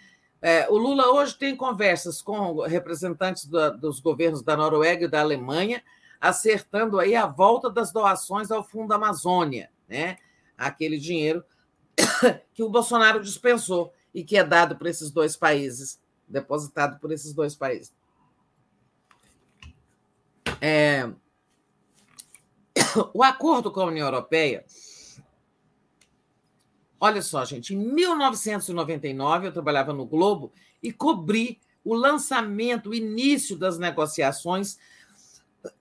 [0.43, 5.21] É, o Lula hoje tem conversas com representantes da, dos governos da Noruega e da
[5.21, 5.83] Alemanha,
[6.21, 10.17] acertando aí a volta das doações ao Fundo Amazônia, né?
[10.57, 11.45] aquele dinheiro
[12.53, 17.33] que o Bolsonaro dispensou e que é dado para esses dois países, depositado por esses
[17.33, 17.93] dois países.
[20.61, 21.11] É...
[23.13, 24.65] O acordo com a União Europeia.
[27.01, 33.57] Olha só, gente, em 1999 eu trabalhava no Globo e cobri o lançamento, o início
[33.57, 34.79] das negociações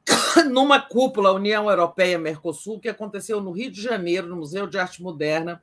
[0.52, 5.62] numa cúpula União Europeia-Mercosul que aconteceu no Rio de Janeiro, no Museu de Arte Moderna,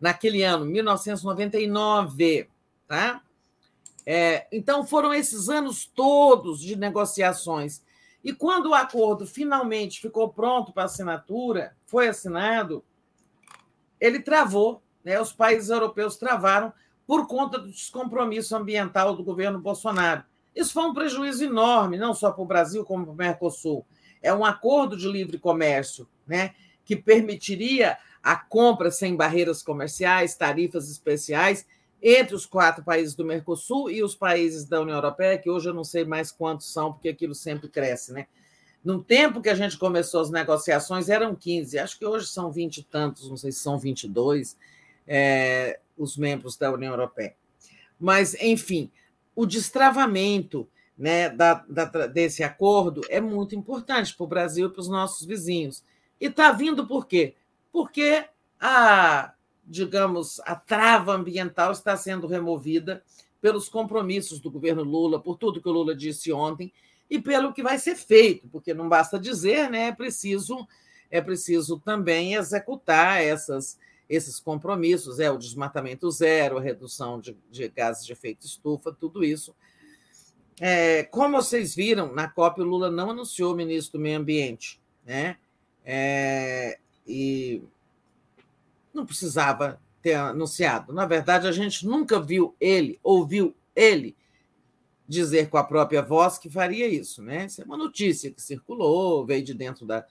[0.00, 2.48] naquele ano, 1999.
[2.86, 3.22] Tá?
[4.06, 7.82] É, então, foram esses anos todos de negociações.
[8.22, 12.84] E quando o acordo finalmente ficou pronto para assinatura, foi assinado,
[14.00, 15.20] ele travou, né?
[15.20, 16.72] os países europeus travaram
[17.06, 20.24] por conta do descompromisso ambiental do governo Bolsonaro.
[20.54, 23.84] Isso foi um prejuízo enorme, não só para o Brasil, como para o Mercosul.
[24.22, 30.90] É um acordo de livre comércio né, que permitiria a compra sem barreiras comerciais, tarifas
[30.90, 31.66] especiais
[32.06, 35.74] entre os quatro países do Mercosul e os países da União Europeia, que hoje eu
[35.74, 38.12] não sei mais quantos são, porque aquilo sempre cresce.
[38.12, 38.26] Né?
[38.84, 42.76] No tempo que a gente começou as negociações, eram 15, acho que hoje são 20
[42.76, 44.54] e tantos, não sei se são 22,
[45.08, 47.34] é, os membros da União Europeia.
[47.98, 48.90] Mas, enfim,
[49.34, 50.68] o destravamento
[50.98, 55.26] né, da, da, desse acordo é muito importante para o Brasil e para os nossos
[55.26, 55.82] vizinhos.
[56.20, 57.34] E está vindo por quê?
[57.72, 58.26] Porque
[58.60, 59.33] a,
[59.66, 63.02] digamos, a trava ambiental está sendo removida
[63.40, 66.72] pelos compromissos do governo Lula, por tudo que o Lula disse ontem,
[67.10, 70.66] e pelo que vai ser feito, porque não basta dizer, né, é preciso
[71.10, 73.78] é preciso também executar essas
[74.08, 79.24] esses compromissos, é o desmatamento zero, a redução de, de gases de efeito estufa, tudo
[79.24, 79.54] isso.
[80.60, 84.80] É, como vocês viram, na COP o Lula não anunciou o ministro do Meio Ambiente,
[85.04, 85.36] né?
[85.84, 87.62] É, e
[88.94, 90.92] não precisava ter anunciado.
[90.92, 94.16] Na verdade, a gente nunca viu ele, ouviu ele
[95.06, 97.46] dizer com a própria voz que faria isso, né?
[97.46, 100.04] Isso é uma notícia que circulou, veio de dentro da,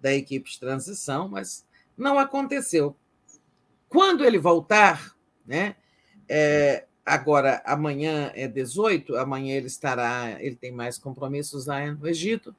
[0.00, 1.64] da equipe de transição, mas
[1.96, 2.96] não aconteceu.
[3.88, 5.14] Quando ele voltar,
[5.46, 5.76] né?
[6.28, 12.54] É, agora, amanhã é 18, amanhã ele estará, ele tem mais compromissos lá no Egito,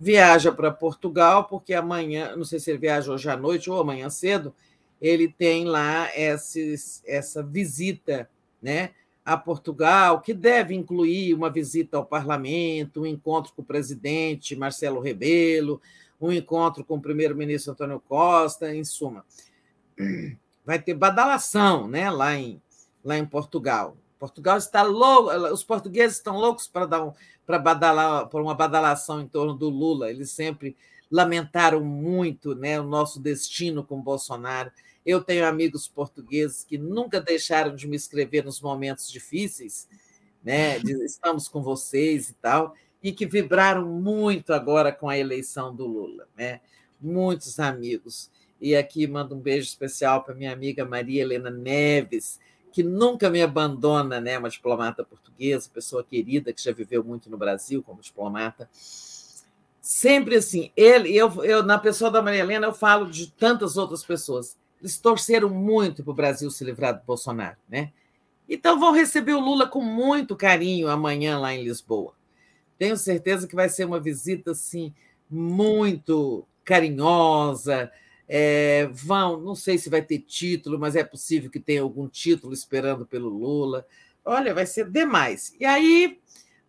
[0.00, 4.08] viaja para Portugal, porque amanhã, não sei se ele viaja hoje à noite ou amanhã
[4.08, 4.54] cedo,
[5.02, 8.30] ele tem lá esses, essa visita
[8.62, 14.56] né, a Portugal, que deve incluir uma visita ao parlamento, um encontro com o presidente
[14.56, 15.82] Marcelo Rebelo,
[16.18, 19.24] um encontro com o primeiro-ministro Antônio Costa, em suma
[20.64, 22.60] vai ter badalação né, lá, em,
[23.04, 23.96] lá em Portugal.
[24.18, 27.12] Portugal está louco, os portugueses estão loucos para dar um,
[27.44, 30.10] para badalar por uma badalação em torno do Lula.
[30.10, 30.76] Eles sempre
[31.10, 34.70] lamentaram muito né, o nosso destino com Bolsonaro.
[35.04, 39.88] Eu tenho amigos portugueses que nunca deixaram de me escrever nos momentos difíceis,
[40.42, 40.78] né?
[41.04, 46.28] estamos com vocês e tal, e que vibraram muito agora com a eleição do Lula,
[46.36, 46.60] né?
[47.00, 48.30] Muitos amigos.
[48.60, 52.38] E aqui mando um beijo especial para minha amiga Maria Helena Neves,
[52.72, 54.38] que nunca me abandona, né?
[54.38, 58.68] Uma diplomata portuguesa, pessoa querida que já viveu muito no Brasil como diplomata.
[59.80, 64.04] Sempre assim, ele, eu, eu na pessoa da Maria Helena, eu falo de tantas outras
[64.04, 64.56] pessoas.
[64.82, 67.92] Eles torceram muito para o Brasil se livrar do Bolsonaro, né?
[68.48, 72.14] Então vão receber o Lula com muito carinho amanhã lá em Lisboa.
[72.76, 74.92] Tenho certeza que vai ser uma visita assim
[75.30, 77.90] muito carinhosa,
[78.28, 82.52] é, vão, não sei se vai ter título, mas é possível que tenha algum título
[82.52, 83.86] esperando pelo Lula.
[84.24, 85.54] Olha, vai ser demais.
[85.60, 86.18] E aí,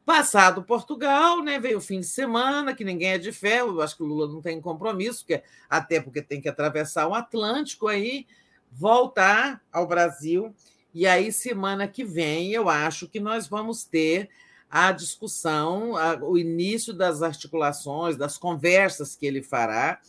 [0.05, 3.95] Passado Portugal, né, veio o fim de semana, que ninguém é de fé, eu acho
[3.95, 8.27] que o Lula não tem compromisso, porque, até porque tem que atravessar o Atlântico aí,
[8.69, 10.53] voltar ao Brasil.
[10.93, 14.29] E aí, semana que vem, eu acho que nós vamos ter
[14.69, 20.01] a discussão, a, o início das articulações, das conversas que ele fará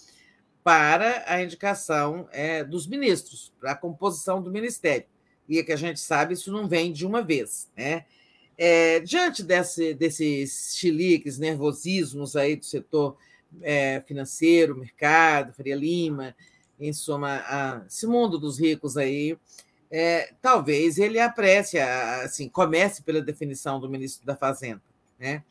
[0.65, 5.07] para a indicação é, dos ministros, para a composição do ministério.
[5.47, 7.71] E é que a gente sabe, isso não vem de uma vez.
[7.77, 8.07] Né?
[8.57, 13.17] É, diante desse, desses chiliques, nervosismos aí do setor
[13.63, 16.35] é, financeiro, mercado, Faria Lima,
[16.79, 19.37] em suma, a, esse mundo dos ricos aí,
[19.91, 24.83] é, talvez ele aprecie, assim, comece pela definição do ministro da Fazenda.
[25.19, 25.43] Né?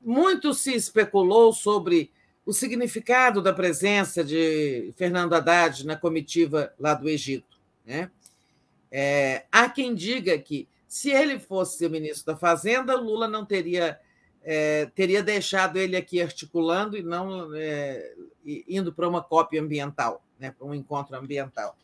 [0.00, 2.10] Muito se especulou sobre
[2.44, 7.58] o significado da presença de Fernando Haddad na comitiva lá do Egito.
[7.84, 8.10] Né?
[8.90, 14.00] É, há quem diga que se ele fosse o ministro da Fazenda, Lula não teria
[14.42, 18.14] é, teria deixado ele aqui articulando e não é,
[18.66, 21.76] indo para uma cópia ambiental, né, para um encontro ambiental.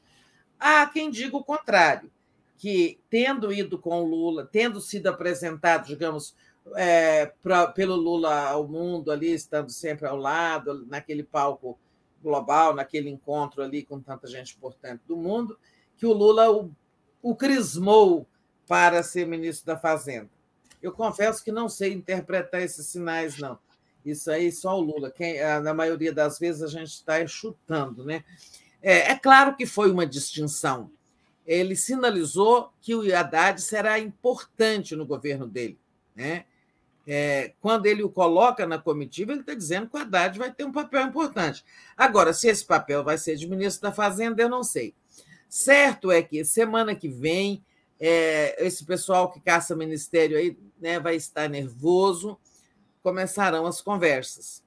[0.58, 2.10] Há quem diga o contrário,
[2.57, 6.34] que tendo ido com o Lula, tendo sido apresentado, digamos,
[6.74, 11.78] é, pra, pelo Lula ao mundo ali, estando sempre ao lado, naquele palco
[12.23, 15.58] global, naquele encontro ali com tanta gente importante do mundo,
[15.99, 16.70] que o Lula o,
[17.20, 18.26] o crismou
[18.67, 20.31] para ser ministro da Fazenda.
[20.83, 23.59] Eu confesso que não sei interpretar esses sinais, não.
[24.05, 25.10] Isso aí só o Lula.
[25.10, 28.23] Quem, na maioria das vezes a gente está chutando, né?
[28.83, 30.91] É, é, claro que foi uma distinção.
[31.47, 35.78] Ele sinalizou que o Haddad será importante no governo dele.
[36.15, 36.44] Né?
[37.07, 40.65] É, quando ele o coloca na comitiva, ele está dizendo que o Haddad vai ter
[40.65, 41.65] um papel importante.
[41.97, 44.94] Agora, se esse papel vai ser de ministro da Fazenda, eu não sei.
[45.49, 47.65] Certo é que semana que vem
[47.98, 52.39] é, esse pessoal que caça ministério aí né, vai estar nervoso,
[53.02, 54.62] começarão as conversas.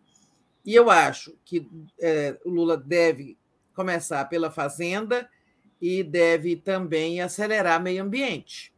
[0.65, 1.67] E eu acho que
[1.99, 3.37] é, o Lula deve
[3.73, 5.29] começar pela Fazenda
[5.81, 8.73] e deve também acelerar meio ambiente.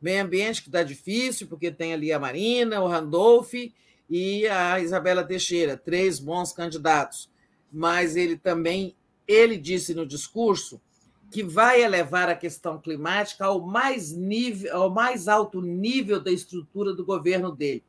[0.00, 3.52] Meio ambiente que está difícil, porque tem ali a Marina, o Randolph
[4.08, 7.30] e a Isabela Teixeira, três bons candidatos.
[7.70, 8.96] Mas ele também,
[9.26, 10.80] ele disse no discurso
[11.30, 16.94] que vai elevar a questão climática ao mais, nível, ao mais alto nível da estrutura
[16.94, 17.84] do governo dele.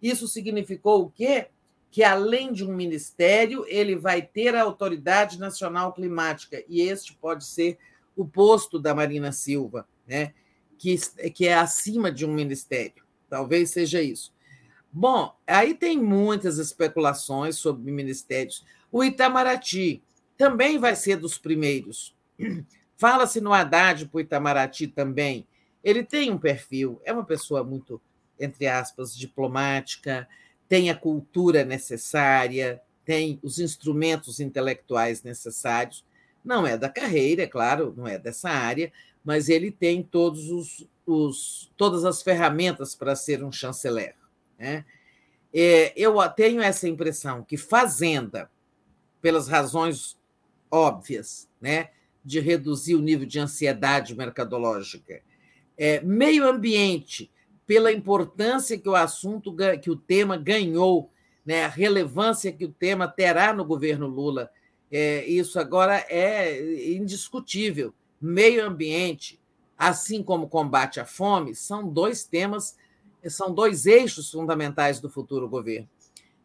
[0.00, 1.48] Isso significou o quê?
[1.90, 7.44] Que, além de um ministério, ele vai ter a Autoridade Nacional Climática, e este pode
[7.44, 7.78] ser
[8.16, 10.34] o posto da Marina Silva, né?
[10.82, 10.96] que,
[11.30, 13.04] que é acima de um ministério.
[13.28, 14.34] Talvez seja isso.
[14.92, 18.66] Bom, aí tem muitas especulações sobre ministérios.
[18.90, 20.02] O Itamaraty
[20.36, 22.14] também vai ser dos primeiros.
[23.02, 25.44] Fala-se no Haddad para o Itamaraty também.
[25.82, 28.00] Ele tem um perfil, é uma pessoa muito,
[28.38, 30.28] entre aspas, diplomática,
[30.68, 36.04] tem a cultura necessária, tem os instrumentos intelectuais necessários.
[36.44, 38.92] Não é da carreira, é claro, não é dessa área,
[39.24, 44.14] mas ele tem todos os, os todas as ferramentas para ser um chanceler.
[44.56, 44.84] Né?
[45.52, 48.48] É, eu tenho essa impressão que Fazenda,
[49.20, 50.16] pelas razões
[50.70, 51.88] óbvias, né,
[52.24, 55.20] de reduzir o nível de ansiedade mercadológica.
[55.76, 57.30] É, meio ambiente,
[57.66, 61.10] pela importância que o assunto, que o tema ganhou,
[61.44, 64.50] né, a relevância que o tema terá no governo Lula.
[64.90, 67.92] É, isso agora é indiscutível.
[68.20, 69.40] Meio ambiente,
[69.76, 72.76] assim como combate à fome, são dois temas,
[73.26, 75.88] são dois eixos fundamentais do futuro governo.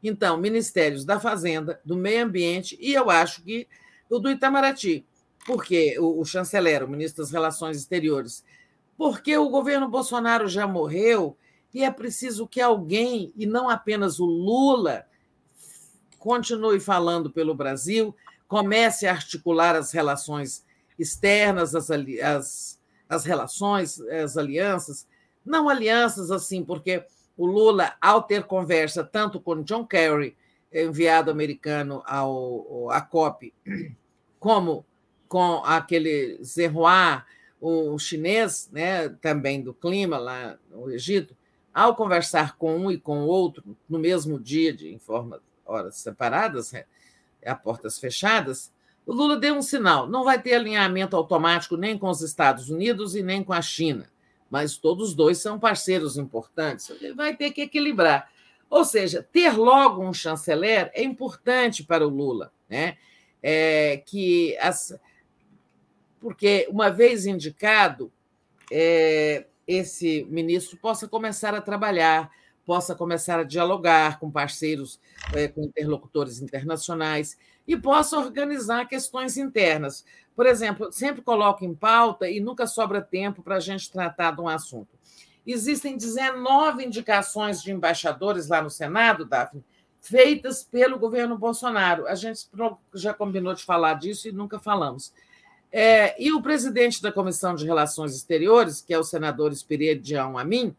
[0.03, 3.67] Então, ministérios da Fazenda, do Meio Ambiente e eu acho que
[4.09, 5.06] o do Itamaraty.
[5.48, 8.43] Porque o, o chanceler, o ministro das Relações Exteriores,
[8.98, 11.38] porque o governo Bolsonaro já morreu
[11.74, 15.06] e é preciso que alguém, e não apenas o Lula,
[16.19, 18.14] continue falando pelo Brasil,
[18.48, 20.66] comece a articular as relações
[21.00, 25.08] externas, as, as, as relações, as alianças,
[25.45, 27.06] não alianças assim, porque
[27.38, 30.35] o Lula, ao ter conversa tanto com John Kerry,
[30.74, 33.53] enviado americano ao, à COP,
[34.40, 34.85] como
[35.27, 37.25] com aquele Zerroa,
[37.59, 41.35] o chinês, né, também do clima lá no Egito,
[41.73, 45.97] ao conversar com um e com o outro no mesmo dia, de, em forma horas
[45.97, 46.85] separadas, né,
[47.45, 48.72] a portas fechadas,
[49.06, 53.15] o Lula deu um sinal: não vai ter alinhamento automático nem com os Estados Unidos
[53.15, 54.09] e nem com a China,
[54.49, 56.89] mas todos dois são parceiros importantes.
[56.89, 58.30] Ele vai ter que equilibrar.
[58.69, 62.97] Ou seja, ter logo um chanceler é importante para o Lula, né?
[63.41, 64.93] É, que as,
[66.27, 68.11] porque, uma vez indicado,
[68.69, 72.30] é, esse ministro possa começar a trabalhar,
[72.65, 74.99] possa começar a dialogar com parceiros,
[75.33, 80.03] é, com interlocutores internacionais e possa organizar questões internas.
[80.35, 84.41] Por exemplo, sempre coloco em pauta e nunca sobra tempo para a gente tratar de
[84.41, 84.99] um assunto.
[85.45, 89.64] Existem 19 indicações de embaixadores lá no Senado, Daphne,
[90.01, 92.06] feitas pelo governo Bolsonaro.
[92.06, 92.49] A gente
[92.93, 95.14] já combinou de falar disso e nunca falamos.
[95.71, 100.75] É, e o presidente da Comissão de Relações Exteriores, que é o senador Espiridião Amin,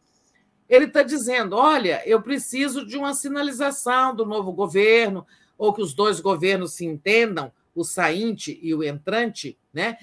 [0.69, 5.27] ele está dizendo: olha, eu preciso de uma sinalização do novo governo,
[5.57, 9.99] ou que os dois governos se entendam, o sainte e o entrante, né?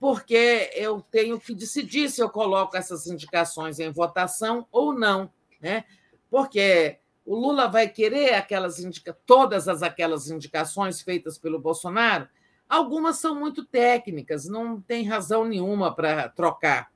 [0.00, 5.30] porque eu tenho que decidir se eu coloco essas indicações em votação ou não.
[5.60, 5.84] Né?
[6.30, 12.28] Porque o Lula vai querer aquelas indica todas as aquelas indicações feitas pelo Bolsonaro.
[12.68, 16.90] Algumas são muito técnicas, não tem razão nenhuma para trocar.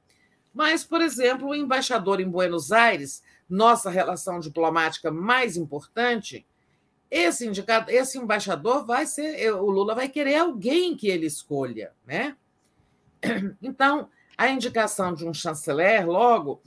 [0.52, 6.46] Mas, por exemplo, o embaixador em Buenos Aires, nossa relação diplomática mais importante,
[7.10, 12.36] esse indicado, esse embaixador vai ser, o Lula vai querer alguém que ele escolha, né?
[13.62, 16.60] Então, a indicação de um chanceler, logo,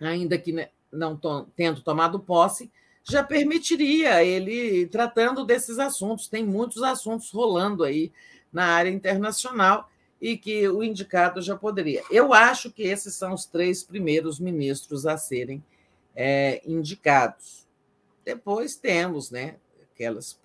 [0.00, 1.18] ainda que não
[1.56, 2.70] tendo tomado posse,
[3.08, 6.28] já permitiria ele tratando desses assuntos.
[6.28, 8.12] Tem muitos assuntos rolando aí
[8.52, 9.88] na área internacional
[10.20, 12.02] e que o indicado já poderia.
[12.10, 15.62] Eu acho que esses são os três primeiros ministros a serem
[16.14, 17.66] é, indicados.
[18.24, 19.56] Depois temos, né,
[19.92, 20.38] aquelas,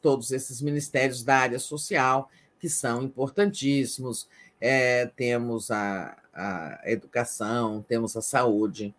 [0.00, 2.30] todos esses ministérios da área social
[2.60, 4.28] que são importantíssimos.
[4.60, 8.94] É, temos a, a educação, temos a saúde.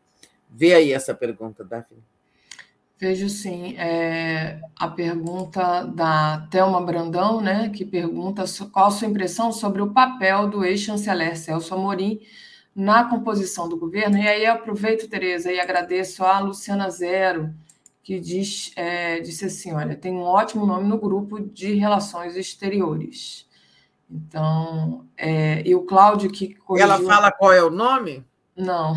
[0.49, 2.03] Vê aí essa pergunta, Daphne.
[3.03, 3.75] Vejo sim.
[3.77, 9.91] É, a pergunta da Thelma Brandão, né, que pergunta qual a sua impressão sobre o
[9.91, 12.21] papel do ex-chanceler Celso Amorim
[12.73, 14.17] na composição do governo.
[14.17, 17.53] E aí aproveito, Tereza, e agradeço a Luciana Zero,
[18.01, 23.45] que diz, é, disse assim: olha, tem um ótimo nome no grupo de relações exteriores.
[24.09, 26.89] Então, é, e o Cláudio que corrigiu...
[26.89, 28.23] Ela fala qual é o nome?
[28.55, 28.95] Não.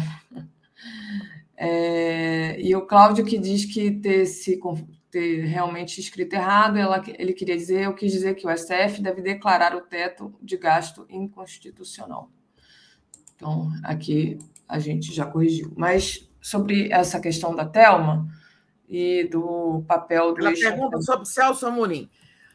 [1.57, 4.61] É, e o Cláudio que diz que ter, se,
[5.11, 9.23] ter realmente escrito errado, ela, ele queria dizer, eu quis dizer que o STF deve
[9.23, 12.31] declarar o teto de gasto inconstitucional.
[13.35, 15.73] Então, aqui a gente já corrigiu.
[15.77, 18.29] Mas sobre essa questão da Telma
[18.89, 20.47] e do papel do.
[20.47, 22.09] Ela pergunta sobre Celso Amorim.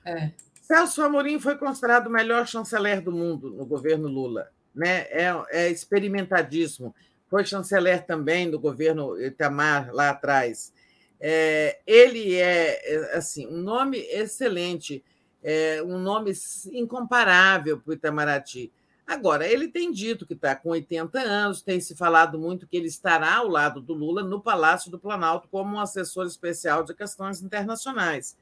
[0.06, 0.32] É.
[0.62, 4.50] Celso Amorim foi considerado o melhor chanceler do mundo no governo Lula.
[4.74, 5.02] Né?
[5.10, 6.96] É, é experimentadíssimo
[7.32, 10.74] foi chanceler também do governo Itamar lá atrás.
[11.18, 15.02] É, ele é, é assim um nome excelente,
[15.42, 16.34] é, um nome
[16.74, 18.70] incomparável para o Itamaraty.
[19.08, 22.88] Agora, ele tem dito que está com 80 anos, tem se falado muito que ele
[22.88, 27.42] estará ao lado do Lula no Palácio do Planalto como um assessor especial de questões
[27.42, 28.36] internacionais.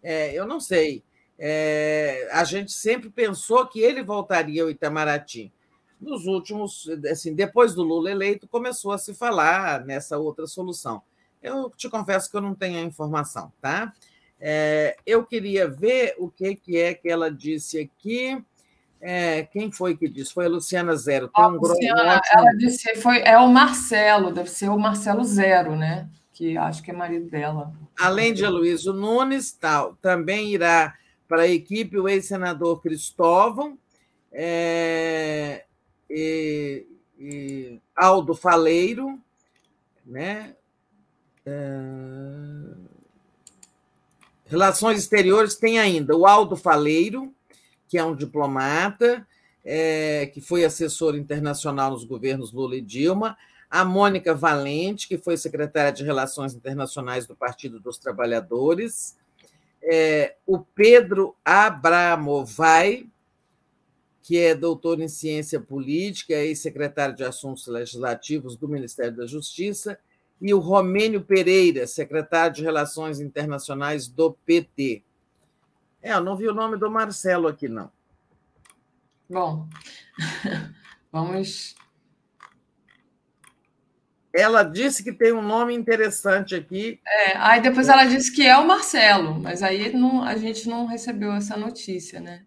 [0.00, 1.02] É, eu não sei.
[1.36, 5.52] É, a gente sempre pensou que ele voltaria ao Itamaraty
[6.00, 11.02] nos últimos, assim, depois do Lula eleito, começou a se falar nessa outra solução.
[11.42, 13.92] Eu te confesso que eu não tenho a informação, tá?
[14.40, 18.42] É, eu queria ver o que, que é que ela disse aqui.
[19.00, 20.32] É, quem foi que disse?
[20.32, 21.28] Foi a Luciana Zero.
[21.28, 22.20] Tem um Luciana.
[22.32, 26.08] Ela disse foi é o Marcelo, deve ser o Marcelo Zero, né?
[26.32, 27.72] Que acho que é marido dela.
[27.98, 30.94] Além de Aloysio Nunes, tal, também irá
[31.28, 33.78] para a equipe o ex-senador Cristóvão,
[34.32, 35.64] é,
[36.10, 36.86] e,
[37.18, 39.18] e Aldo Faleiro,
[40.04, 40.56] né?
[41.46, 42.90] É...
[44.46, 46.16] Relações Exteriores tem ainda.
[46.16, 47.32] O Aldo Faleiro,
[47.88, 49.24] que é um diplomata,
[49.64, 53.38] é, que foi assessor internacional nos governos Lula e Dilma,
[53.70, 59.16] a Mônica Valente, que foi secretária de Relações Internacionais do Partido dos Trabalhadores,
[59.82, 63.06] é, o Pedro Abramovai,
[64.30, 69.98] que é doutor em ciência política e secretário de Assuntos Legislativos do Ministério da Justiça,
[70.40, 75.02] e o Romênio Pereira, secretário de Relações Internacionais do PT.
[76.00, 77.90] É, eu não vi o nome do Marcelo aqui, não.
[79.28, 79.68] Bom,
[81.10, 81.74] vamos.
[84.32, 87.00] Ela disse que tem um nome interessante aqui.
[87.04, 90.86] É, aí depois ela disse que é o Marcelo, mas aí não, a gente não
[90.86, 92.44] recebeu essa notícia, né?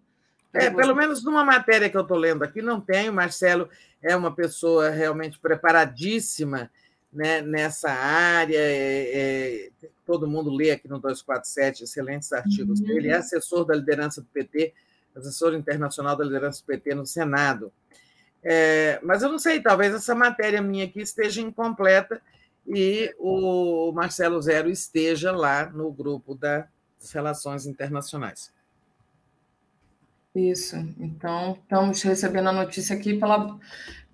[0.54, 3.10] É, pelo menos numa matéria que eu estou lendo aqui, não tem.
[3.10, 3.68] O Marcelo
[4.02, 6.70] é uma pessoa realmente preparadíssima
[7.12, 8.58] né, nessa área.
[8.58, 9.70] É, é,
[10.06, 12.86] todo mundo lê aqui no 247 excelentes artigos uhum.
[12.86, 13.10] dele.
[13.10, 14.74] É assessor da liderança do PT,
[15.16, 17.74] assessor internacional da liderança do PT no Senado.
[18.44, 22.22] É, mas eu não sei, talvez essa matéria minha aqui esteja incompleta
[22.68, 26.66] e o Marcelo Zero esteja lá no grupo das
[27.12, 28.52] Relações Internacionais.
[30.36, 30.76] Isso.
[31.00, 33.60] Então, estamos recebendo a notícia aqui pela,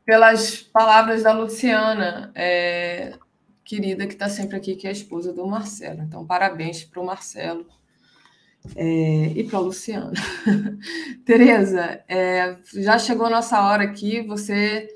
[0.05, 3.17] pelas palavras da Luciana, é,
[3.63, 6.01] querida, que está sempre aqui, que é a esposa do Marcelo.
[6.01, 7.65] Então, parabéns para o Marcelo
[8.75, 10.11] é, e para a Luciana.
[11.25, 14.21] Tereza, é, já chegou a nossa hora aqui.
[14.23, 14.89] Você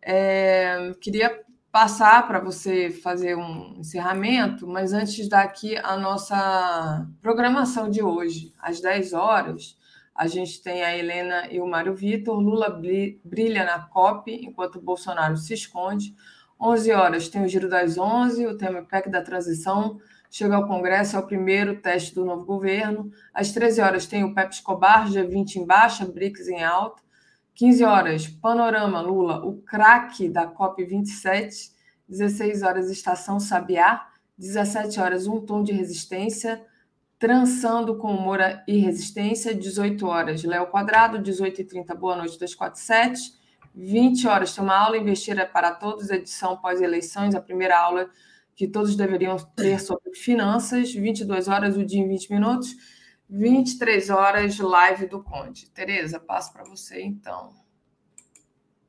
[0.00, 1.42] é, queria
[1.72, 8.80] passar para você fazer um encerramento, mas antes daqui a nossa programação de hoje, às
[8.80, 9.76] 10 horas,
[10.18, 12.68] a gente tem a Helena e o Mário Vitor, Lula
[13.24, 16.12] brilha na COP, enquanto Bolsonaro se esconde.
[16.60, 21.14] 11 horas tem o Giro das 11, o tema PEC da transição, chega ao Congresso,
[21.14, 23.12] é o primeiro teste do novo governo.
[23.32, 27.00] Às 13 horas tem o Pepe Escobar, G20 em baixa, BRICS em alta.
[27.54, 31.70] 15 horas, Panorama Lula, o craque da COP27.
[32.08, 34.04] 16 horas, Estação Sabiá.
[34.36, 36.60] 17 horas, Um Tom de Resistência.
[37.18, 39.54] Transando com Humor e Resistência.
[39.54, 41.18] 18 horas, Léo Quadrado.
[41.18, 43.38] 18h30, Boa Noite 247.
[43.74, 48.10] 20 horas, tem uma aula Investir é para Todos, edição pós-eleições, a primeira aula
[48.56, 50.92] que todos deveriam ter sobre finanças.
[50.92, 52.74] 22 horas, o dia em 20 minutos.
[53.30, 55.70] 23 horas, live do Conde.
[55.70, 57.52] Tereza, passo para você, então.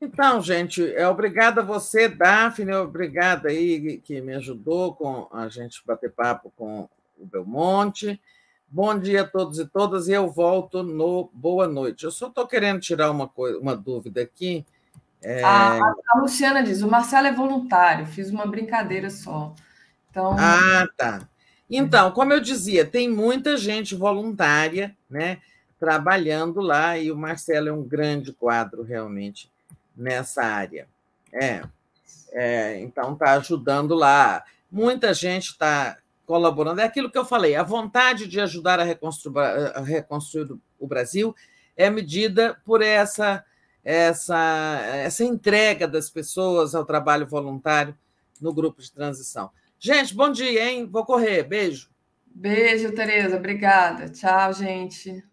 [0.00, 5.82] Então, gente, é obrigada a você, Daphne, obrigada aí que me ajudou com a gente
[5.86, 6.88] bater papo com
[7.26, 8.20] Belmonte.
[8.68, 12.04] Bom dia a todos e todas, e eu volto no Boa Noite.
[12.04, 14.64] Eu só estou querendo tirar uma, coisa, uma dúvida aqui.
[15.20, 15.42] É...
[15.42, 19.54] A, a, Luciana diz: o Marcelo é voluntário, fiz uma brincadeira só.
[20.08, 20.36] Então...
[20.38, 21.28] Ah, tá.
[21.68, 25.38] Então, como eu dizia, tem muita gente voluntária, né,
[25.78, 29.50] trabalhando lá, e o Marcelo é um grande quadro realmente
[29.96, 30.88] nessa área.
[31.32, 31.62] É,
[32.32, 34.44] é então está ajudando lá.
[34.70, 35.96] Muita gente está
[36.30, 36.80] colaborando.
[36.80, 39.36] É aquilo que eu falei, a vontade de ajudar a reconstruir,
[39.74, 41.34] a reconstruir o Brasil
[41.76, 43.44] é medida por essa,
[43.82, 47.98] essa, essa entrega das pessoas ao trabalho voluntário
[48.40, 49.50] no grupo de transição.
[49.76, 50.86] Gente, bom dia, hein?
[50.86, 51.42] Vou correr.
[51.42, 51.90] Beijo.
[52.24, 53.36] Beijo, Tereza.
[53.36, 54.08] Obrigada.
[54.08, 55.24] Tchau, gente.